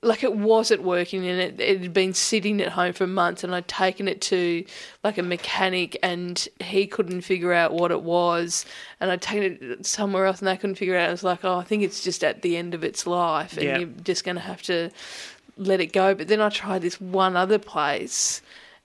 like 0.03 0.22
it 0.24 0.35
wasn't 0.35 0.83
working 0.83 1.27
and 1.27 1.39
it, 1.39 1.61
it 1.61 1.81
had 1.83 1.93
been 1.93 2.14
sitting 2.14 2.62
at 2.62 2.72
home 2.72 2.95
for 2.95 3.07
months 3.07 3.45
and 3.45 3.55
I'd 3.55 3.68
taken 3.68 4.09
it 4.09 4.22
to 4.22 4.64
like 5.05 5.18
a 5.18 5.22
mechanic 5.22 5.99
and 6.03 6.49
he 6.62 6.87
couldn't 6.87 7.20
figure 7.20 7.53
out 7.53 7.74
what 7.74 7.91
it 7.91 8.03
was 8.03 8.64
and 9.01 9.11
I'd 9.11 9.20
taken 9.20 9.59
it 9.72 9.85
somewhere 9.85 10.24
else 10.24 10.39
and 10.39 10.49
they 10.49 10.57
couldn't 10.57 10.77
figure 10.77 10.95
it 10.95 11.01
out. 11.01 11.09
It 11.09 11.12
was 11.12 11.24
like, 11.24 11.45
oh, 11.45 11.59
I 11.59 11.64
think 11.64 11.83
it's 11.83 12.03
just 12.03 12.24
at 12.24 12.41
the 12.41 12.57
end 12.57 12.72
of 12.72 12.85
its 12.85 13.07
life 13.07 13.59
and 13.59 13.64
Yeah. 13.66 13.79
you're 13.79 13.89
just 14.03 14.24
going 14.24 14.37
to 14.37 14.41
have 14.43 14.62
to 14.62 14.91
let 15.59 15.81
it 15.81 15.93
go. 15.93 16.14
But 16.14 16.29
then 16.29 16.41
I 16.41 16.49
tried 16.49 16.81
this 16.81 16.99
one 16.99 17.37
other 17.37 17.59
place 17.59 18.41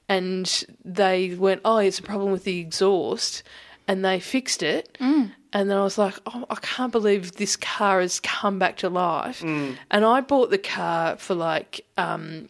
and 0.09 0.65
they 0.83 1.35
went, 1.35 1.61
oh, 1.63 1.77
it's 1.77 1.99
a 1.99 2.03
problem 2.03 2.33
with 2.33 2.43
the 2.43 2.59
exhaust 2.59 3.43
and 3.87 4.03
they 4.03 4.19
fixed 4.19 4.61
it. 4.61 4.97
Mm. 4.99 5.31
And 5.53 5.69
then 5.69 5.77
I 5.77 5.83
was 5.83 5.97
like, 5.97 6.15
oh, 6.25 6.45
I 6.49 6.55
can't 6.55 6.91
believe 6.91 7.33
this 7.33 7.55
car 7.57 7.99
has 7.99 8.19
come 8.21 8.57
back 8.57 8.77
to 8.77 8.89
life. 8.89 9.41
And 9.43 9.77
I 10.05 10.21
bought 10.21 10.49
the 10.49 10.57
car 10.57 11.17
for 11.17 11.35
like 11.35 11.85
um, 11.97 12.47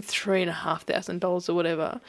three 0.00 0.42
and 0.42 0.50
a 0.50 0.54
half 0.54 0.84
thousand 0.84 1.20
dollars 1.20 1.48
or 1.48 1.54
whatever. 1.54 2.00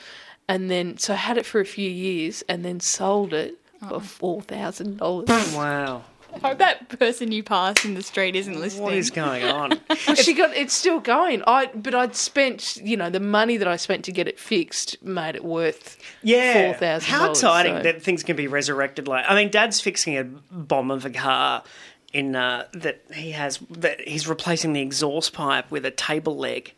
And 0.50 0.70
then, 0.70 0.98
so 0.98 1.14
I 1.14 1.18
had 1.18 1.38
it 1.38 1.46
for 1.46 1.62
a 1.62 1.66
few 1.66 1.90
years 1.90 2.44
and 2.50 2.66
then 2.66 2.82
sold 2.82 3.34
it 3.34 3.56
for 3.88 4.02
four 4.02 4.42
thousand 4.42 4.98
dollars. 4.98 5.30
Wow. 5.56 6.04
Hope 6.42 6.58
that 6.60 6.90
person 7.00 7.32
you 7.32 7.44
pass 7.44 7.84
in 7.86 7.94
the 7.94 8.02
street 8.04 8.36
isn't 8.36 8.60
listening. 8.60 8.84
What 8.84 8.94
is 8.94 9.10
going 9.12 9.44
on? 9.44 9.80
Well, 10.08 10.16
she 10.16 10.34
got 10.34 10.56
it's 10.56 10.74
still 10.74 11.00
going. 11.00 11.44
I 11.48 11.68
but 11.68 11.96
I'd 11.96 12.16
spent 12.16 12.76
you 12.78 12.98
know 12.98 13.10
the 13.10 13.20
money 13.20 13.58
that 13.58 13.68
I 13.68 13.76
spent 13.78 14.04
to 14.06 14.12
get 14.12 14.28
it 14.28 14.38
fixed 14.40 15.02
made 15.04 15.36
it 15.36 15.44
worth 15.46 15.98
Yeah, 16.22 16.72
four 16.72 16.74
thousand. 16.80 17.10
how 17.10 17.30
exciting 17.30 17.84
that 17.84 18.02
things 18.02 18.24
can 18.24 18.36
be 18.36 18.48
resurrected. 18.48 19.08
Like, 19.08 19.26
I 19.28 19.36
mean, 19.36 19.50
Dad's 19.50 19.80
fixing 19.80 20.18
a 20.18 20.24
bomb 20.24 20.92
of 20.92 21.06
a 21.06 21.10
car 21.10 21.64
in 22.12 22.36
uh, 22.36 22.68
that 22.74 23.02
he 23.14 23.32
has 23.32 23.60
that 23.70 24.02
he's 24.08 24.28
replacing 24.28 24.74
the 24.74 24.82
exhaust 24.82 25.34
pipe 25.34 25.72
with 25.72 25.86
a 25.86 25.92
table 25.92 26.38
leg. 26.38 26.74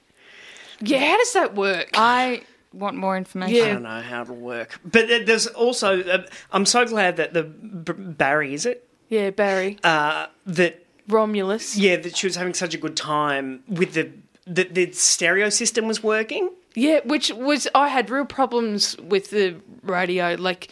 Yeah, 0.81 0.99
how 0.99 1.17
does 1.17 1.33
that 1.33 1.55
work? 1.55 1.89
I 1.93 2.43
want 2.73 2.97
more 2.97 3.17
information. 3.17 3.63
I 3.65 3.73
don't 3.73 3.83
know 3.83 4.01
how 4.01 4.21
it'll 4.23 4.35
work, 4.35 4.79
but 4.83 5.07
there's 5.25 5.47
also 5.47 6.03
uh, 6.03 6.23
I'm 6.51 6.65
so 6.65 6.85
glad 6.85 7.17
that 7.17 7.33
the 7.33 7.43
Barry 7.43 8.53
is 8.53 8.65
it 8.65 8.84
yeah, 9.09 9.29
Barry 9.29 9.77
uh, 9.83 10.27
that 10.45 10.85
Romulus. 11.07 11.77
yeah 11.77 11.97
that 11.97 12.17
she 12.17 12.27
was 12.27 12.35
having 12.35 12.53
such 12.53 12.73
a 12.73 12.77
good 12.77 12.97
time 12.97 13.63
with 13.67 13.93
the 13.93 14.11
the, 14.47 14.63
the 14.65 14.91
stereo 14.91 15.49
system 15.49 15.87
was 15.87 16.03
working. 16.03 16.49
Yeah, 16.75 16.99
which 17.05 17.31
was 17.31 17.67
I 17.73 17.87
had 17.87 18.09
real 18.09 18.25
problems 18.25 18.97
with 18.97 19.29
the 19.29 19.55
radio. 19.81 20.35
Like, 20.37 20.71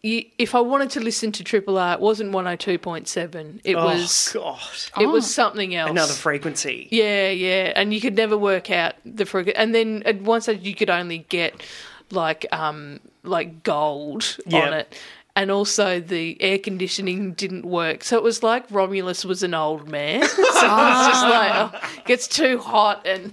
you, 0.00 0.24
if 0.38 0.54
I 0.54 0.60
wanted 0.60 0.90
to 0.90 1.00
listen 1.00 1.32
to 1.32 1.44
Triple 1.44 1.76
R, 1.76 1.94
it 1.94 2.00
wasn't 2.00 2.32
one 2.32 2.44
hundred 2.44 2.60
two 2.60 2.78
point 2.78 3.08
seven. 3.08 3.60
It 3.64 3.74
oh 3.74 3.84
was 3.84 4.30
God, 4.32 4.60
it 5.00 5.06
was 5.06 5.32
something 5.32 5.74
else. 5.74 5.90
another 5.90 6.12
frequency. 6.12 6.88
Yeah, 6.90 7.30
yeah, 7.30 7.72
and 7.74 7.92
you 7.92 8.00
could 8.00 8.16
never 8.16 8.38
work 8.38 8.70
out 8.70 8.94
the 9.04 9.26
frequency. 9.26 9.56
And 9.56 9.74
then 9.74 10.02
at 10.06 10.22
once 10.22 10.48
you 10.48 10.74
could 10.74 10.88
only 10.88 11.18
get 11.28 11.62
like 12.10 12.46
um 12.52 13.00
like 13.22 13.62
gold 13.62 14.38
on 14.52 14.72
it. 14.72 14.96
And 15.40 15.50
also 15.50 16.00
the 16.00 16.36
air 16.38 16.58
conditioning 16.58 17.32
didn't 17.32 17.64
work, 17.64 18.04
so 18.04 18.18
it 18.18 18.22
was 18.22 18.42
like 18.42 18.70
Romulus 18.70 19.24
was 19.24 19.42
an 19.42 19.54
old 19.54 19.88
man. 19.88 20.22
so 20.28 20.34
it 20.36 20.44
was 20.44 21.06
just 21.06 21.24
like 21.24 21.52
oh, 21.54 21.80
it 21.96 22.04
gets 22.04 22.28
too 22.28 22.58
hot 22.58 23.06
and 23.06 23.32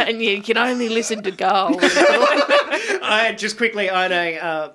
and 0.00 0.20
you 0.20 0.42
can 0.42 0.58
only 0.58 0.88
listen 0.88 1.22
to 1.22 1.30
gold. 1.30 1.78
I 1.80 3.32
just 3.38 3.58
quickly, 3.58 3.88
I 3.88 4.08
know, 4.08 4.38
uh, 4.40 4.72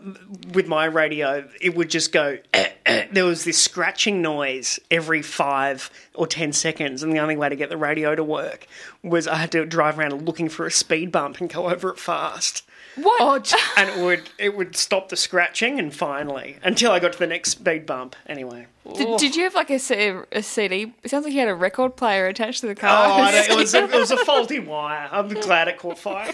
with 0.53 0.65
my 0.65 0.85
radio, 0.85 1.45
it 1.59 1.75
would 1.75 1.89
just 1.89 2.13
go. 2.13 2.37
there 3.11 3.25
was 3.25 3.43
this 3.43 3.61
scratching 3.61 4.21
noise 4.21 4.79
every 4.89 5.21
five 5.21 5.91
or 6.13 6.25
ten 6.25 6.53
seconds, 6.53 7.03
and 7.03 7.11
the 7.11 7.19
only 7.19 7.35
way 7.35 7.49
to 7.49 7.57
get 7.57 7.69
the 7.69 7.75
radio 7.75 8.15
to 8.15 8.23
work 8.23 8.65
was 9.03 9.27
I 9.27 9.35
had 9.35 9.51
to 9.51 9.65
drive 9.65 9.99
around 9.99 10.25
looking 10.25 10.47
for 10.47 10.65
a 10.65 10.71
speed 10.71 11.11
bump 11.11 11.41
and 11.41 11.49
go 11.49 11.69
over 11.69 11.89
it 11.89 11.99
fast, 11.99 12.65
What? 12.95 13.53
Oh, 13.55 13.71
and 13.77 13.89
it 13.89 14.03
would 14.03 14.29
it 14.37 14.55
would 14.55 14.75
stop 14.75 15.09
the 15.09 15.15
scratching, 15.15 15.79
and 15.79 15.93
finally, 15.93 16.57
until 16.63 16.91
I 16.91 16.99
got 16.99 17.13
to 17.13 17.19
the 17.19 17.27
next 17.27 17.51
speed 17.51 17.85
bump. 17.85 18.15
Anyway, 18.27 18.67
Did, 18.95 19.17
did 19.19 19.35
you 19.35 19.43
have 19.43 19.55
like 19.55 19.69
a 19.69 19.79
CD? 19.79 20.93
It 21.03 21.09
sounds 21.09 21.25
like 21.25 21.33
you 21.33 21.39
had 21.39 21.49
a 21.49 21.55
record 21.55 21.95
player 21.95 22.27
attached 22.27 22.61
to 22.61 22.67
the 22.67 22.73
oh, 22.73 22.75
car. 22.75 23.21
I 23.21 23.31
don't- 23.31 23.49
it 23.49 23.55
was 23.55 23.73
a, 23.73 23.83
it 23.85 23.91
was 23.91 24.11
a 24.11 24.17
faulty 24.17 24.59
wire. 24.59 25.07
I'm 25.11 25.29
glad 25.29 25.67
it 25.67 25.77
caught 25.77 25.97
fire. 25.99 26.33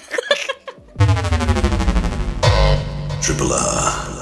Triple 3.22 3.54
R. 3.54 4.15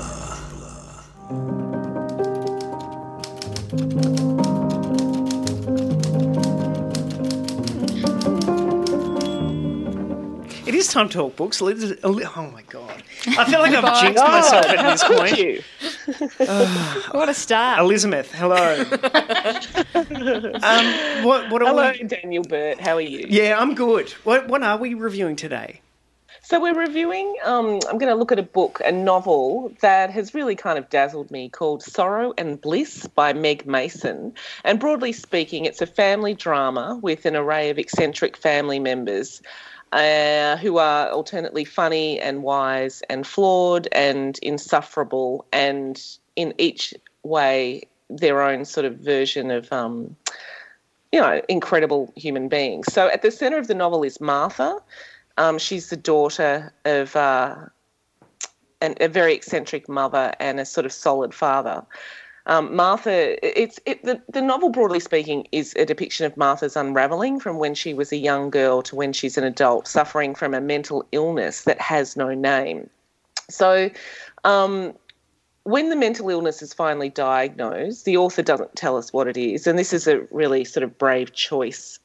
is 10.87 10.93
time 10.93 11.09
talk 11.09 11.35
books. 11.35 11.61
Oh 11.61 12.51
my 12.53 12.63
god! 12.69 13.03
I 13.27 13.45
feel 13.45 13.59
like 13.59 13.73
I've 13.83 14.01
jinxed 14.01 14.23
myself 14.23 14.65
at 14.65 14.91
this 14.91 15.03
point. 15.17 15.37
you. 15.37 15.61
what 17.17 17.29
a 17.29 17.33
start. 17.33 17.79
Elizabeth, 17.79 18.31
hello. 18.33 18.81
um, 19.95 21.25
what, 21.25 21.49
what 21.49 21.61
are 21.61 21.67
Hello, 21.67 21.91
we? 21.91 22.03
Daniel 22.03 22.43
Burt. 22.43 22.79
How 22.79 22.95
are 22.95 23.01
you? 23.01 23.25
Yeah, 23.29 23.57
I'm 23.59 23.75
good. 23.75 24.11
What, 24.23 24.47
what 24.47 24.63
are 24.63 24.77
we 24.77 24.93
reviewing 24.93 25.35
today? 25.35 25.81
So 26.41 26.59
we're 26.59 26.77
reviewing. 26.77 27.35
Um, 27.45 27.79
I'm 27.89 27.97
going 27.97 28.11
to 28.11 28.15
look 28.15 28.33
at 28.33 28.39
a 28.39 28.43
book, 28.43 28.81
a 28.83 28.91
novel 28.91 29.71
that 29.79 30.09
has 30.09 30.33
really 30.33 30.57
kind 30.57 30.77
of 30.77 30.89
dazzled 30.89 31.31
me, 31.31 31.47
called 31.47 31.81
Sorrow 31.81 32.33
and 32.37 32.59
Bliss 32.59 33.07
by 33.07 33.31
Meg 33.31 33.65
Mason. 33.65 34.33
And 34.65 34.77
broadly 34.79 35.13
speaking, 35.13 35.63
it's 35.63 35.81
a 35.81 35.87
family 35.87 36.33
drama 36.33 36.99
with 37.01 37.25
an 37.25 37.37
array 37.37 37.69
of 37.69 37.79
eccentric 37.79 38.35
family 38.35 38.79
members. 38.79 39.41
Uh, 39.93 40.57
who 40.57 40.79
are 40.79 41.09
alternately 41.09 41.63
funny 41.63 42.19
and 42.19 42.41
wise 42.41 43.03
and 43.11 43.27
flawed 43.27 43.87
and 43.91 44.39
insufferable, 44.41 45.45
and 45.53 46.01
in 46.35 46.51
each 46.57 46.95
way 47.21 47.83
their 48.09 48.41
own 48.41 48.65
sort 48.65 48.85
of 48.87 48.97
version 48.97 49.51
of 49.51 49.71
um, 49.71 50.15
you 51.11 51.19
know, 51.21 51.43
incredible 51.47 52.11
human 52.15 52.49
beings. 52.49 52.91
So 52.91 53.07
at 53.07 53.21
the 53.21 53.29
centre 53.29 53.59
of 53.59 53.67
the 53.67 53.75
novel 53.75 54.03
is 54.03 54.19
Martha. 54.19 54.79
Um, 55.37 55.59
she's 55.59 55.91
the 55.91 55.95
daughter 55.95 56.73
of 56.85 57.15
uh, 57.15 57.55
an, 58.81 58.95
a 58.99 59.07
very 59.07 59.35
eccentric 59.35 59.87
mother 59.87 60.33
and 60.39 60.59
a 60.59 60.65
sort 60.65 60.87
of 60.87 60.91
solid 60.91 61.31
father. 61.31 61.85
Um, 62.45 62.75
Martha, 62.75 63.37
it's 63.59 63.79
it, 63.85 64.03
the, 64.03 64.21
the 64.29 64.41
novel, 64.41 64.69
broadly 64.69 64.99
speaking, 64.99 65.47
is 65.51 65.73
a 65.77 65.85
depiction 65.85 66.25
of 66.25 66.35
Martha's 66.35 66.75
unraveling 66.75 67.39
from 67.39 67.57
when 67.57 67.73
she 67.73 67.93
was 67.93 68.11
a 68.11 68.17
young 68.17 68.49
girl 68.49 68.81
to 68.83 68.95
when 68.95 69.13
she's 69.13 69.37
an 69.37 69.45
adult, 69.45 69.87
suffering 69.87 70.35
from 70.35 70.53
a 70.53 70.59
mental 70.59 71.05
illness 71.13 71.63
that 71.63 71.79
has 71.79 72.17
no 72.17 72.33
name. 72.33 72.89
So, 73.49 73.89
um, 74.43 74.93
when 75.63 75.89
the 75.89 75.95
mental 75.95 76.29
illness 76.29 76.61
is 76.61 76.73
finally 76.73 77.07
diagnosed, 77.07 78.03
the 78.03 78.17
author 78.17 78.41
doesn't 78.41 78.75
tell 78.75 78.97
us 78.97 79.13
what 79.13 79.29
it 79.29 79.37
is, 79.37 79.65
and 79.65 79.79
this 79.79 79.93
is 79.93 80.07
a 80.07 80.19
really 80.31 80.65
sort 80.65 80.83
of 80.83 80.97
brave 80.97 81.31
choice, 81.31 81.97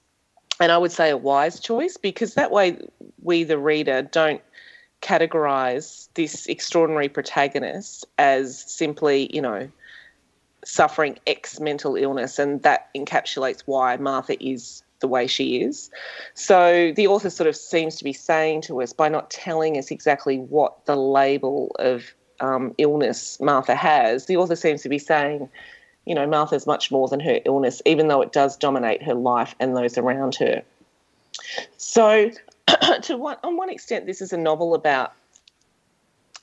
and 0.61 0.71
I 0.71 0.79
would 0.79 0.93
say 0.93 1.11
a 1.11 1.17
wise 1.17 1.59
choice 1.59 1.97
because 1.97 2.35
that 2.35 2.53
way 2.53 2.79
we, 3.23 3.43
the 3.43 3.59
reader, 3.59 4.03
don't 4.03 4.41
categorize 5.03 6.09
this 6.15 6.47
extraordinary 6.47 7.09
protagonist 7.09 8.07
as 8.19 8.65
simply, 8.71 9.29
you 9.35 9.43
know, 9.43 9.69
suffering 10.69 11.19
X 11.27 11.61
mental 11.61 11.97
illness, 11.97 12.39
and 12.39 12.63
that 12.63 12.93
encapsulates 12.95 13.63
why 13.65 13.97
Martha 13.97 14.37
is 14.45 14.83
the 15.01 15.09
way 15.09 15.27
she 15.27 15.63
is. 15.63 15.91
So 16.35 16.93
the 16.95 17.07
author 17.07 17.31
sort 17.31 17.49
of 17.49 17.57
seems 17.57 17.97
to 17.97 18.05
be 18.05 18.13
saying 18.13 18.63
to 18.63 18.83
us 18.83 18.93
by 18.93 19.09
not 19.09 19.31
telling 19.31 19.79
us 19.79 19.91
exactly 19.91 20.37
what 20.37 20.85
the 20.85 20.97
label 20.97 21.75
of 21.79 22.13
um, 22.41 22.75
illness 22.77 23.41
Martha 23.41 23.75
has, 23.75 24.27
the 24.27 24.37
author 24.37 24.57
seems 24.57 24.83
to 24.83 24.91
be 24.91 24.99
saying, 24.99 25.49
you 26.05 26.15
know, 26.15 26.27
Martha's 26.27 26.67
much 26.67 26.91
more 26.91 27.09
than 27.09 27.21
her 27.21 27.41
illness, 27.47 27.81
even 27.87 28.09
though 28.09 28.21
it 28.21 28.33
does 28.33 28.57
dominate 28.57 29.03
her 29.03 29.15
life 29.15 29.55
and 29.59 29.75
those 29.75 29.97
around 29.97 30.35
her. 30.37 30.63
So, 31.79 32.31
to 33.03 33.17
one, 33.17 33.39
on 33.43 33.57
one 33.57 33.71
extent, 33.71 34.05
this 34.05 34.21
is 34.21 34.35
a 34.35 34.39
novel 34.39 34.75
about 34.75 35.15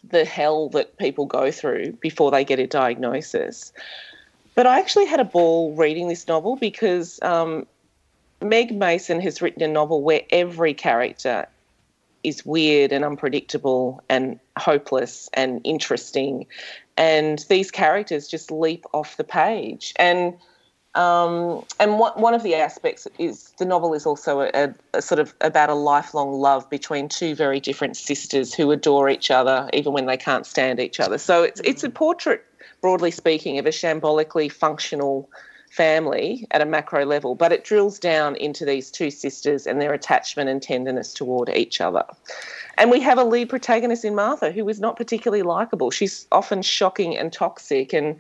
the 0.10 0.26
hell 0.26 0.70
that 0.70 0.98
people 0.98 1.26
go 1.26 1.52
through 1.52 1.94
before 1.94 2.32
they 2.32 2.44
get 2.44 2.60
a 2.60 2.68
diagnosis. 2.68 3.72
But 4.56 4.66
I 4.66 4.80
actually 4.80 5.06
had 5.06 5.20
a 5.20 5.26
ball 5.26 5.76
reading 5.76 6.08
this 6.08 6.28
novel 6.28 6.56
because 6.56 7.20
um, 7.22 7.68
Meg 8.42 8.74
Mason 8.74 9.20
has 9.22 9.42
written 9.42 9.62
a 9.62 9.68
novel 9.68 10.02
where 10.02 10.22
every 10.32 10.74
character 10.74 11.48
is 12.24 12.46
weird 12.46 12.92
and 12.92 13.06
unpredictable 13.06 14.04
and 14.10 14.40
hopeless 14.58 15.30
and 15.34 15.62
interesting. 15.64 16.48
And 16.98 17.46
these 17.50 17.70
characters 17.70 18.28
just 18.28 18.50
leap 18.50 18.86
off 18.94 19.18
the 19.18 19.24
page. 19.24 19.94
And 19.98 20.36
um, 20.96 21.66
and 21.78 22.00
one, 22.00 22.14
one 22.14 22.34
of 22.34 22.42
the 22.42 22.56
aspects 22.56 23.06
is 23.20 23.52
the 23.60 23.66
novel 23.66 23.94
is 23.94 24.06
also 24.06 24.50
a, 24.54 24.74
a 24.94 25.02
sort 25.02 25.20
of 25.20 25.34
about 25.42 25.70
a 25.70 25.74
lifelong 25.74 26.32
love 26.32 26.70
between 26.70 27.10
two 27.10 27.36
very 27.36 27.60
different 27.60 27.98
sisters 27.98 28.54
who 28.54 28.72
adore 28.72 29.10
each 29.10 29.30
other 29.30 29.70
even 29.74 29.92
when 29.92 30.06
they 30.06 30.16
can't 30.16 30.46
stand 30.46 30.80
each 30.80 31.02
other. 31.02 31.18
So 31.18 31.44
it's 31.44 31.60
it's 31.66 31.84
a 31.84 31.90
portrait, 31.90 32.46
broadly 32.82 33.12
speaking, 33.12 33.60
of 33.60 33.66
a 33.66 33.72
shambolically 33.72 34.52
functional 34.52 35.30
family 35.76 36.48
at 36.52 36.62
a 36.62 36.66
macro 36.66 37.06
level, 37.06 37.36
but 37.36 37.52
it 37.52 37.66
drills 37.66 38.00
down 38.00 38.36
into 38.38 38.64
these 38.64 38.90
two 38.90 39.12
sisters 39.12 39.68
and 39.68 39.82
their 39.82 39.94
attachment 39.94 40.50
and 40.50 40.62
tenderness 40.62 41.14
toward 41.14 41.50
each 41.50 41.82
other. 41.82 42.06
And 42.78 42.90
we 42.90 43.02
have 43.02 43.18
a 43.18 43.24
lead 43.24 43.50
protagonist 43.50 44.06
in 44.06 44.16
Martha 44.16 44.52
who 44.52 44.68
is 44.70 44.80
not 44.80 44.96
particularly 44.96 45.44
likable. 45.44 45.92
She's 45.92 46.28
often 46.32 46.62
shocking 46.62 47.18
and 47.18 47.32
toxic 47.32 47.94
and 47.94 48.18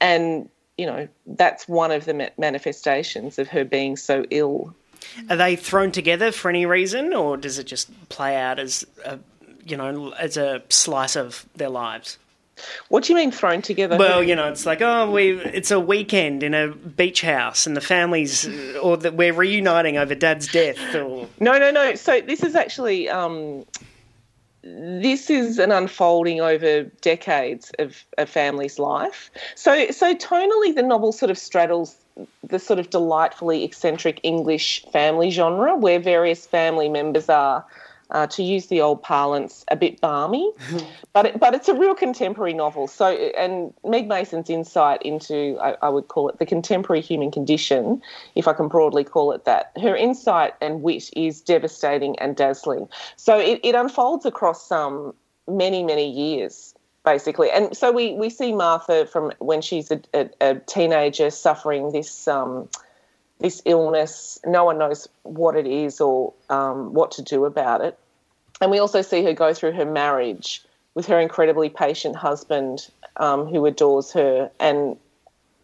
and 0.00 0.48
you 0.76 0.84
know 0.84 1.08
that's 1.26 1.66
one 1.66 1.90
of 1.90 2.04
the 2.04 2.30
manifestations 2.36 3.38
of 3.38 3.48
her 3.48 3.64
being 3.64 3.96
so 3.96 4.24
ill. 4.30 4.74
Are 5.30 5.36
they 5.36 5.56
thrown 5.56 5.92
together 5.92 6.32
for 6.32 6.48
any 6.48 6.66
reason, 6.66 7.14
or 7.14 7.36
does 7.36 7.58
it 7.58 7.64
just 7.64 8.08
play 8.08 8.36
out 8.36 8.58
as 8.58 8.86
a, 9.04 9.18
you 9.64 9.76
know, 9.76 10.12
as 10.12 10.36
a 10.36 10.62
slice 10.68 11.16
of 11.16 11.46
their 11.54 11.68
lives? 11.68 12.18
What 12.88 13.04
do 13.04 13.12
you 13.12 13.16
mean 13.16 13.30
thrown 13.30 13.62
together? 13.62 13.96
Well, 13.96 14.22
you 14.22 14.34
know, 14.34 14.48
it's 14.48 14.66
like 14.66 14.80
oh, 14.80 15.10
we 15.10 15.40
it's 15.40 15.70
a 15.70 15.80
weekend 15.80 16.42
in 16.42 16.54
a 16.54 16.68
beach 16.68 17.22
house, 17.22 17.66
and 17.66 17.76
the 17.76 17.80
families, 17.80 18.48
or 18.82 18.96
that 18.98 19.14
we're 19.14 19.32
reuniting 19.32 19.98
over 19.98 20.14
Dad's 20.14 20.48
death, 20.48 20.94
or 20.94 21.28
No, 21.40 21.58
no, 21.58 21.70
no. 21.70 21.94
So 21.94 22.20
this 22.20 22.42
is 22.42 22.54
actually 22.54 23.08
um, 23.08 23.64
this 24.62 25.30
is 25.30 25.58
an 25.58 25.70
unfolding 25.70 26.40
over 26.40 26.84
decades 27.00 27.72
of 27.78 28.04
a 28.18 28.26
family's 28.26 28.78
life. 28.78 29.30
So, 29.54 29.90
so 29.90 30.14
tonally, 30.14 30.74
the 30.74 30.82
novel 30.82 31.12
sort 31.12 31.30
of 31.30 31.38
straddles 31.38 31.96
the 32.42 32.58
sort 32.58 32.78
of 32.78 32.90
delightfully 32.90 33.62
eccentric 33.62 34.20
English 34.22 34.84
family 34.92 35.30
genre, 35.30 35.76
where 35.76 36.00
various 36.00 36.46
family 36.46 36.88
members 36.88 37.28
are 37.28 37.64
uh, 38.10 38.26
to 38.28 38.42
use 38.42 38.66
the 38.66 38.80
old 38.80 39.02
parlance, 39.02 39.64
a 39.68 39.76
bit 39.76 40.00
balmy, 40.00 40.52
but 41.12 41.26
it, 41.26 41.40
but 41.40 41.54
it's 41.54 41.68
a 41.68 41.74
real 41.74 41.94
contemporary 41.94 42.52
novel. 42.52 42.86
So, 42.86 43.06
and 43.06 43.72
Meg 43.84 44.08
Mason's 44.08 44.50
insight 44.50 45.02
into, 45.02 45.58
I, 45.60 45.76
I, 45.82 45.88
would 45.88 46.08
call 46.08 46.28
it 46.28 46.38
the 46.38 46.46
contemporary 46.46 47.00
human 47.00 47.30
condition, 47.30 48.00
if 48.34 48.46
I 48.46 48.52
can 48.52 48.68
broadly 48.68 49.04
call 49.04 49.32
it 49.32 49.44
that. 49.44 49.72
Her 49.80 49.96
insight 49.96 50.54
and 50.60 50.82
wit 50.82 51.10
is 51.16 51.40
devastating 51.40 52.18
and 52.18 52.36
dazzling. 52.36 52.88
So 53.16 53.38
it, 53.38 53.60
it 53.62 53.74
unfolds 53.74 54.24
across 54.24 54.70
um, 54.70 55.14
many 55.48 55.82
many 55.82 56.10
years. 56.10 56.74
Basically, 57.04 57.48
and 57.52 57.76
so 57.76 57.92
we, 57.92 58.14
we 58.14 58.28
see 58.28 58.52
Martha 58.52 59.06
from 59.06 59.32
when 59.38 59.62
she's 59.62 59.92
a, 59.92 60.00
a, 60.12 60.28
a 60.40 60.54
teenager 60.56 61.30
suffering 61.30 61.92
this 61.92 62.26
um, 62.26 62.68
this 63.40 63.62
illness. 63.64 64.38
No 64.44 64.64
one 64.64 64.78
knows 64.78 65.08
what 65.22 65.56
it 65.56 65.66
is 65.66 66.00
or 66.00 66.32
um, 66.48 66.94
what 66.94 67.10
to 67.12 67.22
do 67.22 67.44
about 67.44 67.80
it. 67.80 67.98
And 68.60 68.70
we 68.70 68.78
also 68.78 69.02
see 69.02 69.22
her 69.24 69.32
go 69.32 69.52
through 69.52 69.72
her 69.72 69.84
marriage 69.84 70.64
with 70.94 71.06
her 71.06 71.20
incredibly 71.20 71.68
patient 71.68 72.16
husband 72.16 72.88
um, 73.18 73.46
who 73.46 73.66
adores 73.66 74.12
her 74.12 74.50
and 74.58 74.96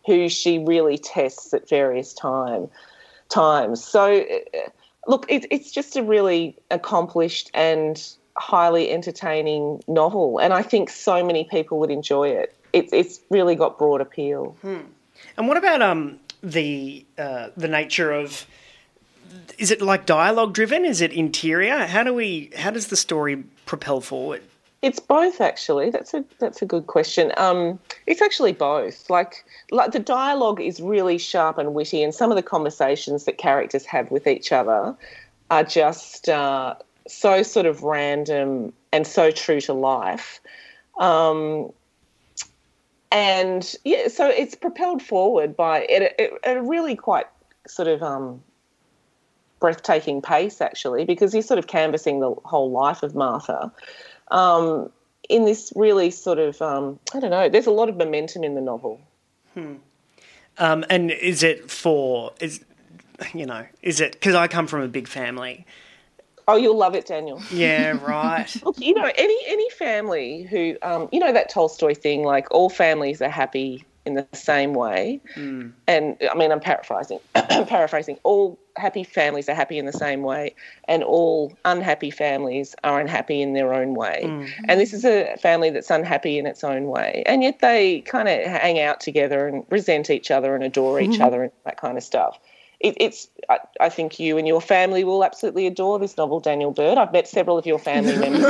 who 0.06 0.28
she 0.28 0.58
really 0.58 0.98
tests 0.98 1.54
at 1.54 1.68
various 1.68 2.12
time 2.12 2.68
times. 3.28 3.82
So, 3.82 4.20
uh, 4.20 4.58
look, 5.06 5.26
it, 5.28 5.46
it's 5.50 5.70
just 5.70 5.96
a 5.96 6.02
really 6.02 6.56
accomplished 6.70 7.50
and 7.54 8.02
highly 8.36 8.90
entertaining 8.90 9.82
novel, 9.88 10.38
and 10.38 10.52
I 10.52 10.62
think 10.62 10.90
so 10.90 11.24
many 11.24 11.44
people 11.44 11.78
would 11.80 11.90
enjoy 11.90 12.28
it. 12.28 12.54
it 12.72 12.90
it's 12.92 13.20
really 13.30 13.54
got 13.54 13.78
broad 13.78 14.00
appeal. 14.00 14.56
Hmm. 14.62 14.80
And 15.36 15.48
what 15.48 15.56
about 15.56 15.82
um, 15.82 16.18
the 16.42 17.04
uh, 17.18 17.48
the 17.56 17.68
nature 17.68 18.12
of 18.12 18.46
is 19.58 19.70
it 19.70 19.80
like 19.80 20.06
dialogue 20.06 20.52
driven? 20.52 20.84
Is 20.84 21.00
it 21.00 21.12
interior? 21.12 21.86
How 21.86 22.02
do 22.02 22.12
we? 22.12 22.50
How 22.56 22.70
does 22.70 22.88
the 22.88 22.96
story 22.96 23.44
propel 23.66 24.00
forward? 24.00 24.42
It's 24.82 24.98
both, 24.98 25.40
actually. 25.40 25.90
That's 25.90 26.12
a 26.12 26.24
that's 26.38 26.60
a 26.60 26.66
good 26.66 26.88
question. 26.88 27.32
Um, 27.36 27.78
it's 28.06 28.20
actually 28.20 28.52
both. 28.52 29.08
Like, 29.08 29.44
like 29.70 29.92
the 29.92 30.00
dialogue 30.00 30.60
is 30.60 30.80
really 30.80 31.18
sharp 31.18 31.58
and 31.58 31.72
witty, 31.72 32.02
and 32.02 32.14
some 32.14 32.30
of 32.30 32.36
the 32.36 32.42
conversations 32.42 33.24
that 33.24 33.38
characters 33.38 33.86
have 33.86 34.10
with 34.10 34.26
each 34.26 34.50
other 34.50 34.96
are 35.50 35.64
just 35.64 36.28
uh, 36.28 36.74
so 37.06 37.42
sort 37.44 37.66
of 37.66 37.84
random 37.84 38.72
and 38.92 39.06
so 39.06 39.30
true 39.30 39.60
to 39.60 39.72
life. 39.72 40.40
Um, 40.98 41.72
and 43.12 43.74
yeah, 43.84 44.08
so 44.08 44.26
it's 44.26 44.54
propelled 44.54 45.02
forward 45.02 45.54
by 45.54 45.84
at 45.84 46.02
a, 46.02 46.48
at 46.48 46.56
a 46.56 46.62
really 46.62 46.96
quite 46.96 47.26
sort 47.68 47.86
of 47.86 48.02
um, 48.02 48.42
breathtaking 49.60 50.22
pace, 50.22 50.62
actually, 50.62 51.04
because 51.04 51.34
you're 51.34 51.42
sort 51.42 51.58
of 51.58 51.66
canvassing 51.66 52.20
the 52.20 52.34
whole 52.44 52.70
life 52.70 53.02
of 53.02 53.14
Martha. 53.14 53.70
Um, 54.30 54.90
in 55.28 55.44
this 55.44 55.72
really 55.76 56.10
sort 56.10 56.38
of, 56.38 56.60
um, 56.62 56.98
I 57.14 57.20
don't 57.20 57.30
know, 57.30 57.50
there's 57.50 57.66
a 57.66 57.70
lot 57.70 57.90
of 57.90 57.96
momentum 57.96 58.44
in 58.44 58.54
the 58.54 58.62
novel. 58.62 58.98
Hmm. 59.52 59.74
Um, 60.56 60.84
and 60.88 61.10
is 61.10 61.42
it 61.42 61.70
for, 61.70 62.32
is, 62.40 62.64
you 63.34 63.44
know, 63.44 63.66
is 63.82 64.00
it, 64.00 64.12
because 64.12 64.34
I 64.34 64.48
come 64.48 64.66
from 64.66 64.80
a 64.80 64.88
big 64.88 65.06
family, 65.06 65.66
Oh, 66.52 66.56
you'll 66.56 66.76
love 66.76 66.94
it, 66.94 67.06
Daniel. 67.06 67.40
Yeah, 67.50 67.92
right. 68.02 68.54
Look, 68.62 68.78
you 68.78 68.92
know, 68.94 69.10
any 69.16 69.38
any 69.46 69.70
family 69.70 70.42
who, 70.42 70.76
um, 70.82 71.08
you 71.10 71.18
know, 71.18 71.32
that 71.32 71.48
Tolstoy 71.48 71.94
thing, 71.94 72.24
like 72.24 72.46
all 72.50 72.68
families 72.68 73.22
are 73.22 73.30
happy 73.30 73.84
in 74.04 74.14
the 74.14 74.26
same 74.34 74.74
way. 74.74 75.20
Mm. 75.36 75.72
And 75.86 76.16
I 76.30 76.34
mean, 76.34 76.50
I'm 76.52 76.60
paraphrasing. 76.60 77.20
paraphrasing. 77.34 78.18
All 78.24 78.58
happy 78.76 79.04
families 79.04 79.48
are 79.48 79.54
happy 79.54 79.78
in 79.78 79.86
the 79.86 79.92
same 79.92 80.22
way, 80.22 80.54
and 80.88 81.02
all 81.04 81.56
unhappy 81.64 82.10
families 82.10 82.74
are 82.84 83.00
unhappy 83.00 83.40
in 83.40 83.54
their 83.54 83.72
own 83.72 83.94
way. 83.94 84.22
Mm. 84.24 84.50
And 84.68 84.80
this 84.80 84.92
is 84.92 85.04
a 85.04 85.36
family 85.40 85.70
that's 85.70 85.90
unhappy 85.90 86.38
in 86.38 86.46
its 86.46 86.64
own 86.64 86.86
way, 86.88 87.22
and 87.26 87.42
yet 87.42 87.60
they 87.60 88.00
kind 88.02 88.28
of 88.28 88.40
hang 88.40 88.78
out 88.80 89.00
together 89.00 89.46
and 89.46 89.64
resent 89.70 90.10
each 90.10 90.30
other 90.30 90.54
and 90.54 90.62
adore 90.64 91.00
each 91.00 91.12
Mm-hmm. 91.12 91.22
other 91.22 91.42
and 91.44 91.52
that 91.64 91.80
kind 91.80 91.96
of 91.96 92.04
stuff 92.04 92.38
it, 92.82 92.96
it's 92.98 93.28
I, 93.48 93.58
I, 93.80 93.88
think 93.88 94.18
you 94.18 94.36
and 94.36 94.46
your 94.46 94.60
family 94.60 95.04
will 95.04 95.24
absolutely 95.24 95.66
adore 95.66 95.98
this 95.98 96.16
novel, 96.16 96.40
Daniel 96.40 96.72
Burt. 96.72 96.98
I've 96.98 97.12
met 97.12 97.28
several 97.28 97.56
of 97.56 97.64
your 97.64 97.78
family 97.78 98.16
members. 98.16 98.44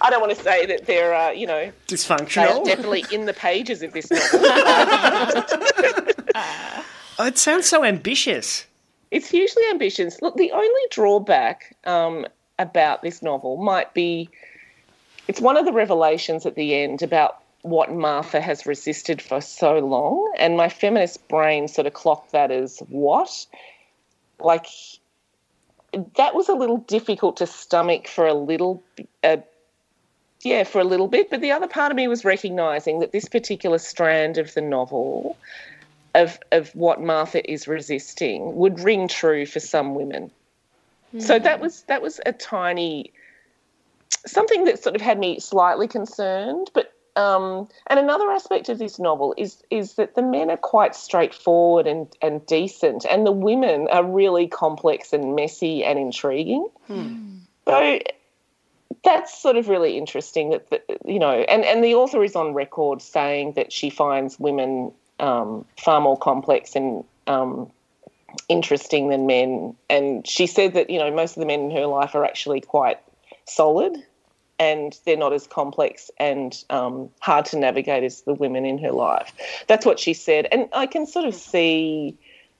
I 0.00 0.08
don't 0.10 0.20
want 0.20 0.34
to 0.36 0.42
say 0.42 0.66
that 0.66 0.86
they're 0.86 1.14
uh, 1.14 1.30
you 1.30 1.46
know 1.46 1.70
dysfunctional. 1.86 2.64
definitely 2.64 3.04
in 3.12 3.26
the 3.26 3.34
pages 3.34 3.82
of 3.82 3.92
this 3.92 4.10
novel. 4.10 4.40
oh, 7.18 7.26
it 7.26 7.38
sounds 7.38 7.66
so 7.66 7.84
ambitious. 7.84 8.66
It's 9.10 9.28
hugely 9.30 9.62
ambitious. 9.70 10.20
Look, 10.22 10.36
the 10.36 10.50
only 10.52 10.82
drawback 10.90 11.76
um, 11.84 12.26
about 12.58 13.02
this 13.02 13.22
novel 13.22 13.58
might 13.58 13.92
be 13.92 14.30
it's 15.28 15.40
one 15.40 15.56
of 15.56 15.66
the 15.66 15.72
revelations 15.72 16.46
at 16.46 16.54
the 16.54 16.74
end 16.74 17.02
about 17.02 17.43
what 17.64 17.90
Martha 17.90 18.42
has 18.42 18.66
resisted 18.66 19.22
for 19.22 19.40
so 19.40 19.78
long. 19.78 20.30
And 20.38 20.54
my 20.54 20.68
feminist 20.68 21.26
brain 21.28 21.66
sort 21.66 21.86
of 21.86 21.94
clocked 21.94 22.32
that 22.32 22.50
as 22.50 22.80
what? 22.90 23.46
Like, 24.38 24.66
that 26.16 26.34
was 26.34 26.50
a 26.50 26.54
little 26.54 26.76
difficult 26.76 27.38
to 27.38 27.46
stomach 27.46 28.06
for 28.06 28.26
a 28.26 28.34
little, 28.34 28.82
uh, 29.22 29.38
yeah, 30.42 30.64
for 30.64 30.78
a 30.78 30.84
little 30.84 31.08
bit. 31.08 31.30
But 31.30 31.40
the 31.40 31.52
other 31.52 31.66
part 31.66 31.90
of 31.90 31.96
me 31.96 32.06
was 32.06 32.22
recognizing 32.22 33.00
that 33.00 33.12
this 33.12 33.30
particular 33.30 33.78
strand 33.78 34.36
of 34.36 34.52
the 34.52 34.60
novel, 34.60 35.38
of 36.14 36.38
of 36.52 36.68
what 36.74 37.00
Martha 37.00 37.50
is 37.50 37.66
resisting, 37.66 38.56
would 38.56 38.78
ring 38.80 39.08
true 39.08 39.46
for 39.46 39.60
some 39.60 39.94
women. 39.94 40.24
Mm-hmm. 41.08 41.20
So 41.20 41.38
that 41.38 41.60
was 41.60 41.84
that 41.84 42.02
was 42.02 42.20
a 42.26 42.32
tiny 42.32 43.10
something 44.26 44.64
that 44.64 44.82
sort 44.82 44.94
of 44.94 45.00
had 45.00 45.18
me 45.18 45.40
slightly 45.40 45.88
concerned, 45.88 46.70
but 46.74 46.93
um, 47.16 47.68
and 47.86 48.00
another 48.00 48.30
aspect 48.30 48.68
of 48.68 48.78
this 48.78 48.98
novel 48.98 49.34
is 49.36 49.62
is 49.70 49.94
that 49.94 50.14
the 50.14 50.22
men 50.22 50.50
are 50.50 50.56
quite 50.56 50.96
straightforward 50.96 51.86
and, 51.86 52.08
and 52.20 52.44
decent, 52.46 53.06
and 53.08 53.24
the 53.24 53.32
women 53.32 53.86
are 53.92 54.04
really 54.04 54.48
complex 54.48 55.12
and 55.12 55.36
messy 55.36 55.84
and 55.84 55.98
intriguing. 55.98 56.68
Hmm. 56.88 57.36
So 57.66 58.00
that's 59.04 59.40
sort 59.40 59.56
of 59.56 59.68
really 59.68 59.96
interesting. 59.96 60.50
That, 60.50 60.70
that 60.70 60.84
you 61.04 61.20
know, 61.20 61.32
and 61.32 61.64
and 61.64 61.84
the 61.84 61.94
author 61.94 62.24
is 62.24 62.34
on 62.34 62.52
record 62.52 63.00
saying 63.00 63.52
that 63.52 63.72
she 63.72 63.90
finds 63.90 64.38
women 64.40 64.90
um, 65.20 65.64
far 65.78 66.00
more 66.00 66.18
complex 66.18 66.74
and 66.74 67.04
um, 67.28 67.70
interesting 68.48 69.08
than 69.08 69.26
men, 69.26 69.76
and 69.88 70.26
she 70.26 70.48
said 70.48 70.74
that 70.74 70.90
you 70.90 70.98
know 70.98 71.12
most 71.12 71.36
of 71.36 71.40
the 71.40 71.46
men 71.46 71.60
in 71.60 71.70
her 71.70 71.86
life 71.86 72.16
are 72.16 72.24
actually 72.24 72.60
quite 72.60 72.98
solid 73.46 73.96
and 74.58 74.98
they're 75.04 75.16
not 75.16 75.32
as 75.32 75.46
complex 75.46 76.10
and 76.18 76.64
um, 76.70 77.10
hard 77.20 77.44
to 77.46 77.58
navigate 77.58 78.04
as 78.04 78.22
the 78.22 78.34
women 78.34 78.64
in 78.64 78.78
her 78.78 78.92
life. 78.92 79.32
That's 79.66 79.84
what 79.84 79.98
she 79.98 80.14
said, 80.14 80.46
and 80.52 80.68
I 80.72 80.86
can 80.86 81.06
sort 81.06 81.26
of 81.26 81.34
see 81.34 82.16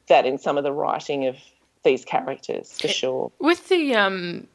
that 0.08 0.26
in 0.26 0.38
some 0.38 0.58
of 0.58 0.64
the 0.64 0.72
writing 0.72 1.26
of 1.26 1.36
these 1.84 2.04
characters 2.04 2.80
for 2.80 2.88
sure. 2.88 3.32
With 3.38 3.68
the 3.68 3.94
um, 3.94 4.46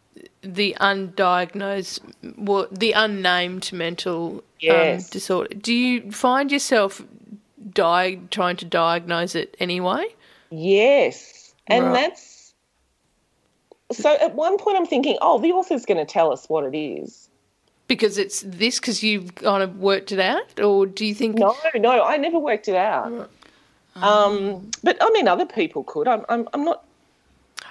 the 0.41 0.75
undiagnosed, 0.79 1.99
well, 2.37 2.67
the 2.71 2.91
unnamed 2.93 3.71
mental 3.71 4.43
yes. 4.59 5.05
um, 5.05 5.09
disorder, 5.11 5.53
do 5.55 5.73
you 5.73 6.11
find 6.11 6.51
yourself 6.51 7.01
di- 7.73 8.19
trying 8.31 8.57
to 8.57 8.65
diagnose 8.65 9.35
it 9.35 9.55
anyway? 9.59 10.05
Yes, 10.49 11.53
and 11.67 11.85
Right. 11.85 11.93
that's. 11.93 12.53
So 13.91 14.15
at 14.21 14.35
one 14.35 14.57
point, 14.57 14.77
I'm 14.77 14.85
thinking, 14.85 15.17
oh, 15.21 15.39
the 15.39 15.51
author's 15.51 15.85
going 15.85 15.97
to 15.97 16.05
tell 16.05 16.31
us 16.31 16.47
what 16.47 16.63
it 16.63 16.77
is. 16.77 17.28
Because 17.89 18.17
it's 18.17 18.41
this, 18.45 18.79
because 18.79 19.03
you've 19.03 19.35
kind 19.35 19.61
of 19.63 19.79
worked 19.79 20.11
it 20.13 20.19
out, 20.19 20.59
or 20.61 20.85
do 20.85 21.05
you 21.05 21.13
think? 21.15 21.37
No, 21.37 21.55
no, 21.75 22.03
I 22.03 22.15
never 22.17 22.39
worked 22.39 22.67
it 22.69 22.75
out. 22.75 23.29
Um, 23.95 24.69
but 24.83 24.95
I 25.01 25.09
mean, 25.09 25.27
other 25.27 25.45
people 25.45 25.83
could. 25.83 26.07
I'm, 26.07 26.23
I'm, 26.29 26.47
I'm 26.53 26.63
not. 26.63 26.85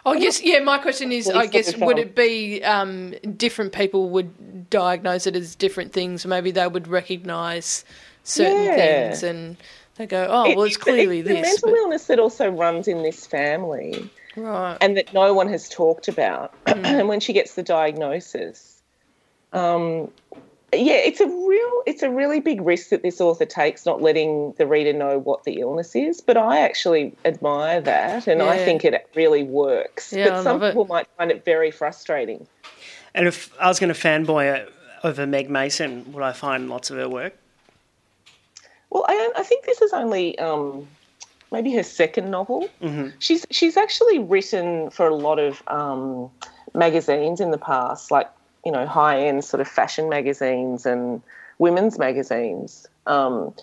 Oh 0.05 0.13
yes, 0.13 0.43
yeah. 0.43 0.59
My 0.59 0.79
question 0.79 1.13
is, 1.13 1.31
I 1.31 1.47
guess, 1.47 1.77
would 1.77 1.99
it 1.99 2.15
be 2.15 2.63
um, 2.65 3.15
different 3.37 3.73
people 3.73 4.11
would 4.11 4.69
diagnose 4.71 5.27
it 5.27 5.37
as 5.37 5.55
different 5.55 5.93
things? 5.93 6.27
Maybe 6.27 6.51
they 6.51 6.67
would 6.67 6.89
recognise 6.89 7.85
certain 8.25 8.65
Yeah. 8.65 8.77
things, 9.11 9.23
and 9.23 9.57
they 9.97 10.07
go, 10.07 10.27
"Oh, 10.29 10.55
well, 10.57 10.65
it's 10.65 10.77
It- 10.77 10.81
clearly 10.81 11.21
it's 11.21 11.29
this." 11.29 11.37
the 11.37 11.43
mental 11.43 11.71
but- 11.71 11.79
illness 11.79 12.07
that 12.07 12.19
also 12.19 12.49
runs 12.51 12.89
in 12.89 13.03
this 13.05 13.25
family, 13.25 14.11
right? 14.37 14.77
and 14.81 14.97
that 14.97 15.15
no 15.15 15.33
one 15.33 15.49
has 15.49 15.69
talked 15.69 16.09
about. 16.09 16.53
Mm. 16.67 16.85
and 17.01 17.09
when 17.09 17.21
she 17.21 17.33
gets 17.33 17.55
the 17.55 17.63
diagnosis, 17.63 18.78
um, 19.53 20.11
yeah, 20.73 20.97
it's 20.97 21.21
a 21.21 21.27
real, 21.27 21.83
it's 21.87 22.03
a 22.03 22.11
really 22.11 22.41
big 22.41 22.61
risk 22.61 22.91
that 22.91 23.03
this 23.03 23.21
author 23.21 23.47
takes, 23.47 23.87
not 23.87 24.03
letting 24.03 24.53
the 24.59 24.67
reader 24.67 24.93
know 24.93 25.19
what 25.19 25.45
the 25.45 25.61
illness 25.61 25.97
is. 25.97 26.21
But 26.21 26.37
I 26.37 26.61
actually 26.61 27.15
admire 27.25 27.81
that, 27.81 28.27
and 28.27 28.43
I 28.43 28.59
think 28.59 28.85
it 28.85 29.09
really 29.15 29.43
works. 29.43 30.13
Yeah, 30.13 30.27
I 30.27 30.29
but 30.31 30.43
some 30.43 30.61
love 30.61 30.63
it. 30.65 30.71
people 30.73 30.85
might 30.87 31.07
find 31.17 31.31
it 31.31 31.45
very 31.45 31.71
frustrating. 31.71 32.47
And 33.15 33.27
if 33.27 33.51
I 33.59 33.69
was 33.69 33.79
going 33.79 33.93
to 33.93 33.99
fanboy 33.99 34.69
over 35.03 35.27
Meg 35.27 35.49
Mason, 35.49 36.13
would 36.13 36.23
I 36.23 36.33
find 36.33 36.69
lots 36.69 36.91
of 36.91 36.99
her 36.99 37.09
work? 37.09 37.35
Well, 38.91 39.05
I, 39.09 39.33
I 39.37 39.43
think 39.43 39.65
this 39.65 39.81
is 39.81 39.93
only 39.93 40.39
um, 40.39 40.87
maybe 41.51 41.75
her 41.75 41.83
second 41.83 42.31
novel. 42.31 42.69
Mm-hmm. 42.83 43.09
She's 43.19 43.47
she's 43.51 43.77
actually 43.77 44.19
written 44.19 44.91
for 44.91 45.07
a 45.09 45.15
lot 45.15 45.39
of 45.39 45.63
um, 45.69 46.31
magazines 46.75 47.41
in 47.41 47.51
the 47.51 47.59
past, 47.59 48.11
like 48.11 48.29
you 48.65 48.73
know 48.73 48.87
high 48.87 49.21
end 49.27 49.45
sort 49.45 49.61
of 49.61 49.69
fashion 49.69 50.09
magazines 50.09 50.87
and 50.87 51.23
women's 51.59 51.99
magazines. 51.99 52.87
Um, 53.07 53.55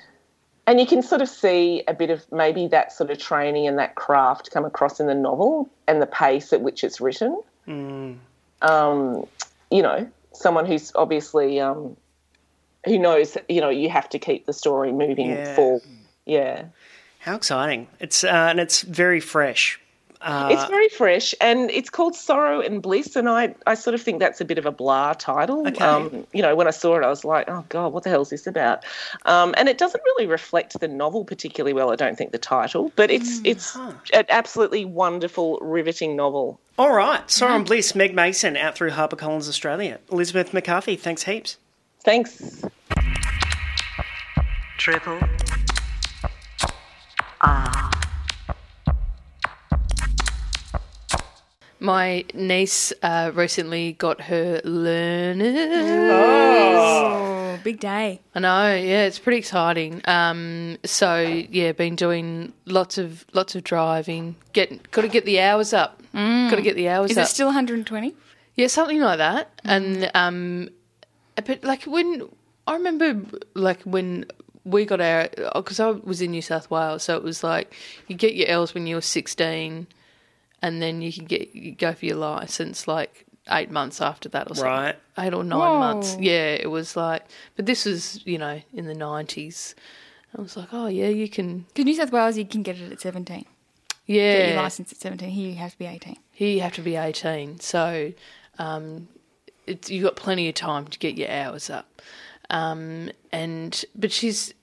and 0.67 0.79
you 0.79 0.87
can 0.87 1.03
sort 1.03 1.21
of 1.21 1.29
see 1.29 1.83
a 1.87 1.93
bit 1.93 2.09
of 2.09 2.25
maybe 2.31 2.67
that 2.69 2.91
sort 2.91 3.11
of 3.11 3.19
training 3.19 3.67
and 3.67 3.77
that 3.77 3.93
craft 3.95 4.49
come 4.51 4.65
across 4.65 4.99
in 4.99 5.05
the 5.05 5.13
novel 5.13 5.69
and 5.87 6.01
the 6.01 6.07
pace 6.07 6.51
at 6.53 6.61
which 6.61 6.83
it's 6.83 6.99
written. 6.99 7.39
Mm. 7.67 8.17
Um, 8.63 9.27
you 9.69 9.83
know, 9.83 10.09
someone 10.33 10.65
who's 10.65 10.91
obviously 10.95 11.59
um, 11.59 11.95
who 12.85 12.97
knows 12.97 13.37
you 13.47 13.61
know 13.61 13.69
you 13.69 13.89
have 13.89 14.09
to 14.09 14.19
keep 14.19 14.45
the 14.45 14.53
story 14.53 14.91
moving 14.91 15.29
Yeah. 15.29 15.55
forward. 15.55 15.83
Yeah. 16.25 16.65
How 17.19 17.35
exciting! 17.35 17.87
It's 17.99 18.23
uh, 18.23 18.27
and 18.27 18.59
it's 18.59 18.81
very 18.81 19.19
fresh. 19.19 19.79
Uh, 20.26 20.49
it's 20.51 20.65
very 20.65 20.89
fresh 20.89 21.36
and 21.39 21.69
it's 21.69 21.91
called 21.91 22.15
Sorrow 22.15 22.59
and 22.59 22.82
Bliss. 22.82 23.15
And 23.15 23.30
I, 23.30 23.53
I 23.67 23.76
sort 23.76 23.93
of 23.93 24.01
think 24.01 24.19
that's 24.19 24.41
a 24.41 24.45
bit 24.45 24.57
of 24.57 24.65
a 24.65 24.71
blah 24.71 25.13
title. 25.13 25.67
Okay. 25.67 25.86
Um, 25.86 26.26
you 26.34 26.41
know, 26.41 26.55
when 26.55 26.67
I 26.67 26.71
saw 26.71 26.97
it, 26.97 27.03
I 27.03 27.09
was 27.09 27.23
like, 27.23 27.47
oh, 27.47 27.63
God, 27.69 27.93
what 27.93 28.03
the 28.03 28.09
hell 28.09 28.23
is 28.23 28.32
this 28.32 28.47
about? 28.47 28.84
Um, 29.26 29.53
and 29.55 29.69
it 29.69 29.78
doesn't 29.78 30.03
really 30.03 30.26
reflect 30.26 30.80
the 30.80 30.88
novel 30.88 31.23
particularly 31.23 31.73
well, 31.73 31.91
I 31.91 31.95
don't 31.95 32.17
think, 32.17 32.32
the 32.32 32.39
title. 32.39 32.91
But 32.95 33.11
it's, 33.11 33.39
it's 33.43 33.76
an 33.76 34.26
absolutely 34.30 34.84
wonderful, 34.84 35.59
riveting 35.61 36.15
novel. 36.15 36.59
All 36.78 36.93
right, 36.93 37.30
Sorrow 37.30 37.55
and 37.55 37.65
Bliss, 37.65 37.95
Meg 37.95 38.15
Mason, 38.15 38.57
out 38.57 38.76
through 38.76 38.91
HarperCollins 38.91 39.47
Australia. 39.47 39.99
Elizabeth 40.11 40.53
McCarthy, 40.53 40.95
thanks 40.95 41.23
heaps. 41.23 41.57
Thanks. 42.03 42.63
Triple 44.78 45.19
R. 47.41 47.91
My 51.86 52.25
niece 52.33 52.91
uh, 53.03 53.31
recently 53.36 53.93
got 53.93 54.21
her 54.21 54.59
learners. 54.63 55.86
Oh, 56.11 57.59
big 57.63 57.79
day. 57.79 58.21
I 58.33 58.39
know, 58.39 58.73
yeah, 58.73 59.05
it's 59.05 59.19
pretty 59.19 59.38
exciting. 59.38 60.01
Um, 60.05 60.79
so 60.83 61.19
yeah, 61.21 61.73
been 61.73 61.95
doing 61.95 62.53
lots 62.65 62.97
of 62.97 63.23
lots 63.33 63.53
of 63.53 63.63
driving. 63.63 64.36
Get 64.53 64.89
got 64.89 65.03
to 65.03 65.07
get 65.07 65.25
the 65.25 65.39
hours 65.39 65.73
up. 65.73 66.01
Got 66.11 66.55
to 66.55 66.63
get 66.63 66.75
the 66.75 66.89
hours 66.89 67.11
up. 67.11 67.11
Is 67.11 67.17
up. 67.19 67.25
it 67.25 67.27
still 67.27 67.47
120? 67.49 68.15
Yeah, 68.55 68.65
something 68.65 68.99
like 68.99 69.19
that. 69.19 69.51
And 69.63 70.09
um, 70.15 70.69
but 71.36 71.63
like 71.63 71.83
when 71.83 72.27
I 72.65 72.73
remember, 72.73 73.21
like 73.53 73.83
when 73.83 74.25
we 74.63 74.86
got 74.86 75.01
our, 75.01 75.29
because 75.53 75.79
I 75.79 75.91
was 75.91 76.19
in 76.19 76.31
New 76.31 76.41
South 76.41 76.71
Wales, 76.71 77.03
so 77.03 77.15
it 77.15 77.21
was 77.21 77.43
like 77.43 77.75
you 78.07 78.15
get 78.15 78.33
your 78.33 78.47
L's 78.47 78.73
when 78.73 78.88
you 78.88 78.95
were 78.95 79.01
sixteen, 79.01 79.86
and 80.62 80.82
then 80.82 81.01
you 81.01 81.12
can 81.12 81.26
get 81.26 81.56
you 81.56 81.72
go 81.74 81.93
for 81.93 82.06
your 82.06 82.18
license 82.18 82.88
like 82.88 83.26
eight 83.51 83.70
months 83.70 84.01
after 84.01 84.30
that 84.30 84.49
or 84.49 84.56
something. 84.56 84.72
Right. 84.72 84.95
Eight 85.18 85.34
or 85.34 85.43
nine 85.43 85.60
Whoa. 85.60 85.80
months. 85.80 86.18
Yeah, 86.20 86.56
it 86.56 86.70
was 86.70 86.95
like, 86.95 87.24
but 87.56 87.66
this 87.66 87.86
was 87.86 88.26
you 88.26 88.38
know 88.38 88.62
in 88.74 88.86
the 88.86 88.95
nineties. 88.95 89.76
I 90.38 90.41
was 90.41 90.58
like, 90.58 90.70
oh 90.74 90.88
yeah, 90.88 91.08
you 91.08 91.30
can. 91.30 91.60
Because 91.60 91.86
New 91.86 91.95
South 91.95 92.12
Wales, 92.12 92.38
you 92.38 92.45
can 92.45 92.62
get 92.62 92.78
it 92.80 92.91
at 92.91 92.99
17. 92.99 93.45
Yeah, 94.06 94.38
Get 94.38 94.49
your 94.49 94.58
license 94.58 94.91
at 94.91 94.99
17. 94.99 95.30
Here, 95.30 95.49
you 95.49 95.56
have 95.56 95.72
to 95.72 95.80
be 95.80 95.86
18. 95.86 96.18
Here 96.32 96.49
you 96.49 96.62
have 96.62 96.74
to 96.74 96.82
be 96.82 96.95
18, 96.95 97.60
so 97.60 98.12
um, 98.60 99.08
it's, 99.66 99.89
you've 99.89 100.03
got 100.03 100.16
plenty 100.16 100.47
of 100.49 100.56
time 100.56 100.88
to 100.88 100.99
get 100.99 101.18
your 101.18 101.32
hours 101.32 101.70
up. 101.70 102.01
Um, 102.49 103.10
and 103.32 103.84
but 103.95 104.12
she's 104.12 104.53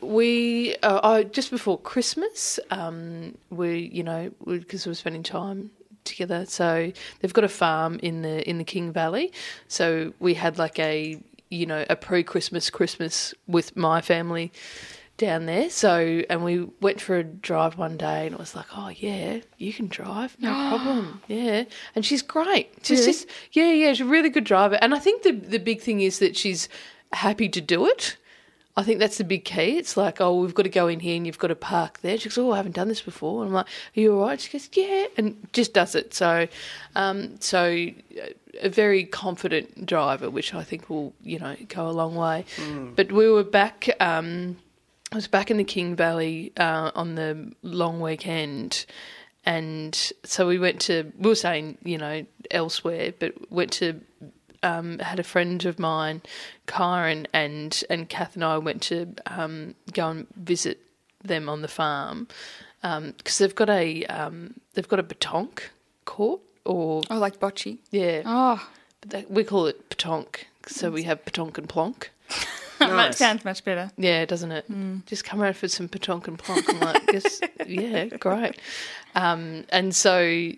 we 0.00 0.76
uh, 0.82 1.00
oh, 1.02 1.22
just 1.24 1.50
before 1.50 1.78
Christmas, 1.78 2.58
um, 2.70 3.36
we 3.50 3.90
you 3.92 4.02
know 4.02 4.30
because 4.46 4.86
we 4.86 4.90
were 4.90 4.94
spending 4.94 5.22
time 5.22 5.70
together. 6.04 6.44
So 6.46 6.92
they've 7.20 7.32
got 7.32 7.44
a 7.44 7.48
farm 7.48 7.98
in 8.02 8.22
the 8.22 8.48
in 8.48 8.58
the 8.58 8.64
King 8.64 8.92
Valley. 8.92 9.32
So 9.68 10.12
we 10.20 10.34
had 10.34 10.58
like 10.58 10.78
a 10.78 11.18
you 11.50 11.66
know 11.66 11.84
a 11.90 11.96
pre 11.96 12.22
Christmas 12.22 12.70
Christmas 12.70 13.34
with 13.46 13.76
my 13.76 14.00
family 14.00 14.52
down 15.16 15.46
there. 15.46 15.70
So, 15.70 16.22
and 16.28 16.42
we 16.42 16.66
went 16.80 17.00
for 17.00 17.16
a 17.16 17.22
drive 17.22 17.78
one 17.78 17.96
day, 17.96 18.26
and 18.26 18.34
it 18.34 18.38
was 18.38 18.56
like, 18.56 18.66
oh 18.76 18.88
yeah, 18.88 19.38
you 19.58 19.72
can 19.72 19.86
drive, 19.86 20.36
no 20.40 20.50
problem, 20.70 21.20
yeah. 21.28 21.64
And 21.94 22.04
she's 22.04 22.20
great. 22.22 22.72
She's 22.82 23.00
Really? 23.00 23.12
just 23.12 23.26
yeah, 23.52 23.70
yeah, 23.72 23.92
she's 23.92 24.00
a 24.06 24.10
really 24.10 24.30
good 24.30 24.44
driver. 24.44 24.76
And 24.82 24.94
I 24.94 24.98
think 24.98 25.22
the 25.22 25.32
the 25.32 25.58
big 25.58 25.80
thing 25.80 26.00
is 26.00 26.18
that 26.18 26.36
she's 26.36 26.68
happy 27.12 27.48
to 27.48 27.60
do 27.60 27.86
it. 27.86 28.16
I 28.76 28.82
think 28.82 28.98
that's 28.98 29.18
the 29.18 29.24
big 29.24 29.44
key. 29.44 29.78
It's 29.78 29.96
like, 29.96 30.20
oh, 30.20 30.34
we've 30.40 30.54
got 30.54 30.64
to 30.64 30.68
go 30.68 30.88
in 30.88 30.98
here 30.98 31.16
and 31.16 31.26
you've 31.26 31.38
got 31.38 31.48
to 31.48 31.54
park 31.54 32.00
there. 32.00 32.18
She 32.18 32.28
goes, 32.28 32.38
oh, 32.38 32.50
I 32.50 32.56
haven't 32.56 32.74
done 32.74 32.88
this 32.88 33.02
before. 33.02 33.42
And 33.42 33.50
I'm 33.50 33.54
like, 33.54 33.66
are 33.66 34.00
you 34.00 34.18
all 34.18 34.26
right? 34.26 34.40
She 34.40 34.50
goes, 34.50 34.68
yeah, 34.72 35.06
and 35.16 35.46
just 35.52 35.72
does 35.74 35.94
it. 35.94 36.12
So, 36.12 36.48
um, 36.96 37.40
so 37.40 37.86
uh, 38.20 38.26
a 38.60 38.68
very 38.68 39.04
confident 39.04 39.86
driver, 39.86 40.28
which 40.28 40.54
I 40.54 40.64
think 40.64 40.90
will, 40.90 41.12
you 41.22 41.38
know, 41.38 41.54
go 41.68 41.88
a 41.88 41.92
long 41.92 42.16
way. 42.16 42.44
But 42.96 43.12
we 43.12 43.30
were 43.30 43.44
back. 43.44 43.88
Um, 44.00 44.56
I 45.12 45.16
was 45.16 45.28
back 45.28 45.52
in 45.52 45.56
the 45.56 45.64
King 45.64 45.94
Valley 45.94 46.52
uh, 46.56 46.90
on 46.96 47.14
the 47.14 47.52
long 47.62 48.00
weekend, 48.00 48.86
and 49.46 49.94
so 50.24 50.48
we 50.48 50.58
went 50.58 50.80
to. 50.82 51.12
We 51.16 51.28
were 51.28 51.34
saying, 51.36 51.78
you 51.84 51.98
know, 51.98 52.26
elsewhere, 52.50 53.12
but 53.16 53.52
went 53.52 53.70
to. 53.74 54.00
Um, 54.64 54.98
had 55.00 55.20
a 55.20 55.24
friend 55.24 55.64
of 55.66 55.78
mine, 55.78 56.22
Kyron, 56.66 57.26
and 57.32 57.82
and 57.90 58.08
Kath 58.08 58.34
and 58.34 58.44
I 58.44 58.56
went 58.58 58.80
to 58.82 59.14
um, 59.26 59.74
go 59.92 60.08
and 60.08 60.26
visit 60.36 60.78
them 61.22 61.48
on 61.48 61.62
the 61.62 61.68
farm 61.68 62.28
because 62.82 63.38
they've 63.38 63.54
got 63.54 63.68
a 63.70 64.04
um, 64.06 64.54
they've 64.72 64.88
got 64.88 64.98
a 65.00 65.02
petanque 65.02 65.64
court 66.06 66.40
or 66.64 67.02
Oh, 67.10 67.18
like 67.18 67.38
bocce. 67.40 67.78
yeah, 67.90 68.22
Oh, 68.24 68.66
but 69.00 69.10
they, 69.10 69.24
we 69.28 69.44
call 69.44 69.66
it 69.66 69.88
petanque. 69.90 70.44
So 70.66 70.90
we 70.90 71.02
have 71.04 71.24
petanque 71.24 71.58
and 71.58 71.68
plonk. 71.68 72.10
that 72.90 72.96
Nice. 72.96 73.16
sounds 73.18 73.44
much 73.44 73.64
better. 73.64 73.90
Yeah, 73.96 74.24
doesn't 74.24 74.52
it? 74.52 74.66
Just 75.06 75.24
come 75.24 75.40
around 75.42 75.56
for 75.56 75.68
some 75.68 75.88
petanque 75.88 76.28
and 76.28 76.38
plonk. 76.38 76.68
I'm 76.68 76.80
like, 76.80 77.02
yes, 77.12 77.40
yeah, 77.66 78.06
great. 78.06 78.58
Um, 79.14 79.64
and 79.70 79.94
so, 79.94 80.50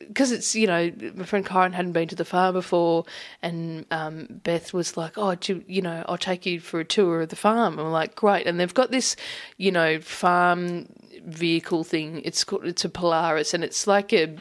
because 0.00 0.32
it's, 0.32 0.54
you 0.54 0.66
know, 0.66 0.90
my 1.14 1.24
friend 1.24 1.46
Karen 1.46 1.72
hadn't 1.72 1.92
been 1.92 2.08
to 2.08 2.16
the 2.16 2.24
farm 2.24 2.54
before, 2.54 3.04
and 3.42 3.86
um, 3.90 4.26
Beth 4.42 4.72
was 4.72 4.96
like, 4.96 5.16
oh, 5.16 5.34
do 5.36 5.54
you, 5.56 5.64
you 5.68 5.82
know, 5.82 6.04
I'll 6.08 6.18
take 6.18 6.44
you 6.46 6.58
for 6.60 6.80
a 6.80 6.84
tour 6.84 7.20
of 7.22 7.28
the 7.28 7.36
farm. 7.36 7.78
And 7.78 7.86
I'm 7.86 7.92
like, 7.92 8.16
great. 8.16 8.46
And 8.46 8.58
they've 8.58 8.72
got 8.74 8.90
this, 8.90 9.14
you 9.56 9.70
know, 9.70 10.00
farm 10.00 10.86
vehicle 11.24 11.84
thing. 11.84 12.20
It's 12.24 12.42
called, 12.44 12.64
it's 12.64 12.84
a 12.84 12.88
Polaris, 12.88 13.54
and 13.54 13.62
it's 13.62 13.86
like 13.86 14.12
a, 14.12 14.34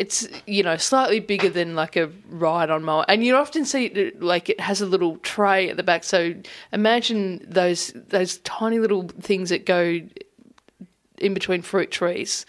it's 0.00 0.26
you 0.46 0.62
know 0.62 0.78
slightly 0.78 1.20
bigger 1.20 1.50
than 1.50 1.74
like 1.74 1.94
a 1.94 2.10
ride 2.30 2.70
on 2.70 2.82
mower, 2.82 3.04
and 3.06 3.22
you 3.22 3.36
often 3.36 3.66
see 3.66 3.84
it 3.84 4.22
like 4.22 4.48
it 4.48 4.58
has 4.58 4.80
a 4.80 4.86
little 4.86 5.18
tray 5.18 5.68
at 5.68 5.76
the 5.76 5.82
back. 5.82 6.04
So 6.04 6.34
imagine 6.72 7.44
those 7.46 7.92
those 8.08 8.38
tiny 8.38 8.78
little 8.78 9.08
things 9.20 9.50
that 9.50 9.66
go 9.66 10.00
in 11.18 11.34
between 11.34 11.60
fruit 11.60 11.90
trees. 11.90 12.46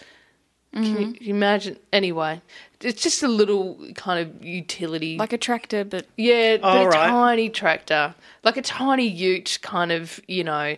Can 0.74 0.86
you, 0.86 1.14
can 1.14 1.18
you 1.28 1.34
imagine? 1.36 1.78
Anyway, 1.91 2.41
it's 2.80 3.04
just 3.04 3.22
a 3.24 3.28
little 3.28 3.78
kind 3.95 4.26
of 4.26 4.45
utility, 4.45 5.18
Like 5.18 5.34
a 5.34 5.38
tractor, 5.38 5.84
but 5.84 6.06
yeah, 6.16 6.56
but 6.56 6.74
Oh, 6.74 6.82
a 6.84 6.86
right. 6.86 7.10
tiny 7.10 7.49
tractor, 7.49 8.16
like 8.45 8.56
a 8.56 8.62
tiny 8.62 9.06
Ute, 9.06 9.60
kind 9.62 9.91
of 9.91 10.22
you 10.30 10.45
know, 10.45 10.78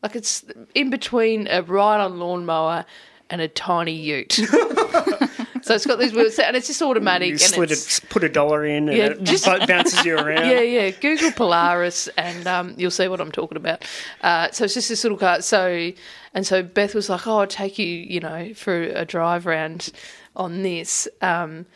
like 0.00 0.14
it's 0.14 0.44
in 0.76 0.90
between 0.90 1.48
a 1.48 1.62
ride-on 1.62 2.20
lawnmower 2.20 2.84
and 3.30 3.40
a 3.40 3.48
tiny 3.48 3.94
Ute. 3.94 4.38
so 5.62 5.74
it's 5.74 5.86
got 5.86 5.98
these 5.98 6.12
wheels, 6.12 6.38
and 6.38 6.56
it's 6.56 6.66
just 6.66 6.82
automatic. 6.82 7.28
You 7.28 7.32
and 7.32 7.70
it's, 7.70 7.98
it, 7.98 8.08
put 8.10 8.24
a 8.24 8.28
dollar 8.28 8.64
in, 8.64 8.88
and 8.88 8.96
Yeah, 8.98 9.04
it 9.06 9.22
just- 9.22 9.46
bounces 9.66 10.04
you 10.04 10.16
around. 10.16 10.48
yeah, 10.50 10.60
yeah. 10.60 10.90
Google 10.90 11.32
Polaris, 11.32 12.08
and 12.18 12.46
um, 12.46 12.74
you'll 12.76 12.90
see 12.90 13.08
what 13.08 13.20
I'm 13.20 13.32
talking 13.32 13.56
about. 13.56 13.84
Uh, 14.20 14.50
so 14.50 14.64
it's 14.64 14.74
just 14.74 14.88
this 14.88 15.02
little 15.04 15.18
car. 15.18 15.40
So, 15.42 15.92
and 16.34 16.46
so 16.46 16.62
Beth 16.62 16.94
was 16.94 17.08
like, 17.08 17.26
"Oh, 17.26 17.38
I'll 17.38 17.46
take 17.46 17.78
you, 17.78 17.86
you 17.86 18.20
know, 18.20 18.52
for 18.54 18.82
a 18.82 19.04
drive 19.04 19.46
around 19.46 19.90
on 20.36 20.62
this." 20.62 21.08
Um, 21.20 21.66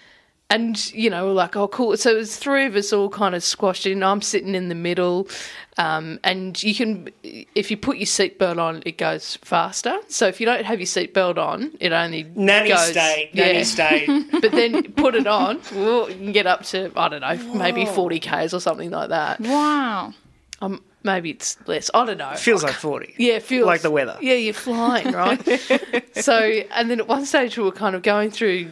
and 0.48 0.92
you 0.92 1.10
know, 1.10 1.32
like, 1.32 1.56
"Oh, 1.56 1.68
cool." 1.68 1.96
So 1.96 2.16
it's 2.16 2.36
three 2.36 2.66
of 2.66 2.76
us 2.76 2.92
all 2.92 3.08
kind 3.08 3.34
of 3.34 3.42
squashed 3.42 3.86
in. 3.86 4.02
I'm 4.02 4.22
sitting 4.22 4.54
in 4.54 4.68
the 4.68 4.74
middle, 4.74 5.28
um, 5.76 6.20
and 6.22 6.60
you 6.62 6.74
can, 6.74 7.08
if 7.22 7.70
you 7.70 7.76
put 7.76 7.96
your 7.96 8.06
seatbelt 8.06 8.58
on, 8.58 8.82
it 8.86 8.96
goes 8.96 9.36
faster. 9.42 9.98
So 10.08 10.28
if 10.28 10.40
you 10.40 10.46
don't 10.46 10.64
have 10.64 10.78
your 10.78 10.86
seatbelt 10.86 11.36
on, 11.36 11.72
it 11.80 11.92
only 11.92 12.24
Nanny 12.34 12.68
goes, 12.68 12.90
state, 12.90 13.34
nanny 13.34 13.58
yeah. 13.58 13.64
state. 13.64 14.08
but 14.32 14.52
then 14.52 14.92
put 14.92 15.14
it 15.14 15.26
on, 15.26 15.60
you 15.74 16.06
can 16.14 16.32
get 16.32 16.46
up 16.46 16.62
to 16.64 16.92
I 16.96 17.08
don't 17.08 17.20
know, 17.20 17.54
maybe 17.54 17.84
forty 17.84 18.20
k's 18.20 18.54
or 18.54 18.60
something 18.60 18.90
like 18.90 19.08
that. 19.08 19.40
wow. 19.40 20.14
Um, 20.62 20.82
maybe 21.02 21.30
it's 21.30 21.56
less. 21.66 21.90
I 21.92 22.06
don't 22.06 22.18
know. 22.18 22.34
Feels 22.34 22.62
like 22.62 22.74
40. 22.74 23.14
Yeah, 23.18 23.40
feels 23.40 23.66
like 23.66 23.82
the 23.82 23.90
weather. 23.90 24.16
Yeah, 24.22 24.34
you're 24.34 24.54
flying, 24.54 25.12
right? 25.12 25.42
so, 26.14 26.38
and 26.38 26.90
then 26.90 27.00
at 27.00 27.08
one 27.08 27.26
stage 27.26 27.58
we 27.58 27.64
were 27.64 27.72
kind 27.72 27.94
of 27.94 28.02
going 28.02 28.30
through 28.30 28.70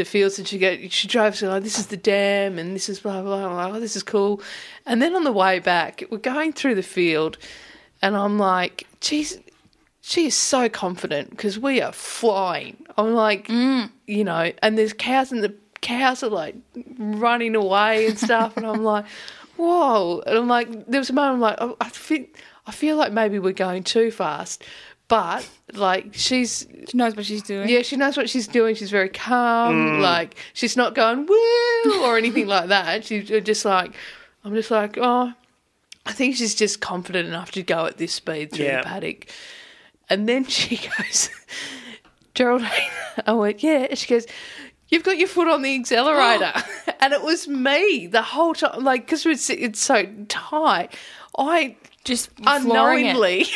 the 0.00 0.04
fields, 0.04 0.38
and 0.38 0.48
she 0.48 0.58
go, 0.58 0.76
she 0.88 1.06
drives. 1.06 1.42
Like, 1.42 1.62
"This 1.62 1.78
is 1.78 1.86
the 1.86 1.96
dam, 1.96 2.58
and 2.58 2.74
this 2.74 2.88
is 2.88 3.00
blah 3.00 3.22
blah 3.22 3.36
blah." 3.36 3.48
I'm 3.48 3.56
like, 3.56 3.74
oh, 3.74 3.80
this 3.80 3.96
is 3.96 4.02
cool. 4.02 4.42
And 4.86 5.00
then 5.00 5.14
on 5.14 5.24
the 5.24 5.32
way 5.32 5.58
back, 5.58 6.02
we're 6.10 6.18
going 6.18 6.52
through 6.52 6.74
the 6.74 6.82
field, 6.82 7.38
and 8.02 8.16
I'm 8.16 8.38
like, 8.38 8.86
"Geez, 9.00 9.38
she 10.00 10.26
is 10.26 10.34
so 10.34 10.68
confident 10.68 11.30
because 11.30 11.58
we 11.58 11.80
are 11.80 11.92
flying." 11.92 12.76
I'm 12.96 13.14
like, 13.14 13.48
mm. 13.48 13.90
you 14.06 14.24
know, 14.24 14.52
and 14.62 14.76
there's 14.76 14.92
cows, 14.92 15.30
and 15.32 15.44
the 15.44 15.54
cows 15.80 16.22
are 16.22 16.30
like 16.30 16.56
running 16.98 17.54
away 17.54 18.06
and 18.06 18.18
stuff, 18.18 18.56
and 18.56 18.66
I'm 18.66 18.82
like, 18.82 19.06
"Whoa!" 19.56 20.22
And 20.26 20.38
I'm 20.38 20.48
like, 20.48 20.86
there 20.86 21.00
was 21.00 21.10
a 21.10 21.12
moment 21.12 21.34
I'm 21.34 21.40
like, 21.40 21.58
oh, 21.60 21.76
I 21.80 21.88
feel, 21.90 22.24
I 22.66 22.72
feel 22.72 22.96
like 22.96 23.12
maybe 23.12 23.38
we're 23.38 23.52
going 23.52 23.84
too 23.84 24.10
fast. 24.10 24.64
But 25.10 25.46
like 25.74 26.14
she's 26.14 26.66
She 26.88 26.96
knows 26.96 27.14
what 27.16 27.26
she's 27.26 27.42
doing. 27.42 27.68
yeah, 27.68 27.82
she 27.82 27.96
knows 27.96 28.16
what 28.16 28.30
she's 28.30 28.46
doing. 28.48 28.74
She's 28.76 28.90
very 28.90 29.10
calm. 29.10 29.74
Mm. 29.74 30.00
Like 30.00 30.36
she's 30.54 30.76
not 30.76 30.94
going 30.94 31.26
woo 31.26 32.02
or 32.04 32.16
anything 32.16 32.46
like 32.46 32.68
that. 32.68 33.04
She's 33.04 33.30
uh, 33.30 33.40
just 33.40 33.64
like, 33.66 33.92
I'm 34.44 34.54
just 34.54 34.70
like, 34.70 34.96
oh, 34.98 35.32
I 36.06 36.12
think 36.12 36.36
she's 36.36 36.54
just 36.54 36.80
confident 36.80 37.28
enough 37.28 37.50
to 37.52 37.62
go 37.62 37.84
at 37.86 37.98
this 37.98 38.12
speed 38.14 38.52
through 38.52 38.64
Yeah. 38.64 38.78
the 38.82 38.86
paddock. 38.88 39.26
And 40.08 40.28
then 40.28 40.44
she 40.58 40.76
goes, 40.76 41.28
Geraldine, 42.34 42.70
I 43.26 43.32
went, 43.32 43.62
yeah. 43.62 43.86
And 43.90 43.98
she 43.98 44.08
goes, 44.08 44.26
you've 44.88 45.02
got 45.02 45.18
your 45.18 45.28
foot 45.28 45.48
on 45.48 45.62
the 45.62 45.74
accelerator. 45.74 46.52
and 47.00 47.12
it 47.12 47.22
was 47.22 47.48
me 47.48 48.06
the 48.06 48.22
whole 48.22 48.54
time, 48.54 48.82
like, 48.84 49.06
because 49.06 49.26
it's, 49.26 49.50
it's 49.50 49.80
so 49.80 50.06
tight. 50.28 50.94
I 51.36 51.76
Just 52.04 52.30
flooring 52.62 53.06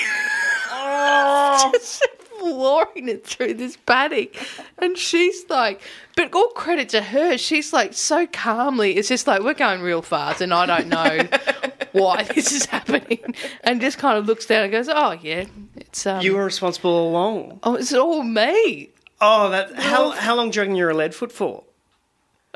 it. 0.95 1.73
just 1.81 2.07
flooring 2.39 3.09
it 3.09 3.27
through 3.27 3.55
this 3.55 3.77
paddock. 3.77 4.35
And 4.79 4.97
she's 4.99 5.49
like, 5.49 5.81
but 6.17 6.35
all 6.35 6.49
credit 6.51 6.89
to 6.91 7.03
her, 7.03 7.39
she's 7.39 7.73
like 7.73 7.95
so 7.95 8.27
calmly, 8.27 8.97
it's 8.97 9.09
just 9.09 9.27
like, 9.27 9.43
we're 9.43 9.55
going 9.55 9.81
real 9.81 10.03
fast 10.03 10.41
and 10.41 10.53
I 10.53 10.67
don't 10.67 10.89
know 10.89 11.29
why 11.93 12.23
this 12.25 12.53
is 12.53 12.67
happening. 12.67 13.19
And 13.63 13.81
just 13.81 13.99
kind 13.99 14.19
of 14.19 14.27
looks 14.27 14.47
down 14.47 14.65
and 14.65 14.73
goes, 14.73 14.89
oh, 14.89 15.13
yeah, 15.23 15.45
it's, 15.77 16.07
um, 16.07 16.21
You 16.23 16.35
were 16.37 16.45
responsible 16.45 16.91
all 16.91 17.11
along. 17.11 17.61
oh, 17.63 17.75
it's 17.77 17.93
all 17.93 18.23
me. 18.23 18.91
Oh, 19.21 19.49
that 19.51 19.75
how 19.77 20.11
how 20.11 20.35
long 20.35 20.51
do 20.51 20.57
you 20.57 20.63
reckon 20.63 20.77
you 20.77 20.85
were 20.85 20.93
lead 20.93 21.15
foot 21.15 21.33
for? 21.33 21.63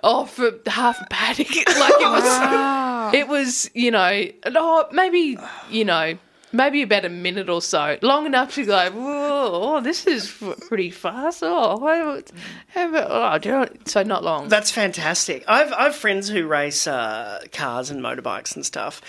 Oh, 0.02 0.26
for 0.26 0.50
half 0.66 1.00
a 1.00 1.06
paddock. 1.08 1.48
like 1.56 1.66
it 1.66 2.10
was, 2.10 3.14
it 3.14 3.28
was, 3.28 3.70
you 3.74 3.90
know, 3.90 4.26
oh, 4.44 4.86
maybe, 4.92 5.38
you 5.70 5.84
know, 5.84 6.18
maybe 6.52 6.82
about 6.82 7.04
a 7.04 7.08
minute 7.08 7.48
or 7.48 7.62
so, 7.62 7.98
long 8.02 8.26
enough 8.26 8.54
to 8.54 8.64
go, 8.64 8.90
whoa, 8.90 9.50
oh, 9.52 9.80
this 9.80 10.06
is 10.06 10.34
pretty 10.66 10.90
fast. 10.90 11.42
Oh, 11.42 11.78
how, 11.80 12.22
how 12.68 12.88
about, 12.88 13.44
oh, 13.44 13.48
you 13.48 13.54
know, 13.54 13.68
so 13.84 14.02
not 14.02 14.24
long. 14.24 14.48
That's 14.48 14.70
fantastic. 14.70 15.44
I've 15.48 15.72
I've 15.72 15.94
friends 15.94 16.28
who 16.28 16.46
race 16.46 16.86
uh, 16.86 17.44
cars 17.52 17.90
and 17.90 18.00
motorbikes 18.02 18.54
and 18.54 18.64
stuff, 18.64 19.00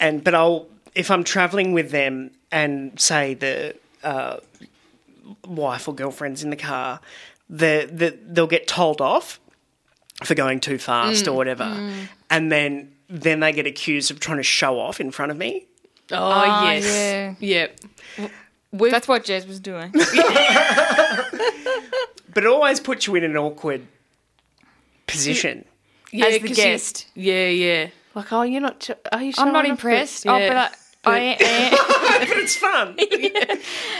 and 0.00 0.22
but 0.22 0.34
I'll 0.34 0.66
if 0.94 1.10
I'm 1.10 1.24
traveling 1.24 1.72
with 1.72 1.90
them 1.90 2.30
and 2.50 2.98
say 2.98 3.34
the 3.34 3.76
uh, 4.02 4.38
wife 5.46 5.88
or 5.88 5.94
girlfriend's 5.94 6.42
in 6.42 6.50
the 6.50 6.56
car, 6.56 7.00
the, 7.50 7.88
the 7.92 8.18
they'll 8.26 8.46
get 8.46 8.66
told 8.66 9.00
off 9.00 9.38
for 10.24 10.34
going 10.34 10.60
too 10.60 10.78
fast 10.78 11.28
or 11.28 11.34
whatever, 11.34 11.64
and 12.30 12.50
then 12.50 12.92
then 13.08 13.40
they 13.40 13.52
get 13.52 13.66
accused 13.66 14.10
of 14.10 14.18
trying 14.18 14.38
to 14.38 14.42
show 14.42 14.80
off 14.80 15.00
in 15.00 15.10
front 15.10 15.30
of 15.30 15.36
me. 15.38 15.66
Oh, 16.12 16.16
Ah, 16.16 16.72
yes. 16.72 17.36
yeah. 17.40 17.66
Yep. 18.18 18.30
We've, 18.72 18.90
That's 18.92 19.08
what 19.08 19.24
Jez 19.24 19.46
was 19.46 19.60
doing. 19.60 19.92
But 22.34 22.44
it 22.44 22.48
always 22.48 22.80
puts 22.80 23.06
you 23.06 23.14
in 23.14 23.24
an 23.24 23.34
awkward 23.38 23.86
position. 25.06 25.64
yeah, 26.12 26.26
as 26.26 26.34
the 26.34 26.40
'cause 26.40 26.50
you- 26.50 26.64
guest. 26.64 27.06
yeah, 27.14 27.48
yeah. 27.48 27.88
Like, 28.14 28.30
oh, 28.32 28.42
you're 28.42 28.60
not, 28.60 28.90
are 29.10 29.20
you 29.22 29.28
I'm 29.28 29.32
showing 29.32 29.52
not 29.54 29.64
off? 29.64 29.70
impressed. 29.70 30.24
Yeah. 30.26 30.32
Oh, 30.34 30.48
but 30.48 30.56
I, 30.56 31.16
I 31.16 31.18
am. 31.40 31.70
but 32.28 32.36
it's 32.38 32.56
fun. 32.56 32.94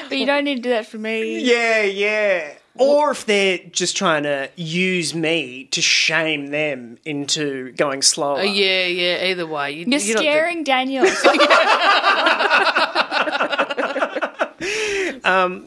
but 0.08 0.18
you 0.18 0.26
don't 0.26 0.44
need 0.44 0.56
to 0.56 0.62
do 0.62 0.68
that 0.70 0.86
for 0.86 0.98
me. 0.98 1.38
Yeah, 1.40 1.82
yeah. 1.82 2.52
Or 2.78 3.10
if 3.10 3.24
they're 3.26 3.58
just 3.72 3.96
trying 3.96 4.24
to 4.24 4.50
use 4.56 5.14
me 5.14 5.64
to 5.70 5.80
shame 5.80 6.48
them 6.48 6.98
into 7.04 7.72
going 7.72 8.02
slower. 8.02 8.40
Oh, 8.40 8.42
yeah, 8.42 8.86
yeah, 8.86 9.24
either 9.26 9.46
way. 9.46 9.72
You, 9.72 9.86
You're 9.86 9.98
you're 10.00 10.14
not 10.16 10.22
the- 10.22 10.28
scaring 10.30 10.64
Daniel. 10.64 11.06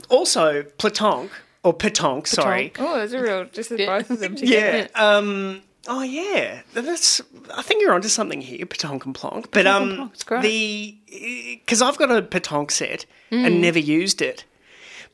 Also, 0.09 0.63
Platonk, 0.77 1.29
or 1.63 1.73
Petanque, 1.73 2.27
sorry. 2.27 2.73
oh, 2.79 2.97
there's 2.97 3.13
a 3.13 3.21
real, 3.21 3.45
just 3.45 3.69
the 3.69 3.85
both 3.85 4.09
of 4.09 4.19
them 4.19 4.35
together. 4.37 4.87
Yeah. 4.95 5.17
Um, 5.17 5.61
oh, 5.87 6.01
yeah. 6.01 6.61
That's. 6.73 7.21
I 7.55 7.61
think 7.61 7.81
you're 7.81 7.93
onto 7.93 8.07
something 8.07 8.41
here, 8.41 8.65
Petanque 8.65 9.05
and 9.05 9.15
Plonk. 9.15 9.51
But 9.51 9.67
um, 9.67 9.95
Plonk, 9.95 10.13
it's 10.13 10.23
great. 10.23 10.41
the 10.43 10.97
because 11.59 11.81
I've 11.81 11.97
got 11.97 12.11
a 12.11 12.21
Petanque 12.21 12.71
set 12.71 13.05
and 13.31 13.61
never 13.61 13.79
used 13.79 14.21
it. 14.21 14.45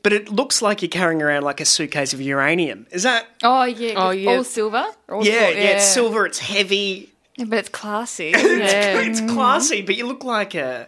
But 0.06 0.12
it 0.12 0.28
looks 0.28 0.62
like 0.62 0.82
you're 0.82 0.88
carrying 0.88 1.20
around 1.20 1.42
like 1.42 1.60
a 1.60 1.64
suitcase 1.64 2.12
of 2.14 2.20
uranium. 2.20 2.86
Is 2.92 3.02
that? 3.02 3.26
Oh 3.42 3.64
yeah, 3.64 3.94
Oh, 3.96 4.10
yeah. 4.10 4.30
all 4.36 4.44
silver. 4.44 4.86
All 5.08 5.26
Yeah, 5.26 5.48
sil- 5.50 5.56
yeah, 5.58 5.70
It's 5.74 5.84
silver. 5.84 6.26
It's 6.26 6.38
heavy. 6.38 7.10
Yeah, 7.36 7.46
but 7.48 7.58
it's 7.58 7.68
classy. 7.70 8.30
Yeah. 8.36 9.00
It's 9.00 9.20
classy, 9.22 9.82
but 9.82 9.96
you 9.96 10.06
look 10.06 10.22
like 10.22 10.54
a 10.54 10.86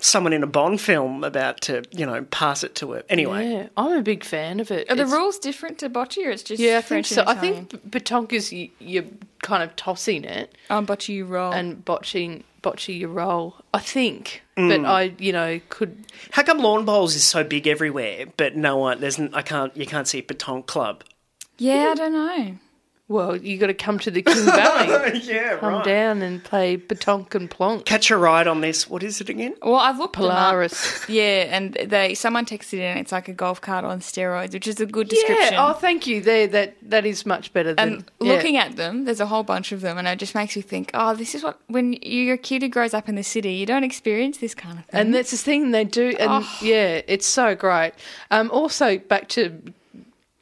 someone 0.00 0.32
in 0.32 0.42
a 0.42 0.46
Bond 0.46 0.80
film 0.80 1.24
about 1.24 1.60
to, 1.62 1.82
you 1.90 2.06
know, 2.06 2.22
pass 2.30 2.62
it 2.62 2.74
to 2.76 2.92
it. 2.92 3.04
Anyway, 3.08 3.50
Yeah, 3.50 3.68
I'm 3.76 3.92
a 3.98 4.02
big 4.02 4.22
fan 4.24 4.60
of 4.60 4.70
it. 4.70 4.90
Are 4.90 4.94
the 4.94 5.02
It's- 5.02 5.12
rules 5.16 5.38
different 5.38 5.78
to 5.78 5.90
bocce, 5.90 6.24
or 6.24 6.30
it's 6.30 6.42
just 6.44 6.60
Yeah, 6.60 6.78
I 6.78 6.80
think 6.82 6.86
French 6.86 7.06
so. 7.08 7.20
and 7.22 7.30
I 7.30 7.34
think 7.34 7.90
Petanque 7.90 8.32
is 8.32 8.52
you, 8.52 8.70
you're 8.78 9.04
kind 9.42 9.62
of 9.62 9.74
tossing 9.76 10.24
it 10.24 10.54
on 10.70 10.86
bocce 10.86 11.08
you 11.08 11.24
roll. 11.24 11.52
and 11.52 11.84
botching 11.84 12.44
bocce 12.62 12.98
your 12.98 13.08
roll. 13.10 13.56
I 13.74 13.78
think, 13.80 14.42
Mm. 14.56 14.82
but 14.82 14.88
I 14.88 15.12
you 15.18 15.32
know 15.32 15.60
could 15.68 16.04
how 16.32 16.42
come 16.42 16.58
lawn 16.58 16.84
bowls 16.84 17.14
is 17.14 17.24
so 17.24 17.42
big 17.44 17.66
everywhere, 17.66 18.26
but 18.36 18.56
no 18.56 18.76
one 18.76 19.00
there's 19.00 19.18
I 19.32 19.42
can't 19.42 19.76
you 19.76 19.86
can't 19.86 20.06
see 20.08 20.18
a 20.18 20.22
Petanque 20.22 20.66
club? 20.66 21.02
yeah, 21.58 21.88
I 21.90 21.94
don't 21.94 22.12
know. 22.12 22.56
Well 23.08 23.36
you 23.36 23.58
got 23.58 23.68
to 23.68 23.74
come 23.74 23.98
to 24.00 24.10
the 24.10 24.22
King 24.22 24.44
Valley, 24.44 25.18
yeah, 25.24 25.56
come 25.56 25.82
down 25.82 26.22
and 26.22 26.42
play 26.44 26.76
Petanque 26.76 27.34
and 27.34 27.50
Plonk. 27.50 27.84
Catch 27.84 28.10
a 28.10 28.16
ride 28.16 28.46
on 28.46 28.60
this. 28.60 28.88
What 28.88 29.02
is 29.02 29.20
it 29.20 29.28
again? 29.28 29.54
Well, 29.62 29.76
I've 29.76 29.98
looked 29.98 30.16
them 30.16 30.26
up. 30.26 30.30
Polaris. 30.50 31.04
Yeah, 31.08 31.56
and 31.56 31.72
they 31.74 32.14
someone 32.14 32.44
texted 32.44 32.74
in. 32.74 32.98
It's 32.98 33.12
like 33.12 33.28
a 33.28 33.32
golf 33.32 33.60
cart 33.60 33.84
on 33.84 34.00
steroids, 34.00 34.52
which 34.52 34.66
is 34.68 34.78
a 34.80 34.86
good 34.86 35.08
description. 35.08 35.54
Yeah. 35.54 35.68
Oh, 35.68 35.72
thank 35.72 36.06
you. 36.06 36.20
There, 36.20 36.46
that 36.48 36.76
that 36.82 37.06
is 37.06 37.24
much 37.24 37.52
better 37.52 37.74
than 37.74 37.88
and 37.94 38.10
yeah. 38.20 38.32
looking 38.32 38.56
at 38.56 38.76
them, 38.76 39.04
there's 39.04 39.20
a 39.20 39.26
whole 39.26 39.42
bunch 39.42 39.72
of 39.72 39.80
them, 39.80 39.96
and 39.96 40.06
it 40.06 40.18
just 40.18 40.34
makes 40.34 40.54
you 40.54 40.62
think, 40.62 40.90
oh, 40.94 41.14
this 41.14 41.34
is 41.34 41.42
what 41.42 41.58
when 41.68 41.94
you're 42.02 42.36
kid 42.36 42.62
who 42.62 42.68
grows 42.68 42.92
up 42.94 43.08
in 43.08 43.14
the 43.14 43.22
city, 43.22 43.52
you 43.52 43.66
don't 43.66 43.84
experience 43.84 44.38
this 44.38 44.54
kind 44.54 44.78
of 44.78 44.84
thing. 44.86 45.00
And 45.00 45.14
that's 45.14 45.30
the 45.30 45.36
thing 45.38 45.70
they 45.70 45.84
do, 45.84 46.14
and 46.18 46.30
Oh. 46.30 46.58
yeah, 46.62 47.00
it's 47.06 47.26
so 47.26 47.54
great. 47.54 47.92
Um, 48.30 48.50
also, 48.50 48.98
back 48.98 49.28
to 49.30 49.62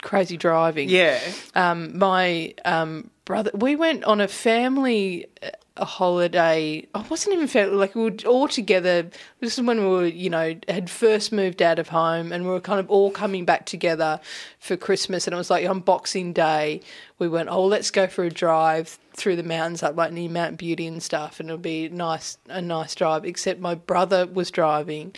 crazy 0.02 0.36
driving. 0.36 0.88
Yeah. 0.88 1.20
um, 1.54 1.96
my 1.98 2.54
um, 2.64 3.10
brother, 3.24 3.50
we 3.54 3.76
went 3.76 4.04
on 4.04 4.20
a 4.20 4.28
family 4.28 5.26
uh, 5.42 5.50
a 5.76 5.84
holiday. 5.84 6.86
I 6.94 7.02
wasn't 7.08 7.34
even 7.34 7.46
family, 7.48 7.76
like 7.76 7.94
we 7.94 8.04
were 8.04 8.16
all 8.26 8.48
together. 8.48 9.08
This 9.40 9.58
is 9.58 9.64
when 9.64 9.80
we 9.80 9.86
were, 9.86 10.06
you 10.06 10.30
know, 10.30 10.54
had 10.68 10.88
first 10.88 11.32
moved 11.32 11.60
out 11.60 11.78
of 11.78 11.88
home 11.88 12.32
and 12.32 12.44
we 12.44 12.50
were 12.50 12.60
kind 12.60 12.80
of 12.80 12.90
all 12.90 13.10
coming 13.10 13.44
back 13.44 13.66
together 13.66 14.20
for 14.58 14.76
Christmas. 14.76 15.26
And 15.26 15.34
it 15.34 15.36
was 15.36 15.50
like 15.50 15.68
on 15.68 15.80
Boxing 15.80 16.32
Day, 16.32 16.80
we 17.18 17.28
went, 17.28 17.48
oh, 17.48 17.64
let's 17.64 17.90
go 17.90 18.06
for 18.06 18.24
a 18.24 18.30
drive 18.30 18.98
through 19.14 19.36
the 19.36 19.42
mountains 19.42 19.82
up 19.82 19.96
like 19.96 20.12
near 20.12 20.30
Mount 20.30 20.56
Beauty 20.58 20.86
and 20.86 21.02
stuff. 21.02 21.40
And 21.40 21.48
it'll 21.48 21.58
be 21.58 21.88
nice, 21.88 22.38
a 22.48 22.62
nice 22.62 22.94
drive. 22.94 23.24
Except 23.24 23.60
my 23.60 23.74
brother 23.74 24.26
was 24.26 24.50
driving 24.50 25.14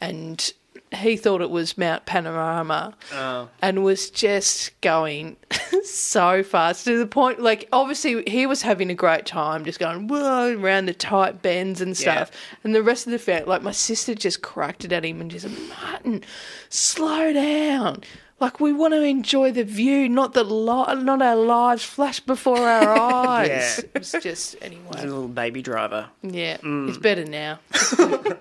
and 0.00 0.52
he 0.94 1.16
thought 1.16 1.40
it 1.40 1.50
was 1.50 1.76
Mount 1.78 2.06
Panorama 2.06 2.94
oh. 3.12 3.48
and 3.60 3.82
was 3.84 4.10
just 4.10 4.78
going 4.80 5.36
so 5.84 6.42
fast 6.42 6.84
to 6.84 6.98
the 6.98 7.06
point 7.06 7.40
like 7.40 7.68
obviously 7.72 8.22
he 8.26 8.46
was 8.46 8.62
having 8.62 8.90
a 8.90 8.94
great 8.94 9.26
time 9.26 9.64
just 9.64 9.78
going 9.78 10.08
whoa 10.08 10.56
around 10.58 10.86
the 10.86 10.94
tight 10.94 11.42
bends 11.42 11.80
and 11.80 11.96
stuff. 11.96 12.30
And 12.64 12.74
the 12.74 12.82
rest 12.82 13.06
of 13.06 13.12
the 13.12 13.18
family 13.18 13.46
like 13.46 13.62
my 13.62 13.72
sister 13.72 14.14
just 14.14 14.42
cracked 14.42 14.84
it 14.84 14.92
at 14.92 15.04
him 15.04 15.20
and 15.20 15.30
just 15.30 15.48
said, 15.48 15.68
Martin 15.68 16.24
slow 16.68 17.32
down. 17.32 18.02
Like 18.40 18.58
we 18.58 18.72
want 18.72 18.92
to 18.92 19.02
enjoy 19.02 19.52
the 19.52 19.62
view 19.64 20.08
not 20.08 20.34
the 20.34 20.42
li- 20.44 21.02
not 21.02 21.22
our 21.22 21.36
lives 21.36 21.84
flash 21.84 22.20
before 22.20 22.58
our 22.58 22.88
eyes. 23.26 23.48
Yeah. 23.48 23.84
it 23.94 23.98
was 23.98 24.12
just 24.20 24.56
A 24.62 24.68
little 24.90 25.28
baby 25.28 25.62
driver. 25.62 26.08
yeah. 26.22 26.56
Mm. 26.58 26.88
It's 26.88 26.98
better 26.98 27.24
now 27.24 27.60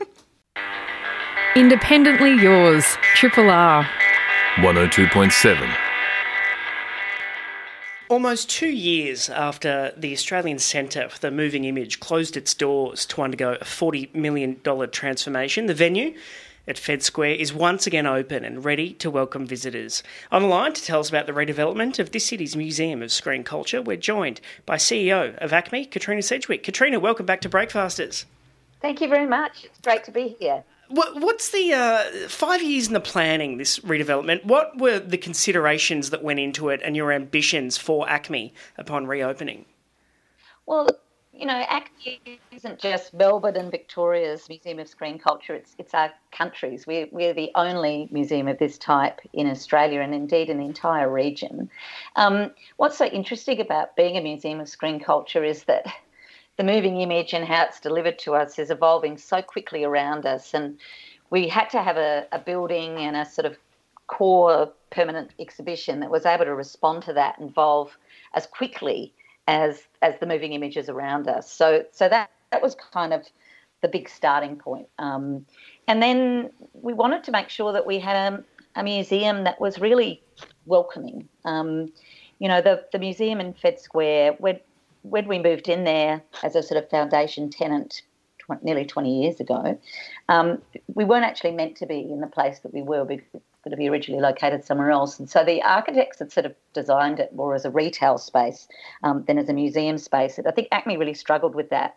Independently 1.54 2.32
yours, 2.42 2.86
Triple 3.14 3.50
R. 3.50 3.84
102.7. 4.56 5.78
Almost 8.08 8.50
two 8.50 8.70
years 8.70 9.30
after 9.30 9.92
the 9.98 10.14
Australian 10.14 10.60
Centre 10.60 11.10
for 11.10 11.20
the 11.20 11.30
Moving 11.30 11.66
Image 11.66 12.00
closed 12.00 12.38
its 12.38 12.54
doors 12.54 13.06
to 13.08 13.22
undergo 13.22 13.58
a 13.60 13.66
$40 13.66 14.16
million 14.16 14.62
transformation, 14.92 15.66
the 15.66 15.74
venue 15.74 16.16
at 16.70 16.78
Fed 16.78 17.04
Square 17.04 17.32
is 17.32 17.54
once 17.54 17.86
again 17.86 18.08
open 18.08 18.46
and 18.46 18.64
ready 18.64 18.94
to 18.94 19.12
welcome 19.12 19.46
visitors. 19.46 20.04
On 20.32 20.44
the 20.44 20.48
line 20.48 20.72
to 20.72 20.82
tell 20.82 21.02
us 21.02 21.10
about 21.10 21.26
the 21.26 21.34
redevelopment 21.34 22.00
of 22.00 22.14
this 22.14 22.28
city's 22.28 22.56
Museum 22.56 23.02
of 23.02 23.12
Screen 23.12 23.44
Culture, 23.44 23.82
we're 23.82 23.98
joined 23.98 24.40
by 24.66 24.78
CEO 24.78 25.38
of 25.40 25.52
ACMI, 25.52 25.92
Katrina 25.92 26.22
Sedgwick. 26.22 26.64
Katrina, 26.64 26.98
welcome 26.98 27.26
back 27.26 27.42
to 27.42 27.50
Breakfasters. 27.50 28.26
Thank 28.82 29.02
you 29.02 29.10
very 29.10 29.28
much. 29.28 29.66
It's 29.66 29.80
great 29.80 30.06
to 30.06 30.12
be 30.12 30.38
here. 30.40 30.64
What, 30.92 31.22
what's 31.22 31.52
the 31.52 31.74
uh, 31.74 32.28
five 32.28 32.62
years 32.62 32.88
in 32.88 32.94
the 32.94 33.00
planning, 33.00 33.58
this 33.58 33.80
redevelopment? 33.80 34.46
What 34.46 34.78
were 34.78 35.00
the 35.00 35.18
considerations 35.18 36.10
that 36.10 36.22
went 36.22 36.40
into 36.40 36.70
it 36.70 36.82
and 36.84 36.96
your 36.96 37.12
ambitions 37.12 37.78
for 37.78 38.06
ACMI 38.08 38.52
upon 38.78 39.08
reopening? 39.08 39.66
Well, 40.66 40.90
you 41.34 41.46
know, 41.46 41.64
ACMI 41.64 42.40
isn't 42.52 42.80
just 42.80 43.14
Melbourne 43.14 43.56
and 43.56 43.72
Victoria's 43.72 44.48
Museum 44.50 44.80
of 44.80 44.88
Screen 44.88 45.18
Culture, 45.18 45.56
it's, 45.56 45.76
it's 45.80 45.94
our 45.94 46.12
country's. 46.32 46.86
We're, 46.86 47.08
we're 47.12 47.34
the 47.34 47.52
only 47.56 48.10
museum 48.12 48.48
of 48.48 48.60
this 48.60 48.78
type 48.78 49.22
in 49.34 49.50
Australia 49.50 50.02
and 50.02 50.14
indeed 50.14 50.50
in 50.50 50.58
the 50.58 50.66
entire 50.66 51.10
region. 51.10 51.70
Um, 52.16 52.52
what's 52.78 52.98
so 52.98 53.06
interesting 53.06 53.62
about 53.62 53.96
being 53.96 54.18
a 54.18 54.22
museum 54.22 54.60
of 54.60 54.68
screen 54.68 55.00
culture 55.00 55.44
is 55.44 55.64
that 55.64 55.88
the 56.58 56.64
moving 56.64 57.02
image 57.02 57.34
and 57.34 57.46
how 57.46 57.64
it's 57.64 57.80
delivered 57.80 58.20
to 58.20 58.36
us 58.36 58.60
is 58.60 58.70
evolving 58.70 59.18
so 59.18 59.42
quickly 59.42 59.84
around 59.84 60.26
us. 60.26 60.54
And 60.54 60.78
we 61.30 61.48
had 61.48 61.70
to 61.72 61.82
have 61.82 61.98
a, 61.98 62.28
a 62.32 62.40
building 62.40 62.98
and 62.98 63.16
a 63.16 63.26
sort 63.26 63.46
of 63.46 63.58
core 64.08 64.72
permanent 64.90 65.32
exhibition 65.40 66.02
that 66.02 66.12
was 66.12 66.26
able 66.26 66.46
to 66.46 66.54
respond 66.54 67.04
to 67.04 67.14
that, 67.14 67.40
and 67.40 67.50
evolve 67.50 67.98
as 68.34 68.46
quickly 68.46 69.14
as 69.48 69.84
as 70.02 70.20
the 70.20 70.26
moving 70.26 70.54
images 70.54 70.90
around 70.90 71.28
us. 71.28 71.52
So 71.52 71.86
so 71.92 72.10
that 72.10 72.30
that 72.52 72.62
was 72.62 72.76
kind 72.76 73.14
of 73.14 73.26
the 73.82 73.88
big 73.88 74.10
starting 74.10 74.58
point. 74.58 74.88
Um, 75.00 75.46
and 75.88 76.04
then 76.04 76.52
we 76.74 76.94
wanted 76.94 77.24
to 77.24 77.32
make 77.32 77.50
sure 77.50 77.74
that 77.74 77.86
we 77.88 78.00
had 78.00 78.34
a, 78.34 78.44
a 78.76 78.84
museum 78.84 79.46
that 79.46 79.60
was 79.60 79.80
really 79.80 80.22
welcoming. 80.66 81.28
Um, 81.46 81.92
you 82.40 82.48
know, 82.48 82.62
the 82.62 82.86
the 82.92 83.00
museum 83.00 83.40
in 83.40 83.54
Fed 83.54 83.80
Square, 83.80 84.34
when 84.40 84.60
when 85.04 85.28
we 85.28 85.40
moved 85.40 85.68
in 85.68 85.84
there 85.84 86.22
as 86.44 86.56
a 86.56 86.64
sort 86.64 86.84
of 86.84 86.90
foundation 86.90 87.50
tenant 87.50 88.02
tw- 88.40 88.64
nearly 88.64 88.86
20 88.86 89.24
years 89.24 89.40
ago, 89.40 89.80
um, 90.30 90.62
we 90.94 91.06
weren't 91.06 91.26
actually 91.26 91.52
meant 91.52 91.78
to 91.78 91.86
be 91.86 92.00
in 92.00 92.22
the 92.22 92.28
place 92.28 92.60
that 92.60 92.74
we 92.74 92.82
were. 92.82 93.04
We 93.04 93.22
going 93.64 93.72
to 93.72 93.78
be 93.78 93.90
originally 93.90 94.22
located 94.22 94.64
somewhere 94.64 94.90
else. 94.90 95.20
And 95.20 95.30
so 95.30 95.44
the 95.44 95.62
architects 95.62 96.20
had 96.20 96.32
sort 96.32 96.48
of 96.48 96.56
designed 96.74 97.20
it 97.20 97.36
more 97.36 97.54
as 97.54 97.64
a 97.64 97.70
retail 97.70 98.18
space 98.18 98.68
um, 99.04 99.24
than 99.28 99.38
as 99.38 99.50
a 99.50 99.54
museum 99.54 100.00
space. 100.00 100.40
I 100.40 100.52
think 100.52 100.70
ACMI 100.72 100.98
really 100.98 101.14
struggled 101.14 101.54
with 101.54 101.70
that. 101.70 101.96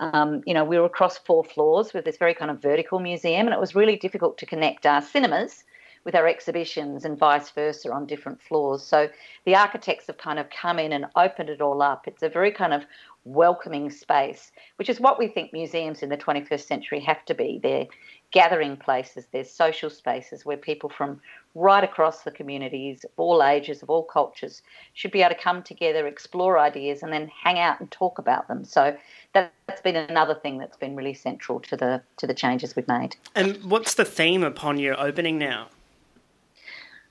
Um, 0.00 0.42
you 0.44 0.54
know, 0.54 0.64
we 0.64 0.78
were 0.78 0.84
across 0.84 1.18
four 1.18 1.44
floors 1.44 1.92
with 1.94 2.04
this 2.04 2.16
very 2.16 2.34
kind 2.34 2.50
of 2.50 2.60
vertical 2.60 2.98
museum, 2.98 3.46
and 3.46 3.54
it 3.54 3.60
was 3.60 3.76
really 3.76 3.96
difficult 3.96 4.38
to 4.38 4.46
connect 4.46 4.84
our 4.86 5.02
cinemas 5.02 5.62
with 6.04 6.14
our 6.14 6.26
exhibitions 6.26 7.04
and 7.04 7.18
vice 7.18 7.50
versa 7.50 7.92
on 7.92 8.06
different 8.06 8.40
floors. 8.42 8.82
So 8.82 9.08
the 9.44 9.54
architects 9.54 10.06
have 10.08 10.18
kind 10.18 10.38
of 10.38 10.50
come 10.50 10.78
in 10.78 10.92
and 10.92 11.06
opened 11.16 11.48
it 11.48 11.60
all 11.60 11.82
up. 11.82 12.08
It's 12.08 12.22
a 12.22 12.28
very 12.28 12.52
kind 12.52 12.74
of 12.74 12.84
welcoming 13.24 13.90
space, 13.90 14.50
which 14.76 14.88
is 14.88 15.00
what 15.00 15.18
we 15.18 15.28
think 15.28 15.52
museums 15.52 16.02
in 16.02 16.08
the 16.08 16.16
21st 16.16 16.66
century 16.66 17.00
have 17.00 17.24
to 17.26 17.34
be. 17.34 17.60
They're 17.62 17.86
gathering 18.32 18.76
places, 18.76 19.26
they're 19.30 19.44
social 19.44 19.90
spaces 19.90 20.44
where 20.44 20.56
people 20.56 20.88
from 20.88 21.20
right 21.54 21.84
across 21.84 22.22
the 22.22 22.30
communities, 22.30 23.04
of 23.04 23.10
all 23.18 23.42
ages, 23.42 23.82
of 23.82 23.90
all 23.90 24.02
cultures, 24.02 24.62
should 24.94 25.10
be 25.10 25.20
able 25.20 25.34
to 25.34 25.40
come 25.40 25.62
together, 25.62 26.06
explore 26.06 26.58
ideas, 26.58 27.02
and 27.02 27.12
then 27.12 27.28
hang 27.28 27.58
out 27.58 27.78
and 27.78 27.90
talk 27.90 28.18
about 28.18 28.48
them. 28.48 28.64
So 28.64 28.96
that's 29.34 29.82
been 29.82 29.96
another 29.96 30.34
thing 30.34 30.58
that's 30.58 30.78
been 30.78 30.96
really 30.96 31.14
central 31.14 31.60
to 31.60 31.76
the 31.76 32.02
to 32.16 32.26
the 32.26 32.34
changes 32.34 32.74
we've 32.74 32.88
made. 32.88 33.16
And 33.34 33.62
what's 33.64 33.94
the 33.94 34.04
theme 34.04 34.42
upon 34.42 34.78
your 34.78 34.98
opening 34.98 35.38
now? 35.38 35.68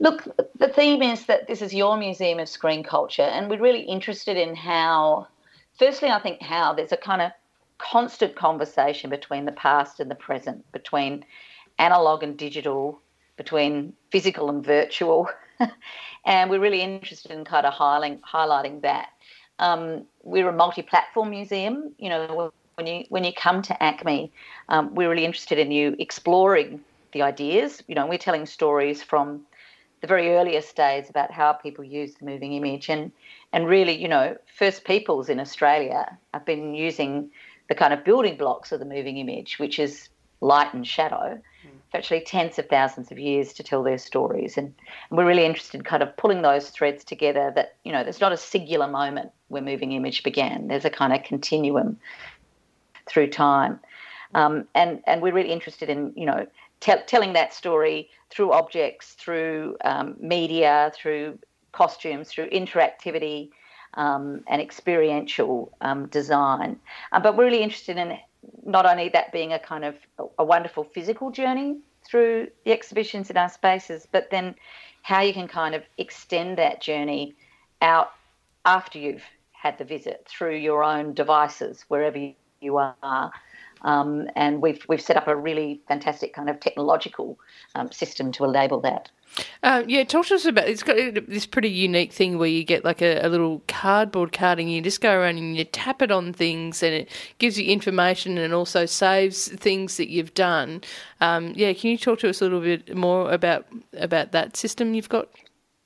Look, 0.01 0.27
the 0.57 0.67
theme 0.67 1.03
is 1.03 1.27
that 1.27 1.45
this 1.45 1.61
is 1.61 1.75
your 1.75 1.95
museum 1.95 2.39
of 2.39 2.49
screen 2.49 2.83
culture, 2.83 3.21
and 3.21 3.47
we're 3.47 3.61
really 3.61 3.81
interested 3.83 4.35
in 4.35 4.55
how, 4.55 5.27
firstly, 5.77 6.09
I 6.09 6.19
think 6.19 6.41
how 6.41 6.73
there's 6.73 6.91
a 6.91 6.97
kind 6.97 7.21
of 7.21 7.31
constant 7.77 8.35
conversation 8.35 9.11
between 9.11 9.45
the 9.45 9.51
past 9.51 9.99
and 9.99 10.09
the 10.09 10.15
present, 10.15 10.65
between 10.71 11.23
analog 11.77 12.23
and 12.23 12.35
digital, 12.35 12.99
between 13.37 13.93
physical 14.11 14.49
and 14.49 14.65
virtual. 14.65 15.29
and 16.25 16.49
we're 16.49 16.59
really 16.59 16.81
interested 16.81 17.29
in 17.29 17.45
kind 17.45 17.67
of 17.67 17.73
highlighting, 17.75 18.81
that. 18.81 19.09
Um, 19.59 20.07
we're 20.23 20.49
a 20.49 20.53
multi-platform 20.53 21.29
museum. 21.29 21.93
You 21.99 22.09
know, 22.09 22.51
when 22.73 22.87
you 22.87 23.05
when 23.09 23.23
you 23.23 23.33
come 23.33 23.61
to 23.61 23.77
ACMI, 23.79 24.31
um, 24.67 24.95
we're 24.95 25.11
really 25.11 25.25
interested 25.25 25.59
in 25.59 25.69
you 25.69 25.95
exploring 25.99 26.81
the 27.11 27.21
ideas. 27.21 27.83
You 27.87 27.93
know, 27.93 28.07
we're 28.07 28.17
telling 28.17 28.47
stories 28.47 29.03
from 29.03 29.45
the 30.01 30.07
very 30.07 30.35
earliest 30.35 30.75
days 30.75 31.09
about 31.09 31.31
how 31.31 31.53
people 31.53 31.83
use 31.83 32.15
the 32.15 32.25
moving 32.25 32.53
image. 32.53 32.89
And 32.89 33.11
and 33.53 33.67
really 33.67 33.95
you 33.95 34.07
know 34.07 34.37
first 34.57 34.85
peoples 34.85 35.29
in 35.29 35.39
australia 35.39 36.17
have 36.33 36.45
been 36.45 36.73
using 36.73 37.29
the 37.69 37.75
kind 37.75 37.93
of 37.93 38.03
building 38.03 38.37
blocks 38.37 38.71
of 38.71 38.79
the 38.79 38.85
moving 38.85 39.17
image 39.17 39.59
which 39.59 39.79
is 39.79 40.09
light 40.41 40.73
and 40.73 40.87
shadow 40.87 41.39
for 41.91 41.97
actually 41.97 42.21
tens 42.21 42.57
of 42.57 42.67
thousands 42.67 43.11
of 43.11 43.19
years 43.19 43.53
to 43.53 43.63
tell 43.63 43.83
their 43.83 43.97
stories. 43.97 44.57
And, 44.57 44.73
and 45.09 45.17
we're 45.17 45.25
really 45.25 45.45
interested 45.45 45.77
in 45.77 45.83
kind 45.83 46.01
of 46.01 46.15
pulling 46.15 46.41
those 46.41 46.69
threads 46.69 47.03
together 47.03 47.51
that 47.55 47.75
you 47.83 47.91
know 47.91 48.03
there's 48.03 48.21
not 48.21 48.31
a 48.31 48.37
singular 48.37 48.87
moment 48.87 49.31
where 49.49 49.61
moving 49.61 49.91
image 49.91 50.23
began. 50.23 50.67
There's 50.67 50.85
a 50.85 50.89
kind 50.89 51.13
of 51.13 51.23
continuum 51.23 51.99
through 53.07 53.27
time. 53.27 53.79
Um, 54.33 54.67
and 54.73 55.03
and 55.05 55.21
we're 55.21 55.33
really 55.33 55.51
interested 55.51 55.89
in 55.89 56.13
you 56.15 56.25
know 56.25 56.47
telling 56.81 57.33
that 57.33 57.53
story 57.53 58.09
through 58.29 58.51
objects, 58.51 59.13
through 59.13 59.77
um, 59.85 60.15
media, 60.19 60.91
through 60.95 61.37
costumes, 61.71 62.29
through 62.29 62.49
interactivity 62.49 63.49
um, 63.93 64.43
and 64.47 64.61
experiential 64.61 65.71
um, 65.81 66.07
design. 66.07 66.79
Uh, 67.11 67.19
but 67.19 67.37
we're 67.37 67.45
really 67.45 67.63
interested 67.63 67.97
in 67.97 68.17
not 68.65 68.85
only 68.85 69.09
that 69.09 69.31
being 69.31 69.53
a 69.53 69.59
kind 69.59 69.85
of 69.85 69.95
a 70.39 70.43
wonderful 70.43 70.83
physical 70.83 71.31
journey 71.31 71.77
through 72.03 72.47
the 72.65 72.71
exhibitions 72.71 73.29
in 73.29 73.37
our 73.37 73.49
spaces, 73.49 74.07
but 74.11 74.29
then 74.31 74.55
how 75.03 75.21
you 75.21 75.33
can 75.33 75.47
kind 75.47 75.75
of 75.75 75.83
extend 75.97 76.57
that 76.57 76.81
journey 76.81 77.35
out 77.81 78.11
after 78.65 78.99
you've 78.99 79.23
had 79.51 79.77
the 79.77 79.83
visit 79.83 80.25
through 80.27 80.55
your 80.55 80.83
own 80.83 81.13
devices, 81.13 81.85
wherever 81.87 82.17
you 82.61 82.77
are. 82.77 83.31
Um, 83.83 84.29
and 84.35 84.61
we've 84.61 84.85
we've 84.87 85.01
set 85.01 85.17
up 85.17 85.27
a 85.27 85.35
really 85.35 85.81
fantastic 85.87 86.33
kind 86.33 86.49
of 86.49 86.59
technological 86.59 87.39
um, 87.75 87.91
system 87.91 88.31
to 88.33 88.45
enable 88.45 88.81
that. 88.81 89.09
Uh, 89.63 89.83
yeah, 89.87 90.03
talk 90.03 90.25
to 90.25 90.35
us 90.35 90.45
about 90.45 90.67
it's 90.67 90.83
got 90.83 90.97
this 91.27 91.45
pretty 91.45 91.69
unique 91.69 92.11
thing 92.11 92.37
where 92.37 92.49
you 92.49 92.63
get 92.63 92.83
like 92.83 93.01
a, 93.01 93.25
a, 93.25 93.29
little 93.29 93.61
cardboard 93.67 94.33
card 94.33 94.59
and 94.59 94.69
you 94.69 94.81
just 94.81 94.99
go 94.99 95.17
around 95.17 95.37
and 95.37 95.55
you 95.55 95.63
tap 95.63 96.01
it 96.01 96.11
on 96.11 96.33
things 96.33 96.83
and 96.83 96.93
it 96.93 97.09
gives 97.37 97.57
you 97.57 97.65
information 97.71 98.37
and 98.37 98.53
also 98.53 98.85
saves 98.85 99.47
things 99.47 99.95
that 99.97 100.09
you've 100.09 100.33
done. 100.33 100.81
Um, 101.21 101.53
yeah, 101.55 101.71
can 101.73 101.91
you 101.91 101.97
talk 101.97 102.19
to 102.19 102.29
us 102.29 102.41
a 102.41 102.43
little 102.43 102.59
bit 102.59 102.95
more 102.95 103.31
about 103.31 103.65
about 103.93 104.33
that 104.33 104.57
system 104.57 104.93
you've 104.93 105.09
got? 105.09 105.29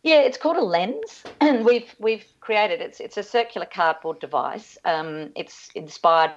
Yeah, 0.02 0.22
it's 0.22 0.38
called 0.38 0.58
a 0.58 0.64
lens, 0.64 1.24
and 1.42 1.66
we've 1.66 1.94
we've 2.00 2.26
created 2.40 2.82
it's 2.82 3.00
it's 3.00 3.18
a 3.18 3.24
circular 3.24 3.68
cardboard 3.68 4.20
device. 4.20 4.78
Um, 4.86 5.32
it's 5.36 5.70
inspired 5.76 6.32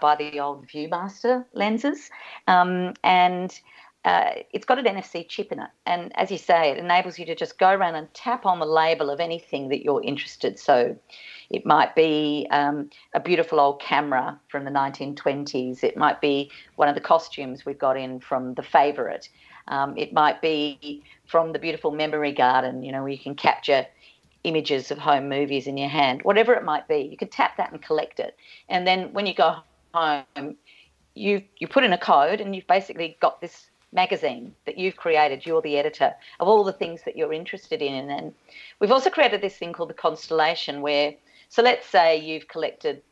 by 0.00 0.16
the 0.16 0.40
old 0.40 0.66
ViewMaster 0.66 1.44
lenses, 1.54 2.10
um, 2.46 2.94
and 3.04 3.60
uh, 4.04 4.30
it's 4.52 4.64
got 4.64 4.78
an 4.78 4.84
NFC 4.84 5.28
chip 5.28 5.52
in 5.52 5.60
it. 5.60 5.70
And 5.86 6.16
as 6.16 6.30
you 6.30 6.38
say, 6.38 6.70
it 6.70 6.78
enables 6.78 7.18
you 7.18 7.26
to 7.26 7.36
just 7.36 7.58
go 7.58 7.70
around 7.70 7.94
and 7.94 8.12
tap 8.14 8.44
on 8.44 8.58
the 8.58 8.66
label 8.66 9.10
of 9.10 9.20
anything 9.20 9.68
that 9.68 9.84
you're 9.84 10.02
interested. 10.02 10.58
So 10.58 10.96
it 11.50 11.64
might 11.64 11.94
be 11.94 12.48
um, 12.50 12.90
a 13.14 13.20
beautiful 13.20 13.60
old 13.60 13.80
camera 13.80 14.40
from 14.48 14.64
the 14.64 14.72
1920s. 14.72 15.84
It 15.84 15.96
might 15.96 16.20
be 16.20 16.50
one 16.76 16.88
of 16.88 16.96
the 16.96 17.00
costumes 17.00 17.64
we've 17.64 17.78
got 17.78 17.96
in 17.96 18.18
from 18.18 18.54
The 18.54 18.62
Favourite. 18.62 19.28
Um, 19.68 19.96
it 19.96 20.12
might 20.12 20.42
be 20.42 21.04
from 21.26 21.52
the 21.52 21.60
beautiful 21.60 21.92
memory 21.92 22.32
garden, 22.32 22.82
you 22.82 22.90
know, 22.90 23.02
where 23.02 23.12
you 23.12 23.18
can 23.18 23.36
capture 23.36 23.86
images 24.42 24.90
of 24.90 24.98
home 24.98 25.28
movies 25.28 25.68
in 25.68 25.76
your 25.76 25.88
hand, 25.88 26.22
whatever 26.24 26.54
it 26.54 26.64
might 26.64 26.88
be. 26.88 27.08
You 27.08 27.16
can 27.16 27.28
tap 27.28 27.56
that 27.58 27.70
and 27.70 27.80
collect 27.80 28.18
it. 28.18 28.36
And 28.68 28.84
then 28.84 29.12
when 29.12 29.26
you 29.26 29.34
go 29.34 29.58
home, 29.94 30.56
you 31.14 31.42
you 31.58 31.68
put 31.68 31.84
in 31.84 31.92
a 31.92 31.98
code 31.98 32.40
and 32.40 32.54
you've 32.54 32.66
basically 32.66 33.16
got 33.20 33.40
this 33.40 33.68
magazine 33.92 34.54
that 34.64 34.78
you've 34.78 34.96
created. 34.96 35.44
You're 35.44 35.62
the 35.62 35.76
editor 35.76 36.14
of 36.40 36.48
all 36.48 36.64
the 36.64 36.72
things 36.72 37.02
that 37.04 37.16
you're 37.16 37.32
interested 37.32 37.82
in. 37.82 38.10
And 38.10 38.34
we've 38.80 38.90
also 38.90 39.10
created 39.10 39.42
this 39.42 39.56
thing 39.56 39.72
called 39.72 39.90
the 39.90 39.94
Constellation, 39.94 40.80
where 40.80 41.14
so 41.48 41.62
let's 41.62 41.86
say 41.86 42.18
you've 42.18 42.48
collected, 42.48 43.02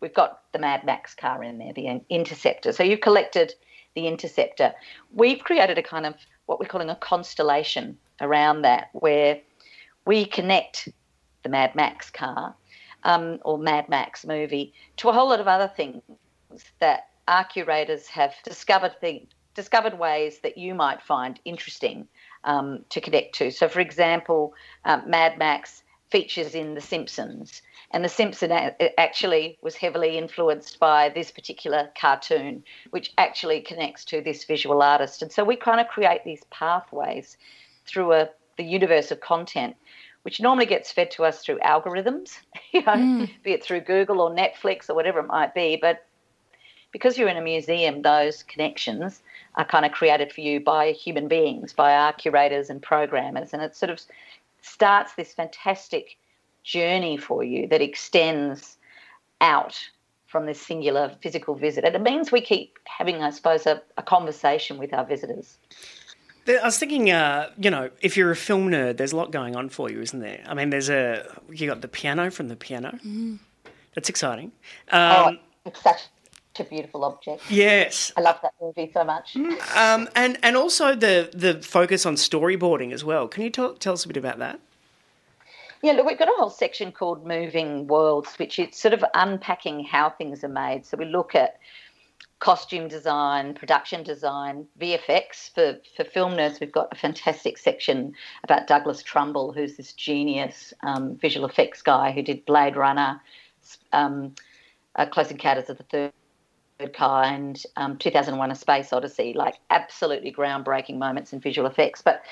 we've 0.00 0.12
got 0.12 0.42
the 0.52 0.58
Mad 0.58 0.84
Max 0.84 1.14
car 1.14 1.42
in 1.42 1.58
there, 1.58 1.72
the 1.72 2.02
Interceptor. 2.10 2.72
So 2.72 2.82
you've 2.82 3.00
collected 3.00 3.54
the 3.94 4.06
Interceptor. 4.06 4.74
We've 5.14 5.38
created 5.38 5.78
a 5.78 5.82
kind 5.82 6.04
of 6.04 6.14
what 6.44 6.60
we're 6.60 6.66
calling 6.66 6.90
a 6.90 6.96
constellation 6.96 7.96
around 8.20 8.62
that, 8.62 8.90
where 8.92 9.40
we 10.04 10.26
connect 10.26 10.88
the 11.42 11.48
Mad 11.48 11.74
Max 11.74 12.10
car 12.10 12.54
um, 13.04 13.38
or 13.44 13.58
Mad 13.58 13.88
Max 13.88 14.26
movie 14.26 14.74
to 14.98 15.08
a 15.08 15.12
whole 15.12 15.30
lot 15.30 15.40
of 15.40 15.48
other 15.48 15.68
things 15.68 16.02
that 16.80 17.08
our 17.28 17.44
curators 17.44 18.06
have 18.08 18.34
discovered 18.44 18.94
the 19.00 19.26
discovered 19.54 19.98
ways 19.98 20.40
that 20.40 20.58
you 20.58 20.74
might 20.74 21.00
find 21.00 21.40
interesting 21.44 22.06
um, 22.44 22.84
to 22.90 23.00
connect 23.00 23.34
to. 23.34 23.50
So, 23.50 23.68
for 23.68 23.80
example, 23.80 24.52
um, 24.84 25.08
Mad 25.08 25.38
Max 25.38 25.82
features 26.10 26.54
in 26.54 26.74
The 26.74 26.80
Simpsons, 26.80 27.62
and 27.90 28.04
The 28.04 28.08
Simpsons 28.08 28.52
actually 28.98 29.58
was 29.62 29.74
heavily 29.74 30.18
influenced 30.18 30.78
by 30.78 31.08
this 31.08 31.30
particular 31.30 31.90
cartoon, 31.98 32.62
which 32.90 33.12
actually 33.16 33.62
connects 33.62 34.04
to 34.06 34.20
this 34.20 34.44
visual 34.44 34.82
artist. 34.82 35.22
And 35.22 35.32
so 35.32 35.42
we 35.42 35.56
kind 35.56 35.80
of 35.80 35.88
create 35.88 36.22
these 36.24 36.44
pathways 36.50 37.38
through 37.86 38.12
a, 38.12 38.28
the 38.58 38.64
universe 38.64 39.10
of 39.10 39.20
content 39.20 39.76
which 40.22 40.40
normally 40.40 40.66
gets 40.66 40.90
fed 40.90 41.08
to 41.08 41.24
us 41.24 41.40
through 41.40 41.56
algorithms, 41.60 42.40
you 42.72 42.82
know, 42.82 42.94
mm. 42.94 43.30
be 43.44 43.52
it 43.52 43.62
through 43.62 43.80
Google 43.80 44.20
or 44.20 44.34
Netflix 44.34 44.90
or 44.90 44.94
whatever 44.94 45.20
it 45.20 45.28
might 45.28 45.54
be. 45.54 45.78
But 45.80 46.04
because 46.96 47.18
you're 47.18 47.28
in 47.28 47.36
a 47.36 47.42
museum, 47.42 48.00
those 48.00 48.42
connections 48.44 49.20
are 49.56 49.66
kind 49.66 49.84
of 49.84 49.92
created 49.92 50.32
for 50.32 50.40
you 50.40 50.60
by 50.60 50.92
human 50.92 51.28
beings, 51.28 51.74
by 51.74 51.94
our 51.94 52.14
curators 52.14 52.70
and 52.70 52.80
programmers. 52.80 53.52
And 53.52 53.60
it 53.60 53.76
sort 53.76 53.90
of 53.90 54.00
starts 54.62 55.12
this 55.12 55.34
fantastic 55.34 56.16
journey 56.64 57.18
for 57.18 57.44
you 57.44 57.68
that 57.68 57.82
extends 57.82 58.78
out 59.42 59.78
from 60.26 60.46
this 60.46 60.58
singular 60.58 61.14
physical 61.20 61.54
visit. 61.54 61.84
And 61.84 61.94
it 61.94 62.00
means 62.00 62.32
we 62.32 62.40
keep 62.40 62.78
having, 62.84 63.22
I 63.22 63.28
suppose, 63.28 63.66
a, 63.66 63.82
a 63.98 64.02
conversation 64.02 64.78
with 64.78 64.94
our 64.94 65.04
visitors. 65.04 65.58
I 66.48 66.64
was 66.64 66.78
thinking, 66.78 67.10
uh, 67.10 67.50
you 67.58 67.68
know, 67.68 67.90
if 68.00 68.16
you're 68.16 68.30
a 68.30 68.36
film 68.36 68.70
nerd, 68.70 68.96
there's 68.96 69.12
a 69.12 69.16
lot 69.16 69.32
going 69.32 69.54
on 69.54 69.68
for 69.68 69.90
you, 69.90 70.00
isn't 70.00 70.20
there? 70.20 70.42
I 70.46 70.54
mean, 70.54 70.70
there's 70.70 70.88
a 70.88 71.26
you 71.52 71.66
got 71.66 71.82
the 71.82 71.88
piano 71.88 72.30
from 72.30 72.48
the 72.48 72.56
piano. 72.56 72.98
Mm. 73.04 73.38
That's 73.94 74.08
exciting. 74.08 74.52
Um, 74.92 75.00
oh, 75.02 75.36
it's 75.66 75.82
such 75.82 76.02
a 76.60 76.64
beautiful 76.64 77.04
object. 77.04 77.42
Yes, 77.50 78.12
I 78.16 78.20
love 78.20 78.38
that 78.42 78.52
movie 78.60 78.90
so 78.92 79.04
much. 79.04 79.34
Mm. 79.34 79.76
Um, 79.76 80.08
and 80.14 80.38
and 80.42 80.56
also 80.56 80.94
the 80.94 81.30
the 81.32 81.62
focus 81.62 82.06
on 82.06 82.14
storyboarding 82.14 82.92
as 82.92 83.04
well. 83.04 83.28
Can 83.28 83.42
you 83.42 83.50
tell 83.50 83.74
tell 83.74 83.92
us 83.92 84.04
a 84.04 84.08
bit 84.08 84.16
about 84.16 84.38
that? 84.38 84.60
Yeah, 85.82 85.92
look, 85.92 86.06
we've 86.06 86.18
got 86.18 86.28
a 86.28 86.34
whole 86.36 86.50
section 86.50 86.90
called 86.90 87.26
Moving 87.26 87.86
Worlds, 87.86 88.34
which 88.38 88.58
is 88.58 88.74
sort 88.76 88.94
of 88.94 89.04
unpacking 89.14 89.84
how 89.84 90.10
things 90.10 90.42
are 90.42 90.48
made. 90.48 90.86
So 90.86 90.96
we 90.96 91.04
look 91.04 91.34
at 91.34 91.58
costume 92.38 92.88
design, 92.88 93.54
production 93.54 94.02
design, 94.02 94.66
VFX. 94.80 95.54
For, 95.54 95.78
for 95.96 96.04
film 96.04 96.32
nerds, 96.32 96.60
we've 96.60 96.72
got 96.72 96.88
a 96.92 96.96
fantastic 96.96 97.58
section 97.58 98.14
about 98.44 98.66
Douglas 98.66 99.02
Trumbull, 99.02 99.52
who's 99.52 99.76
this 99.76 99.92
genius 99.92 100.74
um, 100.82 101.16
visual 101.16 101.46
effects 101.46 101.82
guy 101.82 102.10
who 102.10 102.22
did 102.22 102.44
Blade 102.46 102.76
Runner, 102.76 103.20
um, 103.92 104.34
uh, 104.96 105.06
Close 105.06 105.30
Encounters 105.30 105.70
of 105.70 105.78
the 105.78 105.84
Third 105.84 106.12
Kind, 106.92 107.62
um, 107.76 107.96
2001 107.96 108.50
A 108.50 108.54
Space 108.54 108.92
Odyssey, 108.92 109.32
like 109.34 109.54
absolutely 109.70 110.32
groundbreaking 110.32 110.98
moments 110.98 111.32
in 111.32 111.40
visual 111.40 111.68
effects. 111.68 112.02
But 112.02 112.22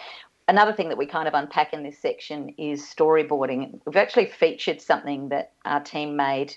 another 0.49 0.73
thing 0.73 0.89
that 0.91 0.99
we 0.99 1.07
kind 1.07 1.27
of 1.27 1.35
unpack 1.35 1.73
in 1.73 1.83
this 1.83 1.99
section 1.99 2.51
is 2.59 2.83
storyboarding. 2.83 3.81
We've 3.87 3.97
actually 3.97 4.27
featured 4.27 4.81
something 4.81 5.31
that 5.31 5.53
our 5.65 5.81
team 5.81 6.17
made 6.17 6.55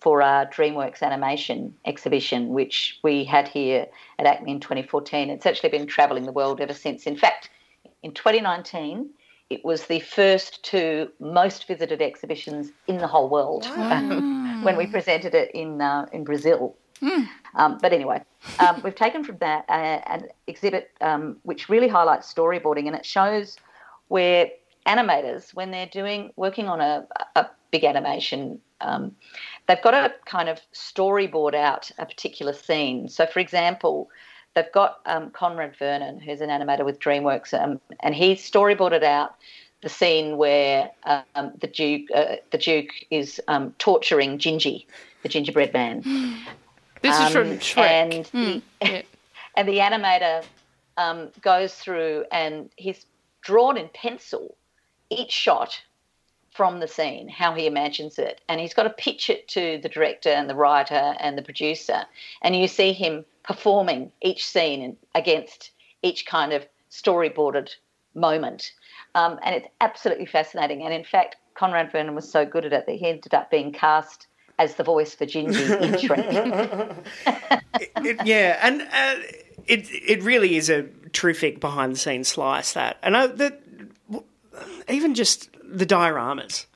for 0.00 0.22
our 0.22 0.46
DreamWorks 0.46 1.02
animation 1.02 1.74
exhibition, 1.84 2.48
which 2.48 2.98
we 3.02 3.24
had 3.24 3.48
here 3.48 3.86
at 4.18 4.26
ACMI 4.26 4.48
in 4.48 4.60
2014. 4.60 5.30
It's 5.30 5.46
actually 5.46 5.70
been 5.70 5.86
travelling 5.86 6.24
the 6.24 6.32
world 6.32 6.60
ever 6.60 6.74
since. 6.74 7.06
In 7.06 7.16
fact, 7.16 7.50
in 8.02 8.12
2019, 8.12 9.10
it 9.50 9.64
was 9.64 9.86
the 9.86 10.00
first 10.00 10.62
two 10.62 11.10
most 11.18 11.66
visited 11.66 12.00
exhibitions 12.00 12.70
in 12.86 12.98
the 12.98 13.06
whole 13.06 13.28
world 13.28 13.66
wow. 13.76 13.92
um, 13.92 14.62
when 14.64 14.76
we 14.76 14.86
presented 14.86 15.34
it 15.34 15.50
in 15.52 15.80
uh, 15.80 16.06
in 16.12 16.24
Brazil. 16.24 16.76
Mm. 17.02 17.28
Um, 17.54 17.78
but 17.80 17.92
anyway, 17.92 18.22
um, 18.58 18.80
we've 18.82 18.94
taken 18.94 19.24
from 19.24 19.38
that 19.38 19.64
uh, 19.68 20.00
an 20.06 20.28
exhibit 20.46 20.90
um, 21.00 21.38
which 21.42 21.68
really 21.68 21.88
highlights 21.88 22.32
storyboarding, 22.32 22.86
and 22.86 22.94
it 22.94 23.06
shows 23.06 23.56
where 24.08 24.50
animators, 24.86 25.54
when 25.54 25.70
they're 25.70 25.86
doing 25.86 26.32
working 26.36 26.68
on 26.68 26.80
a, 26.80 27.06
a 27.36 27.46
big 27.70 27.84
animation, 27.84 28.60
um, 28.80 29.14
they've 29.66 29.82
got 29.82 29.92
to 29.92 30.12
kind 30.26 30.48
of 30.48 30.60
storyboard 30.74 31.54
out 31.54 31.90
a 31.98 32.06
particular 32.06 32.52
scene. 32.52 33.08
So, 33.08 33.26
for 33.26 33.40
example, 33.40 34.10
they've 34.54 34.72
got 34.72 35.00
um, 35.06 35.30
Conrad 35.30 35.76
Vernon, 35.76 36.20
who's 36.20 36.40
an 36.40 36.50
animator 36.50 36.84
with 36.84 36.98
DreamWorks, 36.98 37.54
um, 37.54 37.80
and 38.00 38.14
he 38.14 38.34
storyboarded 38.34 39.02
out 39.02 39.36
the 39.82 39.88
scene 39.88 40.36
where 40.36 40.90
um, 41.04 41.52
the 41.60 41.66
Duke 41.66 42.08
uh, 42.14 42.36
the 42.50 42.58
Duke 42.58 42.90
is 43.10 43.40
um, 43.48 43.74
torturing 43.78 44.38
Gingy, 44.38 44.86
the 45.22 45.28
gingerbread 45.28 45.72
man. 45.72 46.02
This 47.02 47.18
is 47.18 47.30
from 47.30 47.50
um, 47.50 47.58
Shrek. 47.58 47.78
And, 47.78 48.12
mm, 48.12 48.62
the, 48.80 49.04
and 49.56 49.68
the 49.68 49.78
animator 49.78 50.44
um, 50.96 51.28
goes 51.40 51.74
through 51.74 52.24
and 52.30 52.70
he's 52.76 53.06
drawn 53.42 53.76
in 53.76 53.88
pencil 53.94 54.56
each 55.08 55.32
shot 55.32 55.80
from 56.52 56.80
the 56.80 56.88
scene, 56.88 57.28
how 57.28 57.54
he 57.54 57.66
imagines 57.66 58.18
it. 58.18 58.40
And 58.48 58.60
he's 58.60 58.74
got 58.74 58.82
to 58.82 58.90
pitch 58.90 59.30
it 59.30 59.48
to 59.48 59.78
the 59.82 59.88
director 59.88 60.28
and 60.28 60.50
the 60.50 60.54
writer 60.54 61.14
and 61.20 61.38
the 61.38 61.42
producer. 61.42 62.04
And 62.42 62.56
you 62.56 62.68
see 62.68 62.92
him 62.92 63.24
performing 63.44 64.12
each 64.20 64.46
scene 64.46 64.96
against 65.14 65.70
each 66.02 66.26
kind 66.26 66.52
of 66.52 66.66
storyboarded 66.90 67.70
moment. 68.14 68.72
Um, 69.14 69.38
and 69.42 69.54
it's 69.54 69.68
absolutely 69.80 70.26
fascinating. 70.26 70.82
And 70.82 70.92
in 70.92 71.04
fact, 71.04 71.36
Conrad 71.54 71.92
Vernon 71.92 72.14
was 72.14 72.30
so 72.30 72.44
good 72.44 72.64
at 72.64 72.72
it 72.72 72.86
that 72.86 72.96
he 72.96 73.06
ended 73.06 73.34
up 73.34 73.50
being 73.50 73.72
cast 73.72 74.26
as 74.60 74.74
the 74.74 74.84
voice 74.84 75.14
for 75.14 75.24
Gingy 75.24 75.80
in 75.80 75.92
Shrek. 76.02 77.04
it, 77.80 77.90
it, 77.96 78.26
yeah, 78.26 78.58
and 78.62 78.82
uh, 78.82 79.14
it 79.66 79.88
it 79.90 80.22
really 80.22 80.56
is 80.56 80.68
a 80.68 80.82
terrific 81.12 81.60
behind 81.60 81.94
the 81.94 81.98
scenes 81.98 82.28
slice 82.28 82.74
that, 82.74 82.98
and 83.02 83.16
I, 83.16 83.26
that 83.26 83.62
even 84.88 85.14
just 85.14 85.48
the 85.64 85.86
dioramas. 85.86 86.66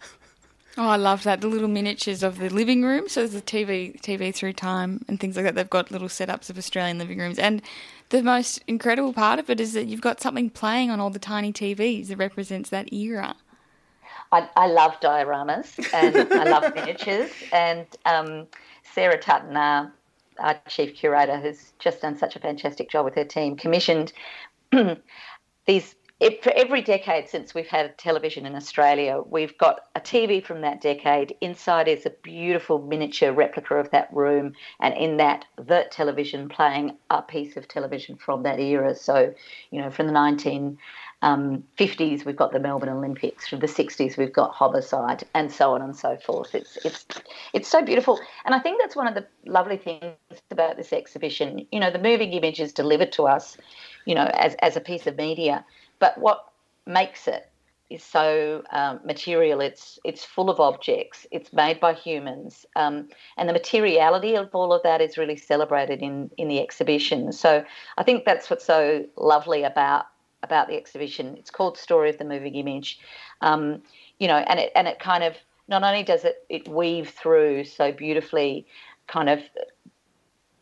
Oh, 0.77 0.89
I 0.89 0.97
love 0.97 1.23
that. 1.23 1.41
The 1.41 1.47
little 1.47 1.69
miniatures 1.69 2.25
of 2.25 2.39
the 2.39 2.49
living 2.49 2.83
room. 2.83 3.09
So 3.09 3.21
there's 3.21 3.31
the 3.31 3.43
TV, 3.43 4.01
TV 4.01 4.35
through 4.35 4.55
time 4.55 5.05
and 5.07 5.21
things 5.21 5.37
like 5.37 5.45
that. 5.45 5.55
They've 5.55 5.71
got 5.71 5.93
little 5.93 6.09
setups 6.09 6.51
of 6.51 6.59
Australian 6.59 6.99
living 6.99 7.19
rooms. 7.19 7.39
And 7.39 7.63
the 8.09 8.25
most 8.25 8.61
incredible 8.67 9.13
part 9.13 9.39
of 9.39 9.49
it 9.51 9.61
is 9.61 9.75
that 9.75 9.87
you've 9.87 10.01
got 10.01 10.21
something 10.21 10.51
playing 10.51 10.91
on 10.91 10.99
all 10.99 11.11
the 11.11 11.21
tiny 11.21 11.53
TVs 11.53 12.09
that 12.09 12.17
represents 12.17 12.71
that 12.71 12.93
era. 12.93 13.37
I, 14.33 14.49
I 14.57 14.67
love 14.67 14.99
dioramas 15.01 15.79
and 15.93 16.33
I 16.33 16.45
love 16.45 16.75
miniatures. 16.77 17.31
And 17.53 17.87
um, 18.07 18.47
Sarah 18.83 19.19
Tutton, 19.19 19.57
our, 19.57 19.93
our 20.39 20.61
chief 20.69 20.95
curator, 20.97 21.39
who's 21.39 21.73
just 21.79 22.03
done 22.03 22.17
such 22.17 22.37
a 22.37 22.41
fantastic 22.41 22.91
job 22.91 23.05
with 23.05 23.15
her 23.15 23.25
team, 23.25 23.57
commissioned 23.57 24.13
these 25.67 25.95
it, 26.21 26.45
for 26.45 26.53
every 26.53 26.81
decade 26.81 27.29
since 27.29 27.55
we've 27.55 27.67
had 27.67 27.99
television 27.99 28.47
in 28.47 28.55
Australia, 28.55 29.21
we've 29.29 29.59
got 29.59 29.81
a 29.97 30.01
TV 30.01 30.43
from 30.45 30.61
that 30.61 30.81
decade. 30.81 31.37
Inside 31.41 31.89
is 31.89 32.07
a 32.07 32.11
beautiful 32.23 32.79
miniature 32.81 33.33
replica 33.33 33.75
of 33.75 33.91
that 33.91 34.09
room, 34.13 34.55
and 34.81 34.95
in 34.95 35.17
that, 35.17 35.45
the 35.57 35.87
television 35.91 36.49
playing 36.49 36.97
a 37.11 37.21
piece 37.21 37.57
of 37.57 37.67
television 37.67 38.17
from 38.17 38.45
that 38.45 38.61
era. 38.61 38.95
So, 38.95 39.35
you 39.71 39.83
know, 39.83 39.91
from 39.91 40.07
the 40.07 40.13
1950s, 40.13 40.77
um, 41.25 41.65
we've 41.79 42.37
got 42.37 42.53
the 42.53 42.61
Melbourne 42.61 42.89
Olympics. 42.89 43.49
From 43.49 43.61
the 43.61 43.67
60s, 43.67 44.17
we've 44.17 44.33
got 44.33 44.53
Homicide, 44.53 45.25
and 45.35 45.51
so 45.51 45.75
on 45.75 45.83
and 45.83 45.97
so 45.97 46.17
forth. 46.17 46.55
It's 46.55 46.77
it's 46.85 47.07
it's 47.53 47.69
so 47.69 47.83
beautiful, 47.83 48.21
and 48.45 48.55
I 48.55 48.59
think 48.59 48.81
that's 48.81 48.97
one 48.97 49.07
of 49.07 49.15
the 49.15 49.27
lovely 49.47 49.77
things 49.77 50.15
about 50.51 50.77
this 50.77 50.93
exhibition. 50.93 51.67
You 51.73 51.81
know, 51.81 51.91
the 51.91 51.99
moving 51.99 52.33
image 52.33 52.61
is 52.61 52.73
delivered 52.73 53.13
to 53.13 53.25
us, 53.25 53.57
you 54.05 54.15
know, 54.15 54.31
as 54.35 54.55
as 54.57 54.77
a 54.77 54.81
piece 54.81 55.07
of 55.07 55.17
media 55.17 55.65
but 55.99 56.19
what 56.19 56.53
makes 56.87 57.27
it 57.29 57.51
is 57.91 58.03
so 58.03 58.63
um, 58.73 59.01
material. 59.05 59.61
It's 59.61 59.99
it's 60.05 60.25
full 60.25 60.51
of 60.51 60.59
objects. 60.61 61.27
It's 61.31 61.53
made 61.53 61.81
by 61.81 61.95
humans, 61.95 62.67
um, 62.77 63.09
and 63.37 63.49
the 63.49 63.53
materiality 63.53 64.35
of 64.35 64.51
all 64.55 64.73
of 64.73 64.83
that 64.83 65.01
is 65.01 65.17
really 65.17 65.37
celebrated 65.37 66.03
in 66.03 66.31
in 66.37 66.49
the 66.49 66.61
exhibition. 66.61 67.33
So 67.33 67.65
I 67.97 68.03
think 68.03 68.25
that's 68.25 68.51
what's 68.51 68.65
so 68.67 69.07
lovely 69.17 69.63
about 69.63 70.07
about 70.45 70.69
the 70.69 70.77
exhibition. 70.77 71.37
It's 71.39 71.51
called 71.51 71.77
Story 71.77 72.11
of 72.11 72.19
the 72.19 72.25
Moving 72.25 72.55
Image, 72.55 73.01
um, 73.41 73.83
you 74.19 74.29
know, 74.29 74.37
and 74.37 74.61
it 74.61 74.73
and 74.77 74.87
it 74.87 75.01
kind 75.01 75.25
of 75.25 75.35
not 75.67 75.83
only 75.83 76.03
does 76.03 76.25
it 76.25 76.45
it 76.49 76.69
weave 76.69 77.11
through 77.11 77.65
so 77.65 77.91
beautifully, 77.91 78.67
kind 79.09 79.29
of 79.29 79.41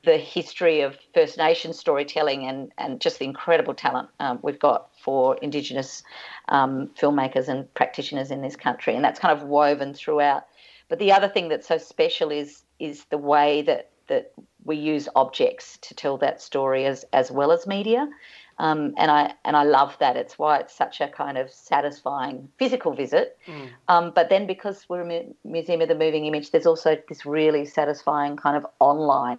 the 0.04 0.16
history 0.16 0.80
of 0.80 0.98
First 1.14 1.38
Nation 1.38 1.72
storytelling 1.72 2.46
and, 2.46 2.72
and 2.76 3.00
just 3.00 3.18
the 3.18 3.24
incredible 3.24 3.74
talent 3.74 4.08
um, 4.18 4.40
we've 4.42 4.58
got 4.58 4.90
for 5.00 5.36
Indigenous 5.36 6.02
um, 6.48 6.90
filmmakers 7.00 7.48
and 7.48 7.72
practitioners 7.74 8.30
in 8.30 8.42
this 8.42 8.56
country, 8.56 8.96
and 8.96 9.04
that's 9.04 9.20
kind 9.20 9.38
of 9.38 9.46
woven 9.46 9.94
throughout. 9.94 10.46
But 10.88 10.98
the 10.98 11.12
other 11.12 11.28
thing 11.28 11.48
that's 11.48 11.68
so 11.68 11.78
special 11.78 12.30
is 12.30 12.62
is 12.78 13.04
the 13.10 13.18
way 13.18 13.62
that 13.62 13.90
that 14.08 14.32
we 14.64 14.76
use 14.76 15.08
objects 15.14 15.78
to 15.82 15.94
tell 15.94 16.18
that 16.18 16.42
story 16.42 16.84
as 16.84 17.04
as 17.12 17.30
well 17.30 17.52
as 17.52 17.66
media. 17.66 18.08
Um, 18.58 18.94
and 18.96 19.10
I 19.10 19.34
and 19.44 19.56
I 19.56 19.64
love 19.64 19.96
that. 19.98 20.16
It's 20.16 20.38
why 20.38 20.58
it's 20.58 20.74
such 20.74 21.00
a 21.00 21.08
kind 21.08 21.38
of 21.38 21.50
satisfying 21.50 22.48
physical 22.58 22.94
visit. 22.94 23.38
Mm. 23.46 23.68
Um, 23.88 24.12
but 24.14 24.28
then 24.28 24.46
because 24.46 24.86
we're 24.88 25.02
a 25.02 25.24
museum 25.44 25.80
of 25.80 25.88
the 25.88 25.94
moving 25.94 26.26
image, 26.26 26.50
there's 26.50 26.66
also 26.66 26.96
this 27.08 27.24
really 27.26 27.64
satisfying 27.64 28.36
kind 28.36 28.56
of 28.56 28.66
online 28.78 29.38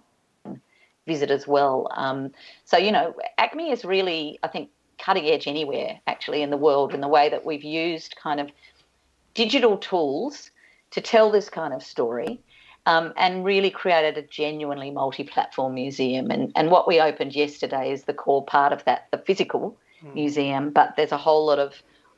visit 1.06 1.30
as 1.30 1.46
well. 1.46 1.88
Um, 1.94 2.32
so, 2.64 2.76
you 2.76 2.92
know, 2.92 3.14
ACMI 3.38 3.72
is 3.72 3.84
really, 3.84 4.38
I 4.42 4.48
think, 4.48 4.70
cutting 4.98 5.26
edge 5.26 5.46
anywhere 5.46 6.00
actually 6.06 6.42
in 6.42 6.50
the 6.50 6.56
world 6.56 6.94
in 6.94 7.00
the 7.00 7.08
way 7.08 7.28
that 7.28 7.44
we've 7.44 7.64
used 7.64 8.16
kind 8.16 8.40
of 8.40 8.50
digital 9.34 9.76
tools 9.76 10.50
to 10.92 11.00
tell 11.00 11.30
this 11.30 11.50
kind 11.50 11.74
of 11.74 11.82
story. 11.82 12.40
Um, 12.86 13.14
and 13.16 13.46
really 13.46 13.70
created 13.70 14.18
a 14.18 14.22
genuinely 14.28 14.90
multi-platform 14.90 15.72
museum. 15.72 16.30
And, 16.30 16.52
and 16.54 16.70
what 16.70 16.86
we 16.86 17.00
opened 17.00 17.34
yesterday 17.34 17.90
is 17.90 18.04
the 18.04 18.12
core 18.12 18.44
part 18.44 18.74
of 18.74 18.84
that, 18.84 19.06
the 19.10 19.16
physical 19.16 19.78
mm. 20.04 20.12
museum. 20.12 20.68
But 20.68 20.94
there's 20.94 21.10
a 21.12 21.16
whole 21.16 21.46
lot 21.46 21.58
of 21.58 21.72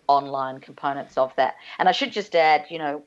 online 0.09 0.59
components 0.59 1.17
of 1.17 1.33
that. 1.37 1.55
And 1.79 1.89
I 1.89 1.93
should 1.93 2.13
just 2.13 2.35
add, 2.35 2.65
you 2.69 2.79
know, 2.79 3.05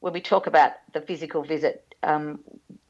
when 0.00 0.12
we 0.12 0.20
talk 0.20 0.46
about 0.46 0.72
the 0.92 1.00
physical 1.00 1.42
visit, 1.42 1.94
um, 2.02 2.38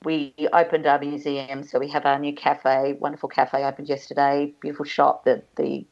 we 0.04 0.34
opened 0.52 0.86
our 0.86 0.98
museum, 0.98 1.62
so 1.62 1.78
we 1.78 1.88
have 1.88 2.04
our 2.04 2.18
new 2.18 2.34
cafe, 2.34 2.94
wonderful 3.00 3.28
cafe 3.28 3.64
opened 3.64 3.88
yesterday, 3.88 4.52
beautiful 4.60 4.84
shop, 4.84 5.24
the 5.24 5.42
the 5.56 5.86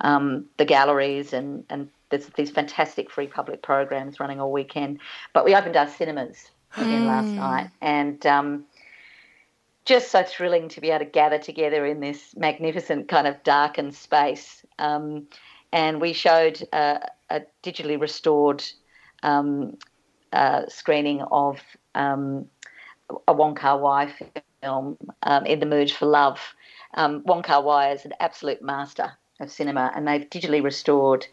um, 0.00 0.46
the 0.56 0.64
galleries 0.64 1.32
and 1.32 1.64
and 1.70 1.88
there's 2.10 2.26
these 2.30 2.50
fantastic 2.50 3.10
free 3.10 3.26
public 3.26 3.62
programs 3.62 4.20
running 4.20 4.40
all 4.40 4.52
weekend. 4.52 5.00
But 5.32 5.44
we 5.44 5.54
opened 5.54 5.76
our 5.76 5.88
cinemas 5.88 6.50
again 6.76 7.02
mm. 7.02 7.06
last 7.06 7.28
night, 7.28 7.70
and 7.80 8.24
um, 8.26 8.64
just 9.84 10.10
so 10.10 10.22
thrilling 10.22 10.68
to 10.70 10.80
be 10.80 10.90
able 10.90 11.04
to 11.04 11.10
gather 11.10 11.38
together 11.38 11.84
in 11.84 12.00
this 12.00 12.34
magnificent 12.36 13.08
kind 13.08 13.26
of 13.26 13.42
darkened 13.42 13.94
space. 13.94 14.64
Um, 14.78 15.26
and 15.72 16.00
we 16.00 16.12
showed 16.12 16.62
uh, 16.72 16.98
a 17.30 17.42
digitally 17.62 18.00
restored 18.00 18.64
um, 19.22 19.76
uh, 20.32 20.62
screening 20.68 21.22
of 21.22 21.60
um, 21.94 22.46
a 23.28 23.32
Wong 23.32 23.54
Kar 23.54 23.78
Wai 23.78 24.12
film, 24.62 24.96
um, 25.22 25.46
In 25.46 25.60
the 25.60 25.66
Mood 25.66 25.90
for 25.90 26.06
Love. 26.06 26.40
Um, 26.94 27.22
Wong 27.26 27.42
Kar 27.42 27.62
Wai 27.62 27.92
is 27.92 28.04
an 28.04 28.12
absolute 28.20 28.62
master 28.62 29.12
of 29.40 29.50
cinema, 29.50 29.92
and 29.94 30.06
they've 30.06 30.28
digitally 30.30 30.62
restored 30.62 31.26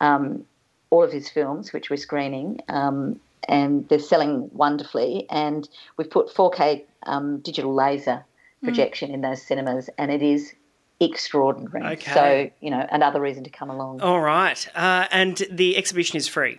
um, 0.00 0.44
all 0.90 1.02
of 1.02 1.12
his 1.12 1.28
films, 1.28 1.72
which 1.72 1.90
we're 1.90 1.96
screening, 1.96 2.60
um, 2.68 3.18
and 3.48 3.88
they're 3.88 3.98
selling 3.98 4.50
wonderfully. 4.52 5.26
And 5.30 5.68
we've 5.96 6.10
put 6.10 6.28
4K 6.28 6.84
um, 7.04 7.38
digital 7.40 7.74
laser 7.74 8.24
hmm. 8.60 8.66
projection 8.66 9.10
mm. 9.10 9.14
in 9.14 9.20
those 9.20 9.42
cinemas, 9.42 9.88
and 9.98 10.10
it 10.10 10.22
is 10.22 10.52
extraordinary. 11.00 11.94
Okay. 11.94 12.12
So, 12.12 12.50
you 12.60 12.70
know, 12.70 12.86
another 12.90 13.20
reason 13.20 13.44
to 13.44 13.50
come 13.50 13.70
along. 13.70 14.00
All 14.00 14.20
right. 14.20 14.68
Uh, 14.74 15.06
and 15.10 15.42
the 15.50 15.76
exhibition 15.76 16.16
is 16.16 16.26
free? 16.26 16.58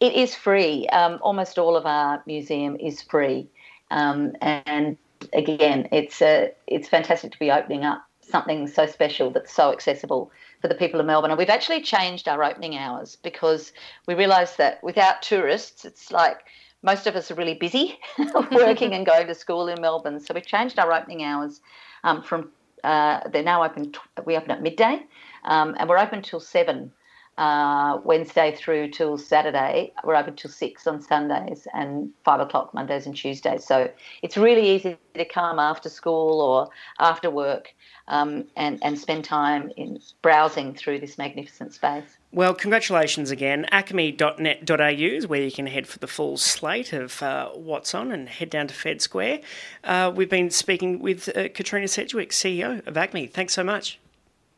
It 0.00 0.14
is 0.14 0.34
free. 0.34 0.86
Um, 0.88 1.18
almost 1.22 1.58
all 1.58 1.76
of 1.76 1.86
our 1.86 2.22
museum 2.26 2.76
is 2.76 3.02
free. 3.02 3.48
Um, 3.90 4.32
and 4.40 4.96
again, 5.32 5.88
it's 5.92 6.20
a, 6.22 6.52
it's 6.66 6.88
fantastic 6.88 7.32
to 7.32 7.38
be 7.38 7.50
opening 7.50 7.84
up 7.84 8.06
something 8.20 8.66
so 8.66 8.86
special 8.86 9.30
that's 9.30 9.52
so 9.52 9.72
accessible 9.72 10.30
for 10.62 10.68
the 10.68 10.74
people 10.76 11.00
of 11.00 11.04
Melbourne. 11.06 11.32
And 11.32 11.38
we've 11.38 11.50
actually 11.50 11.82
changed 11.82 12.28
our 12.28 12.42
opening 12.42 12.76
hours 12.76 13.16
because 13.16 13.72
we 14.06 14.14
realised 14.14 14.56
that 14.58 14.82
without 14.82 15.20
tourists, 15.20 15.84
it's 15.84 16.12
like 16.12 16.38
most 16.82 17.06
of 17.06 17.16
us 17.16 17.30
are 17.30 17.34
really 17.34 17.54
busy 17.54 17.98
working 18.52 18.94
and 18.94 19.04
going 19.04 19.26
to 19.26 19.34
school 19.34 19.68
in 19.68 19.80
Melbourne. 19.80 20.20
So 20.20 20.32
we've 20.32 20.46
changed 20.46 20.78
our 20.78 20.92
opening 20.92 21.24
hours 21.24 21.60
um, 22.04 22.22
from 22.22 22.50
uh, 22.84 23.20
they're 23.30 23.42
now 23.42 23.62
open. 23.62 23.92
We 24.24 24.36
open 24.36 24.50
at 24.50 24.62
midday, 24.62 25.02
um, 25.44 25.76
and 25.78 25.88
we're 25.88 25.98
open 25.98 26.22
till 26.22 26.40
seven 26.40 26.92
uh, 27.38 27.98
Wednesday 28.04 28.54
through 28.54 28.88
till 28.88 29.16
Saturday. 29.16 29.92
We're 30.04 30.16
open 30.16 30.36
till 30.36 30.50
six 30.50 30.86
on 30.86 31.00
Sundays 31.00 31.66
and 31.72 32.10
five 32.24 32.40
o'clock 32.40 32.74
Mondays 32.74 33.06
and 33.06 33.16
Tuesdays. 33.16 33.64
So 33.64 33.90
it's 34.22 34.36
really 34.36 34.68
easy 34.68 34.96
to 35.14 35.24
come 35.24 35.58
after 35.58 35.88
school 35.88 36.40
or 36.40 36.68
after 36.98 37.30
work 37.30 37.74
um, 38.08 38.44
and, 38.56 38.78
and 38.82 38.98
spend 38.98 39.24
time 39.24 39.72
in 39.76 39.98
browsing 40.20 40.74
through 40.74 41.00
this 41.00 41.16
magnificent 41.16 41.72
space. 41.72 42.18
Well, 42.32 42.54
congratulations 42.54 43.30
again. 43.30 43.66
acmi.net.au 43.72 45.16
is 45.16 45.26
where 45.26 45.42
you 45.42 45.52
can 45.52 45.66
head 45.66 45.86
for 45.86 45.98
the 45.98 46.06
full 46.06 46.36
slate 46.36 46.92
of 46.92 47.22
uh, 47.22 47.48
what's 47.50 47.94
on 47.94 48.12
and 48.12 48.28
head 48.28 48.50
down 48.50 48.66
to 48.68 48.74
Fed 48.74 49.00
Square. 49.00 49.40
Uh, 49.84 50.12
we've 50.14 50.30
been 50.30 50.50
speaking 50.50 51.00
with 51.00 51.34
uh, 51.36 51.48
Katrina 51.48 51.88
Sedgwick, 51.88 52.30
CEO 52.30 52.86
of 52.86 52.94
ACMI. 52.94 53.30
Thanks 53.30 53.54
so 53.54 53.64
much. 53.64 53.98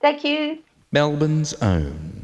Thank 0.01 0.25
you. 0.25 0.59
Melbourne's 0.93 1.55
own 1.55 2.24